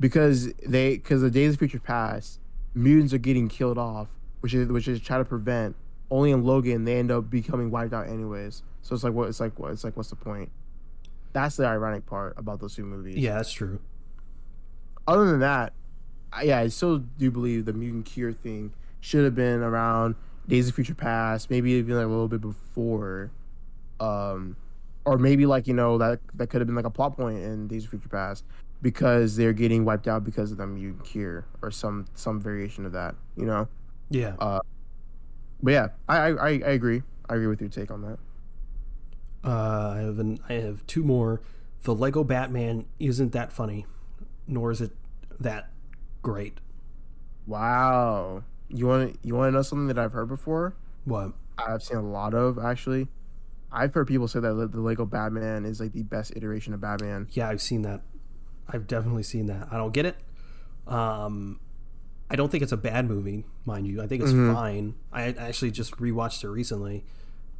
because 0.00 0.52
they 0.66 0.96
because 0.96 1.22
the 1.22 1.30
Days 1.30 1.54
of 1.54 1.58
Future 1.58 1.80
Past 1.80 2.40
mutants 2.74 3.12
are 3.12 3.18
getting 3.18 3.48
killed 3.48 3.78
off, 3.78 4.08
which 4.40 4.54
is 4.54 4.68
which 4.68 4.88
is 4.88 5.00
try 5.00 5.18
to 5.18 5.24
prevent. 5.24 5.76
Only 6.10 6.30
in 6.30 6.44
Logan 6.44 6.84
they 6.84 6.98
end 6.98 7.10
up 7.10 7.30
becoming 7.30 7.70
wiped 7.70 7.92
out 7.92 8.08
anyways. 8.08 8.62
So 8.82 8.94
it's 8.94 9.02
like 9.02 9.14
what 9.14 9.28
it's 9.28 9.40
like 9.40 9.58
what 9.58 9.72
it's 9.72 9.84
like 9.84 9.96
what's 9.96 10.10
the 10.10 10.16
point? 10.16 10.50
That's 11.32 11.56
the 11.56 11.66
ironic 11.66 12.06
part 12.06 12.34
about 12.36 12.60
those 12.60 12.76
two 12.76 12.84
movies 12.84 13.16
yeah, 13.16 13.34
that's 13.34 13.50
true. 13.50 13.80
other 15.08 15.24
than 15.26 15.40
that, 15.40 15.72
I, 16.32 16.42
yeah, 16.44 16.58
I 16.60 16.68
still 16.68 16.98
do 16.98 17.30
believe 17.30 17.64
the 17.64 17.72
mutant 17.72 18.06
cure 18.06 18.32
thing 18.32 18.72
should 19.04 19.24
have 19.24 19.34
been 19.34 19.62
around 19.62 20.16
Days 20.48 20.68
of 20.68 20.74
Future 20.74 20.94
Past, 20.94 21.50
maybe 21.50 21.72
even 21.72 21.96
like 21.96 22.06
a 22.06 22.08
little 22.08 22.28
bit 22.28 22.40
before, 22.40 23.32
um, 24.00 24.56
or 25.04 25.18
maybe 25.18 25.46
like 25.46 25.66
you 25.66 25.74
know 25.74 25.98
that 25.98 26.20
that 26.34 26.48
could 26.48 26.60
have 26.60 26.66
been 26.66 26.76
like 26.76 26.84
a 26.86 26.90
plot 26.90 27.16
point 27.16 27.38
in 27.38 27.68
Days 27.68 27.84
of 27.84 27.90
Future 27.90 28.08
Past 28.08 28.44
because 28.82 29.36
they're 29.36 29.52
getting 29.52 29.84
wiped 29.84 30.08
out 30.08 30.24
because 30.24 30.52
of 30.52 30.58
the 30.58 30.66
mutant 30.66 31.04
cure 31.04 31.46
or 31.62 31.70
some 31.70 32.06
some 32.14 32.40
variation 32.40 32.86
of 32.86 32.92
that, 32.92 33.16
you 33.36 33.46
know. 33.46 33.68
Yeah, 34.10 34.36
But 35.62 35.72
yeah, 35.72 35.88
I 36.08 36.16
I, 36.18 36.30
I 36.30 36.48
I 36.50 36.70
agree. 36.70 37.02
I 37.28 37.34
agree 37.34 37.46
with 37.48 37.60
your 37.60 37.70
take 37.70 37.90
on 37.90 38.02
that. 38.02 38.18
uh, 39.44 39.94
I 39.96 39.98
have 40.00 40.18
an, 40.18 40.38
I 40.48 40.54
have 40.54 40.86
two 40.86 41.04
more. 41.04 41.42
The 41.82 41.94
Lego 41.94 42.24
Batman 42.24 42.86
isn't 42.98 43.32
that 43.32 43.52
funny, 43.52 43.86
nor 44.46 44.70
is 44.70 44.80
it 44.80 44.92
that 45.38 45.70
great. 46.22 46.58
Wow, 47.46 48.44
you 48.68 48.86
want 48.86 49.18
you 49.22 49.34
want 49.34 49.48
to 49.48 49.52
know 49.52 49.62
something 49.62 49.88
that 49.88 49.98
I've 49.98 50.12
heard 50.12 50.28
before? 50.28 50.76
What? 51.04 51.32
I've 51.58 51.82
seen 51.82 51.98
a 51.98 52.02
lot 52.02 52.34
of 52.34 52.58
actually. 52.58 53.08
I've 53.70 53.92
heard 53.92 54.06
people 54.06 54.28
say 54.28 54.40
that 54.40 54.70
the 54.72 54.80
Lego 54.80 55.04
Batman 55.04 55.64
is 55.64 55.80
like 55.80 55.92
the 55.92 56.04
best 56.04 56.32
iteration 56.36 56.74
of 56.74 56.80
Batman. 56.80 57.26
Yeah, 57.32 57.48
I've 57.48 57.60
seen 57.60 57.82
that. 57.82 58.02
I've 58.68 58.86
definitely 58.86 59.24
seen 59.24 59.46
that. 59.46 59.68
I 59.70 59.76
don't 59.76 59.92
get 59.92 60.06
it. 60.06 60.16
Um, 60.86 61.58
I 62.30 62.36
don't 62.36 62.50
think 62.50 62.62
it's 62.62 62.72
a 62.72 62.76
bad 62.76 63.08
movie, 63.08 63.44
mind 63.64 63.86
you. 63.86 64.00
I 64.00 64.06
think 64.06 64.22
it's 64.22 64.32
fine. 64.32 64.94
I 65.12 65.24
actually 65.32 65.72
just 65.72 65.96
rewatched 65.96 66.44
it 66.44 66.48
recently, 66.48 67.04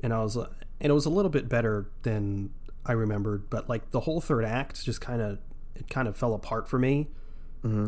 and 0.03 0.13
I 0.13 0.23
was, 0.23 0.37
and 0.37 0.47
it 0.81 0.93
was 0.93 1.05
a 1.05 1.11
little 1.11 1.31
bit 1.31 1.49
better 1.49 1.91
than 2.03 2.51
I 2.87 2.93
remembered. 2.93 3.51
But 3.51 3.69
like 3.69 3.91
the 3.91 4.01
whole 4.01 4.21
third 4.21 4.45
act, 4.45 4.85
just 4.85 5.01
kind 5.01 5.21
of, 5.21 5.39
it 5.75 5.91
kind 5.91 6.07
of 6.09 6.17
fell 6.17 6.33
apart 6.35 6.69
for 6.69 6.79
me. 6.79 7.09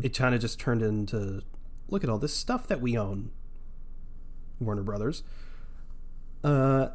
It 0.03 0.15
kind 0.17 0.35
of 0.35 0.41
just 0.41 0.59
turned 0.59 0.81
into, 0.81 1.41
look 1.89 2.03
at 2.03 2.09
all 2.09 2.17
this 2.17 2.33
stuff 2.33 2.67
that 2.67 2.81
we 2.81 2.97
own. 2.97 3.31
Warner 4.59 4.83
Brothers. 4.83 5.23
Uh, 6.43 6.89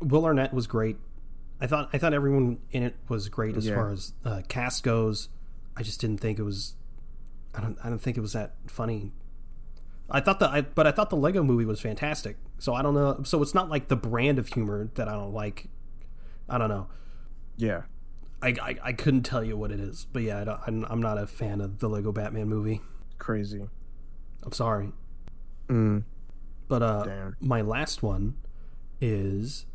Will 0.00 0.24
Arnett 0.24 0.52
was 0.54 0.66
great. 0.66 0.96
I 1.60 1.66
thought 1.66 1.88
I 1.92 1.98
thought 1.98 2.14
everyone 2.14 2.58
in 2.70 2.82
it 2.82 2.96
was 3.08 3.28
great 3.28 3.56
as 3.56 3.66
Yeah. 3.66 3.74
far 3.74 3.90
as 3.90 4.12
uh, 4.24 4.42
cast 4.48 4.82
goes. 4.84 5.28
I 5.76 5.82
just 5.82 6.00
didn't 6.00 6.18
think 6.18 6.38
it 6.38 6.42
was. 6.42 6.74
I 7.54 7.60
don't. 7.60 7.78
I 7.82 7.88
don't 7.88 7.98
think 8.00 8.16
it 8.16 8.20
was 8.20 8.32
that 8.34 8.54
funny. 8.66 9.12
I 10.10 10.20
thought 10.20 10.38
the. 10.38 10.48
I, 10.48 10.60
but 10.62 10.86
I 10.86 10.92
thought 10.92 11.10
the 11.10 11.16
Lego 11.16 11.42
Movie 11.42 11.64
was 11.64 11.80
fantastic. 11.80 12.36
So 12.58 12.74
I 12.74 12.82
don't 12.82 12.94
know. 12.94 13.22
So 13.24 13.42
it's 13.42 13.54
not 13.54 13.68
like 13.68 13.88
the 13.88 13.96
brand 13.96 14.38
of 14.38 14.48
humor 14.48 14.90
that 14.94 15.08
I 15.08 15.12
don't 15.12 15.32
like. 15.34 15.68
I 16.48 16.58
don't 16.58 16.68
know. 16.68 16.88
Yeah. 17.56 17.82
I, 18.40 18.48
I, 18.62 18.76
I 18.84 18.92
couldn't 18.92 19.24
tell 19.24 19.42
you 19.42 19.56
what 19.56 19.72
it 19.72 19.80
is, 19.80 20.06
but 20.12 20.22
yeah, 20.22 20.40
I 20.40 20.44
don't, 20.44 20.60
I'm, 20.64 20.84
I'm 20.84 21.02
not 21.02 21.18
a 21.18 21.26
fan 21.26 21.60
of 21.60 21.80
the 21.80 21.88
Lego 21.88 22.12
Batman 22.12 22.48
movie. 22.48 22.80
Crazy. 23.18 23.68
I'm 24.48 24.52
sorry, 24.52 24.92
Mm, 25.68 26.04
but 26.68 26.82
uh, 26.82 27.04
damn. 27.04 27.36
my 27.38 27.60
last 27.60 28.02
one 28.02 28.36
is 28.98 29.66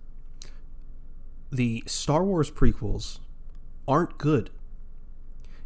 the 1.52 1.84
Star 1.86 2.24
Wars 2.24 2.50
prequels 2.50 3.20
aren't 3.88 4.18
good. 4.18 4.50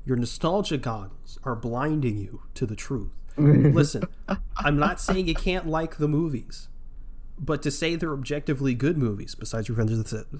Your 0.03 0.17
nostalgia 0.17 0.77
goggles 0.77 1.39
are 1.45 1.55
blinding 1.55 2.17
you 2.17 2.41
to 2.55 2.65
the 2.65 2.75
truth. 2.75 3.11
Listen, 3.37 4.03
I'm 4.57 4.77
not 4.77 4.99
saying 4.99 5.29
you 5.29 5.35
can't 5.35 5.67
like 5.67 5.99
the 5.99 6.09
movies, 6.09 6.67
but 7.39 7.61
to 7.61 7.71
say 7.71 7.95
they're 7.95 8.11
objectively 8.11 8.73
good 8.73 8.97
movies, 8.97 9.35
besides 9.35 9.69
Revenge 9.69 9.91
of 9.91 10.03
the 10.03 10.09
Sith, 10.09 10.35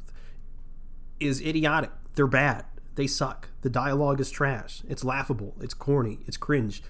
is 1.21 1.39
idiotic. 1.39 1.91
They're 2.15 2.27
bad. 2.27 2.65
They 2.95 3.07
suck. 3.07 3.47
The 3.61 3.69
dialogue 3.69 4.19
is 4.19 4.29
trash. 4.29 4.81
It's 4.89 5.05
laughable. 5.05 5.55
It's 5.61 5.73
corny. 5.73 6.19
It's 6.27 6.35
cringe. 6.35 6.83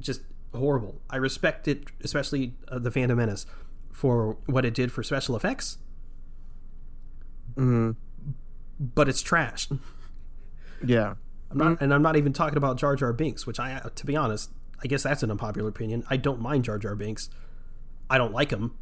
Just 0.00 0.20
horrible. 0.54 1.00
I 1.10 1.16
respect 1.16 1.68
it, 1.68 1.84
especially 2.02 2.54
uh, 2.68 2.78
the 2.78 2.90
Phantom 2.90 3.16
Menace, 3.16 3.46
for 3.92 4.36
what 4.46 4.64
it 4.64 4.74
did 4.74 4.92
for 4.92 5.02
special 5.02 5.36
effects, 5.36 5.78
hmm 7.54 7.92
but 8.78 9.08
it's 9.08 9.22
trash. 9.22 9.68
Yeah. 10.84 11.14
I'm 11.50 11.56
not, 11.56 11.80
and 11.80 11.94
I'm 11.94 12.02
not 12.02 12.16
even 12.16 12.34
talking 12.34 12.58
about 12.58 12.76
Jar 12.76 12.96
Jar 12.96 13.14
Binks, 13.14 13.46
which 13.46 13.58
I, 13.58 13.80
to 13.94 14.06
be 14.06 14.14
honest, 14.14 14.50
I 14.84 14.88
guess 14.88 15.04
that's 15.04 15.22
an 15.22 15.30
unpopular 15.30 15.68
opinion. 15.70 16.04
I 16.10 16.18
don't 16.18 16.38
mind 16.38 16.64
Jar 16.64 16.78
Jar 16.78 16.94
Binks. 16.94 17.30
I 18.10 18.18
don't 18.18 18.32
like 18.32 18.50
him, 18.50 18.76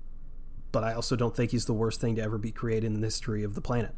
but 0.73 0.83
I 0.83 0.93
also 0.93 1.15
don't 1.15 1.37
think 1.37 1.53
he's 1.53 1.67
the 1.67 1.73
worst 1.73 2.01
thing 2.01 2.17
to 2.17 2.23
ever 2.23 2.37
be 2.37 2.51
created 2.51 2.87
in 2.87 3.01
the 3.01 3.07
history 3.07 3.45
of 3.45 3.55
the 3.55 3.61
planet. 3.61 3.95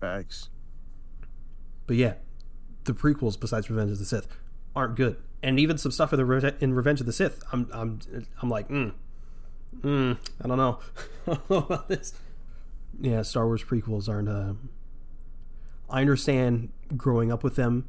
Facts. 0.00 0.50
But 1.86 1.96
yeah, 1.96 2.14
the 2.84 2.92
prequels 2.92 3.40
besides 3.40 3.70
Revenge 3.70 3.92
of 3.92 3.98
the 3.98 4.04
Sith 4.04 4.28
aren't 4.74 4.94
good, 4.96 5.16
and 5.46 5.60
even 5.60 5.78
some 5.78 5.92
stuff 5.92 6.12
in 6.12 6.18
the 6.18 6.54
in 6.60 6.74
Revenge 6.74 7.00
of 7.00 7.06
the 7.06 7.12
Sith, 7.12 7.42
I'm 7.52 7.68
I'm 7.72 8.00
I'm 8.42 8.50
like, 8.50 8.68
mm, 8.68 8.92
mm, 9.80 10.18
I 10.42 10.48
don't 10.48 10.58
know, 10.58 10.80
I 11.26 11.34
don't 11.34 11.50
know 11.50 11.56
about 11.58 11.88
this. 11.88 12.12
Yeah, 13.00 13.22
Star 13.22 13.46
Wars 13.46 13.62
prequels 13.62 14.08
aren't. 14.08 14.28
Uh, 14.28 14.54
I 15.88 16.00
understand 16.00 16.70
growing 16.96 17.30
up 17.30 17.44
with 17.44 17.54
them 17.56 17.86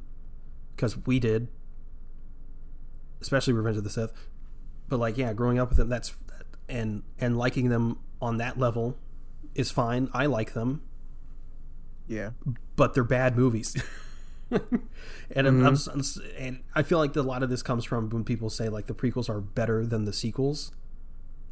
because 0.75 0.97
we 1.07 1.19
did, 1.19 1.47
especially 3.21 3.53
Revenge 3.53 3.77
of 3.77 3.83
the 3.83 3.89
Sith. 3.89 4.11
But 4.87 4.99
like, 4.99 5.17
yeah, 5.17 5.33
growing 5.33 5.59
up 5.59 5.69
with 5.69 5.77
them, 5.77 5.89
that's 5.89 6.13
and 6.69 7.03
and 7.19 7.37
liking 7.37 7.69
them 7.69 7.97
on 8.21 8.37
that 8.37 8.59
level 8.59 8.97
is 9.55 9.71
fine. 9.71 10.09
I 10.13 10.27
like 10.27 10.53
them, 10.53 10.81
Yeah. 12.07 12.31
but 12.75 12.93
they're 12.93 13.03
bad 13.03 13.35
movies. 13.35 13.75
and 14.51 15.47
I'm, 15.47 15.65
I'm, 15.65 15.73
mm-hmm. 15.75 16.43
and 16.43 16.63
I 16.73 16.83
feel 16.83 16.99
like 16.99 17.15
a 17.15 17.21
lot 17.21 17.43
of 17.43 17.49
this 17.49 17.61
comes 17.61 17.83
from 17.83 18.09
when 18.09 18.23
people 18.23 18.49
say 18.49 18.69
like 18.69 18.87
the 18.87 18.93
prequels 18.93 19.29
are 19.29 19.41
better 19.41 19.85
than 19.85 20.05
the 20.05 20.13
sequels. 20.13 20.71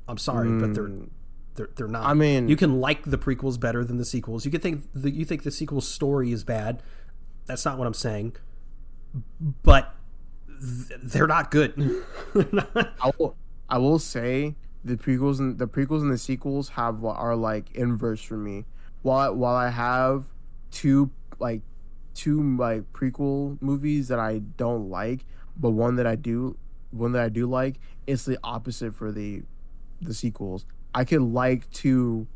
I'm 0.07 0.17
sorry, 0.17 0.49
but 0.59 0.73
they're 0.73 0.87
mm. 0.87 1.09
they're, 1.55 1.69
they're 1.75 1.87
not. 1.87 2.05
I 2.05 2.13
mean- 2.13 2.47
you 2.47 2.55
can 2.55 2.79
like 2.79 3.03
the 3.03 3.17
prequels 3.17 3.59
better 3.59 3.83
than 3.83 3.97
the 3.97 4.05
sequels. 4.05 4.45
You 4.45 4.51
can 4.51 4.61
think 4.61 4.83
the, 4.93 5.11
you 5.11 5.25
think 5.25 5.43
the 5.43 5.51
sequel 5.51 5.81
story 5.81 6.31
is 6.31 6.43
bad. 6.43 6.81
That's 7.45 7.65
not 7.65 7.77
what 7.77 7.87
I'm 7.87 7.93
saying. 7.93 8.35
But 9.63 9.93
th- 10.47 10.99
they're 11.03 11.27
not 11.27 11.51
good. 11.51 11.73
They're 12.33 12.47
not- 12.51 12.93
I 13.01 13.11
will, 13.17 13.37
I 13.69 13.77
will 13.77 13.99
say 13.99 14.55
the 14.83 14.95
prequels 14.95 15.39
and 15.39 15.57
the 15.57 15.67
prequels 15.67 16.01
and 16.01 16.11
the 16.11 16.17
sequels 16.17 16.69
have 16.69 17.03
are 17.03 17.35
like 17.35 17.73
inverse 17.75 18.21
for 18.21 18.37
me. 18.37 18.65
While 19.01 19.35
while 19.35 19.55
I 19.55 19.69
have 19.69 20.25
two 20.71 21.09
like 21.39 21.61
two 22.15 22.57
like 22.57 22.91
prequel 22.93 23.61
movies 23.61 24.07
that 24.07 24.19
I 24.19 24.39
don't 24.39 24.89
like, 24.89 25.25
but 25.55 25.71
one 25.71 25.95
that 25.97 26.07
I 26.07 26.15
do 26.15 26.57
one 26.91 27.11
that 27.11 27.21
I 27.21 27.29
do 27.29 27.45
like, 27.45 27.79
it's 28.07 28.25
the 28.25 28.39
opposite 28.43 28.95
for 28.95 29.11
the 29.11 29.43
the 30.01 30.13
sequels. 30.13 30.65
I 30.93 31.03
could 31.03 31.21
like 31.21 31.69
two 31.71 32.27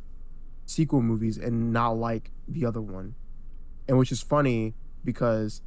sequel 0.65 1.01
movies 1.01 1.37
and 1.37 1.73
not 1.73 1.91
like 1.97 2.29
the 2.47 2.65
other 2.65 2.81
one. 2.81 3.15
And 3.87 3.97
which 3.97 4.11
is 4.11 4.21
funny 4.21 4.75
because 5.03 5.61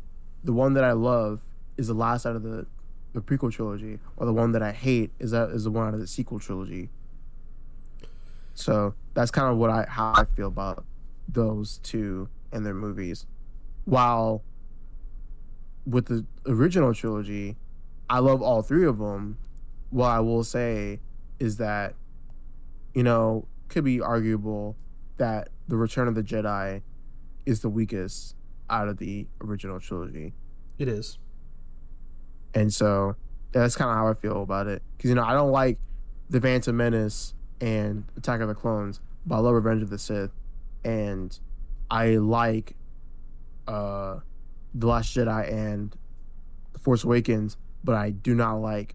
the 0.45 0.53
one 0.53 0.75
that 0.75 0.85
I 0.85 0.93
love 0.93 1.41
is 1.77 1.89
the 1.89 1.95
last 1.95 2.27
out 2.27 2.37
of 2.37 2.43
the 2.43 2.67
the 3.13 3.21
prequel 3.21 3.53
trilogy, 3.53 3.99
or 4.17 4.25
the 4.25 4.33
one 4.33 4.53
that 4.53 4.63
I 4.63 4.73
hate 4.73 5.11
is 5.19 5.33
that 5.33 5.51
is 5.51 5.65
the 5.65 5.71
one 5.71 5.89
out 5.89 5.95
of 5.95 6.01
the 6.01 6.07
sequel 6.07 6.39
trilogy. 6.39 6.89
So 8.55 8.95
that's 9.15 9.31
kind 9.31 9.51
of 9.51 9.59
what 9.59 9.71
I 9.71 9.87
how 9.89 10.13
I 10.15 10.25
feel 10.25 10.49
about 10.49 10.85
those 11.29 11.79
two 11.83 12.29
and 12.53 12.65
their 12.65 12.75
movies. 12.75 13.27
While 13.85 14.43
with 15.87 16.07
the 16.07 16.25
original 16.47 16.95
trilogy, 16.95 17.57
I 18.09 18.19
love 18.21 18.43
all 18.43 18.63
three 18.63 18.87
of 18.87 18.99
them. 18.99 19.39
What 19.91 20.09
I 20.09 20.21
will 20.21 20.45
say 20.45 21.01
is 21.39 21.57
that, 21.57 21.95
you 22.95 23.03
know, 23.03 23.47
could 23.69 23.85
be 23.85 24.01
arguable 24.01 24.77
that 25.17 25.49
the 25.69 25.77
Return 25.77 26.09
of 26.09 26.15
the 26.15 26.23
Jedi 26.23 26.83
is 27.47 27.61
the 27.61 27.69
weakest 27.69 28.37
out 28.71 28.89
of 28.89 28.99
the 28.99 29.27
original 29.41 29.81
trilogy. 29.81 30.33
it 30.79 30.89
is. 30.89 31.19
And 32.55 32.73
so 32.73 33.17
that's 33.53 33.77
kind 33.77 33.91
of 33.91 33.97
how 33.97 34.09
I 34.09 34.15
feel 34.15 34.43
about 34.43 34.67
it. 34.67 34.83
Because, 34.97 35.11
you 35.11 35.15
know, 35.15 35.25
I 35.25 35.33
don't 35.33 35.51
like 35.53 35.79
The 36.31 36.41
Phantom 36.41 36.77
Menace 36.77 37.35
and 37.61 38.05
Attack 38.17 38.41
of 38.41 38.49
the 38.49 38.55
Clones, 38.55 39.01
but 39.27 39.37
I 39.37 39.39
love 39.39 39.55
Revenge 39.55 39.83
of 39.83 39.91
the 39.91 39.99
Sith. 39.99 40.31
And 40.85 41.39
I 41.91 42.17
like 42.17 42.75
uh, 43.69 44.21
The 44.75 44.87
Last 44.87 45.15
Jedi 45.17 45.53
and 45.53 45.97
The 46.73 46.79
Force 46.79 47.05
Awakens, 47.05 47.57
but 47.85 47.95
I 47.95 48.11
do 48.11 48.35
not 48.35 48.57
like 48.57 48.95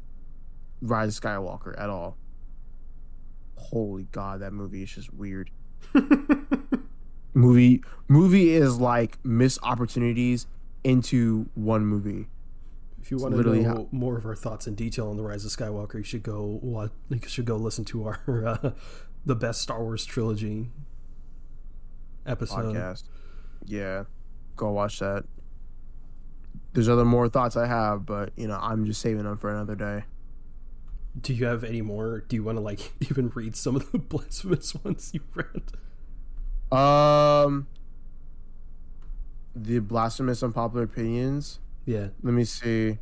Rise 0.81 1.17
of 1.17 1.23
Skywalker 1.23 1.79
at 1.79 1.89
all. 1.89 2.17
Holy 3.55 4.03
God, 4.11 4.41
that 4.41 4.53
movie 4.53 4.83
is 4.83 4.91
just 4.91 5.13
weird. 5.13 5.49
movie 7.33 7.83
movie 8.07 8.49
is 8.51 8.77
like 8.79 9.17
missed 9.25 9.59
opportunities 9.63 10.47
into 10.83 11.49
one 11.55 11.85
movie. 11.85 12.27
If 13.01 13.11
you 13.11 13.17
want 13.17 13.35
to 13.35 13.41
know 13.43 13.63
how- 13.63 13.87
more 13.91 14.17
of 14.17 14.25
our 14.25 14.35
thoughts 14.35 14.67
in 14.67 14.75
detail 14.75 15.09
on 15.09 15.17
the 15.17 15.23
Rise 15.23 15.45
of 15.45 15.51
Skywalker, 15.51 15.95
you 15.95 16.03
should 16.03 16.23
go 16.23 16.59
watch, 16.61 16.91
you 17.09 17.19
should 17.27 17.45
go 17.45 17.55
listen 17.55 17.85
to 17.85 18.05
our 18.05 18.19
uh, 18.45 18.71
the 19.25 19.35
best 19.35 19.61
Star 19.61 19.81
Wars 19.81 20.05
trilogy 20.05 20.69
episode. 22.25 22.75
podcast. 22.75 23.03
Yeah, 23.65 24.03
go 24.57 24.71
watch 24.71 24.99
that. 24.99 25.23
There's 26.73 26.89
other 26.89 27.05
more 27.05 27.29
thoughts 27.29 27.55
I 27.55 27.67
have, 27.67 28.05
but 28.05 28.31
you 28.35 28.47
know 28.47 28.59
I'm 28.61 28.85
just 28.85 29.01
saving 29.01 29.23
them 29.23 29.37
for 29.37 29.49
another 29.49 29.75
day. 29.75 30.03
Do 31.19 31.33
you 31.33 31.45
have 31.45 31.63
any 31.63 31.81
more? 31.81 32.19
Do 32.27 32.35
you 32.35 32.43
want 32.43 32.57
to 32.57 32.61
like 32.61 32.91
even 33.09 33.29
read 33.29 33.55
some 33.55 33.75
of 33.75 33.91
the 33.91 33.97
blasphemous 33.99 34.75
ones 34.75 35.11
you 35.13 35.21
read? 35.33 35.71
Um, 36.77 37.67
the 39.55 39.79
blasphemous 39.79 40.43
unpopular 40.43 40.83
opinions. 40.83 41.59
Yeah, 41.85 42.09
Let 42.21 42.33
me 42.33 42.43
see. 42.43 42.99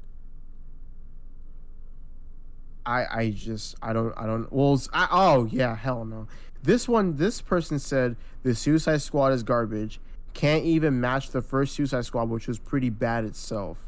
I 2.85 3.05
I 3.09 3.29
just 3.31 3.75
I 3.81 3.93
don't 3.93 4.13
I 4.15 4.27
don't 4.27 4.51
well 4.53 4.79
I, 4.93 5.07
oh 5.09 5.45
yeah 5.45 5.75
hell 5.75 6.05
no. 6.05 6.27
This 6.61 6.87
one 6.87 7.15
this 7.15 7.41
person 7.41 7.79
said 7.79 8.15
the 8.43 8.53
Suicide 8.53 9.01
Squad 9.01 9.33
is 9.33 9.41
garbage. 9.41 9.99
Can't 10.35 10.65
even 10.65 10.99
match 11.01 11.31
the 11.31 11.41
first 11.41 11.73
Suicide 11.73 12.05
Squad, 12.05 12.29
which 12.29 12.47
was 12.47 12.59
pretty 12.59 12.91
bad 12.91 13.23
itself. 13.25 13.79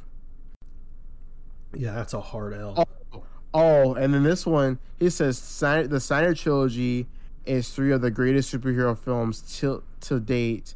yeah, 1.75 1.93
that's 1.93 2.13
a 2.13 2.21
hard 2.21 2.53
L. 2.53 2.87
Oh, 3.13 3.23
oh, 3.53 3.93
and 3.93 4.13
then 4.13 4.23
this 4.23 4.45
one, 4.45 4.79
he 4.99 5.09
says 5.09 5.39
the 5.59 5.99
Snyder 5.99 6.33
trilogy 6.33 7.05
is 7.45 7.69
three 7.69 7.91
of 7.91 8.01
the 8.01 8.09
greatest 8.09 8.53
superhero 8.53 8.97
films 8.97 9.59
till 9.59 9.83
to 10.01 10.19
date, 10.21 10.73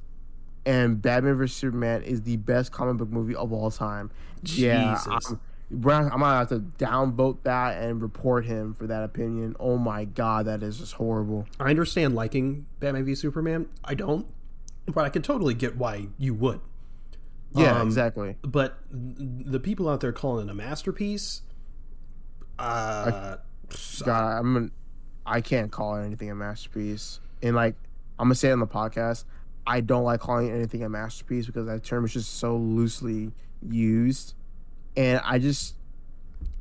and 0.65 1.01
Batman 1.01 1.35
vs 1.37 1.55
Superman 1.55 2.03
is 2.03 2.21
the 2.23 2.35
best 2.37 2.71
comic 2.71 2.97
book 2.97 3.09
movie 3.09 3.35
of 3.35 3.51
all 3.53 3.71
time. 3.71 4.11
Yeah, 4.43 4.99
I'm, 5.07 5.39
I'm 5.71 6.19
gonna 6.19 6.25
have 6.25 6.49
to 6.49 6.59
downvote 6.59 7.37
that 7.43 7.81
and 7.81 8.01
report 8.01 8.45
him 8.45 8.73
for 8.73 8.87
that 8.87 9.03
opinion. 9.03 9.55
Oh 9.57 9.77
my 9.77 10.03
god, 10.03 10.47
that 10.47 10.63
is 10.63 10.79
just 10.79 10.93
horrible. 10.93 11.47
I 11.61 11.69
understand 11.69 12.13
liking 12.13 12.65
Batman 12.81 13.05
v 13.05 13.15
Superman. 13.15 13.69
I 13.85 13.93
don't, 13.93 14.27
but 14.85 15.05
I 15.05 15.09
can 15.09 15.21
totally 15.21 15.53
get 15.53 15.77
why 15.77 16.07
you 16.17 16.33
would. 16.33 16.59
Yeah, 17.53 17.79
Um, 17.81 17.87
exactly. 17.87 18.37
But 18.41 18.77
the 18.91 19.59
people 19.59 19.89
out 19.89 19.99
there 19.99 20.13
calling 20.13 20.47
it 20.47 20.51
a 20.51 20.53
masterpiece, 20.53 21.41
uh, 22.59 23.37
God, 24.05 24.37
I'm 24.39 24.53
gonna, 24.53 24.69
I 25.25 25.41
can't 25.41 25.71
call 25.71 25.95
anything 25.95 26.29
a 26.31 26.35
masterpiece. 26.35 27.19
And 27.41 27.55
like 27.55 27.75
I'm 28.19 28.25
gonna 28.27 28.35
say 28.35 28.49
it 28.49 28.53
on 28.53 28.59
the 28.59 28.67
podcast, 28.67 29.25
I 29.65 29.81
don't 29.81 30.03
like 30.03 30.19
calling 30.19 30.49
anything 30.51 30.83
a 30.83 30.89
masterpiece 30.89 31.45
because 31.45 31.65
that 31.67 31.83
term 31.83 32.05
is 32.05 32.13
just 32.13 32.35
so 32.37 32.55
loosely 32.57 33.31
used, 33.67 34.33
and 34.95 35.19
I 35.23 35.37
just, 35.39 35.75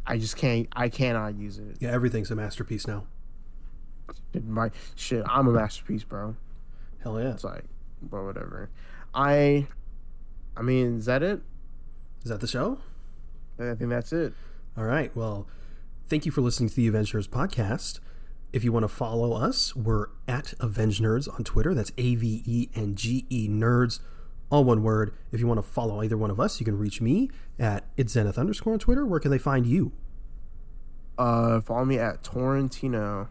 I 0.07 0.19
just 0.19 0.37
can't, 0.37 0.69
I 0.75 0.89
cannot 0.89 1.37
use 1.37 1.59
it. 1.59 1.77
yeah, 1.81 1.91
everything's 1.91 2.31
a 2.31 2.37
masterpiece 2.37 2.87
now. 2.87 3.05
My 4.45 4.71
shit, 4.97 5.23
I'm 5.29 5.47
a 5.49 5.53
masterpiece, 5.53 6.03
bro. 6.05 6.35
Hell 7.03 7.21
yeah! 7.21 7.33
It's 7.33 7.45
like, 7.45 7.65
but 8.03 8.25
whatever. 8.25 8.71
I, 9.15 9.67
I 10.57 10.63
mean, 10.63 10.99
is 10.99 11.07
that 11.07 11.23
it? 11.23 11.41
Is 12.25 12.31
that 12.31 12.41
the 12.41 12.47
show? 12.47 12.79
I 13.59 13.75
think 13.75 13.91
that's 13.91 14.13
it. 14.13 14.33
All 14.77 14.85
right. 14.85 15.15
Well, 15.15 15.47
thank 16.09 16.27
you 16.27 16.33
for 16.33 16.41
listening 16.41 16.69
to 16.71 16.75
the 16.75 16.91
Avengenerds 16.91 17.29
podcast. 17.29 18.01
If 18.53 18.65
you 18.65 18.73
want 18.73 18.85
to 18.85 18.89
follow 18.89 19.33
us, 19.33 19.77
we're 19.77 20.07
at 20.27 20.55
Avengenerds 20.59 21.33
on 21.33 21.45
Twitter. 21.45 21.75
That's 21.75 21.93
A 21.99 22.15
V 22.17 22.43
E 22.45 22.69
N 22.75 22.95
G 22.95 23.27
E 23.31 23.49
Nerds, 23.49 24.01
all 24.51 24.65
one 24.65 24.83
word. 24.83 25.15
If 25.31 25.41
you 25.41 25.47
want 25.47 25.59
to 25.59 25.69
follow 25.69 26.03
either 26.03 26.17
one 26.17 26.31
of 26.31 26.41
us, 26.41 26.59
you 26.61 26.65
can 26.65 26.79
reach 26.79 27.01
me 27.01 27.31
at 27.59 27.85
it's 27.97 28.13
Zenith 28.13 28.39
underscore 28.39 28.73
on 28.73 28.79
Twitter. 28.79 29.07
Where 29.07 29.21
can 29.21 29.31
they 29.31 29.39
find 29.39 29.67
you? 29.67 29.93
Uh, 31.17 31.61
follow 31.61 31.85
me 31.85 31.99
at 31.99 32.23
Taurentino. 32.25 33.29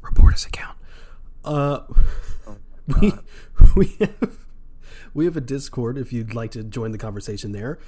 Report 0.00 0.34
us 0.34 0.46
account. 0.46 0.78
Uh, 1.44 1.80
we 3.00 3.08
uh-huh. 3.08 3.66
we 3.76 3.96
have 4.00 4.38
we 5.14 5.24
have 5.24 5.36
a 5.36 5.40
Discord 5.40 5.96
if 5.96 6.12
you'd 6.12 6.34
like 6.34 6.50
to 6.52 6.62
join 6.62 6.92
the 6.92 6.98
conversation 6.98 7.52
there. 7.52 7.78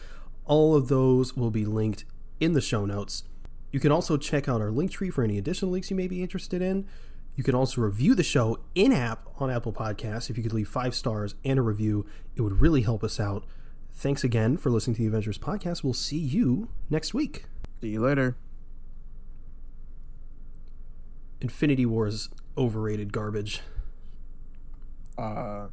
All 0.45 0.75
of 0.75 0.89
those 0.89 1.37
will 1.37 1.51
be 1.51 1.65
linked 1.65 2.05
in 2.41 2.53
the 2.53 2.61
show 2.61 2.85
notes. 2.87 3.25
You 3.73 3.81
can 3.81 3.93
also 3.93 4.17
check 4.17 4.49
out 4.49 4.61
our 4.61 4.71
link 4.71 4.93
tree 4.93 5.11
for 5.11 5.25
any 5.25 5.39
additional 5.39 5.71
links 5.71 5.91
you 5.91 5.97
may 5.97 6.07
be 6.07 6.23
interested 6.23 6.63
in. 6.63 6.87
You 7.35 7.45
can 7.45 7.55
also 7.55 7.83
review 7.83 8.15
the 8.15 8.23
show 8.23 8.61
in 8.75 8.93
app 8.93 9.29
on 9.39 9.51
Apple 9.51 9.73
Podcasts. 9.73 10.31
If 10.31 10.39
you 10.39 10.43
could 10.43 10.55
leave 10.55 10.69
five 10.69 10.95
stars 10.95 11.35
and 11.45 11.59
a 11.59 11.63
review, 11.63 12.07
it 12.35 12.43
would 12.43 12.61
really 12.61 12.83
help 12.83 13.05
us 13.05 13.21
out. 13.21 13.45
Thanks 13.93 14.25
again 14.25 14.57
for 14.57 14.71
listening 14.71 14.97
to 14.97 15.11
the 15.11 15.17
Avengenerds 15.17 15.39
podcast. 15.39 15.85
We'll 15.85 15.93
see 15.93 16.19
you 16.19 16.69
next 16.89 17.13
week. 17.13 17.45
See 17.81 17.89
you 17.89 18.01
later. 18.01 18.37
Infinity 21.41 21.85
War 21.85 22.07
is 22.07 22.31
overrated 22.57 23.13
garbage. 23.13 23.61
Uh, 25.19 25.69